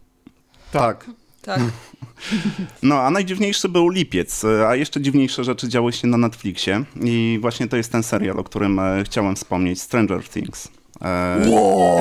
Tak. 0.73 1.07
Tak. 1.43 1.61
No, 2.83 3.01
a 3.01 3.11
najdziwniejszy 3.11 3.69
był 3.69 3.89
lipiec, 3.89 4.45
e, 4.45 4.69
a 4.69 4.77
jeszcze 4.77 5.01
dziwniejsze 5.01 5.45
rzeczy 5.45 5.69
działy 5.69 5.93
się 5.93 6.09
na 6.09 6.17
Netflixie 6.17 6.85
i 7.03 7.39
właśnie 7.41 7.67
to 7.69 7.77
jest 7.77 7.93
ten 7.93 8.03
serial, 8.03 8.39
o 8.39 8.45
którym 8.45 8.81
chciałem 9.05 9.37
wspomnieć, 9.37 9.81
Stranger 9.81 10.29
Things. 10.29 10.69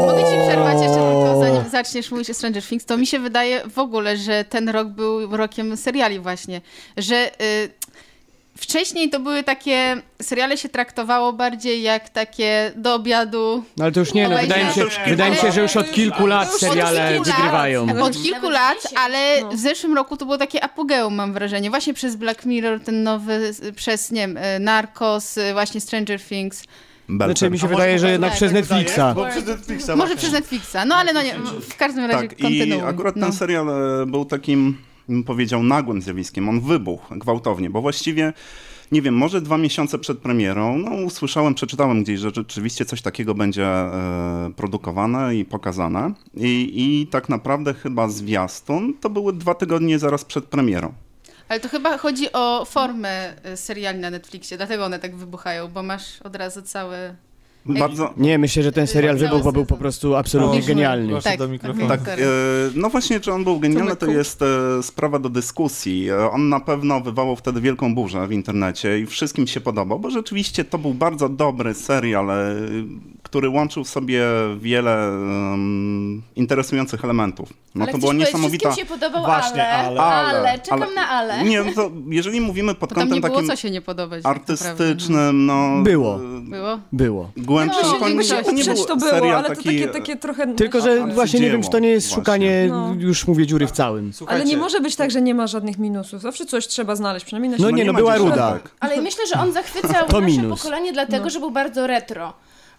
Mogę 0.02 0.24
ci 0.24 0.48
przerwać 0.48 0.82
jeszcze 0.82 0.96
tylko, 0.96 1.40
zanim 1.40 1.70
zaczniesz 1.72 2.12
mówić 2.12 2.30
o 2.30 2.34
Stranger 2.34 2.64
Things, 2.64 2.86
to 2.86 2.98
mi 2.98 3.08
się 3.08 3.20
wydaje 3.20 3.62
w 3.70 3.80
ogóle, 3.80 4.18
że 4.18 4.46
ten 4.50 4.70
rok 4.70 4.88
był 4.88 5.38
rokiem 5.38 5.78
seriali 5.78 6.20
właśnie, 6.20 6.62
że 6.98 7.32
y, 7.42 7.70
wcześniej 8.58 9.10
to 9.10 9.20
były 9.20 9.44
takie, 9.44 10.02
seriale 10.22 10.58
się 10.58 10.70
traktowało 10.70 11.34
bardziej 11.34 11.82
jak 11.82 12.10
takie 12.10 12.72
do 12.76 12.94
obiadu. 12.96 13.64
No 13.78 13.84
ale 13.84 13.92
to 13.94 14.00
już 14.00 14.14
nie, 14.14 14.30
no, 14.30 14.38
wydaje 14.38 14.66
mi 14.66 14.74
się, 14.74 14.86
wydaje 15.08 15.32
mi 15.32 15.38
się, 15.38 15.52
że 15.52 15.62
już 15.62 15.76
od 15.78 15.92
kilku 15.92 16.28
lat 16.28 16.50
Od 16.54 16.60
seriale 16.60 17.10
kilku 17.14 17.30
lat. 17.30 17.38
wygrywają. 17.38 18.04
Od 18.04 18.24
kilku 18.24 18.50
lat, 18.50 18.78
ale 18.98 19.42
No. 19.42 19.50
w 19.50 19.56
zeszłym 19.58 19.96
roku 19.96 20.18
to 20.18 20.26
było 20.26 20.38
takie 20.38 20.64
apogeum, 20.64 21.16
mam 21.16 21.34
wrażenie. 21.34 21.70
Właśnie 21.70 21.94
przez 21.94 22.16
Black 22.16 22.46
Mirror, 22.46 22.80
ten 22.80 23.04
nowy, 23.04 23.52
przez, 23.76 24.12
nie 24.12 24.22
wiem, 24.22 24.38
y, 24.38 24.60
Narcos, 24.60 25.38
y, 25.38 25.54
właśnie 25.54 25.82
Stranger 25.82 26.22
Things. 26.22 26.64
Belter. 27.10 27.38
Znaczy 27.38 27.52
mi 27.52 27.60
się 27.60 27.68
wydaje, 27.68 28.00
że 28.00 28.06
tak, 28.08 28.12
jednak 28.12 28.30
tak, 28.32 28.38
przez 28.38 28.52
tak 28.52 28.62
Netflixa. 28.62 29.00
Bo 29.16 29.26
przez 29.26 29.46
Netflixa 29.46 29.90
Może 29.96 30.16
przez 30.16 30.32
Netflixa, 30.32 30.76
no 30.88 30.96
ale 30.96 31.14
no 31.14 31.22
nie, 31.22 31.34
w 31.70 31.76
każdym 31.78 32.06
razie 32.06 32.28
Tak, 32.28 32.40
i 32.40 32.44
kontynuuj. 32.44 32.90
akurat 32.90 33.16
no. 33.16 33.26
ten 33.28 33.36
serial 33.36 33.70
e, 33.70 34.06
był 34.06 34.26
takim, 34.26 34.78
powiedział, 35.26 35.64
nagłym 35.64 36.02
zjawiskiem. 36.02 36.50
On 36.50 36.62
wybuchł 36.62 37.16
gwałtownie, 37.20 37.70
bo 37.70 37.82
właściwie, 37.82 38.34
nie 38.92 39.02
wiem, 39.02 39.16
może 39.16 39.42
dwa 39.42 39.58
miesiące 39.58 40.00
przed 40.00 40.20
premierą, 40.20 40.78
no 40.78 40.92
usłyszałem, 40.92 41.54
przeczytałem 41.54 42.04
gdzieś, 42.04 42.20
że 42.20 42.32
rzeczywiście 42.36 42.86
coś 42.86 43.02
takiego 43.02 43.36
będzie 43.36 43.66
e, 43.66 44.52
produkowane 44.56 45.36
i 45.36 45.46
pokazane. 45.46 46.14
I, 46.34 46.72
I 46.76 47.08
tak 47.08 47.30
naprawdę 47.30 47.74
chyba 47.74 48.08
zwiastun 48.08 48.94
to 49.02 49.10
były 49.10 49.34
dwa 49.34 49.56
tygodnie 49.56 50.00
zaraz 50.00 50.26
przed 50.26 50.46
premierą. 50.46 50.94
Ale 51.50 51.60
to 51.60 51.70
chyba 51.70 51.98
chodzi 51.98 52.32
o 52.34 52.66
formę 52.66 53.34
y, 53.54 53.58
seriali 53.58 54.00
na 54.00 54.10
Netflixie, 54.10 54.58
dlatego 54.58 54.86
one 54.86 55.00
tak 55.00 55.16
wybuchają, 55.16 55.68
bo 55.68 55.84
masz 55.84 56.22
od 56.22 56.36
razu 56.36 56.62
całe... 56.62 57.16
Bardzo, 57.66 58.14
Nie, 58.18 58.38
myślę, 58.38 58.64
że 58.64 58.72
ten 58.72 58.88
serial 58.88 59.18
wybuchł, 59.18 59.44
bo 59.44 59.52
był 59.52 59.66
po 59.66 59.78
prostu 59.78 60.16
absolutnie 60.16 60.60
No. 60.60 60.66
genialny. 60.66 61.22
Tak, 61.22 61.38
do 61.38 61.44
tak, 61.44 61.52
mikrofonu. 61.52 61.88
Tak, 61.88 62.00
Sorry. 62.00 62.24
e, 62.24 62.28
no 62.76 62.90
właśnie, 62.90 63.20
czy 63.20 63.32
on 63.34 63.44
był 63.44 63.60
genialny, 63.60 63.96
to 63.96 64.06
jest 64.06 64.42
e, 64.42 64.84
sprawa 64.84 65.20
do 65.20 65.30
dyskusji. 65.30 66.10
E, 66.10 66.32
On 66.32 66.50
na 66.50 66.60
pewno 66.60 67.02
wywołał 67.02 67.36
wtedy 67.36 67.62
wielką 67.62 67.96
burzę 67.96 68.28
w 68.28 68.32
internecie 68.32 69.00
i 69.00 69.06
wszystkim 69.06 69.48
się 69.48 69.62
podobał, 69.62 70.00
bo 70.00 70.10
rzeczywiście 70.10 70.64
to 70.66 70.78
był 70.78 70.94
bardzo 70.94 71.30
dobry 71.30 71.74
serial, 71.74 72.30
e, 72.32 72.56
który 73.36 73.50
łączył 73.50 73.84
w 73.84 73.90
sobie 73.90 74.24
wiele 74.60 75.08
em, 75.08 76.22
interesujących 76.36 77.04
elementów. 77.04 77.54
No 77.76 77.84
ale 77.84 77.92
to 77.94 78.00
powiedzieć, 78.00 78.28
niesamowita... 78.28 78.76
Się 78.76 78.86
podobał, 78.86 79.26
Właśnie, 79.26 79.68
ale, 79.68 80.02
ale. 80.02 80.40
ale, 80.40 80.60
czekam 80.60 80.94
na 80.96 81.10
ale. 81.10 81.44
Nie, 81.44 81.64
no 81.64 81.72
to 81.76 81.92
jeżeli 82.10 82.42
mówimy 82.42 82.76
pod 82.76 82.90
Bo 82.90 82.96
kątem 82.96 83.16
nie 83.16 83.22
było 83.22 83.34
takim 83.34 83.50
co 83.50 83.56
się 83.56 83.72
nie 83.72 83.82
podobać. 83.82 84.24
tak 84.24 84.36
naprawdę, 84.36 84.54
artystycznym, 84.54 85.46
no... 85.46 85.84
Było. 85.84 86.18
no. 86.18 86.42
Było? 86.42 86.80
Było. 86.92 87.32
Głębszym, 87.38 87.82
No, 87.84 88.00
to, 88.00 88.10
nie, 88.10 88.44
to 88.44 88.52
nie 88.52 88.64
było, 88.64 89.00
serial 89.00 89.36
ale 89.36 89.44
to 89.44 89.56
taki... 89.56 89.64
takie, 89.64 89.88
takie 89.88 90.16
trochę... 90.16 90.56
Tylko, 90.56 90.82
że 90.82 91.04
A, 91.04 91.08
właśnie 91.08 91.40
nie 91.40 91.50
wiem, 91.52 91.64
czy 91.64 91.70
to 91.70 91.80
nie 91.80 91.90
jest 91.90 92.08
właśnie. 92.08 92.22
szukanie, 92.22 92.68
No. 92.70 92.96
już 93.00 93.28
mówię, 93.28 93.48
dziury 93.48 93.68
w 93.68 93.72
całym. 93.72 94.14
Słuchajcie, 94.14 94.42
Ale 94.42 94.52
nie 94.52 94.58
może 94.58 94.82
być 94.82 94.96
tak, 94.96 95.12
że 95.12 95.22
nie 95.22 95.36
ma 95.36 95.48
żadnych 95.48 95.78
minusów. 95.78 96.22
Zawsze 96.22 96.46
coś 96.46 96.68
trzeba 96.68 96.96
znaleźć, 96.96 97.26
przynajmniej 97.26 97.52
na 97.52 97.58
No 97.60 97.70
nie, 97.72 97.86
no 97.86 97.94
była 97.94 98.18
ruda. 98.18 98.52
tak. 98.52 98.72
Ale 98.80 99.02
myślę, 99.02 99.28
że 99.28 99.40
on 99.40 99.52
zachwycał 99.52 100.22
nasze 100.22 100.42
pokolenie 100.50 100.94
dlatego, 100.94 101.30
że 101.30 101.40
był 101.40 101.52
bardzo 101.52 101.88
retro. 101.88 102.34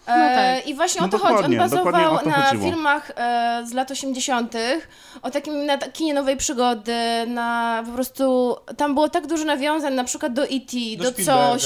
No 0.07 0.13
E, 0.13 0.55
tak. 0.57 0.67
I 0.67 0.75
właśnie 0.75 1.01
No 1.01 1.07
o 1.07 1.09
to 1.09 1.17
chodzi. 1.17 1.45
On 1.45 1.57
bazował 1.57 2.13
o 2.13 2.17
to 2.17 2.29
na 2.29 2.35
chodziło. 2.35 2.63
filmach 2.71 3.11
e, 3.15 3.63
z 3.65 3.73
lat 3.73 3.91
80., 3.91 4.53
o 5.21 5.31
takim 5.31 5.65
na 5.65 5.77
kinie 5.77 6.13
nowej 6.13 6.37
przygody, 6.37 6.93
na 7.27 7.83
po 7.85 7.91
prostu. 7.91 8.55
Tam 8.77 8.93
było 8.93 9.09
tak 9.09 9.27
dużo 9.27 9.45
nawiązań, 9.45 9.93
na 9.93 10.03
przykład 10.03 10.33
do 10.33 10.43
E.T., 10.43 10.77
do, 10.97 11.09
Spielberga, 11.11 11.49
coś. 11.51 11.63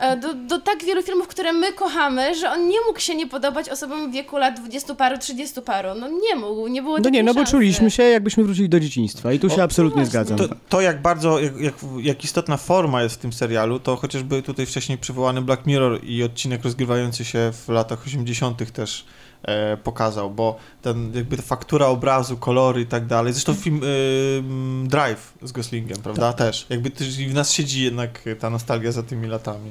no. 0.00 0.06
e, 0.06 0.16
Do, 0.16 0.34
do 0.34 0.58
tak 0.58 0.84
wielu 0.84 1.02
filmów, 1.02 1.28
które 1.28 1.52
my 1.52 1.72
kochamy, 1.72 2.34
że 2.34 2.50
on 2.50 2.68
nie 2.68 2.78
mógł 2.86 3.00
się 3.00 3.14
nie 3.14 3.26
podobać 3.26 3.68
osobom 3.68 4.10
w 4.10 4.12
wieku 4.12 4.36
lat 4.36 4.60
20 4.60 4.94
paru, 4.94 5.18
30 5.18 5.62
paru. 5.62 5.88
No 6.00 6.08
nie 6.08 6.36
mógł, 6.36 6.66
nie 6.68 6.82
było 6.82 6.98
No 6.98 7.10
nie, 7.10 7.22
no 7.22 7.34
bo 7.34 7.44
czuliśmy 7.44 7.90
się, 7.90 8.02
jakbyśmy 8.02 8.44
wrócili 8.44 8.68
do 8.68 8.80
dzieciństwa 8.80 9.32
i 9.32 9.38
tu 9.38 9.50
się 9.50 9.62
absolutnie 9.62 10.06
zgadzam. 10.06 10.38
To, 10.38 10.44
to 10.68 10.80
jak 10.80 11.02
bardzo, 11.02 11.40
jak, 11.40 11.60
jak, 11.60 11.74
jak 12.00 12.24
istotna 12.24 12.56
forma 12.56 13.02
jest 13.02 13.14
w 13.14 13.18
tym 13.18 13.32
serialu, 13.32 13.80
to 13.80 13.96
chociażby 13.96 14.42
tutaj 14.42 14.66
wcześniej 14.66 14.98
przywołany 14.98 15.42
Black 15.42 15.66
Mirror 15.66 16.04
i 16.04 16.22
odcinek 16.22 16.64
rozgrywający 16.64 17.24
się 17.24 17.50
w 17.52 17.68
latach 17.74 18.06
80. 18.06 18.72
też 18.72 19.04
e, 19.42 19.76
pokazał, 19.76 20.30
bo 20.30 20.56
ten 20.82 21.12
jakby 21.14 21.36
ta 21.36 21.42
faktura 21.42 21.86
obrazu, 21.86 22.36
kolory 22.36 22.80
i 22.80 22.86
tak 22.86 23.06
dalej. 23.06 23.32
Zresztą 23.32 23.54
film 23.54 23.80
e, 23.82 24.38
m, 24.38 24.88
Drive 24.88 25.34
z 25.42 25.52
Goslingiem, 25.52 25.98
prawda? 26.02 26.32
Też. 26.32 26.66
Jakby 26.70 26.90
też 26.90 27.16
w 27.16 27.34
nas 27.34 27.52
siedzi 27.52 27.84
jednak 27.84 28.24
ta 28.40 28.50
nostalgia 28.50 28.92
za 28.92 29.02
tymi 29.02 29.26
latami. 29.26 29.70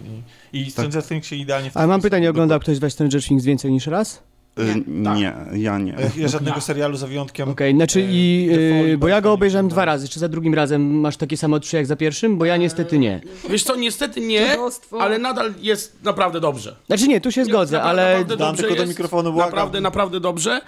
I, 0.54 0.62
i 0.62 0.72
Stranger 0.72 1.04
Things 1.04 1.28
się 1.28 1.36
idealnie 1.36 1.72
w 1.72 1.78
Ale 1.78 1.88
mam 1.88 2.01
pytanie, 2.01 2.30
oglądał 2.30 2.60
ktoś 2.60 2.78
z 2.78 2.93
Stranger 2.93 3.24
Things 3.24 3.43
więcej 3.43 3.72
niż 3.72 3.88
raz? 3.88 4.24
Y, 4.60 4.84
Nie, 4.88 5.34
ja 5.54 5.78
nie. 5.78 5.91
Ja, 5.91 5.97
ja 6.18 6.28
żadnego 6.28 6.62
serialu 6.62 6.97
za 6.97 7.08
wyjątkiem. 7.08 7.49
Okej, 7.49 7.74
znaczy 7.74 7.99
e, 7.99 8.04
i, 8.10 8.49
y, 8.91 8.97
bo 8.97 9.08
ja 9.08 9.22
go 9.22 9.34
obejrzałem 9.34 9.68
dwa 9.68 9.86
razy, 9.86 10.08
czy 10.10 10.20
za 10.20 10.30
drugim 10.30 10.54
razem 10.54 10.99
masz 10.99 11.18
takie 11.18 11.38
samo 11.38 11.56
odczucie 11.56 11.78
jak 11.78 11.86
za 11.86 11.95
pierwszym? 11.95 12.38
Bo 12.38 12.45
ja 12.45 12.58
niestety 12.58 12.99
nie. 12.99 13.22
Wiesz 13.49 13.64
co, 13.64 13.76
niestety 13.76 14.22
nie, 14.22 14.58
ale 14.99 15.18
nadal 15.20 15.54
jest 15.62 16.04
naprawdę 16.04 16.39
dobrze. 16.39 16.76
Znaczy 16.88 17.08
nie, 17.08 17.22
tu 17.22 17.32
się 17.32 17.45
zgodzę, 17.45 17.78
Naprawdę, 17.78 18.01
ale 18.04 18.14
naprawdę 18.20 18.38
Dam 18.45 18.56
tylko 18.56 18.76
do 18.76 18.82
jest. 18.82 18.89
mikrofonu, 18.89 19.32
błagam. 19.34 19.49
Naprawdę, 19.51 19.82
naprawdę 19.82 20.20
dobrze. 20.20 20.62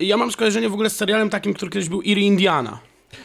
Ja 0.00 0.16
mam 0.16 0.32
skojarzenie 0.32 0.68
w 0.68 0.72
ogóle 0.72 0.90
z 0.90 0.96
serialem 0.96 1.30
takim, 1.30 1.54
który 1.54 1.70
kiedyś 1.70 1.88
był 1.88 2.00
Erie 2.00 2.26
Indiana. 2.26 2.78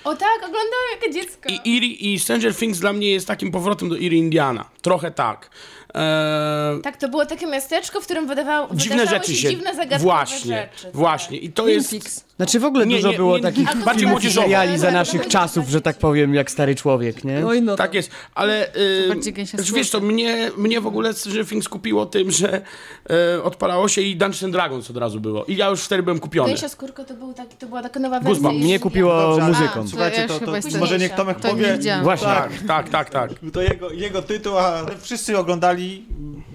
O 0.04 0.16
tak, 0.16 0.38
oglądałam 0.38 0.88
jako 1.02 1.14
dziecko. 1.14 1.50
I 1.50 1.78
Erie 1.78 1.92
i 1.94 2.20
Stranger 2.20 2.56
Things 2.56 2.80
dla 2.80 2.94
mnie 2.94 3.12
jest 3.12 3.28
takim 3.28 3.52
powrotem 3.52 3.90
do 3.90 3.96
Erie 3.96 4.20
Indiana. 4.20 4.66
Trochę 4.82 5.12
tak. 5.12 5.50
Eee, 5.94 6.82
Tak, 6.82 6.98
to 6.98 7.10
było 7.10 7.26
takie 7.26 7.48
miasteczko, 7.48 8.02
w 8.02 8.04
którym 8.04 8.28
wydawało, 8.28 8.68
dziwne 8.74 9.08
rzeczy 9.08 9.32
się 9.36 9.42
się... 9.42 9.50
dziwne, 9.50 9.76
zagadkowe 9.76 10.00
Właśnie, 10.04 10.56
rzeczy. 10.72 10.84
tak. 10.84 10.94
właśnie. 10.96 11.38
I 11.38 11.52
to 11.52 11.68
jest... 11.68 12.26
znaczy 12.42 12.60
w 12.60 12.66
ogóle 12.66 12.86
Nie, 12.86 12.96
dużo 12.96 13.12
nie, 13.12 13.18
było 13.18 13.38
nie, 13.38 13.44
takich 13.44 13.70
to 13.70 13.78
bardziej 13.78 14.08
młodzieżowo. 14.08 14.48
seriali 14.48 14.78
za 14.78 14.86
Tak, 14.86 14.94
naszych 14.94 15.22
tak, 15.22 15.30
czasów, 15.30 15.64
tak. 15.64 15.72
że 15.72 15.82
tak 15.82 15.98
powiem, 15.98 16.34
jak 16.34 16.52
stary 16.52 16.76
człowiek, 16.76 17.24
nie? 17.24 17.46
Oj, 17.48 17.62
no 17.62 17.76
Tak 17.76 17.94
jest, 17.94 18.12
ale 18.36 18.72
yy, 19.10 19.54
znaczy, 19.56 19.74
wiesz 19.74 19.90
co, 19.90 20.00
mnie, 20.00 20.52
mnie 20.58 20.82
w 20.82 20.88
ogóle 20.88 21.14
Stranger 21.14 21.46
Things 21.48 21.70
kupiło 21.70 22.06
tym, 22.06 22.32
że 22.32 22.62
e, 23.10 23.44
odpalało 23.44 23.88
się 23.88 24.02
i 24.02 24.16
Dungeons 24.16 24.44
and 24.44 24.54
Dragons 24.54 24.90
od 24.90 24.98
razu 24.98 25.20
było. 25.20 25.46
I 25.46 25.56
ja 25.56 25.70
już 25.70 25.82
wtedy 25.82 26.04
byłem 26.04 26.20
kupiony. 26.20 26.50
Gęsia 26.50 26.70
skórko 26.70 27.04
to, 27.04 27.14
był 27.14 27.34
taki, 27.34 27.58
to 27.58 27.68
była 27.68 27.82
taka 27.82 28.00
nowa 28.00 28.20
wersja. 28.20 28.52
Mnie 28.52 28.72
Jezus, 28.72 28.84
kupiło 28.84 29.14
Dobrze, 29.14 29.48
muzyką. 29.48 29.82
A, 29.84 29.88
Słuchajcie, 29.88 30.28
to, 30.28 30.40
to, 30.40 30.56
jestem 30.56 30.80
może 30.80 30.98
niech. 30.98 31.14
Tomek 31.14 31.40
To 31.40 31.50
powie. 31.50 31.78
Właśnie. 32.04 32.28
Tak, 32.28 32.52
tak, 32.68 32.90
tak, 32.90 33.10
tak. 33.10 33.32
To 33.54 33.62
jego, 33.62 33.92
jego 33.92 34.22
tytuł, 34.22 34.58
a 34.58 34.86
wszyscy 35.02 35.38
oglądali, 35.38 36.06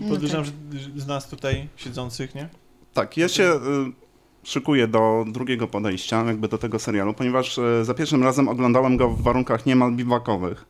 podejrzewam, 0.08 0.44
że 0.44 0.52
z 0.96 1.06
nas 1.06 1.28
tutaj 1.28 1.68
siedzących, 1.76 2.34
nie? 2.34 2.48
Tak, 2.94 3.16
ja 3.16 3.28
się 3.28 3.44
y, 3.44 4.05
szykuję 4.46 4.88
do 4.88 5.24
drugiego 5.28 5.66
podejścia, 5.68 6.24
jakby 6.26 6.48
do 6.48 6.58
tego 6.58 6.78
serialu, 6.78 7.14
ponieważ 7.14 7.58
y, 7.58 7.84
za 7.84 7.94
pierwszym 7.94 8.22
razem 8.22 8.48
oglądałem 8.48 8.96
go 8.96 9.08
w 9.08 9.22
warunkach 9.22 9.66
niemal 9.66 9.92
biwakowych. 9.92 10.64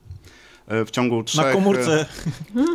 Y, 0.73 0.85
W 0.85 0.91
ciągu 0.91 1.23
trzech, 1.25 1.47
Na 1.47 1.53
komórce. 1.53 2.07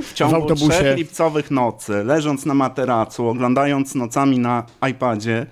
w 0.03 0.13
ciągu 0.13 0.31
w 0.31 0.41
autobusie. 0.41 0.69
trzech 0.69 0.97
lipcowych 0.97 1.51
nocy, 1.51 2.03
leżąc 2.03 2.45
na 2.45 2.53
materacu, 2.53 3.27
oglądając 3.27 3.95
nocami 3.95 4.39
na 4.39 4.63
iPadzie 4.91 5.45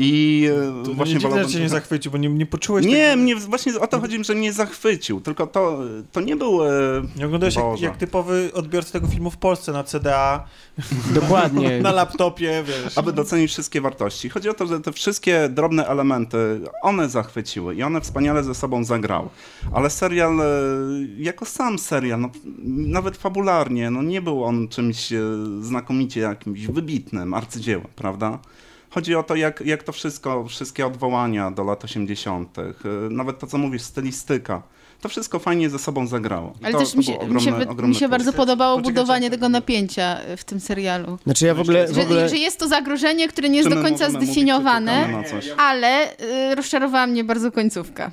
i 0.00 0.44
y, 0.82 0.84
To 0.86 0.94
właśnie 0.94 1.14
nie 1.14 1.20
dziwne, 1.20 1.28
wolałbym 1.30 1.48
że 1.48 1.54
cię 1.54 1.60
nie 1.62 1.68
zachwycił, 1.68 2.12
bo 2.12 2.18
nie, 2.18 2.28
nie 2.28 2.46
poczułeś 2.46 2.86
Nie, 2.86 3.10
tego. 3.10 3.22
mnie 3.22 3.36
właśnie 3.36 3.80
o 3.80 3.86
to 3.86 4.00
chodzi, 4.00 4.24
że 4.24 4.34
mnie 4.34 4.52
zachwycił, 4.52 5.20
tylko 5.20 5.46
to, 5.46 5.78
to 6.12 6.20
nie 6.20 6.36
był... 6.36 6.64
y, 6.64 6.68
Nie 7.16 7.26
oglądałeś 7.26 7.56
jak, 7.56 7.80
jak 7.80 7.96
typowy 7.96 8.50
odbiorca 8.54 8.92
tego 8.92 9.06
filmu 9.06 9.30
w 9.30 9.36
Polsce 9.36 9.72
na 9.72 9.84
CDA, 9.84 10.44
Dokładnie. 11.14 11.80
na 11.82 11.92
laptopie, 11.92 12.64
wiesz. 12.66 12.98
aby 12.98 13.12
docenić 13.12 13.50
wszystkie 13.50 13.80
wartości. 13.80 14.28
Chodzi 14.28 14.48
o 14.48 14.54
to, 14.54 14.66
że 14.66 14.80
te 14.80 14.92
wszystkie 14.92 15.48
drobne 15.48 15.86
elementy, 15.86 16.60
one 16.82 17.08
zachwyciły 17.08 17.74
i 17.74 17.82
one 17.82 18.00
wspaniale 18.00 18.44
ze 18.44 18.54
sobą 18.54 18.84
zagrały. 18.84 19.28
Ale 19.72 19.90
serial, 19.90 20.40
e, 20.40 20.44
jako 21.18 21.44
sam 21.44 21.78
serial, 21.78 22.20
no, 22.20 22.30
nawet 22.66 23.16
fabularnie, 23.16 23.90
no, 23.90 24.02
nie 24.02 24.22
był 24.22 24.44
on 24.44 24.68
czymś 24.68 25.12
e, 25.12 25.20
znakomicie 25.60 26.20
jakimś 26.20 26.66
wybitnym 26.66 27.34
arcydziełem, 27.34 27.86
prawda? 27.96 28.38
Chodzi 28.90 29.14
o 29.14 29.22
to, 29.22 29.36
jak, 29.36 29.60
jak 29.66 29.82
to 29.82 29.92
wszystko, 29.92 30.44
wszystkie 30.44 30.86
odwołania 30.86 31.50
do 31.50 31.64
lat 31.64 31.84
80., 31.84 32.58
e, 32.58 32.62
nawet 33.10 33.38
to, 33.38 33.46
co 33.46 33.58
mówisz, 33.58 33.82
stylistyka, 33.82 34.62
to 35.00 35.08
wszystko 35.08 35.38
fajnie 35.38 35.70
ze 35.70 35.78
sobą 35.78 36.06
zagrało. 36.06 36.54
I 36.60 36.64
Ale 36.64 36.72
to, 36.72 36.78
też 36.78 36.90
to 36.90 36.98
mi 36.98 37.04
się, 37.04 37.18
mi 37.28 37.40
się, 37.40 37.52
mi 37.82 37.94
się 37.94 38.08
bardzo 38.08 38.32
podobało 38.32 38.76
Poczekaj, 38.76 38.92
budowanie 38.94 39.30
tego 39.30 39.48
napięcia 39.48 40.18
y, 40.32 40.36
w 40.36 40.44
tym 40.44 40.60
serialu. 40.60 41.18
Znaczy 41.24 41.46
ja 41.46 41.54
w 41.54 41.60
ogóle, 41.60 41.88
w 41.88 41.94
Że, 41.94 42.02
ogóle 42.02 42.28
że 42.28 42.36
jest 42.36 42.58
to 42.58 42.68
zagrożenie, 42.68 43.28
które 43.28 43.48
nie 43.48 43.58
jest 43.58 43.70
do 43.70 43.82
końca 43.82 44.10
zdefiniowane, 44.10 45.22
ale 45.56 46.12
y, 46.50 46.54
rozczarowała 46.54 47.06
mnie 47.06 47.24
bardzo 47.24 47.52
końcówka. 47.52 48.10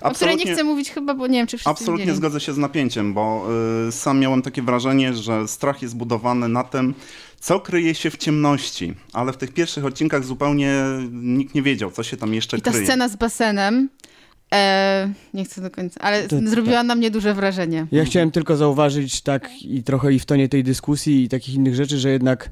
O 0.00 0.10
której 0.10 0.36
nie 0.36 0.52
chcę 0.52 0.64
mówić 0.64 0.90
chyba, 0.90 1.14
bo 1.14 1.26
nie 1.26 1.38
wiem, 1.38 1.46
czy 1.46 1.56
wszyscy 1.56 1.70
Absolutnie 1.70 2.04
widzieli. 2.04 2.16
zgodzę 2.18 2.40
się 2.40 2.52
z 2.52 2.58
napięciem, 2.58 3.14
bo 3.14 3.46
y, 3.88 3.92
sam 3.92 4.18
miałem 4.20 4.42
takie 4.42 4.62
wrażenie, 4.62 5.14
że 5.14 5.48
strach 5.48 5.82
jest 5.82 5.96
budowany 5.96 6.48
na 6.48 6.64
tym, 6.64 6.94
co 7.40 7.60
kryje 7.60 7.94
się 7.94 8.10
w 8.10 8.16
ciemności, 8.16 8.94
ale 9.12 9.32
w 9.32 9.36
tych 9.36 9.52
pierwszych 9.54 9.84
odcinkach 9.84 10.24
zupełnie 10.24 10.74
nikt 11.12 11.54
nie 11.54 11.62
wiedział, 11.62 11.90
co 11.90 12.02
się 12.02 12.16
tam 12.16 12.34
jeszcze 12.34 12.58
I 12.58 12.60
ta 12.62 12.70
kryje. 12.70 12.86
scena 12.86 13.08
z 13.08 13.16
basenem, 13.16 13.88
e, 14.54 15.12
nie 15.34 15.44
chcę 15.44 15.60
do 15.60 15.70
końca, 15.70 16.00
ale 16.00 16.28
To- 16.28 16.36
zrobiła 16.44 16.82
na 16.82 16.94
mnie 16.94 17.10
duże 17.10 17.34
wrażenie. 17.34 17.86
Ja 17.92 18.04
chciałem 18.04 18.30
tylko 18.30 18.56
zauważyć 18.56 19.20
tak 19.20 19.62
i 19.62 19.82
trochę 19.82 20.12
i 20.12 20.18
w 20.18 20.26
tonie 20.26 20.48
tej 20.48 20.64
dyskusji 20.64 21.24
i 21.24 21.28
takich 21.28 21.54
innych 21.54 21.74
rzeczy, 21.74 21.98
że 21.98 22.10
jednak 22.10 22.50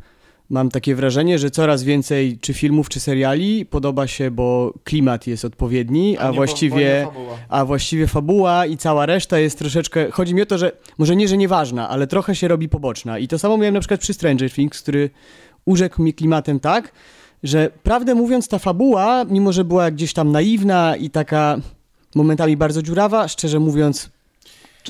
mam 0.51 0.69
takie 0.71 0.95
wrażenie, 0.95 1.39
że 1.39 1.51
coraz 1.51 1.83
więcej 1.83 2.39
czy 2.41 2.55
filmów, 2.55 2.89
czy 2.89 3.01
seriali 3.01 3.67
podoba 3.67 4.07
się, 4.07 4.31
bo 4.31 4.75
klimat 4.85 5.27
jest 5.27 5.45
odpowiedni, 5.45 6.19
a, 6.19 6.29
bo- 6.29 6.35
właściwie 6.35 7.07
a 7.49 7.65
właściwie 7.65 8.07
fabuła 8.07 8.67
i 8.67 8.77
cała 8.77 9.07
reszta 9.07 9.39
jest 9.39 9.59
troszeczkę, 9.59 10.11
chodzi 10.11 10.35
mi 10.35 10.43
o 10.43 10.47
to, 10.47 10.59
że 10.59 10.73
może 10.99 11.17
nie, 11.17 11.29
że 11.29 11.37
nieważna, 11.37 11.89
ale 11.89 12.07
trochę 12.07 12.35
się 12.35 12.49
robi 12.49 12.69
poboczna. 12.69 13.19
I 13.19 13.29
to 13.29 13.39
samo 13.39 13.57
miałem 13.59 13.75
na 13.75 13.81
przykład 13.81 14.01
przy 14.01 14.15
Stranger 14.15 14.51
Things, 14.53 14.83
który 14.83 15.11
urzekł 15.65 16.03
mnie 16.03 16.13
klimatem 16.13 16.61
tak, 16.61 16.93
że 17.43 17.71
prawdę 17.83 18.15
mówiąc 18.15 18.49
ta 18.49 18.59
fabuła, 18.59 19.25
mimo 19.25 19.53
że 19.53 19.65
była 19.65 19.91
gdzieś 19.91 20.13
tam 20.13 20.33
naiwna 20.33 20.97
i 20.97 21.11
taka 21.11 21.57
momentami 22.15 22.57
bardzo 22.57 22.83
dziurawa, 22.83 23.29
szczerze 23.29 23.61
mówiąc 23.61 24.11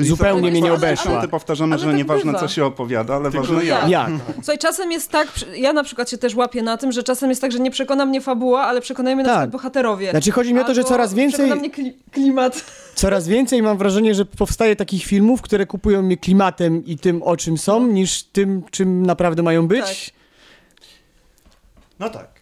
zupełnie 0.02 0.50
mnie 0.50 0.60
nie 0.60 0.68
ale- 0.68 0.76
obeszła. 0.78 1.20
Ty 1.20 1.28
powtarzamy, 1.28 1.72
Ale 1.74 1.80
że 1.80 1.86
tak 1.86 1.96
nieważne 1.96 2.32
bywa. 2.32 2.38
co 2.40 2.48
się 2.48 2.64
opowiada, 2.64 3.14
ale 3.14 3.30
Tylko 3.30 3.46
ważne 3.46 3.64
ja. 3.64 3.78
jak. 3.80 3.88
Jak? 3.88 4.10
Słuchaj, 4.34 4.58
czasem 4.58 4.92
jest 4.92 5.10
tak, 5.10 5.28
ja 5.56 5.72
na 5.72 5.84
przykład 5.84 6.10
się 6.10 6.18
też 6.18 6.34
łapię 6.34 6.62
na 6.62 6.76
tym, 6.76 6.92
że 6.92 7.02
czasem 7.02 7.28
jest 7.30 7.40
tak, 7.40 7.52
że 7.52 7.58
nie 7.58 7.70
przekona 7.70 8.06
mnie 8.06 8.20
fabuła, 8.20 8.62
ale 8.62 8.80
przekonają 8.80 9.16
mnie 9.16 9.24
na 9.24 9.28
Tak. 9.30 9.36
przykład 9.38 9.50
bohaterowie. 9.50 10.10
Znaczy 10.10 10.30
chodzi 10.30 10.54
mi 10.54 10.60
o 10.60 10.64
to, 10.64 10.74
że 10.74 10.84
coraz 10.84 11.14
więcej, 11.14 11.38
Przekona 11.46 11.60
mnie 11.60 11.70
kli- 11.70 11.92
klimat. 12.12 12.64
coraz 12.94 13.28
więcej 13.28 13.62
mam 13.62 13.78
wrażenie, 13.78 14.14
że 14.14 14.24
powstaje 14.24 14.76
takich 14.76 15.04
filmów, 15.04 15.42
które 15.42 15.66
kupują 15.66 16.02
mnie 16.02 16.16
klimatem 16.16 16.84
i 16.86 16.98
tym, 16.98 17.22
o 17.22 17.36
czym 17.36 17.58
są, 17.58 17.86
niż 17.86 18.22
tym, 18.22 18.62
czym 18.70 19.06
naprawdę 19.06 19.42
mają 19.42 19.68
być. 19.68 19.84
Tak. 20.06 20.14
No 22.00 22.10
tak. 22.10 22.33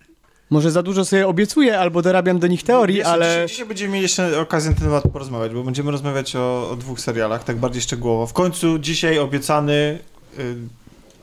Może 0.52 0.70
za 0.70 0.82
dużo 0.82 1.04
sobie 1.04 1.28
obiecuję 1.28 1.78
albo 1.78 2.02
dorabiam 2.02 2.38
do 2.38 2.46
nich 2.46 2.62
teorii, 2.62 2.96
Wiesz, 2.96 3.06
ale... 3.06 3.26
Dzisiaj, 3.26 3.46
dzisiaj 3.48 3.66
będziemy 3.66 3.92
mieli 3.92 4.02
jeszcze 4.02 4.40
okazję 4.40 4.70
na 4.70 4.76
ten 4.76 4.84
temat 4.84 5.04
porozmawiać, 5.12 5.52
bo 5.52 5.62
będziemy 5.62 5.90
rozmawiać 5.90 6.36
o, 6.36 6.70
o 6.70 6.76
dwóch 6.76 7.00
serialach, 7.00 7.44
tak 7.44 7.56
bardziej 7.56 7.82
szczegółowo. 7.82 8.26
W 8.26 8.32
końcu 8.32 8.78
dzisiaj 8.78 9.18
obiecany 9.18 9.98
y, 10.38 10.56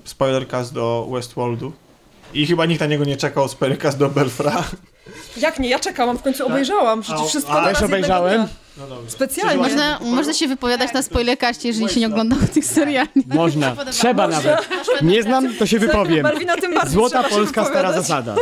spoilercast 0.03 0.73
do 0.73 1.07
Westworldu. 1.11 1.71
I 2.33 2.47
chyba 2.47 2.65
nikt 2.65 2.81
na 2.81 2.87
niego 2.87 3.05
nie 3.05 3.17
czekał, 3.17 3.47
spoilercast 3.47 3.97
do 3.97 4.09
Belfra. 4.09 4.63
Jak 5.37 5.59
nie? 5.59 5.69
Ja 5.69 5.79
czekałam, 5.79 6.17
w 6.17 6.21
końcu 6.21 6.45
obejrzałam. 6.45 7.01
Przecież 7.01 7.21
A- 7.21 7.25
wszystko 7.25 7.51
a- 7.51 7.61
naraz 7.61 7.79
Też 7.79 7.83
obejrzałem. 7.83 8.47
No 8.77 8.87
dobrze. 8.87 9.11
Specjalnie. 9.11 9.63
Można, 9.63 9.99
można 9.99 10.33
się 10.33 10.47
wypowiadać 10.47 10.93
na 10.93 11.01
spoilerkaście, 11.01 11.67
jeżeli 11.67 11.89
się 11.89 11.99
nie 11.99 12.07
oglądało 12.07 12.41
tych 12.53 12.65
seriali. 12.65 13.09
Można, 13.35 13.75
trzeba 13.91 14.27
nawet. 14.27 14.69
Nie 15.01 15.23
znam, 15.23 15.55
to 15.55 15.65
się 15.65 15.79
wypowiem. 15.79 16.23
Barwina 16.23 16.55
tym 16.55 16.73
bardziej 16.73 16.93
Złota 16.93 17.09
trzeba 17.09 17.29
się 17.29 17.35
polska 17.35 17.61
stara 17.65 17.75
wypowiadać. 17.75 18.07
zasada. 18.07 18.35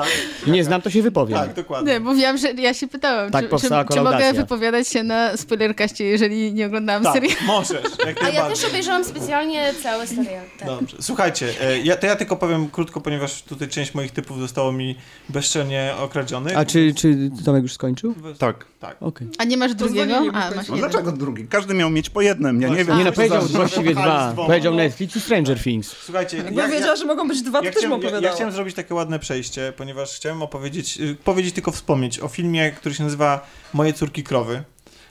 Tak, 0.00 0.46
Nie 0.46 0.64
znam, 0.64 0.82
to 0.82 0.90
się 0.90 1.02
wypowiem. 1.02 1.38
tak, 1.38 1.54
dokładnie. 1.54 1.92
Nie, 1.92 2.00
bo 2.00 2.14
wiem, 2.14 2.38
że 2.38 2.52
ja 2.52 2.74
się 2.74 2.88
pytałam, 2.88 3.30
Tak 3.30 3.44
czy, 3.50 3.56
czy, 3.60 3.68
czy 3.94 4.00
mogę 4.00 4.32
wypowiadać 4.32 4.88
się 4.88 5.02
na 5.02 5.36
spoilerkaście, 5.36 6.04
jeżeli 6.04 6.52
nie 6.52 6.66
oglądałam 6.66 7.02
Tak, 7.02 7.22
możesz, 7.46 7.82
jak 8.06 8.24
A 8.24 8.28
ja 8.28 8.48
też 8.48 8.64
obejrzałam 8.64 9.04
specjalnie 9.04 9.74
cały 9.82 10.06
serial. 10.06 10.44
Tak. 10.58 10.68
Dobrze. 10.68 10.96
Słuchajcie, 11.00 11.48
e, 11.60 11.78
ja, 11.78 11.96
to 11.96 12.06
ja 12.06 12.16
tylko 12.16 12.36
powiem 12.36 12.70
krótko, 12.70 13.00
ponieważ 13.00 13.42
tutaj 13.42 13.68
część 13.68 13.94
moich 13.94 14.10
typów 14.10 14.38
zostało 14.38 14.72
mi 14.72 14.96
bezczelnie 15.28 15.94
okradzionych. 16.00 16.56
A 16.56 16.64
czy, 16.64 16.94
czy 16.94 17.30
Tomek 17.44 17.62
już 17.62 17.72
skończył? 17.72 18.14
Tak. 18.38 18.64
Tak. 18.80 18.96
Okej. 19.00 19.28
A 19.38 19.44
nie 19.44 19.56
masz 19.56 19.74
drugiego? 19.74 20.16
A, 20.16 20.22
masz 20.22 20.54
No 20.68 20.76
jeden. 20.76 20.90
dlaczego 20.90 21.12
drugi? 21.12 21.46
Każdy 21.48 21.74
miał 21.74 21.90
mieć 21.90 22.10
po 22.10 22.20
jednym, 22.20 22.62
ja 22.62 22.68
nie 22.68 22.84
wiem. 22.84 22.98
Nie 22.98 23.04
no, 23.04 23.12
powiedział 23.12 23.42
właściwie 23.42 23.92
dwa. 23.92 24.32
Powiedział 24.36 24.72
No. 24.72 24.78
Netflix 24.78 25.16
i 25.16 25.20
Stranger 25.20 25.60
Things. 25.62 25.96
Słuchajcie, 26.04 26.36
Jakbym 26.36 26.70
wiedziała, 26.70 26.96
że 26.96 27.04
mogą 27.04 27.28
być 27.28 27.42
dwa, 27.42 27.58
to 27.58 27.64
Ja 27.64 27.72
też 27.72 27.82
ja, 27.82 27.88
opowiadała. 27.88 28.22
ja 28.22 28.32
chciałem 28.32 28.52
zrobić 28.52 28.74
takie 28.74 28.94
ładne 28.94 29.18
przejście, 29.18 29.72
ponieważ 29.76 29.89
chciałem 30.16 30.42
opowiedzieć, 30.42 31.00
y, 31.00 31.14
powiedzieć 31.24 31.54
tylko 31.54 31.72
wspomnieć 31.72 32.20
o 32.20 32.28
filmie, 32.28 32.72
który 32.72 32.94
się 32.94 33.04
nazywa 33.04 33.46
Moje 33.72 33.92
córki 33.92 34.22
krowy. 34.22 34.62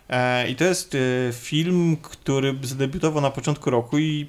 E, 0.09 0.49
I 0.49 0.55
to 0.55 0.63
jest 0.63 0.95
y, 0.95 1.29
film, 1.33 1.97
który 1.97 2.55
zadebiutował 2.63 3.21
na 3.21 3.31
początku 3.31 3.69
roku 3.69 3.99
i 3.99 4.27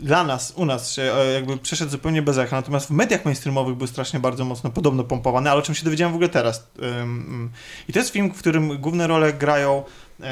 dla 0.00 0.24
nas, 0.24 0.52
u 0.56 0.64
nas 0.64 0.92
się 0.92 1.02
e, 1.02 1.32
jakby 1.32 1.56
przeszedł 1.56 1.90
zupełnie 1.90 2.22
bez 2.22 2.38
echa, 2.38 2.56
natomiast 2.56 2.86
w 2.86 2.90
mediach 2.90 3.24
mainstreamowych 3.24 3.76
był 3.76 3.86
strasznie 3.86 4.20
bardzo 4.20 4.44
mocno 4.44 4.70
podobno 4.70 5.04
pompowany, 5.04 5.50
ale 5.50 5.58
o 5.60 5.62
czym 5.62 5.74
się 5.74 5.84
dowiedziałem 5.84 6.12
w 6.12 6.14
ogóle 6.14 6.28
teraz. 6.28 6.70
I 7.88 7.92
to 7.92 7.98
jest 7.98 8.10
film, 8.10 8.30
w 8.34 8.38
którym 8.38 8.78
główne 8.78 9.06
role 9.06 9.32
grają 9.32 9.84
ym, 10.20 10.26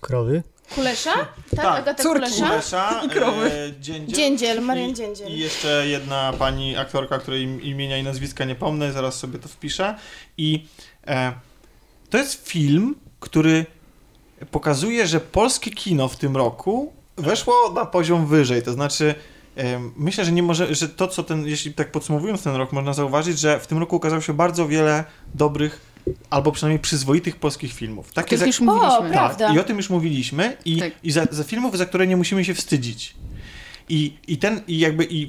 Krowy? 0.00 0.42
Kulesza? 0.74 1.12
Tak, 1.14 1.30
Tak. 1.56 1.78
Agata 1.80 2.02
Córki. 2.02 2.20
Kulesza? 2.20 2.48
Kulesza, 2.48 3.02
I 3.06 3.08
krowy. 3.08 3.52
e, 3.52 3.72
Dziędziel, 3.80 4.16
Dziędziel, 4.16 4.60
Marian 4.62 4.90
i- 4.90 4.94
Dziędziel. 4.94 5.28
I 5.32 5.38
jeszcze 5.38 5.86
jedna 5.88 6.32
pani 6.38 6.76
aktorka, 6.76 7.18
której 7.18 7.42
im- 7.42 7.62
imienia 7.62 7.98
i 7.98 8.02
nazwiska 8.02 8.44
nie 8.44 8.54
pomnę, 8.54 8.92
zaraz 8.92 9.18
sobie 9.18 9.38
to 9.38 9.48
wpiszę. 9.48 9.94
I 10.38 10.66
e, 11.06 11.32
to 12.10 12.18
jest 12.18 12.48
film, 12.48 12.94
który 13.20 13.66
pokazuje, 14.50 15.06
że 15.06 15.20
polskie 15.20 15.70
kino 15.70 16.08
w 16.08 16.16
tym 16.16 16.36
roku 16.36 16.92
weszło 17.16 17.72
na 17.74 17.86
poziom 17.86 18.26
wyżej. 18.26 18.62
To 18.62 18.72
znaczy, 18.72 19.14
e, 19.56 19.80
myślę, 19.96 20.24
że 20.24 20.32
nie 20.32 20.42
może, 20.42 20.74
że 20.74 20.88
to, 20.88 21.08
co 21.08 21.22
ten, 21.22 21.46
jeśli 21.46 21.74
tak 21.74 21.92
podsumowując 21.92 22.42
ten 22.42 22.54
rok, 22.56 22.72
można 22.72 22.92
zauważyć, 22.92 23.38
że 23.38 23.60
w 23.60 23.66
tym 23.66 23.78
roku 23.78 23.96
ukazało 23.96 24.20
się 24.22 24.32
bardzo 24.34 24.68
wiele 24.68 25.04
dobrych, 25.34 25.80
albo 26.30 26.52
przynajmniej 26.52 26.78
przyzwoitych 26.78 27.36
polskich 27.36 27.72
filmów. 27.72 28.12
Takie, 28.12 28.26
Których 28.26 28.40
za, 28.40 28.46
już 28.46 28.60
mówiliśmy. 28.60 28.96
O, 28.96 29.02
tak, 29.02 29.12
Prawda. 29.12 29.54
i 29.54 29.58
o 29.58 29.64
tym 29.64 29.76
już 29.76 29.90
mówiliśmy. 29.90 30.56
I, 30.64 30.76
Tak. 30.76 30.92
i 31.02 31.10
za, 31.10 31.26
za 31.30 31.44
filmów, 31.44 31.78
za 31.78 31.86
które 31.86 32.06
nie 32.06 32.16
musimy 32.16 32.44
się 32.44 32.54
wstydzić. 32.54 33.14
I, 33.88 34.16
i 34.28 34.38
ten, 34.38 34.60
i 34.68 34.78
jakby, 34.78 35.04
i 35.10 35.28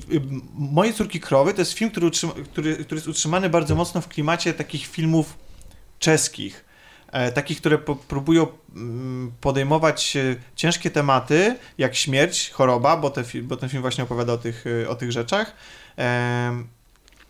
Moje 0.54 0.94
córki 0.94 1.20
krowy 1.20 1.54
to 1.54 1.62
jest 1.62 1.74
film, 1.74 1.92
który, 1.92 2.08
utrzyma, 2.08 2.34
który, 2.52 2.76
który 2.76 2.98
jest 2.98 3.08
utrzymany 3.08 3.50
bardzo 3.50 3.76
mocno 3.76 4.02
w 4.02 4.08
klimacie 4.08 4.54
takich 4.54 4.88
filmów 4.88 5.38
czeskich. 6.00 6.66
E, 7.12 7.32
takich, 7.32 7.58
które 7.58 7.78
po, 7.78 7.96
próbują 7.96 8.48
mm, 8.76 9.32
podejmować 9.42 10.16
e, 10.16 10.36
ciężkie 10.56 10.92
tematy, 10.92 11.56
jak 11.78 11.96
śmierć, 11.96 12.50
choroba, 12.50 12.98
bo, 12.98 13.10
te, 13.10 13.24
bo 13.44 13.58
ten 13.58 13.70
film 13.70 13.82
właśnie 13.82 14.04
opowiada 14.04 14.34
o 14.34 14.38
tych, 14.38 14.66
e, 14.84 14.90
o 14.90 14.96
tych 14.96 15.12
rzeczach. 15.12 15.56
Em, 15.96 16.68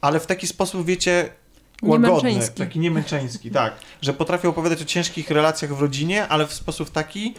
ale 0.02 0.20
w 0.20 0.26
taki 0.26 0.48
sposób, 0.48 0.86
wiecie, 0.86 1.30
łagodny, 1.82 2.40
taki 2.56 2.80
niemęczeński, 2.80 3.52
tak. 3.52 3.74
Że 4.02 4.14
potrafią 4.14 4.50
opowiadać 4.50 4.82
o 4.82 4.86
ciężkich 4.86 5.32
relacjach 5.32 5.76
w 5.76 5.82
rodzinie, 5.82 6.28
ale 6.28 6.48
w 6.48 6.54
sposób 6.54 6.90
taki, 6.90 7.34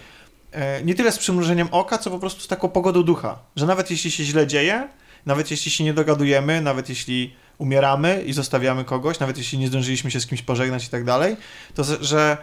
e, 0.52 0.84
nie 0.84 0.94
tyle 0.94 1.12
z 1.12 1.18
przymrużeniem 1.18 1.68
oka, 1.70 1.98
co 1.98 2.10
po 2.10 2.18
prostu 2.18 2.40
z 2.40 2.48
taką 2.48 2.68
pogodą 2.68 3.02
ducha. 3.02 3.38
Że 3.56 3.66
nawet 3.66 3.90
jeśli 3.90 4.10
się 4.10 4.24
źle 4.24 4.46
dzieje, 4.46 4.88
nawet 5.26 5.50
jeśli 5.50 5.70
się 5.70 5.84
nie 5.84 5.94
dogadujemy, 5.94 6.60
nawet 6.60 6.88
jeśli 6.88 7.34
umieramy 7.58 8.22
i 8.26 8.32
zostawiamy 8.32 8.84
kogoś, 8.84 9.18
nawet 9.18 9.38
jeśli 9.38 9.58
nie 9.58 9.68
zdążyliśmy 9.68 10.10
się 10.10 10.20
z 10.20 10.26
kimś 10.26 10.42
pożegnać 10.42 10.86
i 10.86 10.88
tak 10.88 11.04
dalej, 11.04 11.36
to 11.74 11.84
że 12.00 12.36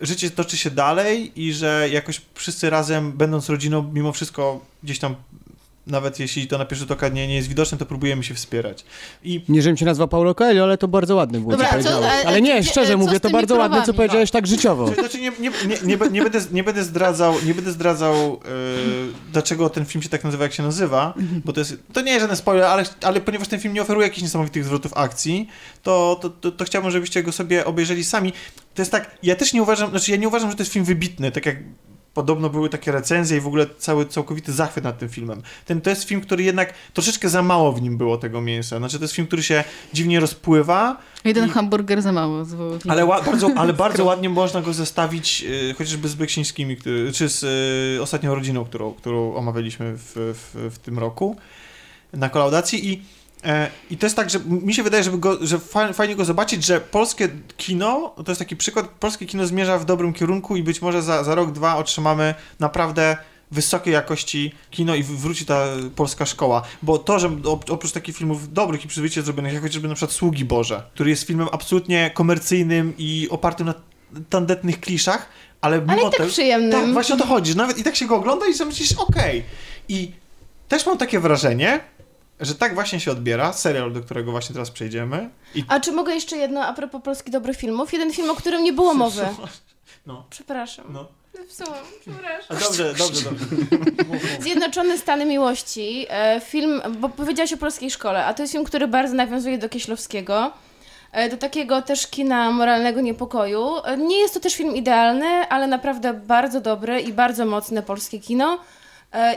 życie 0.00 0.30
toczy 0.30 0.56
się 0.56 0.70
dalej 0.70 1.42
i 1.42 1.52
że 1.52 1.88
jakoś 1.92 2.20
wszyscy 2.34 2.70
razem, 2.70 3.12
będąc 3.12 3.48
rodziną, 3.48 3.90
mimo 3.92 4.12
wszystko 4.12 4.60
gdzieś 4.82 4.98
tam, 4.98 5.14
nawet 5.88 6.20
jeśli 6.20 6.46
to 6.46 6.58
na 6.58 6.64
pierwszy 6.64 6.80
rzut 6.80 6.90
oka 6.90 7.08
nie, 7.08 7.26
nie 7.28 7.34
jest 7.34 7.48
widoczne, 7.48 7.78
to 7.78 7.86
próbujemy 7.86 8.24
się 8.24 8.34
wspierać. 8.34 8.84
I 9.24 9.42
Nie, 9.48 9.62
żebym 9.62 9.76
cię 9.76 9.84
nazwał 9.84 10.08
Paulo 10.08 10.34
Coelho, 10.34 10.64
ale 10.64 10.78
to 10.78 10.88
bardzo 10.88 11.14
ładne 11.16 11.38
było, 11.40 11.50
Dobra, 11.52 11.68
co 11.68 11.74
a 11.74 11.78
co- 11.82 11.88
powiedziałeś. 11.88 12.24
a- 12.24 12.26
a 12.26 12.28
Ale 12.28 12.40
nie, 12.42 12.62
szczerze 12.64 12.96
mówię, 12.96 13.20
to 13.20 13.30
bardzo 13.30 13.56
ładne, 13.56 13.82
co 13.86 13.94
powiedziałeś 13.94 14.30
tak 14.30 14.46
życiowo. 14.46 14.86
Znaczy 14.94 15.20
nie, 15.20 15.32
nie, 15.40 15.50
nie, 15.84 15.96
nie, 16.10 16.22
będę, 16.22 16.40
nie 16.52 16.64
będę 16.64 16.84
zdradzał, 16.84 17.34
nie 17.46 17.54
będę 17.54 17.72
zdradzał 17.72 18.14
e, 18.14 18.48
dlaczego 19.32 19.70
ten 19.70 19.84
film 19.86 20.02
się 20.02 20.08
tak 20.08 20.24
nazywa, 20.24 20.44
jak 20.44 20.52
się 20.52 20.62
nazywa, 20.62 21.14
bo 21.44 21.52
to 21.52 21.60
jest, 21.60 21.76
to 21.92 22.00
nie 22.00 22.10
jest 22.12 22.20
żaden 22.22 22.36
spoiler, 22.36 22.64
ale, 22.64 22.84
ale 23.02 23.20
ponieważ 23.20 23.48
ten 23.48 23.60
film 23.60 23.74
nie 23.74 23.82
oferuje 23.82 24.06
jakichś 24.06 24.22
niesamowitych 24.22 24.64
zwrotów 24.64 24.92
akcji, 24.96 25.48
to, 25.82 26.18
to, 26.22 26.30
to, 26.30 26.52
to 26.52 26.64
chciałbym, 26.64 26.90
żebyście 26.90 27.22
go 27.22 27.32
sobie 27.32 27.64
obejrzeli 27.64 28.04
sami. 28.04 28.32
To 28.74 28.82
jest 28.82 28.92
tak, 28.92 29.18
ja 29.22 29.36
też 29.36 29.52
nie 29.52 29.62
uważam, 29.62 29.90
znaczy 29.90 30.10
ja 30.10 30.16
nie 30.16 30.28
uważam, 30.28 30.50
że 30.50 30.56
to 30.56 30.62
jest 30.62 30.72
film 30.72 30.84
wybitny, 30.84 31.30
tak 31.32 31.46
jak 31.46 31.56
podobno 32.18 32.50
były 32.50 32.68
takie 32.68 32.92
recenzje 32.92 33.36
i 33.36 33.40
w 33.40 33.46
ogóle 33.46 33.66
cały 33.78 34.06
całkowity 34.06 34.52
zachwyt 34.52 34.84
nad 34.84 34.98
tym 34.98 35.08
filmem. 35.08 35.42
Ten, 35.64 35.80
to 35.80 35.90
jest 35.90 36.04
film, 36.04 36.20
który 36.20 36.42
jednak 36.42 36.74
troszeczkę 36.92 37.28
za 37.28 37.42
mało 37.42 37.72
w 37.72 37.82
nim 37.82 37.98
było 37.98 38.16
tego 38.16 38.40
mięsa. 38.40 38.78
Znaczy 38.78 38.98
to 38.98 39.04
jest 39.04 39.14
film, 39.14 39.26
który 39.26 39.42
się 39.42 39.64
dziwnie 39.92 40.20
rozpływa, 40.20 40.96
Jeden 41.24 41.46
I- 41.46 41.50
hamburger 41.50 42.02
za 42.02 42.12
mało. 42.12 42.44
ale, 42.88 43.02
ła- 43.04 43.24
bardzo, 43.24 43.50
ale 43.56 43.72
bardzo 43.84 44.04
ładnie 44.04 44.28
można 44.28 44.60
go 44.62 44.72
zestawić 44.72 45.44
y, 45.70 45.74
chociażby 45.78 46.08
z 46.08 46.14
Beksińskimi, 46.14 46.76
który, 46.76 47.12
czy 47.12 47.28
z 47.28 47.42
y, 47.98 48.02
ostatnią 48.02 48.34
rodziną, 48.34 48.64
którą, 48.64 48.92
którą 48.94 49.34
omawialiśmy 49.34 49.94
w, 49.96 50.12
w, 50.14 50.70
w 50.74 50.78
tym 50.78 50.98
roku 50.98 51.36
na 52.12 52.28
kolaudacji 52.28 52.88
i 52.92 53.02
i 53.90 53.96
to 53.96 54.06
jest 54.06 54.16
tak, 54.16 54.30
że 54.30 54.40
mi 54.40 54.74
się 54.74 54.82
wydaje, 54.82 55.02
żeby 55.02 55.18
go, 55.18 55.46
że 55.46 55.58
fa- 55.58 55.92
fajnie 55.92 56.16
go 56.16 56.24
zobaczyć, 56.24 56.64
że 56.64 56.80
polskie 56.80 57.28
kino, 57.56 58.14
to 58.24 58.30
jest 58.30 58.38
taki 58.38 58.56
przykład, 58.56 58.88
polskie 58.88 59.26
kino 59.26 59.46
zmierza 59.46 59.78
w 59.78 59.84
dobrym 59.84 60.12
kierunku 60.12 60.56
i 60.56 60.62
być 60.62 60.82
może 60.82 61.02
za, 61.02 61.24
za 61.24 61.34
rok, 61.34 61.52
dwa 61.52 61.76
otrzymamy 61.76 62.34
naprawdę 62.58 63.16
wysokiej 63.50 63.94
jakości 63.94 64.52
kino 64.70 64.94
i 64.94 65.02
wróci 65.02 65.46
ta 65.46 65.64
polska 65.96 66.26
szkoła. 66.26 66.62
Bo 66.82 66.98
to, 66.98 67.18
że 67.18 67.28
op- 67.28 67.70
oprócz 67.72 67.92
takich 67.92 68.16
filmów 68.16 68.52
dobrych 68.52 68.84
i 68.84 68.88
przyzwoicie 68.88 69.22
zrobionych, 69.22 69.52
jak 69.52 69.62
chociażby 69.62 69.88
na 69.88 69.94
przykład 69.94 70.12
Sługi 70.16 70.44
Boże, 70.44 70.82
który 70.94 71.10
jest 71.10 71.26
filmem 71.26 71.48
absolutnie 71.52 72.10
komercyjnym 72.14 72.92
i 72.98 73.28
opartym 73.30 73.66
na 73.66 73.74
tandetnych 74.30 74.80
kliszach, 74.80 75.28
ale 75.60 75.80
mimo 75.80 75.92
Ale 75.92 76.02
i 76.02 76.10
tak 76.10 76.26
przyjemnym. 76.26 76.80
Tak, 76.80 76.92
właśnie 76.92 77.14
o 77.14 77.18
to 77.18 77.26
chodzi, 77.26 77.50
że 77.50 77.56
nawet 77.58 77.78
i 77.78 77.84
tak 77.84 77.96
się 77.96 78.06
go 78.06 78.16
ogląda 78.16 78.46
i 78.46 78.54
sobie 78.54 78.68
myślisz, 78.70 78.92
okej. 78.92 79.44
I 79.88 80.12
też 80.68 80.86
mam 80.86 80.98
takie 80.98 81.20
wrażenie, 81.20 81.80
że 82.40 82.54
tak 82.54 82.74
właśnie 82.74 83.00
się 83.00 83.10
odbiera 83.10 83.52
serial, 83.52 83.92
do 83.92 84.00
którego 84.00 84.30
właśnie 84.30 84.52
teraz 84.52 84.70
przejdziemy. 84.70 85.30
I 85.54 85.64
A 85.68 85.80
czy 85.80 85.92
mogę 85.92 86.14
jeszcze 86.14 86.36
jedno 86.36 86.66
a 86.66 86.72
propos 86.72 87.02
polskich 87.02 87.32
dobrych 87.32 87.56
filmów? 87.56 87.92
Jeden 87.92 88.12
film, 88.12 88.30
o 88.30 88.34
którym 88.34 88.62
nie 88.64 88.72
było 88.72 88.94
mowy. 88.94 89.22
No, 90.06 90.24
Przepraszam. 90.30 90.84
no. 90.90 91.06
Zepsułam, 91.34 91.78
przepraszam. 92.00 92.56
A 92.56 92.60
dobrze, 92.60 92.94
dobrze, 92.98 93.30
dobrze. 93.30 94.28
Zjednoczone 94.40 94.98
Stany 94.98 95.24
Miłości. 95.26 96.06
E, 96.08 96.40
film, 96.40 96.82
bo 96.98 97.08
powiedziałaś 97.08 97.52
o 97.52 97.56
polskiej 97.56 97.90
szkole, 97.90 98.26
a 98.26 98.34
to 98.34 98.42
jest 98.42 98.52
film, 98.52 98.64
który 98.64 98.88
bardzo 98.88 99.14
nawiązuje 99.14 99.58
do 99.58 99.68
Kieślowskiego. 99.68 100.52
e, 101.12 101.28
Do 101.28 101.36
takiego 101.36 101.82
też 101.82 102.06
kina 102.06 102.50
moralnego 102.50 103.00
niepokoju. 103.00 103.68
E, 103.84 103.96
Nie 103.96 104.18
jest 104.18 104.34
to 104.34 104.40
też 104.40 104.54
film 104.54 104.76
idealny, 104.76 105.26
ale 105.48 105.66
naprawdę 105.66 106.14
bardzo 106.14 106.60
dobry 106.60 107.00
i 107.00 107.12
bardzo 107.12 107.46
mocne 107.46 107.82
polskie 107.82 108.18
kino. 108.20 108.58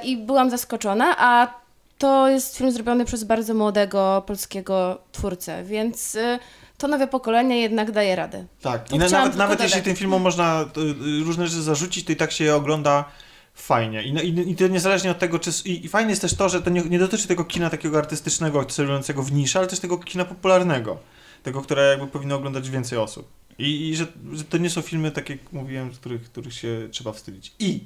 I 0.04 0.18
byłam 0.18 0.50
zaskoczona, 0.50 1.16
a 1.18 1.61
to 2.02 2.30
jest 2.30 2.58
film 2.58 2.72
zrobiony 2.72 3.06
przez 3.06 3.24
bardzo 3.24 3.54
młodego 3.54 4.24
polskiego 4.28 5.02
twórcę, 5.12 5.64
więc 5.64 6.16
e, 6.16 6.40
to 6.78 6.88
nowe 6.88 7.08
pokolenie 7.08 7.62
jednak 7.62 7.92
daje 7.92 8.16
radę. 8.16 8.46
Tak, 8.62 8.90
To 8.90 8.96
i 8.96 9.00
nawet, 9.00 9.36
nawet 9.36 9.60
jeśli 9.60 9.74
dodać. 9.74 9.86
tym 9.86 9.96
filmom 9.96 10.22
można 10.22 10.66
y, 10.78 10.80
y, 10.80 11.24
różne 11.24 11.48
rzeczy 11.48 11.62
zarzucić, 11.62 12.06
to 12.06 12.12
i 12.12 12.16
tak 12.16 12.32
się 12.32 12.44
je 12.44 12.56
ogląda 12.56 13.06
fajnie. 13.54 14.04
I, 14.04 14.14
no, 14.14 14.22
i, 14.22 14.52
i 14.52 14.56
to 14.56 14.68
niezależnie 14.68 15.12
od 15.12 15.20
tego, 15.20 15.40
czy... 15.40 15.52
I, 15.66 15.86
i 15.86 15.90
fajne 15.90 16.10
jest 16.10 16.22
też 16.22 16.34
to, 16.34 16.50
że 16.50 16.62
to 16.62 16.70
nie, 16.70 16.82
nie 16.82 17.00
dotyczy 17.00 17.28
tego 17.28 17.46
kina 17.46 17.70
takiego 17.70 17.98
artystycznego, 17.98 18.66
celującego 18.66 19.24
w 19.24 19.32
niszę, 19.32 19.60
ale 19.60 19.68
też 19.68 19.80
tego 19.80 19.98
kina 19.98 20.26
popularnego. 20.26 20.98
Tego, 21.44 21.62
które 21.62 21.90
jakby 21.90 22.08
powinno 22.08 22.36
oglądać 22.36 22.70
więcej 22.70 22.98
osób. 22.98 23.28
I, 23.60 23.90
i 23.90 23.96
że, 23.96 24.08
że 24.34 24.44
to 24.44 24.58
nie 24.58 24.70
są 24.70 24.82
filmy, 24.82 25.12
tak 25.12 25.30
jak 25.30 25.40
mówiłem, 25.52 25.92
których, 25.92 26.24
których 26.24 26.54
się 26.54 26.88
trzeba 26.92 27.12
wstydzić. 27.12 27.54
I 27.60 27.84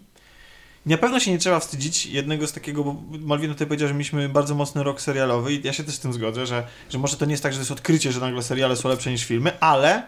na 0.86 0.98
pewno 0.98 1.20
się 1.20 1.32
nie 1.32 1.38
trzeba 1.38 1.60
wstydzić 1.60 2.06
jednego 2.06 2.48
z 2.48 2.54
takiego, 2.54 2.84
bo 2.84 2.96
Malwina 3.20 3.54
tutaj 3.54 3.68
powiedział, 3.68 3.88
że 3.88 3.94
mieliśmy 3.94 4.30
bardzo 4.30 4.56
mocny 4.56 4.84
rok 4.84 5.02
serialowy 5.02 5.54
i 5.54 5.62
ja 5.64 5.74
się 5.74 5.84
też 5.84 5.96
z 5.96 6.00
tym 6.00 6.14
zgodzę, 6.14 6.46
że, 6.46 6.68
że 6.90 6.98
może 6.98 7.18
to 7.18 7.26
nie 7.26 7.32
jest 7.32 7.44
tak, 7.44 7.54
że 7.54 7.58
to 7.58 7.62
jest 7.62 7.72
odkrycie, 7.72 8.12
że 8.12 8.20
nagle 8.20 8.44
seriale 8.44 8.76
są 8.76 8.90
lepsze 8.90 9.12
niż 9.12 9.26
filmy, 9.26 9.60
ale 9.60 10.04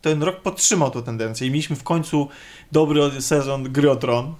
ten 0.00 0.22
rok 0.22 0.40
podtrzymał 0.40 0.90
tę 0.90 1.02
tendencję 1.02 1.46
i 1.46 1.50
mieliśmy 1.50 1.76
w 1.76 1.82
końcu 1.82 2.28
dobry 2.72 3.20
sezon 3.20 3.72
Gry 3.72 3.90
o 3.90 3.96
Tron. 3.96 4.34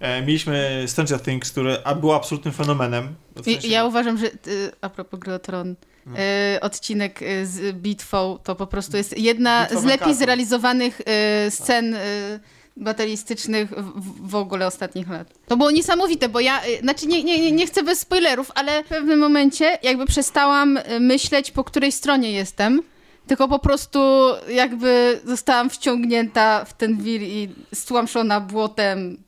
E, 0.00 0.22
mieliśmy 0.22 0.84
Stranger 0.86 1.20
Things, 1.20 1.50
które 1.50 1.82
było 2.00 2.16
absolutnym 2.16 2.54
fenomenem. 2.54 3.14
W 3.36 3.44
sensie- 3.44 3.68
ja 3.68 3.84
uważam, 3.84 4.18
że 4.18 4.26
y, 4.26 4.30
a 4.80 4.88
propos 4.88 5.20
Gry 5.20 5.34
o 5.34 5.38
Tron, 5.38 5.74
No. 6.06 6.16
y, 6.56 6.60
odcinek 6.60 7.22
y, 7.22 7.46
z 7.46 7.76
bitwą 7.76 8.38
to 8.44 8.54
po 8.54 8.66
prostu 8.66 8.96
jest 8.96 9.18
jedna 9.18 9.64
Bitwa 9.66 9.80
z 9.80 9.84
lepiej 9.84 10.14
zrealizowanych 10.14 11.00
y, 11.46 11.50
scen 11.50 11.94
y, 11.94 12.40
batalistycznych 12.78 13.70
w, 13.70 14.28
w 14.30 14.34
ogóle 14.34 14.66
ostatnich 14.66 15.08
lat. 15.08 15.34
To 15.48 15.56
było 15.56 15.70
niesamowite, 15.70 16.28
bo 16.28 16.40
ja, 16.40 16.66
y, 16.66 16.78
znaczy 16.80 17.06
nie, 17.06 17.24
nie, 17.24 17.52
nie- 17.52 17.66
chcę 17.66 17.82
bez 17.82 17.98
spoilerów, 18.00 18.50
ale 18.54 18.84
w 18.84 18.88
pewnym 18.88 19.18
momencie 19.18 19.78
jakby 19.82 20.06
przestałam 20.06 20.76
y, 20.76 21.00
myśleć, 21.00 21.50
po 21.50 21.64
której 21.64 21.92
stronie 21.92 22.32
jestem, 22.32 22.82
tylko 23.26 23.48
po 23.48 23.58
prostu 23.58 24.00
jakby 24.48 25.20
zostałam 25.24 25.70
wciągnięta 25.70 26.64
w 26.64 26.72
ten 26.76 26.96
wir 27.02 27.22
i 27.22 27.48
stłamszona 27.74 28.40
błotem. 28.40 29.18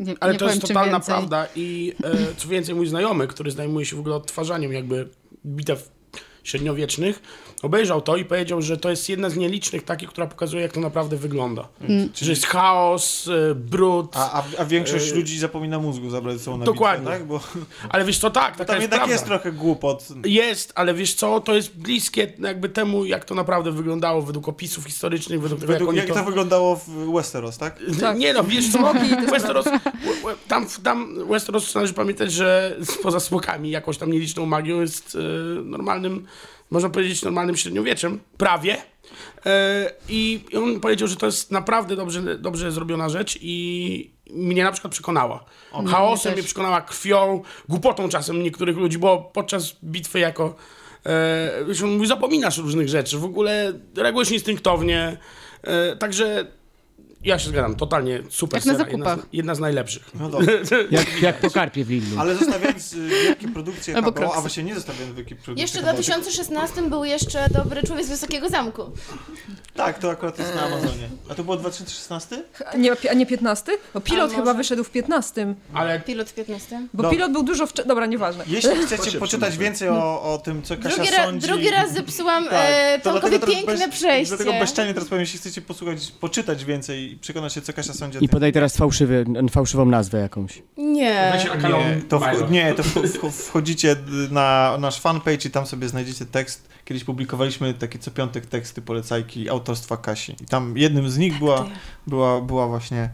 Nie, 0.00 0.14
Ale 0.20 0.32
nie 0.32 0.38
to 0.38 0.44
powiem, 0.44 0.60
jest 0.60 0.68
totalna 0.68 1.00
prawda 1.00 1.46
i 1.56 1.92
e, 2.04 2.34
co 2.36 2.48
więcej, 2.48 2.74
mój 2.74 2.86
znajomy, 2.86 3.26
który 3.28 3.50
zajmuje 3.50 3.86
się 3.86 3.96
w 3.96 4.00
ogóle 4.00 4.14
odtwarzaniem 4.14 4.72
jakby 4.72 5.08
bitew 5.46 5.90
średniowiecznych, 6.44 7.22
obejrzał 7.62 8.00
to 8.00 8.16
i 8.16 8.24
powiedział, 8.24 8.62
że 8.62 8.76
to 8.76 8.90
jest 8.90 9.08
jedna 9.08 9.30
z 9.30 9.36
nielicznych 9.36 9.82
takich, 9.84 10.08
która 10.08 10.26
pokazuje, 10.26 10.62
jak 10.62 10.72
to 10.72 10.80
naprawdę 10.80 11.16
wygląda. 11.16 11.68
Że 12.14 12.30
jest 12.30 12.46
chaos, 12.46 13.28
e, 13.50 13.54
brud, 13.54 14.16
A, 14.16 14.32
a, 14.32 14.44
a 14.58 14.64
większość 14.64 15.12
E, 15.12 15.14
ludzi 15.14 15.38
zapomina 15.38 15.78
mózgu 15.78 16.10
zabrać 16.10 16.40
sobą 16.40 16.56
na 16.56 16.64
Dokładnie. 16.64 16.98
bitwę, 17.10 17.18
tak? 17.18 17.26
Bo 17.26 17.40
ale 17.88 18.04
wiesz 18.04 18.18
co, 18.18 18.30
tak, 18.30 18.52
taka 18.56 18.64
tam 18.64 18.74
jest 18.76 18.82
jednak 18.82 18.98
prawda. 18.98 19.12
jest 19.12 19.24
trochę 19.24 19.52
głupot. 19.52 20.08
Jest, 20.24 20.72
ale 20.74 20.94
wiesz 20.94 21.14
co, 21.14 21.40
to 21.40 21.54
jest 21.54 21.76
bliskie 21.76 22.32
jakby 22.38 22.68
temu, 22.68 23.04
jak 23.04 23.24
to 23.24 23.34
naprawdę 23.34 23.72
wyglądało 23.72 24.22
według 24.22 24.48
opisów 24.48 24.84
historycznych, 24.84 25.40
według 25.40 25.60
tego, 25.60 25.72
Według, 25.72 25.94
jak 25.94 26.08
jak 26.08 26.16
to 26.16 26.20
to... 26.22 26.26
wyglądało 26.26 26.76
w 26.76 27.12
Westeros, 27.14 27.58
tak? 27.58 27.78
Tak. 28.00 28.18
Nie 28.18 28.32
no, 28.32 28.44
wiesz 28.44 28.72
co, 28.72 28.92
Westeros, 29.30 29.64
we- 29.64 29.80
we- 30.24 30.36
tam, 30.48 30.66
tam 30.82 31.26
Westeros 31.28 31.74
należy 31.74 31.94
pamiętać, 31.94 32.32
że 32.32 32.76
poza 33.02 33.20
smokami, 33.20 33.70
jakąś 33.70 33.98
tam 33.98 34.12
nieliczną 34.12 34.46
magią 34.46 34.80
jest 34.80 35.14
e, 35.14 35.18
normalnym, 35.62 36.26
można 36.72 36.90
powiedzieć 36.90 37.22
normalnym 37.22 37.56
średniowieczem, 37.56 38.20
prawie. 38.36 38.76
E, 39.46 39.92
I 40.08 40.44
on 40.56 40.80
powiedział, 40.80 41.08
że 41.08 41.16
to 41.16 41.26
jest 41.26 41.50
naprawdę 41.50 41.96
dobrze, 41.96 42.38
dobrze 42.38 42.72
zrobiona 42.72 43.08
rzecz 43.08 43.38
i 43.40 44.10
mnie 44.30 44.64
na 44.64 44.72
przykład 44.72 44.92
przekonała. 44.92 45.44
Chaosem 45.86 46.32
mnie 46.32 46.42
przekonała, 46.42 46.80
krwią, 46.80 47.42
głupotą 47.68 48.08
czasem 48.08 48.42
niektórych 48.42 48.76
ludzi, 48.76 48.98
bo 48.98 49.30
podczas 49.34 49.76
bitwy 49.84 50.18
jako 50.18 50.54
e, 51.06 51.64
wiesz, 51.68 51.82
on 51.82 51.90
mówi, 51.90 52.06
zapominasz 52.06 52.58
różnych 52.58 52.88
rzeczy, 52.88 53.18
w 53.18 53.24
ogóle 53.24 53.72
reagujesz 53.96 54.30
instynktownie, 54.30 55.16
e, 55.62 55.96
także 55.96 56.46
ja 57.24 57.38
się 57.38 57.48
zgadzam, 57.48 57.74
totalnie 57.76 58.22
super 58.30 58.58
Jak 58.58 58.64
na 58.66 58.72
seria, 58.78 58.92
jedna, 58.92 59.18
jedna 59.32 59.54
z 59.54 59.60
najlepszych. 59.60 60.10
No 60.14 60.28
dobrze. 60.28 60.52
Jak, 60.90 61.22
jak 61.22 61.40
po 61.40 61.50
karpie 61.50 61.84
w 61.84 61.90
Lidlu. 61.90 62.20
Ale 62.20 62.34
zostawiając 62.36 62.92
y, 62.92 63.08
wielkie 63.08 63.48
produkcje 63.48 63.96
Albo 63.96 64.10
HBO, 64.10 64.34
a 64.34 64.40
właśnie 64.40 64.62
nie 64.62 64.74
zostawiając 64.74 65.16
wielkie 65.16 65.34
produkcje 65.36 65.62
Jeszcze 65.62 65.78
w 65.78 65.82
HBO, 65.82 65.92
2016 65.92 66.82
był 66.82 67.04
jeszcze 67.04 67.48
Dobry 67.50 67.82
Człowiek 67.82 68.06
z 68.06 68.08
Wysokiego 68.08 68.48
Zamku. 68.48 68.82
Tak, 69.74 69.98
to 69.98 70.10
akurat 70.10 70.38
jest 70.38 70.54
na 70.54 70.62
Amazonie. 70.62 71.08
A 71.30 71.34
to 71.34 71.44
było 71.44 71.56
2016? 71.56 72.42
A 72.66 72.76
nie, 72.76 72.92
a 73.10 73.14
nie 73.14 73.26
15? 73.26 73.72
Bo 73.94 74.00
pilot 74.00 74.32
chyba 74.32 74.54
wyszedł 74.54 74.84
w 74.84 74.90
15. 74.90 75.54
Ale 75.74 76.00
Pilot 76.00 76.30
w 76.30 76.34
15. 76.34 76.86
Bo 76.94 77.02
No. 77.02 77.10
pilot 77.10 77.32
był 77.32 77.42
dużo 77.42 77.66
wcześniej. 77.66 77.88
Dobra, 77.88 78.06
nieważne. 78.06 78.44
Jeśli 78.46 78.70
chcecie 78.86 79.18
poczytać 79.18 79.58
więcej 79.58 79.88
o, 79.88 80.22
o 80.22 80.38
tym, 80.38 80.62
co 80.62 80.76
Kasia 80.76 80.96
Drugi, 80.96 81.10
ra, 81.10 81.24
sądzi... 81.24 81.46
drugi 81.46 81.70
raz 81.70 81.92
zepsułam 81.92 82.44
Tak, 82.44 82.52
e, 82.68 82.98
to 83.02 83.12
Tomkowi 83.12 83.40
piękne 83.40 83.76
bez- 83.78 83.90
przejście. 83.90 84.36
Dlatego 84.36 84.58
bezczelnie 84.60 84.94
teraz 84.94 85.08
powiem, 85.08 85.20
jeśli 85.20 85.38
chcecie 85.38 85.62
posłuchać, 85.62 86.12
poczytać 86.20 86.64
więcej 86.64 87.11
i 87.12 87.16
przekonać 87.16 87.52
się, 87.52 87.60
co 87.60 87.72
Kasia 87.72 87.92
sądzi 87.92 88.18
o 88.18 88.20
I 88.20 88.28
tym. 88.28 88.32
podaj 88.32 88.52
teraz 88.52 88.76
fałszywy, 88.76 89.24
fałszywą 89.50 89.84
nazwę 89.84 90.18
jakąś. 90.20 90.62
Nie. 90.76 91.32
Nie, 91.62 92.00
to, 92.08 92.20
w, 92.20 92.50
nie, 92.50 92.74
to 92.74 92.82
w, 92.82 92.94
w, 92.94 93.32
wchodzicie 93.32 93.96
na 94.30 94.76
nasz 94.80 95.00
fanpage 95.00 95.48
i 95.48 95.50
tam 95.50 95.66
sobie 95.66 95.88
znajdziecie 95.88 96.26
tekst. 96.26 96.68
Kiedyś 96.84 97.04
publikowaliśmy 97.04 97.74
takie 97.74 97.98
co 97.98 98.10
piątek 98.10 98.46
teksty 98.46 98.82
polecajki 98.82 99.48
autorstwa 99.48 99.96
Kasi. 99.96 100.32
I 100.32 100.46
tam 100.46 100.76
jednym 100.76 101.10
z 101.10 101.18
nich 101.18 101.38
była, 101.38 101.66
była, 102.06 102.40
była 102.40 102.68
właśnie, 102.68 103.10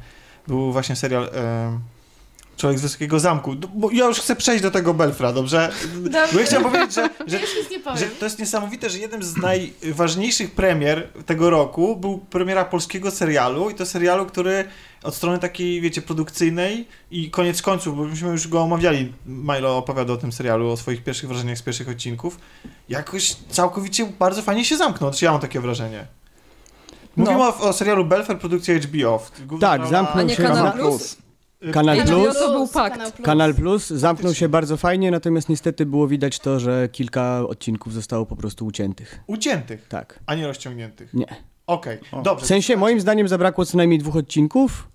był 0.49 0.73
właśnie 0.73 0.97
serial 0.97 1.25
e, 1.25 1.79
Człowiek 2.59 2.79
z 2.79 2.83
Wysokiego 2.83 3.21
Zamku. 3.21 3.55
D- 3.55 3.69
Bo 3.75 3.91
ja 3.91 4.07
już 4.07 4.21
chcę 4.21 4.37
przejść 4.37 4.63
do 4.63 4.71
tego 4.71 4.95
Belfra, 4.95 5.33
dobrze? 5.33 5.71
Bo 6.33 6.39
ja 6.41 6.47
chciałem 6.47 6.65
powiedzieć, 6.71 6.95
że, 6.95 7.11
że 7.27 7.39
że 7.97 8.07
to 8.07 8.25
jest 8.27 8.39
niesamowite, 8.39 8.91
że 8.91 8.99
jednym 8.99 9.23
z 9.23 9.37
najważniejszych 9.37 10.51
premier 10.51 11.09
tego 11.27 11.51
roku 11.51 11.97
był 11.97 12.19
premiera 12.19 12.65
polskiego 12.65 13.11
serialu 13.11 13.71
i 13.71 13.75
to 13.75 13.87
serialu, 13.87 14.27
który 14.27 14.65
od 15.03 15.15
strony 15.15 15.39
takiej, 15.39 15.81
wiecie, 15.81 16.03
produkcyjnej 16.03 16.89
i 17.11 17.31
koniec 17.31 17.63
końców, 17.63 17.97
bo 17.97 18.05
myśmy 18.05 18.29
już 18.29 18.49
go 18.49 18.61
omawiali, 18.63 19.13
Milo 19.27 19.77
opowiadał 19.77 20.15
o 20.17 20.19
tym 20.19 20.33
serialu, 20.33 20.71
o 20.71 20.77
swoich 20.77 21.05
pierwszych 21.05 21.29
wrażeniach 21.29 21.59
z 21.59 21.63
pierwszych 21.63 21.89
odcinków, 21.89 22.39
jakoś 22.89 23.35
całkowicie 23.51 24.07
bardzo 24.19 24.43
fajnie 24.43 24.65
się 24.65 24.77
zamknął, 24.77 25.11
znaczy 25.13 25.25
ja 25.25 25.33
mam 25.33 25.41
takie 25.41 25.61
wrażenie. 25.61 26.07
Mówimy 27.17 27.43
o, 27.43 27.59
o 27.59 27.73
serialu 27.73 28.05
Belfer, 28.05 28.39
produkcja 28.39 28.75
HBO. 28.79 29.23
Tak, 29.61 29.87
zamknął 29.87 30.19
A 30.19 30.23
nie 30.23 30.37
się. 30.37 30.43
Kanal 30.43 30.65
za- 30.65 30.71
Plus? 30.73 31.17
Kanal 31.73 31.97
HBO 32.01 32.23
Plus? 32.23 32.39
to 32.39 32.53
był 32.53 32.69
pakt. 32.69 32.95
Kanał 32.97 33.13
Plus. 33.13 33.25
Kanal 33.27 33.55
Plus 33.55 33.87
zamknął 33.91 34.35
się 34.35 34.49
bardzo 34.49 34.77
fajnie, 34.77 35.11
natomiast 35.11 35.49
niestety 35.49 35.87
było 35.87 36.09
widać 36.09 36.39
to, 36.39 36.61
że 36.61 36.89
kilka 36.93 37.41
odcinków 37.49 37.93
zostało 37.93 38.27
po 38.27 38.37
prostu 38.37 38.67
uciętych. 38.67 39.21
Uciętych, 39.27 39.89
Tak. 39.89 40.21
a 40.27 40.35
nie 40.35 40.47
rozciągniętych. 40.47 41.15
Nie. 41.15 41.27
Okej, 41.67 41.99
dobrze. 42.25 42.45
W 42.45 42.49
sensie 42.49 42.77
moim 42.77 43.01
zdaniem 43.01 43.29
zabrakło 43.29 43.65
co 43.65 43.77
najmniej 43.77 43.99
dwóch 43.99 44.17
odcinków 44.17 44.89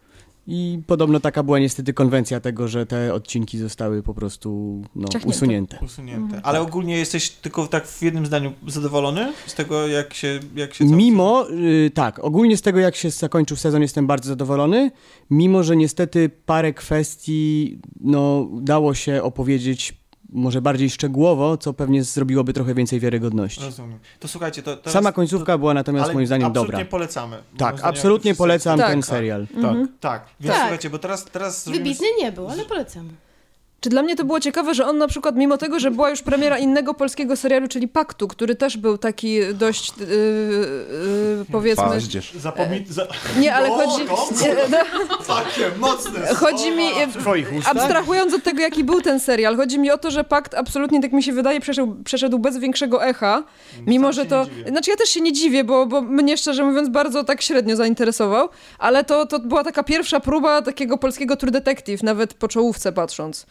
i 0.48 0.82
podobno 0.88 1.20
taka 1.20 1.44
była 1.44 1.60
niestety 1.60 1.94
konwencja 1.94 2.40
tego, 2.40 2.68
że 2.68 2.86
te 2.86 3.14
odcinki 3.14 3.58
zostały 3.58 4.04
po 4.04 4.14
prostu 4.14 4.82
no, 4.96 5.08
usunięte. 5.26 5.80
Usunięte. 5.82 6.42
Ale 6.44 6.62
ogólnie 6.62 6.98
jesteś 6.98 7.30
tylko 7.30 7.68
tak 7.68 7.88
w 7.88 8.02
jednym 8.02 8.26
zdaniu 8.26 8.54
zadowolony 8.68 9.34
z 9.48 9.54
tego, 9.54 9.88
jak 9.88 10.14
się. 10.14 10.40
Jak 10.56 10.74
się 10.74 10.86
Mimo, 10.86 11.50
y, 11.50 11.92
tak, 11.94 12.20
ogólnie 12.20 12.58
z 12.58 12.62
tego 12.62 12.80
jak 12.80 12.96
się 12.96 13.10
zakończył 13.10 13.58
sezon 13.58 13.82
jestem 13.82 14.08
bardzo 14.08 14.30
zadowolony, 14.30 14.92
mimo 15.30 15.64
że 15.64 15.76
niestety 15.76 16.30
parę 16.46 16.74
kwestii 16.74 17.80
no, 18.02 18.50
dało 18.62 18.94
się 18.94 19.24
opowiedzieć 19.24 20.03
może 20.34 20.62
bardziej 20.62 20.90
szczegółowo, 20.90 21.58
co 21.58 21.74
pewnie 21.74 22.04
zrobiłoby 22.04 22.54
trochę 22.54 22.74
więcej 22.74 23.00
wiarygodności. 23.00 23.64
Rozumiem. 23.64 24.00
To 24.20 24.28
słuchajcie, 24.28 24.64
to. 24.64 24.78
Teraz, 24.78 24.94
Sama 24.94 25.12
końcówka 25.12 25.58
była 25.58 25.72
to, 25.72 25.74
natomiast 25.74 26.06
ale 26.06 26.14
moim 26.14 26.28
zdaniem 26.28 26.48
absolutnie 26.48 26.72
dobra. 26.74 26.86
polecamy. 26.92 27.36
Moim 27.36 27.58
Tak, 27.58 27.76
zdaniem 27.78 27.90
absolutnie 27.96 28.36
polecam 28.36 28.78
Tak. 28.80 28.90
ten 28.92 29.02
Tak. 29.02 29.10
serial. 29.10 29.48
Tak, 29.62 29.76
tak. 30.00 30.26
Więc 30.40 30.54
Tak. 30.54 30.62
słuchajcie, 30.62 30.90
bo 30.90 31.00
teraz, 31.00 31.26
teraz 31.26 31.64
zrobimy... 31.64 31.84
Wybitny 31.86 32.08
nie 32.20 32.32
był, 32.32 32.48
ale 32.50 32.66
polecamy. 32.66 33.10
Czy 33.84 33.90
dla 33.90 34.04
mnie 34.04 34.16
to 34.16 34.26
było 34.26 34.40
ciekawe, 34.40 34.74
że 34.74 34.86
on 34.88 34.98
na 34.98 35.08
przykład, 35.08 35.36
mimo 35.36 35.58
tego, 35.58 35.80
że 35.80 35.92
była 35.92 36.10
już 36.10 36.22
premiera 36.22 36.58
innego 36.58 36.94
polskiego 36.94 37.36
serialu, 37.36 37.68
czyli 37.68 37.88
Paktu, 37.88 38.28
który 38.28 38.56
też 38.56 38.78
był 38.78 38.98
taki 38.98 39.40
dość, 39.54 39.94
yy, 39.98 40.06
yy, 41.38 41.46
powiedzmy... 41.52 41.84
Paździerz. 41.84 42.34
Zapomnij... 42.34 42.86
Za... 42.90 43.08
Nie, 43.40 43.56
ale 43.56 43.72
O, 43.72 43.78
chodzi... 43.78 44.04
Nie, 44.44 44.56
no, 44.72 44.78
Takie 45.28 45.72
mocne! 45.80 46.28
chodzi 46.36 46.72
mi... 46.72 46.90
Abstrahując 47.66 48.34
od 48.34 48.44
tego, 48.44 48.62
jaki 48.62 48.84
był 48.84 49.02
ten 49.02 49.20
serial, 49.20 49.58
chodzi 49.58 49.80
mi 49.80 49.92
o 49.92 49.98
to, 49.98 50.12
że 50.12 50.24
Pakt 50.24 50.54
absolutnie, 50.54 51.02
tak 51.02 51.12
mi 51.14 51.24
się 51.24 51.34
wydaje, 51.34 51.60
przeszedł, 51.60 51.96
przeszedł 52.04 52.40
bez 52.40 52.58
większego 52.58 53.06
echa, 53.06 53.44
mimo 53.88 54.12
Wcale 54.12 54.24
że 54.24 54.30
to... 54.30 54.46
Znaczy 54.68 54.92
ja 54.92 54.98
też 54.98 55.10
się 55.10 55.22
nie 55.22 55.34
dziwię, 55.34 55.64
bo, 55.64 55.86
bo 55.86 56.02
mnie 56.02 56.38
szczerze 56.38 56.64
mówiąc 56.64 56.90
bardzo 56.90 57.24
tak 57.24 57.42
średnio 57.42 57.76
zainteresował, 57.76 58.50
ale 58.80 59.04
to, 59.04 59.26
to 59.26 59.40
była 59.40 59.64
taka 59.64 59.84
pierwsza 59.84 60.20
próba 60.20 60.62
takiego 60.62 60.98
polskiego 60.98 61.36
True 61.36 61.52
Detective, 61.52 62.04
nawet 62.04 62.34
po 62.34 62.48
czołówce 62.48 62.92
patrząc. 62.92 63.46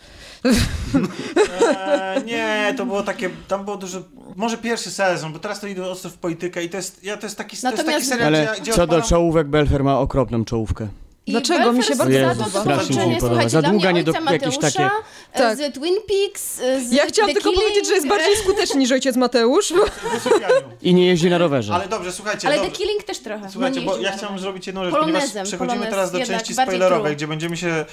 Eee, 0.45 2.25
nie, 2.25 2.75
to 2.77 2.87
było 2.87 3.03
takie... 3.03 3.31
Tam 3.49 3.65
było 3.65 3.77
dużo... 3.77 4.03
Może 4.37 4.59
pierwszy 4.59 4.91
sezon, 4.91 5.33
bo 5.33 5.39
teraz 5.39 5.61
to 5.61 5.67
idę 5.67 5.87
ostro 5.87 6.11
w 6.11 6.15
politykę 6.15 6.65
i 6.65 6.69
to 6.71 6.77
jest, 6.77 7.05
ja, 7.05 7.17
to 7.17 7.27
jest 7.27 7.39
taki, 7.39 7.57
to 7.57 7.67
jest 7.71 7.77
taki 7.77 7.89
Natomiast- 7.89 8.09
serial, 8.09 8.27
Ale 8.27 8.49
gdzie, 8.53 8.63
gdzie 8.63 8.73
co 8.73 8.87
do 8.87 8.97
odpalam- 8.99 9.09
czołówek, 9.09 9.49
Belfer 9.49 9.85
ma 9.85 9.99
okropną 9.99 10.45
czołówkę. 10.45 10.89
I 11.27 11.31
Dlaczego? 11.33 11.73
Mi 11.73 11.83
się 11.85 11.97
bardzo 11.97 12.13
za 12.13 12.19
Jezu, 12.21 12.39
to 12.45 12.45
podoba. 12.51 12.61
strasznie 12.61 12.79
mi 12.83 12.87
się 12.87 12.95
dokończenie, 12.95 13.15
podoba. 13.15 13.29
słuchajcie, 13.29 13.51
Za 13.51 13.61
dla 13.63 13.71
długa, 13.71 13.91
mnie 13.91 13.99
nie 14.01 14.05
do- 14.05 14.13
ojca 14.13 14.33
jakieś 14.33 14.47
Mateusza, 14.57 14.79
takie- 14.79 14.91
e, 15.33 15.39
Tak. 15.39 15.59
z 15.59 15.75
Twin 15.75 15.95
Peaks, 16.09 16.61
e, 16.61 16.81
z 16.85 16.93
Ja 16.93 17.07
chciałam 17.07 17.29
The 17.29 17.35
tylko 17.35 17.51
Killing, 17.51 17.69
powiedzieć, 17.69 17.89
że 17.89 17.95
jest 17.95 18.09
bardziej 18.09 18.37
skuteczny 18.37 18.81
niż 18.81 18.93
ojciec 18.93 19.17
Mateusz. 19.17 19.73
I 20.83 20.95
nie 20.95 21.07
jeździ 21.07 21.31
na 21.31 21.39
rowerze. 21.39 21.75
Ale 21.75 21.89
dobrze, 21.89 22.13
słuchajcie, 22.13 22.49
Ale 22.49 22.57
dobrze. 22.57 22.71
The 22.71 22.77
Killing 22.79 23.05
też 23.05 23.19
trochę. 23.19 23.51
Słuchajcie, 23.51 23.81
No 23.81 23.81
nie 23.81 23.87
bo 23.87 23.97
ja 23.99 24.11
rowerze. 24.17 24.39
zrobić 24.39 24.67
jedną 24.67 24.85
rzecz, 24.85 24.95
ponieważ 24.95 25.25
przechodzimy 25.25 25.59
polonez 25.67 25.91
teraz 25.91 26.13
do 26.13 26.27
części 26.27 26.55
spoilerowej, 26.55 27.05
true. 27.13 27.17
gdzie 27.17 27.27
będziemy 27.29 27.57
się, 27.57 27.85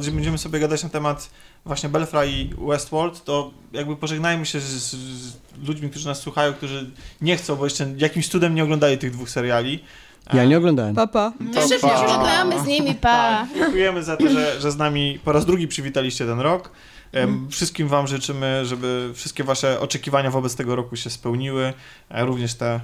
gdzie 0.00 0.10
będziemy 0.10 0.38
sobie 0.38 0.58
gadać 0.60 0.82
na 0.82 0.88
temat 0.88 1.30
właśnie 1.64 1.88
Belfra 1.88 2.24
i 2.24 2.50
Westworld, 2.68 3.24
to 3.24 3.50
jakby 3.72 3.96
pożegnajmy 3.96 4.46
się 4.46 4.60
z, 4.60 4.64
z, 4.64 4.90
z 4.90 5.68
ludźmi, 5.68 5.90
którzy 5.90 6.06
nas 6.06 6.20
słuchają, 6.20 6.52
którzy 6.54 6.90
nie 7.20 7.36
chcą, 7.36 7.56
bo 7.56 7.64
jeszcze 7.64 7.86
jakimś 7.96 8.28
cudem 8.28 8.54
nie 8.54 8.62
oglądali 8.64 8.98
tych 8.98 9.10
dwóch 9.10 9.30
seriali. 9.30 9.84
Ja 10.32 10.44
nie 10.44 10.58
oglądałem. 10.58 10.94
Papa. 10.94 11.32
To 11.54 11.68
szybko 11.68 11.88
pa. 11.88 12.08
żegnamy 12.08 12.60
z 12.60 12.66
nimi, 12.66 12.94
pa. 12.94 13.46
Dziękujemy 13.54 14.02
za 14.02 14.16
to, 14.16 14.28
że, 14.28 14.60
że 14.60 14.72
z 14.72 14.76
nami 14.76 15.20
po 15.24 15.32
raz 15.32 15.46
drugi 15.46 15.68
przywitaliście 15.68 16.26
ten 16.26 16.40
rok. 16.40 16.70
Em, 17.12 17.48
Wszystkim 17.50 17.88
Wam 17.88 18.06
życzymy, 18.06 18.64
żeby 18.64 19.10
wszystkie 19.14 19.44
Wasze 19.44 19.80
oczekiwania 19.80 20.30
wobec 20.30 20.56
tego 20.56 20.76
roku 20.76 20.96
się 20.96 21.10
spełniły, 21.10 21.72
e, 22.10 22.24
również 22.24 22.54
te 22.54 22.80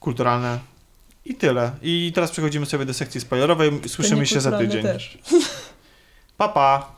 kulturalne. 0.00 0.58
I 1.24 1.34
tyle. 1.34 1.70
I 1.82 2.12
teraz 2.14 2.30
przechodzimy 2.30 2.66
sobie 2.66 2.84
do 2.84 2.94
sekcji 2.94 3.20
spoilerowej. 3.20 3.80
Słyszymy 3.86 4.26
się 4.26 4.40
za 4.40 4.58
tydzień. 4.58 4.82
Też. 4.82 5.18
Pa, 6.38 6.48
pa. 6.48 6.92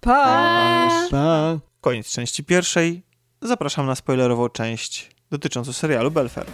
Pa! 0.00 0.90
Pa. 1.10 1.58
Koniec 1.80 2.10
części 2.10 2.44
pierwszej. 2.44 3.02
Zapraszam 3.42 3.86
na 3.86 3.94
spoilerową 3.94 4.48
część 4.48 5.10
dotyczącą 5.30 5.72
serialu 5.72 6.10
Belfer. 6.10 6.46